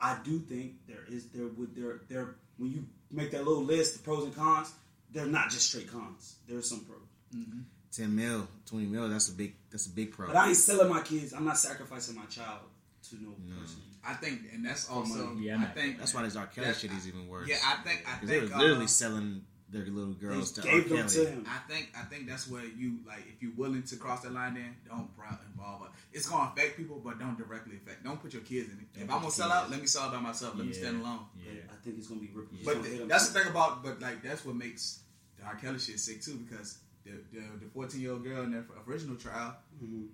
I 0.00 0.18
do 0.24 0.38
think 0.38 0.86
there 0.88 1.04
is 1.08 1.26
there 1.28 1.46
would 1.48 1.74
there 1.74 2.00
there 2.08 2.34
when 2.56 2.70
you 2.72 2.86
make 3.10 3.30
that 3.32 3.46
little 3.46 3.64
list, 3.64 3.96
the 3.96 4.02
pros 4.02 4.24
and 4.24 4.34
cons, 4.34 4.72
they're 5.12 5.26
not 5.26 5.50
just 5.50 5.68
straight 5.68 5.90
cons. 5.90 6.36
There's 6.48 6.68
some 6.68 6.80
pros. 6.80 6.98
Mm-hmm. 7.34 7.60
Ten 7.92 8.14
mil, 8.14 8.46
twenty 8.66 8.86
mil. 8.86 9.08
That's 9.08 9.28
a 9.28 9.32
big. 9.32 9.54
That's 9.70 9.86
a 9.86 9.90
big 9.90 10.12
pro. 10.12 10.28
But 10.28 10.36
I 10.36 10.48
ain't 10.48 10.56
selling 10.56 10.88
my 10.88 11.02
kids. 11.02 11.32
I'm 11.32 11.44
not 11.44 11.58
sacrificing 11.58 12.16
my 12.16 12.26
child 12.26 12.60
to 13.08 13.16
no, 13.16 13.30
person. 13.60 13.80
I 14.04 14.14
think, 14.14 14.40
and 14.52 14.64
that's 14.64 14.88
also. 14.88 15.36
Yeah, 15.36 15.58
I 15.58 15.64
I'm 15.66 15.72
think 15.74 15.98
That's 15.98 16.14
why 16.14 16.22
this 16.22 16.36
R. 16.36 16.46
Kelly 16.46 16.68
Yeah, 16.68 16.72
shit 16.72 16.92
is 16.92 17.06
even 17.06 17.28
worse. 17.28 17.48
Yeah, 17.48 17.56
I 17.64 17.76
think. 17.86 18.02
I 18.06 18.18
'Cause 18.18 18.28
they 18.28 18.40
think. 18.40 18.52
was 18.52 18.60
literally 18.60 18.84
uh, 18.84 18.88
selling 18.88 19.44
their 19.68 19.84
little 19.86 20.14
girls 20.14 20.50
to 20.52 20.62
R. 20.62 20.66
gave 20.66 20.88
them 20.88 20.98
Kelly. 21.06 21.08
to 21.26 21.30
him. 21.30 21.46
I 21.46 21.58
think 21.70 21.90
I 21.96 22.02
think 22.04 22.26
that's 22.28 22.48
where 22.48 22.64
you 22.64 23.00
like 23.06 23.24
if 23.28 23.42
you're 23.42 23.52
willing 23.56 23.82
to 23.84 23.96
cross 23.96 24.22
that 24.22 24.32
line, 24.32 24.54
then 24.54 24.74
don't 24.88 25.14
bro- 25.16 25.26
involve. 25.52 25.88
It's 26.12 26.26
gonna 26.28 26.50
affect 26.50 26.76
people, 26.76 27.00
but 27.04 27.18
don't 27.20 27.36
directly 27.38 27.76
affect. 27.76 28.02
Don't 28.02 28.20
put 28.20 28.32
your 28.32 28.42
kids 28.42 28.68
in 28.72 28.78
it. 28.80 28.92
Don't 28.94 29.04
if 29.04 29.10
I'm 29.10 29.16
gonna 29.16 29.24
your 29.26 29.30
sell 29.32 29.52
out, 29.52 29.70
let 29.70 29.80
me 29.80 29.86
sell 29.86 30.08
it 30.08 30.12
by 30.12 30.20
myself. 30.20 30.54
Let 30.56 30.66
me 30.66 30.72
stand 30.72 31.00
alone. 31.02 31.20
Yeah. 31.36 31.60
I 31.70 31.74
think 31.84 31.98
it's 31.98 32.08
gonna 32.08 32.20
be 32.20 32.30
ripped. 32.34 32.52
it's 32.54 32.64
But 32.64 32.76
gonna 32.76 32.88
hit 32.88 33.08
that's 33.08 33.28
too. 33.28 33.34
the 33.34 33.40
thing 33.40 33.50
about, 33.50 33.84
but 33.84 34.00
like 34.00 34.22
that's 34.22 34.44
what 34.44 34.56
makes 34.56 35.00
the 35.38 35.44
R. 35.44 35.54
Kelly 35.56 35.78
shit 35.78 36.00
sick 36.00 36.20
too, 36.22 36.36
because 36.48 36.78
the 37.04 37.12
the, 37.32 37.40
the 37.60 37.66
14 37.74 38.00
year 38.00 38.12
old 38.12 38.24
girl 38.24 38.42
in 38.44 38.50
the 38.52 38.64
original 38.88 39.14
trial, 39.16 39.56
Mhm. 39.84 40.08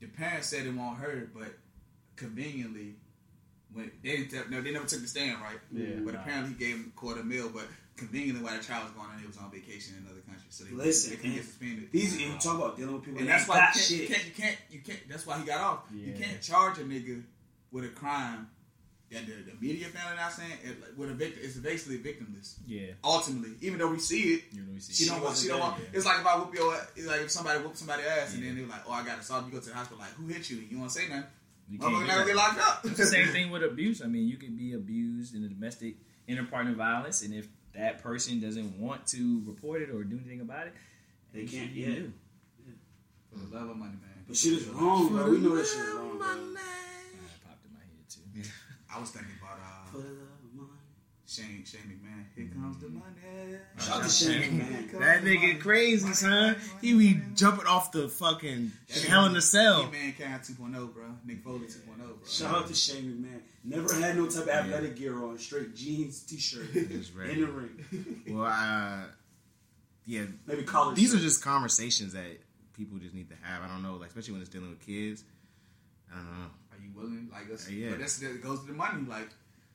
the 0.00 0.06
parents 0.06 0.48
said 0.48 0.66
it 0.66 0.72
won't 0.74 0.98
hurt, 0.98 1.34
but 1.34 1.58
conveniently, 2.16 2.94
when 3.72 3.90
they 4.02 4.16
didn't, 4.16 4.30
tell- 4.30 4.48
no, 4.50 4.60
they 4.60 4.72
never 4.72 4.86
took 4.86 5.00
the 5.00 5.06
stand, 5.08 5.40
right? 5.40 5.58
Yeah. 5.72 6.00
But 6.04 6.14
Nah. 6.14 6.20
apparently, 6.20 6.50
he 6.50 6.58
gave 6.58 6.76
him 6.76 6.92
a 6.94 6.98
quarter 6.98 7.22
mil. 7.24 7.48
But 7.48 7.64
conveniently, 7.96 8.42
while 8.44 8.56
the 8.56 8.62
trial 8.62 8.82
was 8.84 8.92
going 8.92 9.08
on, 9.08 9.18
he 9.18 9.26
was 9.26 9.38
on 9.38 9.50
vacation 9.50 9.94
in 9.96 10.04
another 10.04 10.20
country, 10.20 10.44
so 10.50 10.64
they, 10.64 10.72
Listen, 10.72 11.10
they 11.10 11.16
couldn't 11.16 11.34
get 11.36 11.44
suspended. 11.44 11.88
These 11.92 12.20
you 12.20 12.32
talk 12.40 12.56
about 12.58 12.76
dealing 12.76 12.94
with 12.94 13.04
people 13.04 13.20
and 13.20 13.28
that's 13.28 13.48
why 13.48 13.56
got 13.58 13.74
you 13.74 13.80
can't, 13.80 13.86
shit. 13.86 14.00
you 14.00 14.06
can't, 14.14 14.24
you 14.26 14.32
can't, 14.42 14.58
you 14.70 14.80
can't. 14.80 15.08
That's 15.08 15.26
why 15.26 15.38
he 15.38 15.44
got 15.44 15.60
off. 15.60 15.80
You 15.94 16.12
can't 16.12 16.40
charge 16.42 16.78
a 16.78 16.82
nigga 16.82 17.22
with 17.70 17.84
a 17.84 17.88
crime 17.88 18.48
that 19.10 19.26
the, 19.26 19.32
the 19.32 19.52
media 19.60 19.88
found 19.88 20.18
out 20.18 20.32
saying 20.32 20.50
it, 20.64 20.80
like, 20.80 20.90
with 20.96 21.10
a 21.10 21.14
victim. 21.14 21.40
It's 21.44 21.56
basically 21.56 21.98
victimless. 21.98 22.54
Yeah. 22.66 22.92
Ultimately, 23.04 23.50
even 23.60 23.78
though 23.78 23.90
we 23.90 23.98
see 23.98 24.34
it, 24.34 24.44
You 24.52 24.62
know, 24.62 24.72
we 24.72 24.80
see. 24.80 24.92
she 25.04 25.08
don't 25.10 25.22
want. 25.22 25.36
She 25.36 25.48
don't 25.48 25.60
want. 25.60 25.78
Yeah. 25.80 25.86
It's 25.98 26.06
like 26.06 26.20
if 26.20 26.26
I 26.26 26.38
whoop 26.38 26.54
your. 26.54 26.74
It's 26.96 27.06
like 27.06 27.20
if 27.20 27.30
somebody 27.30 27.60
whoop 27.62 27.76
somebody 27.76 28.02
ass, 28.04 28.34
and 28.34 28.42
then 28.42 28.56
they're 28.56 28.66
like, 28.66 28.80
"Oh, 28.86 28.92
I 28.92 29.04
got 29.04 29.18
assaulted." 29.18 29.52
You 29.52 29.58
go 29.58 29.62
to 29.64 29.68
the 29.70 29.74
hospital, 29.76 29.98
like, 30.02 30.12
"Who 30.14 30.26
hit 30.28 30.48
you?" 30.50 30.58
You 30.58 30.78
want 30.78 30.90
to 30.92 30.98
say 30.98 31.08
nothing? 31.08 31.24
You 31.68 31.78
can't 31.78 31.92
Motherfucker 31.92 32.00
do 32.00 32.06
not 32.06 32.08
gonna 32.08 32.18
that. 32.20 32.26
get 32.26 32.36
locked 32.36 32.58
up. 32.60 32.84
It's 32.84 32.98
the 32.98 33.06
same 33.06 33.28
thing 33.28 33.50
with 33.50 33.62
abuse. 33.62 34.02
I 34.02 34.06
mean, 34.06 34.28
you 34.28 34.36
can 34.36 34.56
be 34.56 34.74
abused 34.74 35.34
in 35.34 35.44
a 35.44 35.48
domestic 35.48 35.96
interpartner 36.28 36.74
violence, 36.74 37.22
and 37.22 37.32
if 37.34 37.48
that 37.74 38.02
person 38.02 38.40
doesn't 38.40 38.78
want 38.78 39.06
to 39.08 39.42
report 39.46 39.80
it 39.82 39.90
or 39.90 40.04
do 40.04 40.16
anything 40.18 40.40
about 40.42 40.66
it, 40.66 40.74
They 41.32 41.40
can't, 41.40 41.50
shit 41.50 41.70
you 41.70 41.86
yeah. 41.86 42.72
For 43.32 43.38
the 43.38 43.56
love 43.56 43.70
of 43.70 43.76
money, 43.78 43.92
man. 43.92 44.24
But 44.28 44.36
shit 44.36 44.52
is 44.52 44.66
wrong, 44.66 45.08
bro. 45.08 45.30
We 45.30 45.38
know 45.38 45.56
that 45.56 45.66
shit 45.66 45.78
is 45.80 45.94
wrong, 45.94 46.18
bro. 46.18 46.28
It 46.28 46.36
popped 47.46 47.64
in 47.64 47.72
my 47.72 47.80
head 47.80 48.08
too. 48.10 48.50
I 48.94 49.00
was 49.00 49.10
thinking 49.10 49.32
about 49.40 49.56
For 49.90 49.98
uh, 49.98 50.00
the 50.02 50.08
love 50.08 50.18
of 50.44 50.54
money. 50.54 50.68
Shane 51.34 51.64
Shane 51.64 51.80
McMahon. 51.82 52.24
Here 52.36 52.48
comes 52.52 52.78
the 52.78 52.88
money. 52.88 53.04
Shout 53.78 53.98
out 53.98 54.02
to 54.04 54.08
Shane, 54.10 54.58
man. 54.58 54.90
That 55.00 55.22
nigga 55.22 55.58
crazy, 55.60 56.12
son. 56.12 56.56
He 56.80 56.94
be 56.94 57.20
jumping 57.34 57.66
off 57.66 57.90
the 57.92 58.08
fucking 58.08 58.72
hell 59.08 59.26
in 59.26 59.32
the 59.32 59.40
cell. 59.40 59.90
Mankind 59.90 60.42
2.0, 60.42 60.92
bro. 60.94 61.04
Mick 61.26 61.42
Foley 61.42 61.60
2.0, 61.60 61.96
bro. 61.98 62.08
Shout 62.26 62.54
out 62.54 62.66
to 62.68 62.74
Shane 62.74 63.04
McMahon. 63.04 63.40
Never 63.64 63.94
had 63.94 64.16
no 64.16 64.26
type 64.26 64.42
of 64.42 64.48
athletic 64.48 64.96
gear 64.96 65.22
on. 65.24 65.38
Straight 65.38 65.74
jeans, 65.74 66.22
t-shirt, 66.22 66.68
in 66.74 67.40
the 67.40 67.46
ring. 67.46 68.22
Well, 68.28 68.44
uh, 68.46 69.04
yeah, 70.04 70.24
Maybe 70.46 70.64
college. 70.64 70.96
these 70.96 71.14
are 71.14 71.18
just 71.18 71.42
conversations 71.42 72.12
that 72.12 72.26
people 72.76 72.98
just 72.98 73.14
need 73.14 73.28
to 73.30 73.36
have. 73.42 73.62
I 73.62 73.68
don't 73.68 73.82
know, 73.82 73.94
like 73.94 74.08
especially 74.08 74.32
when 74.32 74.40
it's 74.42 74.50
dealing 74.50 74.70
with 74.70 74.84
kids. 74.84 75.24
I 76.12 76.16
don't 76.16 76.26
know. 76.26 76.50
Are 76.72 76.78
you 76.82 76.90
willing? 76.94 77.28
Like, 77.32 77.48
that's, 77.48 77.70
Yeah. 77.70 77.90
but 77.90 78.00
that's, 78.00 78.18
that 78.18 78.42
goes 78.42 78.60
to 78.60 78.66
the 78.66 78.72
money. 78.72 79.02
Like, 79.08 79.28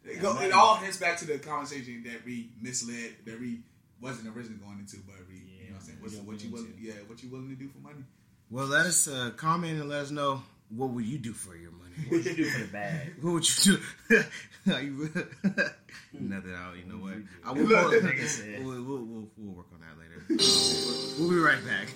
it, 0.08 0.22
go, 0.22 0.40
it 0.40 0.52
all 0.52 0.76
heads 0.76 0.98
back 0.98 1.18
to 1.18 1.26
the 1.26 1.38
conversation 1.40 2.04
that 2.06 2.26
we 2.26 2.50
misled, 2.62 3.12
that 3.26 3.40
we 3.40 3.60
wasn't 4.02 4.28
originally 4.36 4.60
going 4.60 4.80
into, 4.80 4.98
but 5.06 5.16
we, 5.30 5.36
you 5.36 5.70
know 5.70 5.76
what 5.76 5.82
I'm 5.82 5.86
saying? 5.86 5.98
What's, 6.02 6.16
what 6.18 6.44
you 6.44 6.50
we 6.50 6.54
willing, 6.54 6.74
yeah, 6.80 6.94
what 7.08 7.22
you 7.24 7.30
willing 7.30 7.50
to 7.50 7.56
do 7.56 7.70
for 7.70 7.80
money? 7.80 8.04
Well, 8.50 8.68
let 8.68 8.86
us 8.86 9.08
uh, 9.08 9.32
comment 9.36 9.80
and 9.80 9.90
let 9.90 10.02
us 10.02 10.12
know 10.12 10.42
what 10.70 10.90
would 10.92 11.06
you 11.06 11.18
do 11.18 11.34
for 11.34 11.56
your 11.56 11.72
money. 11.72 11.92
What 12.08 12.12
would 12.18 12.26
you 12.26 12.36
do 12.36 12.46
for 12.50 12.60
the 12.62 12.68
bag? 12.68 13.16
What 13.22 13.34
would 13.34 13.66
you 13.66 13.78
do? 14.10 14.24
Are 14.74 14.82
you 14.82 15.10
Nothing 16.14 16.54
out. 16.54 16.76
You 16.78 16.86
know 16.86 16.98
what? 16.98 17.14
I 17.46 17.52
will. 17.52 17.64
Look, 17.66 17.92
We'll, 17.92 18.28
said. 18.28 18.66
we'll, 18.66 18.84
we'll, 18.84 19.04
we'll, 19.04 19.28
we'll 19.38 19.56
work 19.56 19.68
on 19.74 19.80
that 19.82 19.98
later. 20.00 20.24
Um, 20.30 20.38
we'll 21.20 21.30
be 21.30 21.38
right 21.38 21.64
back. 21.66 21.88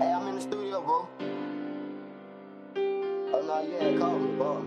Hey, 0.00 0.12
I'm 0.12 0.26
in 0.28 0.34
the 0.36 0.40
studio, 0.40 0.80
bro. 0.80 1.08
Oh, 2.76 3.42
no, 3.46 3.62
you 3.68 3.76
ain't 3.78 3.98
called 4.00 4.22
me, 4.22 4.36
bro. 4.36 4.64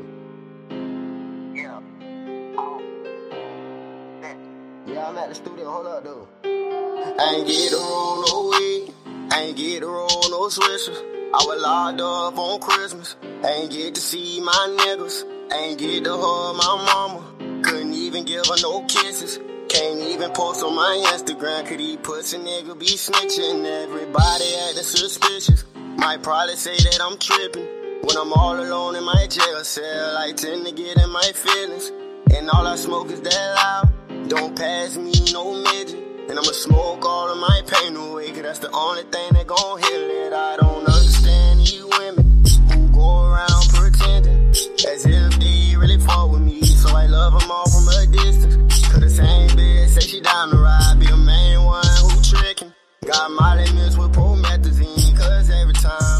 I'm 4.97 5.17
at 5.17 5.29
the 5.29 5.35
studio. 5.35 5.69
Hold 5.69 5.87
up, 5.87 6.27
ain't 6.43 7.47
get 7.47 7.71
roll 7.73 8.23
no 8.27 8.49
weed. 8.51 8.93
Ain't 9.33 9.57
get 9.57 9.83
roll 9.83 10.07
no 10.29 10.47
swisher. 10.47 10.95
I 11.33 11.37
I 11.39 11.45
was 11.45 11.61
locked 11.61 12.01
up 12.01 12.37
on 12.37 12.59
Christmas. 12.59 13.15
Ain't 13.45 13.71
get 13.71 13.95
to 13.95 14.01
see 14.01 14.41
my 14.41 14.77
niggas. 14.79 15.23
Ain't 15.53 15.77
get 15.77 16.03
to 16.05 16.13
hug 16.13 16.55
my 16.55 16.75
mama. 16.85 17.61
Couldn't 17.61 17.93
even 17.93 18.25
give 18.25 18.45
her 18.47 18.55
no 18.61 18.81
kisses. 18.85 19.39
Can't 19.69 19.99
even 19.99 20.31
post 20.31 20.63
on 20.63 20.75
my 20.75 21.03
Instagram. 21.13 21.65
Could 21.67 21.79
he 21.79 21.97
pussy 21.97 22.37
nigga 22.37 22.77
be 22.79 22.87
snitching? 22.87 23.65
Everybody 23.65 24.45
acting 24.67 24.83
suspicious. 24.83 25.65
Might 25.75 26.23
probably 26.23 26.55
say 26.55 26.75
that 26.75 26.99
I'm 27.01 27.17
tripping. 27.19 27.67
When 28.01 28.17
I'm 28.17 28.33
all 28.33 28.59
alone 28.59 28.95
in 28.95 29.03
my 29.03 29.27
jail 29.27 29.63
cell, 29.63 30.17
I 30.17 30.31
tend 30.31 30.65
to 30.65 30.71
get 30.71 30.97
in 30.97 31.11
my 31.11 31.31
feelings. 31.35 31.91
And 32.35 32.49
all 32.49 32.65
I 32.65 32.77
smoke 32.77 33.11
is 33.11 33.21
that 33.21 33.55
loud. 33.55 33.96
Don't 34.27 34.57
pass 34.57 34.97
me 34.97 35.13
no 35.31 35.53
midget. 35.53 35.95
And 36.27 36.37
I'ma 36.37 36.51
smoke 36.51 37.05
all 37.05 37.31
of 37.31 37.37
my 37.37 37.61
pain 37.65 37.95
away, 37.95 38.31
cause 38.31 38.41
that's 38.41 38.59
the 38.59 38.69
only 38.71 39.03
thing 39.03 39.31
that 39.31 39.47
gon' 39.47 39.79
heal 39.79 40.09
it. 40.25 40.33
I 40.33 40.57
don't 40.57 40.85
understand 40.85 41.71
you 41.71 41.87
women 41.97 42.43
who 42.67 42.89
go 42.89 43.23
around 43.23 43.69
pretending 43.69 44.49
as 44.49 45.05
if 45.05 45.39
they 45.39 45.77
really 45.77 45.97
fall 45.99 46.29
with 46.29 46.41
me. 46.41 46.61
So 46.63 46.93
I 46.93 47.05
love 47.05 47.39
them 47.39 47.49
all 47.49 47.69
from 47.69 47.87
a 47.87 48.05
distance. 48.07 48.87
Cause 48.89 48.99
the 48.99 49.09
same 49.09 49.49
bitch 49.51 49.87
say 49.95 50.01
she 50.01 50.19
down 50.19 50.49
the 50.49 50.57
ride, 50.57 50.97
be 50.99 51.05
a 51.05 51.15
main 51.15 51.63
one 51.63 51.85
who 52.03 52.21
tricking. 52.21 52.73
Got 53.05 53.31
Molly 53.31 53.71
mixed 53.71 53.97
with 53.97 54.11
promethazine, 54.11 55.17
cause 55.17 55.49
every 55.49 55.73
time 55.73 56.16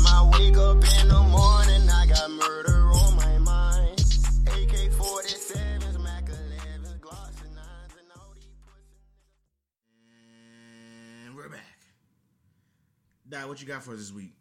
Dad, 13.30 13.48
what 13.48 13.62
you 13.62 13.68
got 13.68 13.84
for 13.84 13.92
us 13.94 14.00
this 14.00 14.14
week? 14.14 14.34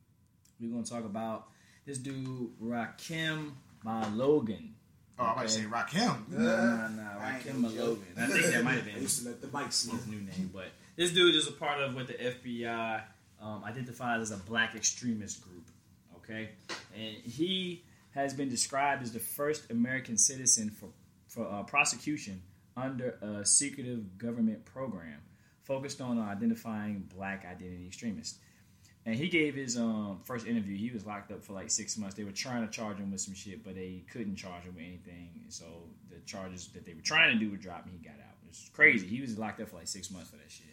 We're 0.61 0.71
gonna 0.71 0.85
talk 0.85 1.05
about 1.05 1.49
this 1.85 1.99
dude 1.99 2.51
Rakem 2.63 3.53
Logan. 3.85 4.75
Oh, 5.19 5.25
I 5.25 5.35
might 5.37 5.51
say 5.51 5.63
Rakim. 5.63 6.29
No, 6.29 6.39
no, 6.39 6.89
no, 6.89 7.03
I 7.19 7.37
ain't 7.37 7.45
Rakim 7.45 7.61
no. 7.63 7.69
Logan. 7.69 8.07
I 8.19 8.27
think 8.27 8.47
that 8.47 8.65
might 8.65 8.75
have 8.75 8.85
been 8.85 8.97
used 9.01 9.23
to 9.23 9.29
let 9.29 9.41
the 9.41 9.47
mic 9.47 9.73
smoke. 9.73 9.97
his 9.97 10.07
new 10.07 10.21
name, 10.21 10.51
but 10.53 10.67
this 10.97 11.13
dude 11.13 11.35
is 11.35 11.49
a 11.49 11.53
part 11.53 11.81
of 11.81 11.95
what 11.95 12.07
the 12.07 12.15
FBI 12.15 13.03
um, 13.41 13.65
identifies 13.65 14.21
as 14.21 14.31
a 14.31 14.37
black 14.37 14.75
extremist 14.75 15.43
group. 15.43 15.69
Okay, 16.19 16.51
and 16.95 17.17
he 17.25 17.83
has 18.15 18.35
been 18.35 18.49
described 18.49 19.03
as 19.03 19.13
the 19.13 19.21
first 19.21 19.71
American 19.71 20.17
citizen 20.17 20.71
for 20.71 20.89
for 21.29 21.51
uh, 21.51 21.63
prosecution 21.65 22.43
under 22.77 23.19
a 23.23 23.45
secretive 23.45 24.19
government 24.19 24.65
program 24.65 25.21
focused 25.65 26.01
on 26.01 26.19
identifying 26.19 27.09
black 27.15 27.45
identity 27.45 27.87
extremists. 27.87 28.39
And 29.07 29.15
he 29.15 29.29
gave 29.29 29.55
his 29.55 29.77
um, 29.77 30.19
first 30.25 30.49
interview. 30.49 30.77
He 30.77 30.91
was 30.91 31.07
locked 31.07 31.31
up 31.31 31.43
for 31.45 31.53
like 31.53 31.71
six 31.71 31.97
months. 31.97 32.17
They 32.17 32.25
were 32.25 32.33
trying 32.33 32.67
to 32.67 32.73
charge 32.73 32.99
him 32.99 33.13
with 33.13 33.21
some 33.21 33.35
shit, 33.35 33.63
but 33.63 33.77
they 33.77 34.03
couldn't 34.13 34.35
charge 34.35 34.65
him 34.65 34.75
with 34.75 34.85
anything. 34.85 35.31
So 35.49 35.65
the 36.11 36.19
charges 36.27 36.67
that 36.75 36.85
they 36.85 36.93
were 36.93 37.03
trying 37.03 37.33
to 37.33 37.43
do 37.43 37.49
were 37.49 37.57
dropped, 37.57 37.87
and 37.87 37.95
he 37.97 38.05
got 38.05 38.15
out. 38.15 38.35
It 38.45 38.49
was 38.49 38.69
crazy. 38.73 39.07
He 39.07 39.21
was 39.21 39.39
locked 39.39 39.61
up 39.61 39.69
for 39.69 39.77
like 39.77 39.87
six 39.87 40.11
months 40.11 40.31
for 40.31 40.37
that 40.37 40.51
shit. 40.51 40.67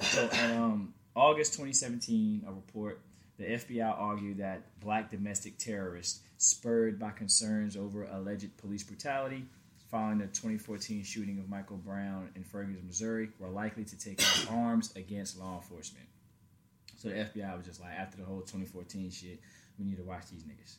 So 0.00 0.28
in 0.44 0.56
um, 0.56 0.94
August 1.16 1.54
2017, 1.54 2.44
a 2.46 2.52
report, 2.52 3.00
the 3.38 3.44
FBI 3.44 3.92
argued 3.98 4.38
that 4.38 4.78
black 4.78 5.10
domestic 5.10 5.58
terrorists, 5.58 6.20
spurred 6.38 7.00
by 7.00 7.10
concerns 7.10 7.76
over 7.76 8.04
alleged 8.04 8.56
police 8.56 8.84
brutality 8.84 9.44
following 9.90 10.18
the 10.18 10.26
2014 10.26 11.02
shooting 11.02 11.38
of 11.40 11.48
Michael 11.48 11.76
Brown 11.76 12.28
in 12.36 12.44
Ferguson, 12.44 12.86
Missouri, 12.86 13.30
were 13.38 13.48
likely 13.48 13.84
to 13.84 13.98
take 13.98 14.22
up 14.22 14.52
arms 14.52 14.92
against 14.96 15.38
law 15.38 15.56
enforcement. 15.56 16.06
So 17.04 17.10
the 17.10 17.16
FBI 17.16 17.54
was 17.54 17.66
just 17.66 17.82
like, 17.82 17.92
after 17.92 18.16
the 18.16 18.24
whole 18.24 18.40
2014 18.40 19.10
shit, 19.10 19.38
we 19.78 19.84
need 19.84 19.98
to 19.98 20.02
watch 20.02 20.30
these 20.30 20.42
niggas. 20.44 20.76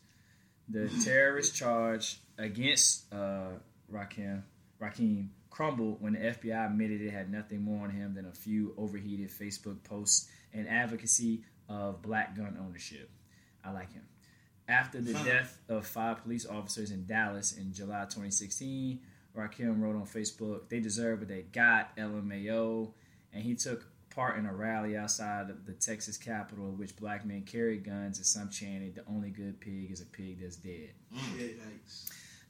The 0.68 0.90
terrorist 1.04 1.56
charge 1.56 2.18
against 2.40 3.14
uh, 3.14 3.50
Rakem, 3.94 4.42
Rakem 4.82 5.28
crumbled 5.52 6.02
when 6.02 6.14
the 6.14 6.20
FBI 6.20 6.66
admitted 6.66 7.02
it 7.02 7.12
had 7.12 7.32
nothing 7.32 7.62
more 7.62 7.84
on 7.84 7.92
him 7.92 8.16
than 8.16 8.26
a 8.26 8.32
few 8.32 8.74
overheated 8.76 9.30
Facebook 9.30 9.84
posts 9.84 10.28
and 10.52 10.68
advocacy 10.68 11.44
of 11.70 12.02
black 12.02 12.36
gun 12.36 12.58
ownership. 12.60 13.12
I 13.64 13.72
like 13.72 13.94
him. 13.94 14.08
After 14.68 15.00
the 15.02 15.14
death 15.14 15.60
of 15.70 15.86
five 15.86 16.24
police 16.24 16.48
officers 16.48 16.90
in 16.90 17.06
Dallas 17.06 17.56
in 17.56 17.72
July 17.72 18.06
2016, 18.06 19.00
Rakem 19.38 19.80
wrote 19.80 19.96
on 19.96 20.08
Facebook, 20.08 20.70
"They 20.70 20.80
deserve 20.80 21.20
what 21.20 21.28
they 21.28 21.44
got." 21.44 21.96
LMAO, 21.98 22.94
and 23.32 23.44
he 23.44 23.54
took 23.54 23.86
part 24.16 24.40
in 24.40 24.46
a 24.46 24.54
rally 24.54 24.96
outside 24.96 25.50
of 25.50 25.66
the 25.66 25.74
Texas 25.74 26.18
Capitol, 26.18 26.70
in 26.70 26.78
which 26.78 26.96
black 26.96 27.26
men 27.26 27.44
carried 27.44 27.84
guns 27.84 28.18
and 28.18 28.26
some 28.26 28.50
chanted, 28.50 28.96
"The 28.96 29.06
only 29.08 29.30
good 29.30 29.60
pig 29.60 29.92
is 29.92 30.02
a 30.02 30.06
pig 30.06 30.40
that's 30.42 30.56
dead." 30.56 30.92
Yeah, 31.38 31.48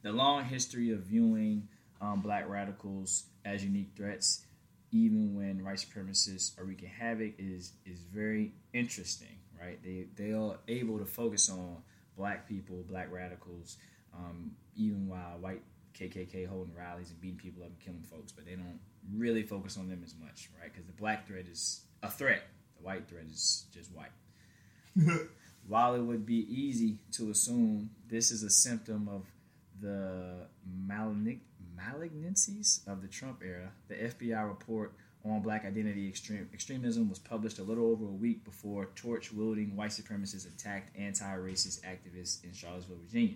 the 0.04 0.12
long 0.12 0.46
history 0.46 0.92
of 0.92 1.00
viewing 1.00 1.68
um, 2.00 2.22
black 2.22 2.48
radicals 2.48 3.24
as 3.44 3.64
unique 3.64 3.92
threats, 3.96 4.46
even 4.92 5.36
when 5.36 5.64
white 5.64 5.78
supremacists 5.78 6.60
are 6.60 6.64
wreaking 6.64 6.90
havoc, 6.90 7.34
is 7.40 7.74
is 7.86 8.02
very 8.14 8.54
interesting. 8.74 9.40
Right? 9.60 9.82
They 9.84 10.08
they 10.16 10.34
are 10.34 10.60
able 10.68 11.00
to 11.00 11.06
focus 11.06 11.50
on 11.50 11.78
black 12.16 12.48
people, 12.48 12.84
black 12.88 13.12
radicals, 13.12 13.78
um, 14.14 14.52
even 14.76 15.08
while 15.08 15.38
white 15.40 15.64
KKK 16.00 16.48
holding 16.48 16.76
rallies 16.76 17.10
and 17.10 17.20
beating 17.22 17.38
people 17.38 17.64
up 17.64 17.70
and 17.70 17.80
killing 17.80 18.04
folks, 18.04 18.32
but 18.32 18.46
they 18.46 18.56
don't 18.56 18.80
really 19.14 19.44
focus 19.44 19.78
on 19.78 19.88
them 19.88 20.02
as 20.04 20.14
much, 20.20 20.50
right? 20.60 20.72
Because 20.72 20.86
the 20.86 20.94
black 20.94 21.28
threat 21.28 21.46
is 21.50 21.82
a 22.04 22.10
threat. 22.10 22.44
The 22.78 22.84
white 22.84 23.08
threat 23.08 23.26
is 23.32 23.66
just 23.74 23.92
white. 23.92 24.12
While 25.68 25.96
it 25.96 26.02
would 26.02 26.26
be 26.26 26.46
easy 26.54 27.00
to 27.14 27.32
assume 27.32 27.90
this 28.08 28.32
is 28.32 28.44
a 28.44 28.50
symptom 28.50 29.08
of 29.08 29.24
the 29.82 30.48
malign- 30.88 31.42
malignancies 31.76 32.86
of 32.88 33.02
the 33.02 33.08
Trump 33.08 33.42
era, 33.44 33.72
the 33.88 33.96
FBI 33.96 34.48
report 34.48 34.94
on 35.26 35.42
black 35.42 35.66
identity 35.66 36.08
extreme- 36.08 36.48
extremism 36.54 37.10
was 37.10 37.20
published 37.20 37.58
a 37.60 37.64
little 37.64 37.88
over 37.88 38.06
a 38.06 38.12
week 38.12 38.44
before 38.46 38.90
torch 38.96 39.32
wielding 39.32 39.76
white 39.76 39.90
supremacists 39.90 40.48
attacked 40.48 40.96
anti 40.98 41.36
racist 41.38 41.82
activists 41.82 42.44
in 42.44 42.54
Charlottesville, 42.54 42.98
Virginia. 43.04 43.36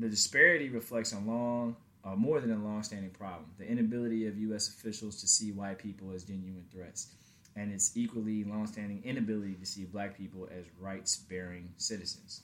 The 0.00 0.08
disparity 0.08 0.70
reflects 0.70 1.12
a 1.12 1.18
long, 1.18 1.76
uh, 2.02 2.16
more 2.16 2.40
than 2.40 2.52
a 2.52 2.64
long-standing 2.64 3.10
problem: 3.10 3.50
the 3.58 3.66
inability 3.66 4.26
of 4.26 4.38
U.S. 4.38 4.70
officials 4.70 5.20
to 5.20 5.28
see 5.28 5.52
white 5.52 5.78
people 5.78 6.12
as 6.14 6.24
genuine 6.24 6.64
threats, 6.72 7.08
and 7.54 7.70
its 7.70 7.94
equally 7.94 8.42
long-standing 8.44 9.02
inability 9.04 9.56
to 9.56 9.66
see 9.66 9.84
black 9.84 10.16
people 10.16 10.48
as 10.50 10.64
rights-bearing 10.78 11.74
citizens. 11.76 12.40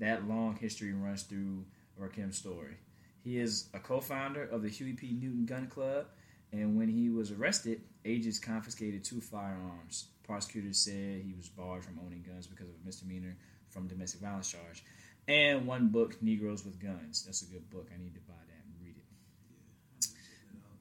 That 0.00 0.26
long 0.26 0.56
history 0.56 0.92
runs 0.94 1.22
through 1.22 1.64
Rakem's 1.96 2.38
story. 2.38 2.76
He 3.22 3.38
is 3.38 3.68
a 3.72 3.78
co-founder 3.78 4.42
of 4.42 4.62
the 4.62 4.68
Huey 4.68 4.94
P. 4.94 5.12
Newton 5.12 5.46
Gun 5.46 5.68
Club, 5.68 6.06
and 6.50 6.76
when 6.76 6.88
he 6.88 7.08
was 7.08 7.30
arrested, 7.30 7.82
agents 8.04 8.40
confiscated 8.40 9.04
two 9.04 9.20
firearms. 9.20 10.06
Prosecutors 10.24 10.78
said 10.78 11.22
he 11.22 11.34
was 11.36 11.48
barred 11.48 11.84
from 11.84 12.00
owning 12.04 12.24
guns 12.28 12.48
because 12.48 12.68
of 12.68 12.74
a 12.74 12.84
misdemeanor 12.84 13.36
from 13.68 13.86
domestic 13.86 14.22
violence 14.22 14.50
charge. 14.50 14.82
And 15.28 15.66
one 15.66 15.88
book, 15.88 16.22
Negroes 16.22 16.64
with 16.64 16.80
Guns. 16.80 17.24
That's 17.24 17.42
a 17.42 17.46
good 17.46 17.68
book. 17.70 17.88
I 17.92 18.00
need 18.00 18.14
to 18.14 18.20
buy 18.20 18.34
that 18.46 18.62
and 18.64 18.74
read 18.84 18.94
it. 18.96 20.08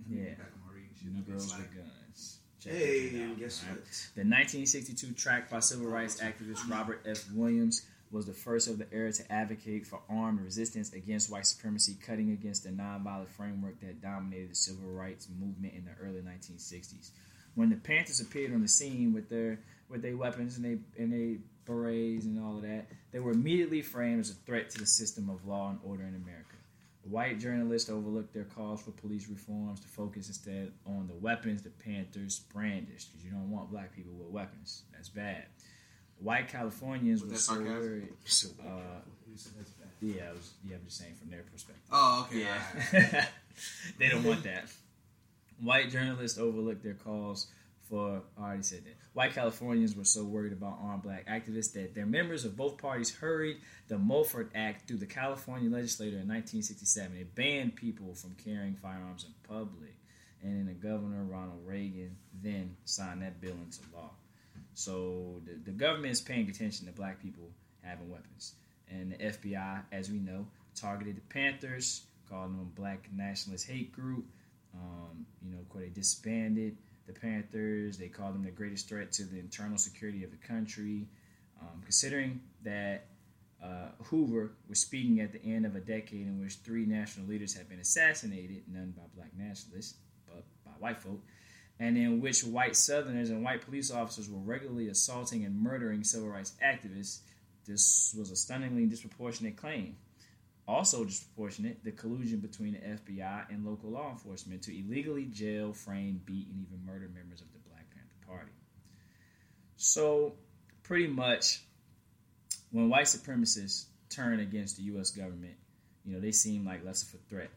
Yeah. 0.07 0.35
yeah. 0.37 1.11
Negroes 1.13 1.55
with 1.55 1.75
Guns. 1.75 2.39
Check 2.59 2.73
Hey, 2.73 3.07
out, 3.09 3.13
and 3.15 3.39
guess 3.39 3.63
right? 3.63 3.71
what? 3.71 3.83
The 4.15 4.21
1962 4.21 5.13
track 5.13 5.49
by 5.49 5.59
civil 5.59 5.87
rights 5.87 6.19
activist 6.21 6.69
Robert 6.69 7.01
F. 7.05 7.25
Williams 7.33 7.85
was 8.11 8.25
the 8.25 8.33
first 8.33 8.67
of 8.67 8.77
the 8.77 8.87
era 8.91 9.11
to 9.11 9.31
advocate 9.31 9.85
for 9.85 9.99
armed 10.09 10.41
resistance 10.41 10.93
against 10.93 11.31
white 11.31 11.45
supremacy, 11.45 11.95
cutting 12.05 12.31
against 12.31 12.63
the 12.63 12.69
nonviolent 12.69 13.29
framework 13.29 13.79
that 13.81 14.01
dominated 14.01 14.51
the 14.51 14.55
civil 14.55 14.89
rights 14.89 15.27
movement 15.39 15.73
in 15.73 15.85
the 15.85 15.91
early 16.03 16.21
1960s. 16.21 17.11
When 17.55 17.69
the 17.69 17.75
Panthers 17.75 18.19
appeared 18.19 18.53
on 18.53 18.61
the 18.61 18.67
scene 18.67 19.13
with 19.13 19.29
their 19.29 19.59
with 19.89 20.01
their 20.01 20.17
weapons 20.17 20.57
and 20.57 20.65
they 20.65 21.01
and 21.01 21.11
they 21.11 21.39
berets 21.65 22.25
and 22.25 22.43
all 22.43 22.57
of 22.57 22.61
that, 22.63 22.87
they 23.11 23.19
were 23.19 23.31
immediately 23.31 23.81
framed 23.81 24.19
as 24.21 24.29
a 24.29 24.33
threat 24.33 24.69
to 24.71 24.79
the 24.79 24.85
system 24.85 25.29
of 25.29 25.45
law 25.45 25.69
and 25.69 25.79
order 25.83 26.03
in 26.03 26.15
America. 26.15 26.55
White 27.03 27.39
journalists 27.39 27.89
overlooked 27.89 28.33
their 28.33 28.45
calls 28.45 28.81
for 28.81 28.91
police 28.91 29.27
reforms 29.27 29.79
to 29.81 29.87
focus 29.87 30.27
instead 30.27 30.71
on 30.87 31.07
the 31.07 31.13
weapons 31.13 31.61
the 31.61 31.69
Panthers 31.69 32.39
brandished, 32.51 33.11
because 33.11 33.23
you 33.23 33.31
don't 33.31 33.51
want 33.51 33.69
black 33.69 33.95
people 33.95 34.13
with 34.13 34.29
weapons. 34.29 34.83
That's 34.91 35.09
bad. 35.09 35.45
White 36.19 36.47
Californians 36.47 37.21
Was 37.21 37.29
were 37.29 37.35
that 37.35 37.41
so 37.41 37.53
sarcasm? 37.55 37.79
worried. 37.79 38.13
Uh, 38.59 38.99
yeah, 40.01 40.29
I 40.29 40.31
was, 40.33 40.53
yeah, 40.67 40.75
I'm 40.77 40.85
just 40.85 40.97
saying 40.97 41.13
from 41.15 41.29
their 41.29 41.43
perspective. 41.43 41.83
Oh, 41.91 42.27
okay. 42.31 42.45
alright. 42.45 43.13
Yeah. 43.13 43.25
they 43.99 44.09
don't 44.09 44.23
want 44.23 44.43
that. 44.43 44.65
White 45.61 45.89
journalists 45.91 46.37
overlooked 46.39 46.83
their 46.83 46.93
calls 46.95 47.47
for, 47.89 48.21
I 48.37 48.41
already 48.41 48.63
said 48.63 48.85
that. 48.85 48.95
White 49.13 49.33
Californians 49.33 49.95
were 49.95 50.05
so 50.05 50.23
worried 50.23 50.53
about 50.53 50.79
armed 50.81 51.03
black 51.03 51.27
activists 51.27 51.73
that 51.73 51.93
their 51.93 52.05
members 52.05 52.45
of 52.45 52.57
both 52.57 52.77
parties 52.77 53.13
hurried 53.13 53.57
the 53.87 53.97
Mulford 53.97 54.49
Act 54.55 54.87
through 54.87 54.97
the 54.97 55.05
California 55.05 55.69
legislature 55.69 56.17
in 56.17 56.27
1967. 56.27 57.17
It 57.17 57.35
banned 57.35 57.75
people 57.75 58.13
from 58.13 58.35
carrying 58.43 58.75
firearms 58.75 59.25
in 59.25 59.33
public. 59.47 59.95
And 60.41 60.59
then 60.59 60.65
the 60.67 60.87
governor, 60.87 61.23
Ronald 61.23 61.61
Reagan, 61.65 62.15
then 62.43 62.75
signed 62.85 63.21
that 63.21 63.39
bill 63.39 63.55
into 63.63 63.79
law. 63.93 64.11
So 64.73 65.41
the, 65.45 65.71
the 65.71 65.71
government 65.71 66.11
is 66.11 66.21
paying 66.21 66.49
attention 66.49 66.85
to 66.87 66.91
black 66.91 67.21
people 67.21 67.49
having 67.81 68.09
weapons. 68.09 68.53
And 68.89 69.11
the 69.11 69.17
FBI, 69.17 69.81
as 69.91 70.11
we 70.11 70.19
know, 70.19 70.45
targeted 70.75 71.17
the 71.17 71.33
Panthers, 71.33 72.03
calling 72.29 72.57
them 72.57 72.71
black 72.75 73.07
nationalist 73.15 73.67
hate 73.67 73.91
group. 73.91 74.25
Um, 74.73 75.25
you 75.41 75.53
know, 75.53 75.59
of 75.59 75.69
course, 75.69 75.85
they 75.85 75.89
disbanded 75.89 76.77
the 77.07 77.13
Panthers. 77.13 77.97
They 77.97 78.07
called 78.07 78.35
them 78.35 78.43
the 78.43 78.51
greatest 78.51 78.89
threat 78.89 79.11
to 79.13 79.23
the 79.23 79.39
internal 79.39 79.77
security 79.77 80.23
of 80.23 80.31
the 80.31 80.47
country. 80.47 81.07
Um, 81.61 81.81
considering 81.83 82.41
that 82.63 83.07
uh, 83.63 83.87
Hoover 84.05 84.51
was 84.67 84.79
speaking 84.79 85.21
at 85.21 85.31
the 85.31 85.43
end 85.43 85.65
of 85.65 85.75
a 85.75 85.79
decade 85.79 86.27
in 86.27 86.39
which 86.39 86.55
three 86.55 86.85
national 86.85 87.27
leaders 87.27 87.53
had 87.53 87.69
been 87.69 87.79
assassinated, 87.79 88.63
none 88.67 88.93
by 88.95 89.03
black 89.15 89.31
nationalists, 89.37 89.95
but 90.27 90.43
by 90.65 90.71
white 90.79 90.99
folk, 90.99 91.21
and 91.79 91.97
in 91.97 92.21
which 92.21 92.43
white 92.43 92.75
Southerners 92.75 93.29
and 93.29 93.43
white 93.43 93.61
police 93.61 93.91
officers 93.91 94.29
were 94.29 94.39
regularly 94.39 94.87
assaulting 94.87 95.45
and 95.45 95.59
murdering 95.59 96.03
civil 96.03 96.29
rights 96.29 96.53
activists, 96.63 97.19
this 97.65 98.13
was 98.17 98.31
a 98.31 98.35
stunningly 98.35 98.85
disproportionate 98.85 99.57
claim. 99.57 99.95
Also 100.67 101.03
disproportionate, 101.03 101.83
the 101.83 101.91
collusion 101.91 102.39
between 102.39 102.73
the 102.73 102.79
FBI 102.79 103.49
and 103.49 103.65
local 103.65 103.91
law 103.91 104.09
enforcement 104.09 104.63
to 104.63 104.77
illegally 104.77 105.25
jail, 105.25 105.73
frame, 105.73 106.21
beat, 106.25 106.47
and 106.47 106.59
even 106.59 106.83
murder 106.85 107.09
members 107.13 107.41
of 107.41 107.51
the 107.53 107.59
Black 107.69 107.87
Panther 107.91 108.27
Party. 108.27 108.51
So, 109.77 110.33
pretty 110.81 111.07
much, 111.07 111.61
when 112.71 112.89
white 112.89 113.05
supremacists 113.05 113.85
turn 114.09 114.39
against 114.39 114.77
the 114.77 114.83
U.S. 114.83 115.11
government, 115.11 115.55
you 116.03 116.13
know, 116.13 116.19
they 116.19 116.31
seem 116.31 116.65
like 116.65 116.83
less 116.83 117.03
of 117.03 117.13
a 117.13 117.17
threat 117.29 117.51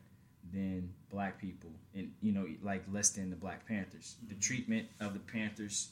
than 0.53 0.93
black 1.11 1.41
people, 1.41 1.71
and 1.95 2.13
you 2.21 2.33
know, 2.33 2.47
like 2.63 2.83
less 2.93 3.11
than 3.11 3.31
the 3.31 3.37
Black 3.37 3.67
Panthers. 3.67 4.17
The 4.29 4.35
treatment 4.35 4.87
of 5.01 5.13
the 5.13 5.21
Panthers, 5.21 5.91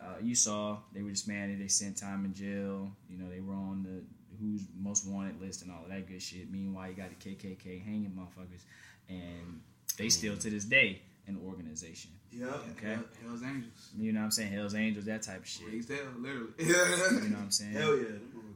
uh, 0.00 0.14
you 0.22 0.34
saw, 0.34 0.78
they 0.92 1.02
were 1.02 1.10
disbanded. 1.10 1.60
They 1.60 1.68
sent 1.68 1.96
time 1.96 2.24
in 2.24 2.34
jail. 2.34 2.90
You 3.08 3.18
know, 3.18 3.30
they 3.30 3.40
were 3.40 3.54
on 3.54 3.82
the 3.82 4.02
who's 4.40 4.62
most 4.78 5.06
wanted 5.06 5.40
list 5.40 5.62
and 5.62 5.70
all 5.70 5.82
of 5.84 5.90
that 5.90 6.08
good 6.08 6.22
shit. 6.22 6.50
Meanwhile, 6.50 6.88
you 6.88 6.94
got 6.94 7.10
the 7.10 7.30
KKK 7.30 7.82
hanging 7.84 8.10
motherfuckers, 8.16 8.62
and 9.08 9.60
they 9.98 10.08
still 10.08 10.36
to 10.36 10.50
this 10.50 10.64
day 10.64 11.02
an 11.26 11.38
organization. 11.46 12.10
Yeah. 12.32 12.46
Okay. 12.76 12.94
Hell, 12.94 13.04
Hell's 13.24 13.42
Angels. 13.42 13.90
You 13.98 14.12
know 14.12 14.20
what 14.20 14.24
I'm 14.26 14.30
saying? 14.30 14.52
Hell's 14.52 14.74
Angels, 14.74 15.04
that 15.06 15.22
type 15.22 15.40
of 15.40 15.48
shit. 15.48 15.66
You 15.66 15.72
Raised 15.74 15.90
hell, 15.90 15.98
literally. 16.18 17.28
know 17.28 17.36
what 17.36 17.42
I'm 17.42 17.50
saying? 17.50 17.72
Hell 17.72 17.96
yeah. 17.96 18.04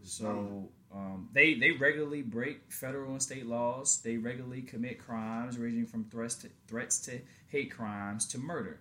So 0.02 0.68
um, 0.94 1.28
they 1.32 1.54
they 1.54 1.72
regularly 1.72 2.22
break 2.22 2.70
federal 2.72 3.12
and 3.12 3.22
state 3.22 3.46
laws. 3.46 4.00
They 4.02 4.16
regularly 4.16 4.62
commit 4.62 4.98
crimes 4.98 5.58
ranging 5.58 5.86
from 5.86 6.04
threats 6.04 6.36
to 6.36 6.48
threats 6.68 6.98
to 7.06 7.20
hate 7.48 7.74
crimes 7.74 8.26
to 8.28 8.38
murder. 8.38 8.78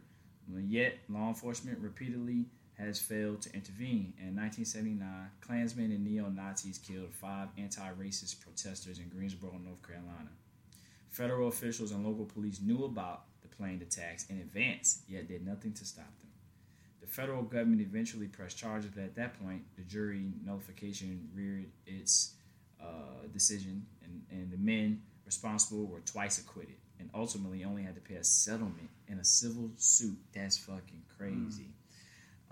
Yet 0.67 0.97
law 1.09 1.29
enforcement 1.29 1.79
repeatedly 1.79 2.45
has 2.77 2.99
failed 2.99 3.41
to 3.41 3.53
intervene. 3.53 4.13
In 4.17 4.35
1979, 4.35 5.29
Klansmen 5.41 5.91
and 5.91 6.03
neo 6.03 6.29
Nazis 6.29 6.77
killed 6.77 7.13
five 7.13 7.49
anti-racist 7.57 8.41
protesters 8.41 8.99
in 8.99 9.09
Greensboro, 9.09 9.59
North 9.63 9.85
Carolina. 9.85 10.29
Federal 11.09 11.47
officials 11.47 11.91
and 11.91 12.05
local 12.05 12.25
police 12.25 12.59
knew 12.59 12.85
about 12.85 13.25
the 13.41 13.47
planned 13.47 13.81
attacks 13.81 14.25
in 14.29 14.39
advance, 14.39 15.03
yet 15.07 15.27
did 15.27 15.45
nothing 15.45 15.73
to 15.73 15.85
stop 15.85 16.05
them. 16.19 16.29
The 17.01 17.07
federal 17.07 17.43
government 17.43 17.81
eventually 17.81 18.27
pressed 18.27 18.57
charges, 18.57 18.89
but 18.93 19.03
at 19.03 19.15
that 19.15 19.39
point, 19.39 19.63
the 19.75 19.83
jury 19.83 20.31
nullification 20.43 21.29
reared 21.35 21.67
its 21.85 22.33
uh, 22.81 23.27
decision, 23.31 23.85
and, 24.03 24.23
and 24.31 24.51
the 24.51 24.57
men 24.57 25.01
responsible 25.25 25.85
were 25.85 25.99
twice 25.99 26.39
acquitted, 26.39 26.77
and 26.99 27.09
ultimately 27.13 27.63
only 27.63 27.83
had 27.83 27.93
to 27.95 28.01
pay 28.01 28.15
a 28.15 28.23
settlement 28.23 28.89
in 29.07 29.19
a 29.19 29.23
civil 29.23 29.69
suit. 29.75 30.17
That's 30.33 30.57
fucking 30.57 31.03
crazy. 31.15 31.67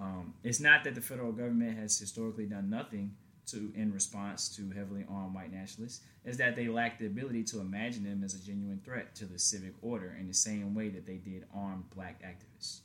Um, 0.01 0.33
it's 0.43 0.59
not 0.59 0.83
that 0.85 0.95
the 0.95 1.01
federal 1.01 1.31
government 1.31 1.77
has 1.77 1.97
historically 1.99 2.47
done 2.47 2.69
nothing 2.71 3.13
to 3.47 3.71
in 3.75 3.93
response 3.93 4.49
to 4.55 4.69
heavily 4.71 5.05
armed 5.07 5.35
white 5.35 5.51
nationalists. 5.53 6.01
It's 6.25 6.37
that 6.37 6.55
they 6.55 6.67
lack 6.67 6.97
the 6.97 7.05
ability 7.05 7.43
to 7.45 7.59
imagine 7.59 8.03
them 8.03 8.23
as 8.23 8.33
a 8.33 8.43
genuine 8.43 8.81
threat 8.83 9.13
to 9.15 9.25
the 9.25 9.37
civic 9.37 9.73
order 9.81 10.17
in 10.19 10.27
the 10.27 10.33
same 10.33 10.73
way 10.73 10.89
that 10.89 11.05
they 11.05 11.17
did 11.17 11.45
armed 11.53 11.83
black 11.95 12.23
activists. 12.23 12.79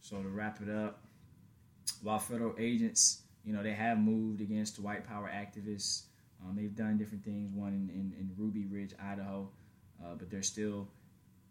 So 0.00 0.22
to 0.22 0.28
wrap 0.28 0.60
it 0.62 0.68
up, 0.68 1.02
while 2.02 2.18
federal 2.18 2.54
agents, 2.58 3.22
you 3.44 3.52
know, 3.52 3.62
they 3.62 3.72
have 3.72 3.98
moved 3.98 4.40
against 4.40 4.78
white 4.78 5.06
power 5.06 5.28
activists, 5.32 6.02
um, 6.44 6.54
they've 6.54 6.74
done 6.74 6.98
different 6.98 7.24
things. 7.24 7.52
One 7.52 7.72
in, 7.72 7.88
in, 7.88 8.12
in 8.18 8.30
Ruby 8.36 8.66
Ridge, 8.66 8.94
Idaho, 9.02 9.48
uh, 10.04 10.14
but 10.16 10.30
there's 10.30 10.46
still 10.46 10.88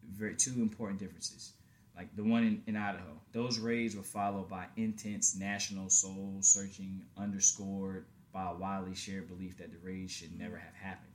very 0.10 0.36
two 0.36 0.62
important 0.62 1.00
differences. 1.00 1.54
Like 2.02 2.16
the 2.16 2.24
one 2.24 2.44
in, 2.44 2.64
in 2.66 2.76
Idaho, 2.76 3.22
those 3.32 3.60
raids 3.60 3.96
were 3.96 4.02
followed 4.02 4.50
by 4.50 4.66
intense 4.76 5.36
national 5.36 5.92
soul 5.92 6.38
searching, 6.40 7.04
underscored 7.16 8.06
by 8.34 8.50
a 8.50 8.56
widely 8.56 8.96
shared 8.96 9.28
belief 9.28 9.60
that 9.60 9.72
the 9.72 9.78
raids 9.88 10.12
should 10.12 10.36
never 10.36 10.58
have 10.58 10.74
happened, 10.74 11.14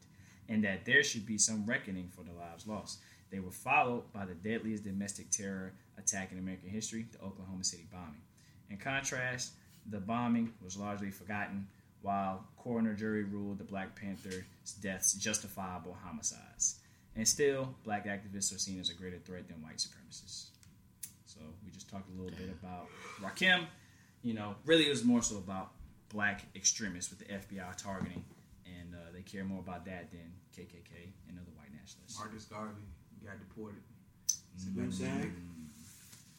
and 0.48 0.62
that 0.62 0.84
there 0.84 1.02
should 1.02 1.26
be 1.26 1.38
some 1.38 1.66
reckoning 1.66 2.08
for 2.08 2.22
the 2.22 2.30
lives 2.30 2.68
lost. 2.68 3.00
They 3.32 3.40
were 3.40 3.50
followed 3.50 4.12
by 4.12 4.26
the 4.26 4.34
deadliest 4.34 4.84
domestic 4.84 5.28
terror 5.32 5.72
attack 5.98 6.30
in 6.30 6.38
American 6.38 6.70
history, 6.70 7.04
the 7.10 7.18
Oklahoma 7.18 7.64
City 7.64 7.88
bombing. 7.90 8.22
In 8.70 8.76
contrast, 8.76 9.54
the 9.90 9.98
bombing 9.98 10.52
was 10.62 10.76
largely 10.76 11.10
forgotten, 11.10 11.66
while 12.02 12.46
coroner 12.56 12.94
jury 12.94 13.24
ruled 13.24 13.58
the 13.58 13.64
Black 13.64 14.00
Panther's 14.00 14.44
deaths 14.80 15.14
justifiable 15.14 15.96
homicides. 16.04 16.76
And 17.16 17.26
still, 17.26 17.74
black 17.82 18.06
activists 18.06 18.54
are 18.54 18.58
seen 18.60 18.78
as 18.78 18.88
a 18.88 18.94
greater 18.94 19.18
threat 19.18 19.48
than 19.48 19.64
white 19.64 19.78
supremacists. 19.78 20.50
So 21.78 21.84
we 21.84 21.90
just 21.90 21.90
talked 21.90 22.08
a 22.10 22.22
little 22.22 22.36
bit 22.38 22.50
about 22.62 22.88
Rakem. 23.20 23.66
You 24.22 24.34
know, 24.34 24.54
really 24.64 24.86
it 24.86 24.90
was 24.90 25.04
more 25.04 25.22
so 25.22 25.36
about 25.36 25.72
black 26.08 26.42
extremists 26.54 27.10
with 27.10 27.20
the 27.20 27.26
FBI 27.26 27.76
targeting, 27.76 28.24
and 28.64 28.94
uh, 28.94 29.12
they 29.12 29.22
care 29.22 29.44
more 29.44 29.60
about 29.60 29.84
that 29.86 30.10
than 30.10 30.32
KKK 30.56 31.12
and 31.28 31.38
other 31.38 31.50
white 31.56 31.72
nationalists. 31.78 32.18
Marcus 32.18 32.44
Garvey 32.44 32.82
got 33.24 33.38
deported. 33.38 33.78
You 34.58 34.70
know 34.70 34.76
what 34.76 34.84
I'm 34.86 34.92
saying? 34.92 35.36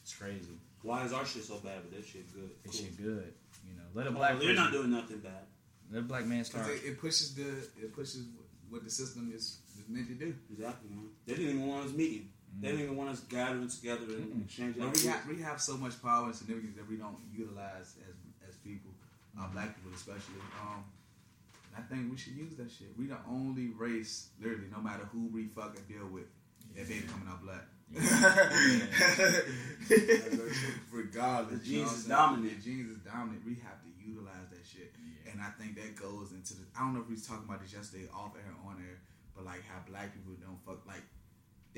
It's 0.02 0.14
crazy. 0.14 0.58
Why 0.82 1.04
is 1.04 1.12
our 1.12 1.24
shit 1.24 1.44
so 1.44 1.56
bad, 1.58 1.82
but 1.88 1.96
that 1.96 2.06
shit 2.06 2.32
good? 2.34 2.50
This 2.64 2.72
Cool. 2.76 2.86
shit 2.86 2.96
good. 2.98 3.32
You 3.68 3.74
know, 3.76 3.82
let 3.94 4.06
a 4.06 4.10
Well, 4.10 4.18
black 4.20 4.38
they're 4.40 4.54
not 4.54 4.72
doing 4.72 4.90
nothing 4.90 5.18
bad. 5.18 5.44
let 5.90 6.00
a 6.00 6.02
black 6.02 6.26
man 6.26 6.38
'Cause 6.40 6.48
start. 6.48 6.68
It, 6.70 6.84
it 6.84 6.98
pushes 7.00 7.34
the 7.34 7.48
it 7.80 7.92
pushes 7.92 8.26
what 8.70 8.84
the 8.84 8.90
system 8.90 9.32
is, 9.34 9.58
is 9.78 9.88
meant 9.88 10.08
to 10.08 10.14
do. 10.14 10.34
Exactly, 10.50 10.90
man. 10.90 11.08
They 11.26 11.34
didn't 11.34 11.50
even 11.56 11.66
want 11.66 11.86
us 11.86 11.92
meeting. 11.92 12.30
They 12.60 12.70
don't 12.72 12.80
even 12.80 12.96
want 12.96 13.10
us 13.10 13.20
gathering 13.20 13.68
together 13.68 14.04
and 14.04 14.32
Mm-mm. 14.34 14.44
exchanging. 14.44 14.82
We 14.82 15.06
have, 15.06 15.26
we 15.28 15.42
have 15.42 15.60
so 15.60 15.76
much 15.76 16.00
power 16.02 16.26
and 16.26 16.34
significance 16.34 16.76
that 16.76 16.88
we 16.88 16.96
don't 16.96 17.16
utilize 17.32 17.94
as 18.08 18.14
as 18.48 18.56
people, 18.56 18.90
uh, 19.38 19.46
black 19.48 19.76
people 19.76 19.92
especially. 19.94 20.40
Um, 20.60 20.82
I 21.76 21.82
think 21.82 22.10
we 22.10 22.16
should 22.16 22.34
use 22.34 22.56
that 22.56 22.70
shit. 22.70 22.88
We 22.98 23.06
the 23.06 23.18
only 23.30 23.68
race, 23.68 24.30
literally, 24.40 24.66
no 24.72 24.80
matter 24.80 25.04
who 25.12 25.28
we 25.28 25.46
fucking 25.46 25.84
deal 25.88 26.08
with, 26.10 26.26
that 26.74 26.88
they 26.88 26.98
coming 27.06 27.28
out 27.28 27.42
black. 27.44 27.62
Regardless, 30.92 31.60
The 31.60 31.64
genes 31.64 31.92
is 31.92 32.04
dominant. 32.04 32.56
The 32.58 32.62
genes 32.62 32.90
is 32.90 32.98
dominant. 32.98 33.44
We 33.46 33.54
have 33.62 33.80
to 33.80 33.88
utilize 34.04 34.48
that 34.50 34.64
shit, 34.66 34.92
and 35.30 35.40
I 35.40 35.50
think 35.60 35.76
that 35.76 35.96
goes 35.96 36.32
into 36.32 36.54
the. 36.54 36.64
I 36.76 36.80
don't 36.80 36.94
know 36.94 37.00
if 37.00 37.08
we 37.08 37.14
was 37.14 37.26
talking 37.26 37.44
about 37.48 37.62
this 37.62 37.72
yesterday, 37.72 38.08
off 38.12 38.34
air, 38.36 38.52
on 38.66 38.76
air, 38.82 38.98
but 39.36 39.44
like 39.44 39.62
how 39.68 39.78
black 39.88 40.12
people 40.12 40.32
don't 40.42 40.58
fuck 40.66 40.84
like 40.86 41.02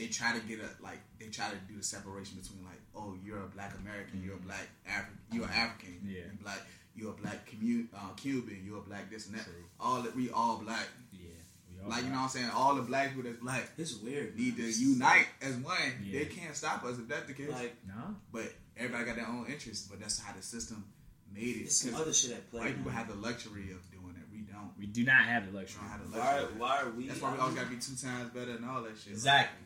they 0.00 0.06
try 0.08 0.32
to 0.32 0.40
get 0.48 0.58
a 0.60 0.68
like 0.82 0.98
they 1.18 1.26
try 1.26 1.48
to 1.50 1.56
do 1.68 1.76
the 1.76 1.82
separation 1.84 2.38
between 2.40 2.64
like 2.64 2.80
oh 2.96 3.14
you're 3.24 3.42
a 3.44 3.48
black 3.56 3.72
American 3.82 4.22
you're 4.24 4.34
a 4.34 4.38
mm-hmm. 4.38 4.46
black 4.48 4.66
African 4.88 5.18
you're 5.32 5.44
uh-huh. 5.44 5.60
African 5.66 6.00
Yeah. 6.08 6.22
and 6.30 6.40
black 6.40 6.60
you're 6.96 7.10
a 7.10 7.20
black 7.22 7.38
commu- 7.50 7.88
uh, 7.94 8.12
Cuban 8.16 8.62
you're 8.64 8.78
a 8.78 8.86
black 8.90 9.10
this 9.10 9.26
and 9.26 9.34
that 9.36 9.44
True. 9.44 9.64
all 9.78 10.00
that 10.02 10.16
we 10.16 10.30
all 10.30 10.56
black 10.56 10.86
Yeah, 11.12 11.28
we 11.70 11.82
all 11.84 11.90
like 11.90 12.04
you 12.04 12.08
know 12.10 12.16
what 12.16 12.22
I'm 12.22 12.28
saying 12.30 12.50
all 12.54 12.74
the 12.76 12.82
black 12.82 13.08
people 13.10 13.24
that's 13.24 13.42
black 13.42 13.68
It's 13.76 13.94
weird. 13.96 14.36
need 14.38 14.56
to 14.56 14.62
unite 14.70 15.26
as 15.42 15.54
one 15.56 15.76
Yeah. 16.02 16.20
they 16.20 16.24
can't 16.26 16.56
stop 16.56 16.82
us 16.84 16.98
if 16.98 17.06
that's 17.08 17.26
the 17.26 17.34
case 17.34 17.50
Like 17.50 17.76
No, 17.86 18.16
but 18.32 18.48
everybody 18.76 19.04
got 19.04 19.16
their 19.16 19.28
own 19.28 19.44
interests 19.48 19.86
but 19.88 20.00
that's 20.00 20.18
how 20.18 20.32
the 20.34 20.42
system 20.42 20.84
made 21.34 21.56
it 21.56 21.68
it's 21.70 21.76
some 21.82 21.92
'Cause 21.92 22.00
other 22.00 22.12
shit 22.12 22.32
at 22.32 22.50
play. 22.50 22.60
white 22.60 22.76
people 22.76 22.90
have 22.90 23.06
the 23.08 23.14
luxury 23.14 23.70
of 23.70 23.80
doing 23.92 24.16
it 24.18 24.26
we 24.32 24.40
don't 24.40 24.72
we 24.78 24.86
do 24.86 25.04
not 25.04 25.24
have 25.24 25.44
the 25.46 25.52
we 25.52 25.58
luxury. 25.58 25.80
don't 25.82 25.90
have 25.90 26.02
the 26.12 26.18
Why? 26.18 26.40
luxury 26.40 26.58
Why 26.58 26.80
are 26.82 26.90
we? 26.90 27.06
that's 27.08 27.20
why 27.22 27.32
we 27.34 27.38
always 27.38 27.56
um, 27.58 27.62
gotta 27.64 27.76
be 27.76 27.80
two 27.80 27.94
times 27.94 28.30
better 28.34 28.50
and 28.58 28.64
all 28.64 28.82
that 28.82 28.98
shit 28.98 29.12
Exactly. 29.12 29.64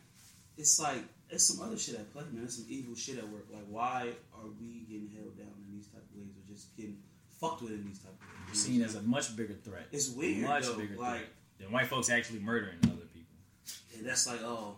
It's 0.57 0.79
like 0.79 1.03
it's 1.29 1.43
some 1.45 1.65
other 1.65 1.77
shit 1.77 1.95
at 1.95 2.11
play, 2.13 2.23
man. 2.31 2.43
It's 2.45 2.57
some 2.57 2.65
evil 2.69 2.95
shit 2.95 3.17
at 3.17 3.27
work. 3.29 3.47
Like, 3.51 3.65
why 3.69 4.09
are 4.33 4.47
we 4.59 4.85
getting 4.89 5.09
held 5.15 5.37
down 5.37 5.47
in 5.67 5.75
these 5.75 5.87
type 5.87 6.03
of 6.09 6.17
ways, 6.17 6.29
or 6.37 6.47
just 6.53 6.75
getting 6.77 6.97
fucked 7.39 7.61
with 7.61 7.71
in 7.71 7.85
these 7.85 7.99
type 7.99 8.13
of 8.13 8.49
ways? 8.49 8.61
Seen 8.61 8.81
as 8.81 8.95
a 8.95 9.01
much 9.01 9.35
bigger 9.35 9.55
threat. 9.55 9.87
It's 9.91 10.09
weird, 10.09 10.47
much 10.47 10.65
though. 10.65 10.75
bigger 10.75 10.95
Like, 10.97 11.17
threat 11.19 11.29
than 11.59 11.71
white 11.71 11.87
folks 11.87 12.09
actually 12.09 12.39
murdering 12.39 12.77
other 12.83 13.07
people. 13.13 13.35
and 13.97 14.05
that's 14.05 14.27
like, 14.27 14.41
oh, 14.43 14.75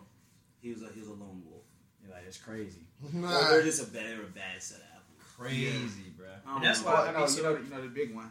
he 0.60 0.70
was 0.72 0.82
a 0.82 0.88
he 0.94 1.00
was 1.00 1.08
a 1.08 1.12
lone 1.12 1.42
wolf. 1.46 1.62
You're 2.02 2.12
like, 2.12 2.24
it's 2.26 2.38
crazy, 2.38 2.86
Or 3.14 3.20
they're 3.20 3.62
just 3.62 3.82
a 3.82 3.86
bad, 3.86 4.06
they're 4.06 4.22
a 4.22 4.26
bad 4.26 4.62
set 4.62 4.78
of 4.78 4.84
apples. 4.94 5.28
crazy, 5.36 6.10
bro. 6.16 6.26
And 6.56 6.64
that's 6.64 6.82
why 6.82 6.94
Well, 6.94 7.02
I 7.08 7.12
no, 7.12 7.26
be 7.26 7.32
you 7.34 7.42
know, 7.42 7.56
you 7.56 7.70
know 7.70 7.82
the 7.82 7.88
big 7.88 8.14
one. 8.14 8.30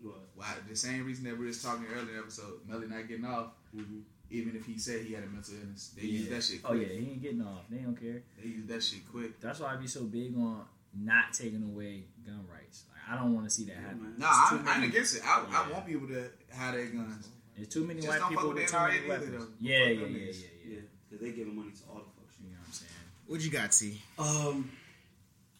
What? 0.00 0.14
Why 0.36 0.46
the 0.68 0.76
same 0.76 1.04
reason 1.04 1.24
that 1.24 1.36
we 1.36 1.44
were 1.44 1.50
just 1.50 1.64
talking 1.64 1.84
earlier 1.94 2.18
episode, 2.20 2.60
Melly 2.66 2.86
not 2.88 3.06
getting 3.08 3.24
off, 3.26 3.48
Mm-hmm. 3.76 3.98
Even 4.30 4.54
if 4.56 4.66
he 4.66 4.78
said 4.78 5.04
he 5.06 5.14
had 5.14 5.24
a 5.24 5.26
mental 5.26 5.54
illness, 5.54 5.92
they 5.96 6.02
Yeah. 6.02 6.18
use 6.20 6.28
that 6.30 6.44
shit 6.44 6.60
Oh 6.64 6.74
yeah, 6.74 6.88
he 6.88 7.10
ain't 7.12 7.22
getting 7.22 7.42
off. 7.42 7.62
They 7.70 7.78
don't 7.78 7.96
care. 7.98 8.22
They 8.42 8.48
use 8.48 8.66
that 8.66 8.82
shit 8.82 9.06
quick. 9.10 9.40
That's 9.40 9.60
why 9.60 9.72
I 9.74 9.76
be 9.76 9.86
so 9.86 10.04
big 10.04 10.36
on 10.36 10.64
not 10.94 11.32
taking 11.32 11.62
away 11.62 12.04
gun 12.26 12.44
rights. 12.52 12.84
Like, 12.90 13.16
I 13.18 13.22
don't 13.22 13.34
want 13.34 13.46
to 13.46 13.50
see 13.50 13.64
that 13.64 13.76
happen. 13.76 14.14
No, 14.18 14.26
It's 14.26 14.36
I'm, 14.52 14.58
I'm 14.60 14.64
many- 14.80 14.86
against 14.88 15.16
it. 15.16 15.22
I, 15.24 15.44
I 15.50 15.70
won't 15.72 15.86
be 15.86 15.92
able 15.92 16.08
to 16.08 16.30
have 16.50 16.74
their 16.74 16.86
guns. 16.86 17.28
There's 17.56 17.68
too 17.68 17.84
many 17.86 18.00
Just 18.00 18.08
white 18.08 18.18
don't 18.20 18.28
people 18.30 18.44
fuck 18.44 18.54
with 18.54 18.62
with 18.62 18.70
too 18.70 18.78
many 18.78 18.92
NRA 18.92 18.98
either, 18.98 19.08
weapons. 19.08 19.32
though. 19.38 19.48
Yeah, 19.60 19.78
yeah, 19.78 20.00
them 20.00 20.12
yeah, 20.14 20.18
yeah, 20.18 20.24
Yeah, 20.32 20.74
yeah. 20.74 20.80
because 21.10 21.24
they 21.26 21.32
giving 21.32 21.56
money 21.56 21.70
to 21.72 21.82
all 21.90 21.94
the 21.96 22.00
folks. 22.20 22.34
You 22.42 22.50
know 22.50 22.56
what 22.58 22.66
I'm 22.68 22.72
saying? 22.72 22.90
What 23.26 23.40
you 23.40 23.50
got, 23.50 23.72
T? 23.72 24.00
Um, 24.18 24.70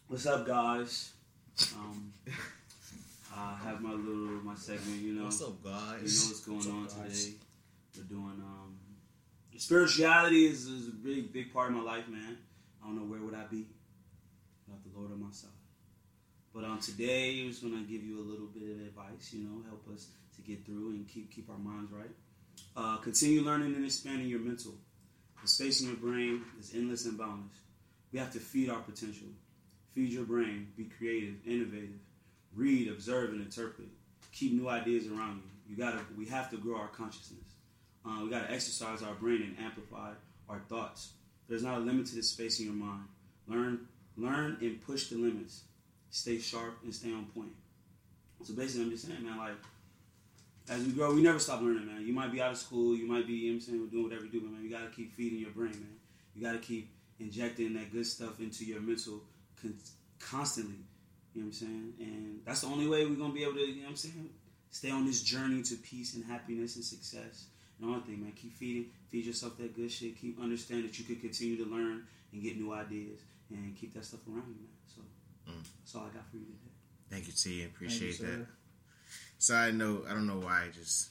what's 0.07 0.25
up, 0.25 0.45
guys? 0.47 1.11
Um, 1.75 2.13
I 3.35 3.57
have 3.63 3.81
my 3.81 3.91
little 3.91 4.41
my 4.43 4.55
segment. 4.55 5.01
You 5.01 5.13
know, 5.13 5.23
What's 5.25 5.41
up, 5.41 5.63
guys? 5.63 5.71
you 5.73 5.77
know 5.77 5.99
guys? 6.01 6.27
what's 6.27 6.45
going 6.45 6.77
on 6.77 6.87
today. 6.87 7.33
We're 7.97 8.03
doing 8.03 8.41
um, 8.43 8.58
spirituality 9.59 10.45
is, 10.45 10.65
is 10.65 10.87
a 10.87 10.91
big 10.91 11.33
big 11.33 11.53
part 11.53 11.69
of 11.69 11.75
my 11.75 11.83
life, 11.83 12.07
man. 12.07 12.37
I 12.81 12.87
don't 12.87 12.95
know 12.95 13.03
where 13.03 13.21
would 13.21 13.35
I 13.35 13.45
be 13.45 13.65
without 14.65 14.83
the 14.83 14.97
Lord 14.97 15.11
on 15.11 15.21
my 15.21 15.31
side. 15.31 15.49
But 16.53 16.63
on 16.63 16.79
today, 16.79 17.41
I'm 17.41 17.49
just 17.49 17.61
gonna 17.61 17.81
give 17.81 18.03
you 18.03 18.19
a 18.19 18.25
little 18.25 18.47
bit 18.47 18.63
of 18.63 18.81
advice. 18.81 19.33
You 19.33 19.43
know, 19.43 19.63
help 19.67 19.87
us 19.93 20.07
to 20.35 20.41
get 20.41 20.65
through 20.65 20.91
and 20.91 21.07
keep 21.07 21.31
keep 21.31 21.49
our 21.49 21.57
minds 21.57 21.91
right. 21.91 22.09
Uh, 22.75 22.97
continue 22.97 23.41
learning 23.41 23.75
and 23.75 23.85
expanding 23.85 24.27
your 24.27 24.39
mental. 24.39 24.73
The 25.41 25.47
space 25.47 25.81
in 25.81 25.87
your 25.87 25.97
brain 25.97 26.43
is 26.59 26.73
endless 26.75 27.05
and 27.05 27.17
boundless. 27.17 27.55
We 28.11 28.19
have 28.19 28.33
to 28.33 28.39
feed 28.39 28.69
our 28.69 28.81
potential. 28.81 29.27
Feed 29.93 30.11
your 30.11 30.25
brain. 30.25 30.67
Be 30.75 30.85
creative, 30.85 31.35
innovative. 31.45 31.99
Read, 32.55 32.89
observe, 32.89 33.29
and 33.29 33.41
interpret. 33.41 33.87
Keep 34.31 34.53
new 34.53 34.67
ideas 34.69 35.07
around 35.07 35.41
you. 35.43 35.51
You 35.69 35.77
gotta. 35.77 35.99
We 36.17 36.25
have 36.27 36.49
to 36.51 36.57
grow 36.57 36.77
our 36.77 36.87
consciousness. 36.87 37.48
Uh, 38.09 38.23
we 38.23 38.29
gotta 38.29 38.51
exercise 38.51 39.03
our 39.03 39.13
brain 39.13 39.41
and 39.43 39.55
amplify 39.63 40.11
our 40.47 40.59
thoughts. 40.67 41.11
There's 41.47 41.63
not 41.63 41.77
a 41.77 41.79
limit 41.79 42.07
to 42.07 42.15
the 42.15 42.23
space 42.23 42.59
in 42.59 42.65
your 42.65 42.73
mind. 42.73 43.03
Learn, 43.47 43.87
learn, 44.17 44.57
and 44.61 44.81
push 44.81 45.09
the 45.09 45.17
limits. 45.17 45.63
Stay 46.09 46.39
sharp 46.39 46.79
and 46.83 46.93
stay 46.93 47.11
on 47.11 47.25
point. 47.25 47.51
So 48.43 48.53
basically, 48.53 48.85
I'm 48.85 48.91
just 48.91 49.07
saying, 49.07 49.23
man, 49.23 49.37
like 49.37 49.53
as 50.69 50.83
we 50.83 50.91
grow, 50.91 51.13
we 51.13 51.21
never 51.21 51.39
stop 51.39 51.61
learning, 51.61 51.85
man. 51.85 52.05
You 52.05 52.13
might 52.13 52.31
be 52.31 52.41
out 52.41 52.51
of 52.51 52.57
school, 52.57 52.95
you 52.95 53.07
might 53.07 53.27
be, 53.27 53.33
you 53.33 53.51
know 53.51 53.55
I'm 53.55 53.61
saying, 53.61 53.87
doing 53.89 54.03
whatever 54.03 54.25
you 54.25 54.31
do, 54.31 54.41
but 54.41 54.51
man, 54.51 54.63
you 54.63 54.69
gotta 54.71 54.89
keep 54.89 55.13
feeding 55.15 55.39
your 55.39 55.51
brain, 55.51 55.71
man. 55.71 55.97
You 56.35 56.43
gotta 56.43 56.59
keep 56.59 56.91
injecting 57.19 57.73
that 57.73 57.91
good 57.91 58.05
stuff 58.05 58.39
into 58.39 58.65
your 58.65 58.81
mental 58.81 59.21
con- 59.61 59.77
constantly. 60.19 60.79
You 61.35 61.41
know 61.41 61.47
what 61.47 61.53
I'm 61.53 61.53
saying? 61.53 61.93
And 61.99 62.41
that's 62.45 62.61
the 62.61 62.67
only 62.67 62.87
way 62.87 63.05
we're 63.05 63.15
gonna 63.15 63.33
be 63.33 63.43
able 63.43 63.53
to, 63.53 63.59
you 63.59 63.77
know 63.77 63.81
what 63.83 63.89
I'm 63.89 63.95
saying, 63.97 64.29
stay 64.71 64.89
on 64.89 65.05
this 65.05 65.21
journey 65.21 65.61
to 65.63 65.75
peace 65.75 66.15
and 66.15 66.23
happiness 66.25 66.75
and 66.75 66.83
success. 66.83 67.45
And 67.81 67.89
one 67.91 68.01
thing, 68.01 68.21
man, 68.21 68.33
keep 68.33 68.53
feeding, 68.57 68.85
feed 69.09 69.25
yourself 69.25 69.57
that 69.57 69.75
good 69.75 69.91
shit. 69.91 70.19
Keep 70.19 70.41
understand 70.41 70.83
that 70.83 70.97
you 70.99 71.05
can 71.05 71.15
continue 71.17 71.57
to 71.63 71.69
learn 71.69 72.03
and 72.33 72.43
get 72.43 72.57
new 72.59 72.73
ideas 72.73 73.19
and 73.49 73.75
keep 73.77 73.93
that 73.93 74.05
stuff 74.05 74.19
around 74.27 74.47
you, 74.49 74.55
man. 74.55 74.69
So 74.87 75.01
Mm. 75.51 75.63
that's 75.79 75.95
all 75.95 76.03
I 76.03 76.09
got 76.13 76.29
for 76.29 76.37
you 76.37 76.45
today. 76.45 76.71
Thank 77.09 77.27
you, 77.27 77.33
T. 77.33 77.63
Appreciate 77.63 78.17
Thank 78.17 78.31
you, 78.31 78.37
that. 78.37 78.47
Side 79.39 79.75
note, 79.75 80.05
I 80.07 80.13
don't 80.13 80.27
know 80.27 80.39
why. 80.39 80.65
I 80.65 80.69
just 80.69 81.09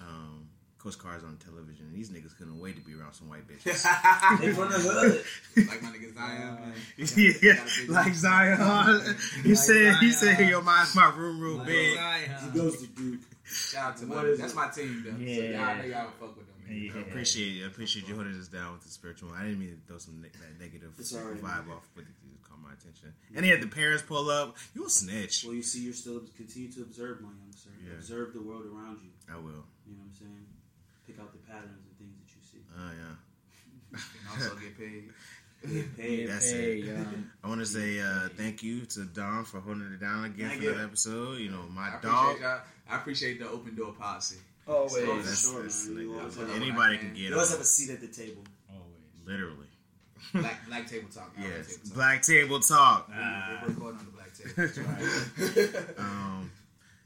um, 0.00 0.48
Coach 0.86 0.98
Carr's 0.98 1.24
on 1.24 1.36
television. 1.38 1.86
And 1.86 1.94
these 1.96 2.10
niggas 2.10 2.36
couldn't 2.38 2.60
wait 2.60 2.76
to 2.76 2.82
be 2.82 2.94
around 2.94 3.12
some 3.14 3.28
white 3.28 3.46
bitches. 3.48 3.84
They 4.40 4.52
from 4.52 4.70
the 4.70 4.78
hood. 4.78 5.24
like 5.68 5.82
my 5.82 5.88
nigga 5.90 6.14
Zion, 6.14 6.54
man. 6.54 7.38
yeah, 7.42 7.92
like 7.92 8.14
Zion. 8.14 9.16
He 9.42 9.54
said, 9.56 9.96
he 9.96 10.12
said, 10.12 10.38
yo, 10.48 10.60
my 10.60 10.86
my 10.94 11.12
room 11.16 11.40
real 11.40 11.58
big. 11.64 11.98
He 11.98 12.58
goes 12.58 12.80
to 12.80 12.86
Duke. 12.88 13.20
Shout 13.44 13.92
out 13.92 13.96
to 13.98 14.06
What 14.06 14.24
my, 14.24 14.34
that's 14.38 14.52
it? 14.52 14.56
my 14.56 14.68
team, 14.68 15.02
though. 15.04 15.10
So 15.12 15.18
Yeah. 15.18 15.42
y'all 15.74 15.78
know 15.78 15.84
y'all 15.84 16.10
fuck 16.20 16.36
with 16.36 16.46
them. 16.46 16.54
Yeah. 16.70 16.92
I 16.96 17.00
appreciate 17.00 17.62
I 17.62 17.66
appreciate 17.66 18.08
you 18.08 18.14
holding 18.14 18.38
us 18.38 18.48
down 18.48 18.72
with 18.74 18.82
the 18.82 18.90
spiritual. 18.90 19.30
I 19.36 19.42
didn't 19.44 19.60
mean 19.60 19.70
to 19.70 19.80
throw 19.88 19.98
some 19.98 20.20
ne- 20.20 20.28
that 20.28 20.60
negative 20.60 20.92
It's 20.98 21.14
all 21.14 21.22
right, 21.22 21.40
vibe 21.42 21.70
off, 21.70 21.88
but 21.94 22.02
it 22.02 22.14
just 22.22 22.42
caught 22.42 22.60
my 22.62 22.72
attention. 22.72 23.12
And 23.34 23.44
he 23.44 23.50
had 23.50 23.60
the 23.60 23.68
parents 23.68 24.02
pull 24.02 24.30
up. 24.30 24.56
You 24.74 24.86
a 24.86 24.90
snitch? 24.90 25.44
Well, 25.44 25.54
you 25.54 25.62
see, 25.62 25.80
you're 25.82 25.94
still 25.94 26.22
continue 26.36 26.70
to 26.72 26.82
observe, 26.82 27.20
my 27.22 27.28
young 27.28 27.52
sir. 27.54 27.70
Yeah. 27.86 27.94
Observe 27.94 28.32
the 28.34 28.42
world 28.42 28.66
around 28.66 28.98
you. 29.02 29.10
I 29.32 29.36
will. 29.36 29.42
You 29.86 29.94
know 29.94 30.02
what 30.02 30.10
I'm 30.10 30.14
saying? 30.18 30.46
Pick 31.06 31.18
out 31.20 31.32
the 31.32 31.38
patterns 31.38 31.80
and 31.86 31.96
things 31.98 32.14
that 32.18 32.28
you 32.34 32.42
see. 32.42 32.64
Oh 32.76 32.90
yeah. 32.90 33.98
And 33.98 34.42
also 34.42 34.56
get 34.56 34.78
paid. 34.78 35.10
Get 35.66 35.96
paid. 35.96 36.28
That's 36.28 36.50
hey, 36.52 36.80
it. 36.80 36.96
um, 36.96 37.30
I 37.44 37.48
want 37.48 37.60
to 37.60 37.66
say 37.66 37.98
uh, 37.98 38.28
thank 38.36 38.62
you 38.62 38.82
to 38.86 39.04
Don 39.06 39.44
for 39.44 39.58
holding 39.58 39.90
it 39.92 39.98
down 40.00 40.24
again 40.26 40.50
Thank 40.50 40.60
for 40.62 40.68
you. 40.68 40.74
that 40.74 40.84
episode. 40.84 41.38
You 41.38 41.50
know, 41.50 41.62
my 41.70 41.88
I 41.88 41.98
dog. 42.02 42.40
y'all. 42.40 42.60
I 42.88 42.96
appreciate 42.96 43.40
the 43.40 43.48
open 43.48 43.74
door 43.74 43.92
policy. 43.92 44.36
always, 44.68 44.94
Oh, 44.94 45.16
for 45.16 45.22
That's, 45.22 45.50
sure, 45.50 45.62
that's 45.62 45.86
man. 45.88 46.02
You 46.02 46.18
always 46.20 46.38
anybody 46.38 46.98
can 46.98 47.08
You 47.16 47.22
get 47.22 47.28
You 47.30 47.34
always 47.34 47.50
have 47.50 47.60
a 47.60 47.64
seat 47.64 47.90
at 47.90 48.00
the 48.00 48.06
table. 48.08 48.42
always. 48.70 49.26
Literally. 49.26 49.66
Black 50.34 50.66
Black 50.68 50.86
Table 50.88 51.08
Talk. 51.12 51.32
y'all 51.38 51.48
Yes. 51.48 51.66
Table 51.68 51.80
Talk. 51.86 51.94
Black 51.94 52.22
Table 52.22 52.60
Talk. 52.60 53.10
Ah. 53.12 53.58
We're 53.62 53.68
recording 53.68 54.00
on 54.00 54.06
the 54.06 54.12
Black 54.12 54.34
Table. 54.34 54.52
That's 54.56 55.88
right. 55.88 55.98
Um, 55.98 56.50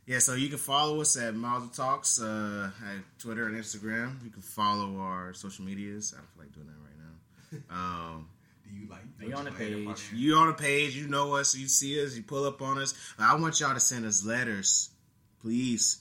yeah, 0.06 0.18
so 0.18 0.34
you 0.34 0.48
can 0.48 0.58
follow 0.58 1.00
us 1.00 1.16
at 1.16 1.34
Mazel 1.34 1.68
Talks 1.68 2.20
uh, 2.20 2.70
at 2.84 3.18
Twitter 3.18 3.46
and 3.46 3.56
Instagram. 3.56 4.22
You 4.24 4.30
can 4.30 4.42
follow 4.42 4.98
our 4.98 5.32
social 5.34 5.64
medias. 5.64 6.14
I 6.14 6.18
don't 6.18 6.28
feel 6.30 6.42
like 6.44 6.54
doing 6.54 6.66
that 6.66 6.72
right 6.72 6.96
now. 6.98 7.06
Um, 7.76 8.28
Do 8.68 8.76
you 8.76 8.88
like? 8.88 9.00
Are 9.20 9.24
you 9.28 9.34
on 9.34 9.44
the 9.44 9.50
page? 9.52 10.10
you 10.14 10.36
on 10.36 10.46
the 10.48 10.52
page, 10.52 10.96
you 10.96 11.08
know 11.08 11.34
us, 11.34 11.54
you 11.56 11.66
see 11.68 12.02
us, 12.04 12.14
you 12.16 12.22
pull 12.22 12.44
up 12.44 12.62
on 12.62 12.78
us. 12.78 12.94
I 13.18 13.34
want 13.36 13.58
y'all 13.60 13.74
to 13.74 13.80
send 13.80 14.04
us 14.06 14.24
letters, 14.24 14.90
please, 15.42 16.00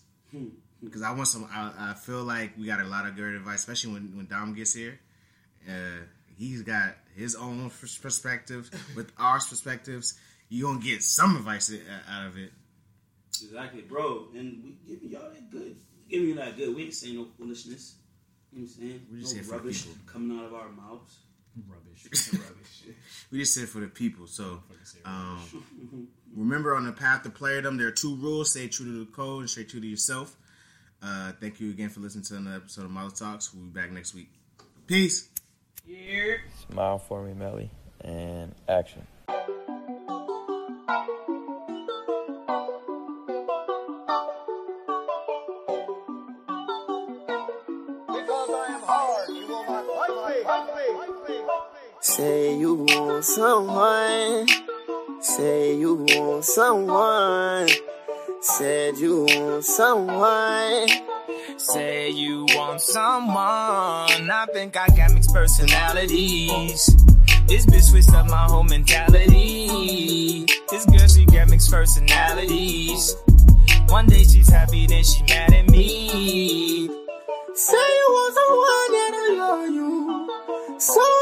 because 0.84 1.02
I 1.02 1.12
want 1.12 1.28
some. 1.28 1.48
I, 1.52 1.92
I 1.92 1.94
feel 1.96 2.24
like 2.24 2.52
we 2.58 2.66
got 2.68 2.80
a 2.82 2.86
lot 2.86 3.08
of 3.08 3.16
good 3.16 3.34
advice, 3.34 3.60
especially 3.60 3.94
when 3.94 4.16
when 4.16 4.26
Dom 4.28 4.54
gets 4.54 4.74
here. 4.74 5.00
Uh, 5.68 6.04
he's 6.38 6.62
got 6.62 6.96
his 7.16 7.36
own 7.36 7.70
perspective 8.02 8.70
with 8.96 9.12
our 9.18 9.40
perspectives. 9.40 10.20
You 10.50 10.66
gonna 10.66 10.80
get 10.80 11.02
some 11.04 11.36
advice 11.36 11.72
uh, 11.72 12.12
out 12.12 12.28
of 12.28 12.38
it. 12.38 12.52
Exactly, 13.44 13.82
bro. 13.82 14.28
And 14.36 14.64
we 14.64 14.78
giving 14.88 15.10
y'all 15.10 15.30
that 15.30 15.50
good. 15.50 15.76
Giving 16.10 16.30
you 16.30 16.36
that 16.36 16.58
good. 16.58 16.76
We 16.76 16.86
ain't 16.86 16.94
saying 16.94 17.16
no 17.16 17.28
foolishness. 17.38 17.96
You 18.52 18.60
know 18.60 18.66
what 18.66 18.72
I'm 18.72 18.82
saying? 18.82 19.02
We 19.12 19.20
just 19.20 19.34
here 19.34 19.44
no 19.44 19.48
for 19.48 19.54
the 19.56 19.58
rubbish 19.60 19.86
people. 19.86 20.00
coming 20.06 20.38
out 20.38 20.46
of 20.46 20.54
our 20.54 20.70
mouths. 20.70 21.18
Rubbish. 21.68 22.34
Rubbish. 22.34 22.84
We 23.32 23.40
just 23.40 23.54
said 23.54 23.70
for 23.70 23.80
the 23.80 23.88
people. 23.88 24.26
So 24.26 24.64
um, 25.06 26.08
remember, 26.36 26.76
on 26.76 26.86
the 26.86 26.92
path 26.92 27.24
to 27.24 27.30
playerdom, 27.30 27.78
there 27.78 27.88
are 27.88 27.92
two 27.92 28.16
rules: 28.16 28.52
stay 28.52 28.68
true 28.68 28.86
to 28.86 29.06
the 29.06 29.12
code 29.12 29.42
and 29.42 29.50
stay 29.50 29.66
true 29.66 29.80
to 29.80 29.88
yourself. 29.88 30.36
Uh, 31.02 31.32
thank 31.40 31.60
you 31.60 31.70
again 31.70 31.90
for 31.90 32.00
listening 32.00 32.24
to 32.26 32.36
another 32.38 32.58
episode 32.58 32.86
of 32.86 32.92
Mother 32.92 33.16
Talks. 33.16 33.54
We'll 33.54 33.66
be 33.66 33.80
back 33.80 33.92
next 33.92 34.16
week. 34.16 34.32
Peace. 34.88 35.30
Smile 36.72 37.00
for 37.00 37.24
me, 37.24 37.34
Melly, 37.34 37.70
and 38.02 38.54
action. 38.68 39.06
Say 52.20 52.58
you 52.58 52.74
want 52.74 53.24
someone. 53.24 54.48
Say 55.22 55.78
you 55.78 55.96
want 55.96 56.44
someone. 56.44 57.70
Said 58.42 58.98
you 58.98 59.24
want 59.24 59.64
someone. 59.64 60.90
Say 61.56 62.10
you 62.10 62.46
want 62.50 62.82
someone. 62.82 64.30
I 64.30 64.46
think 64.52 64.76
I 64.76 64.88
got 64.98 65.14
mixed 65.14 65.34
personalities. 65.34 66.88
This 67.48 67.66
bitch 67.66 67.84
switched 67.84 68.14
up 68.14 68.28
my 68.28 68.48
whole 68.52 68.66
mentality. 68.66 70.46
This 70.70 70.86
girl, 70.88 71.08
she 71.08 71.24
got 71.24 71.48
mixed 71.48 71.72
personalities. 71.72 73.16
One 73.88 74.08
day 74.08 74.26
she's 74.26 74.50
happy, 74.50 74.88
then 74.88 75.06
she 75.06 75.24
mad 75.24 75.54
at 75.54 75.70
me. 75.70 76.90
Say 77.56 77.78
you 77.78 78.08
want 78.10 78.36
someone 78.36 78.92
that'll 78.92 79.38
love 79.38 79.70
you. 79.74 80.80
So 80.80 81.19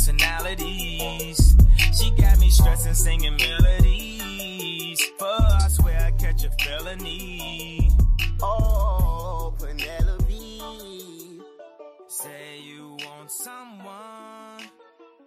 personalities. 0.00 1.56
She 1.92 2.10
got 2.12 2.38
me 2.38 2.48
stressing, 2.48 2.94
singing 2.94 3.36
melodies. 3.36 5.02
But 5.18 5.42
I 5.42 5.68
swear 5.68 6.00
I 6.00 6.10
catch 6.12 6.44
a 6.44 6.50
felony. 6.52 7.90
Oh, 8.42 9.54
Penelope. 9.58 11.42
Say 12.08 12.60
you 12.62 12.96
want 13.04 13.30
someone. 13.30 14.70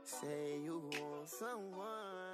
Say 0.04 0.60
you 0.64 0.82
want 1.00 1.30
someone. 1.30 2.33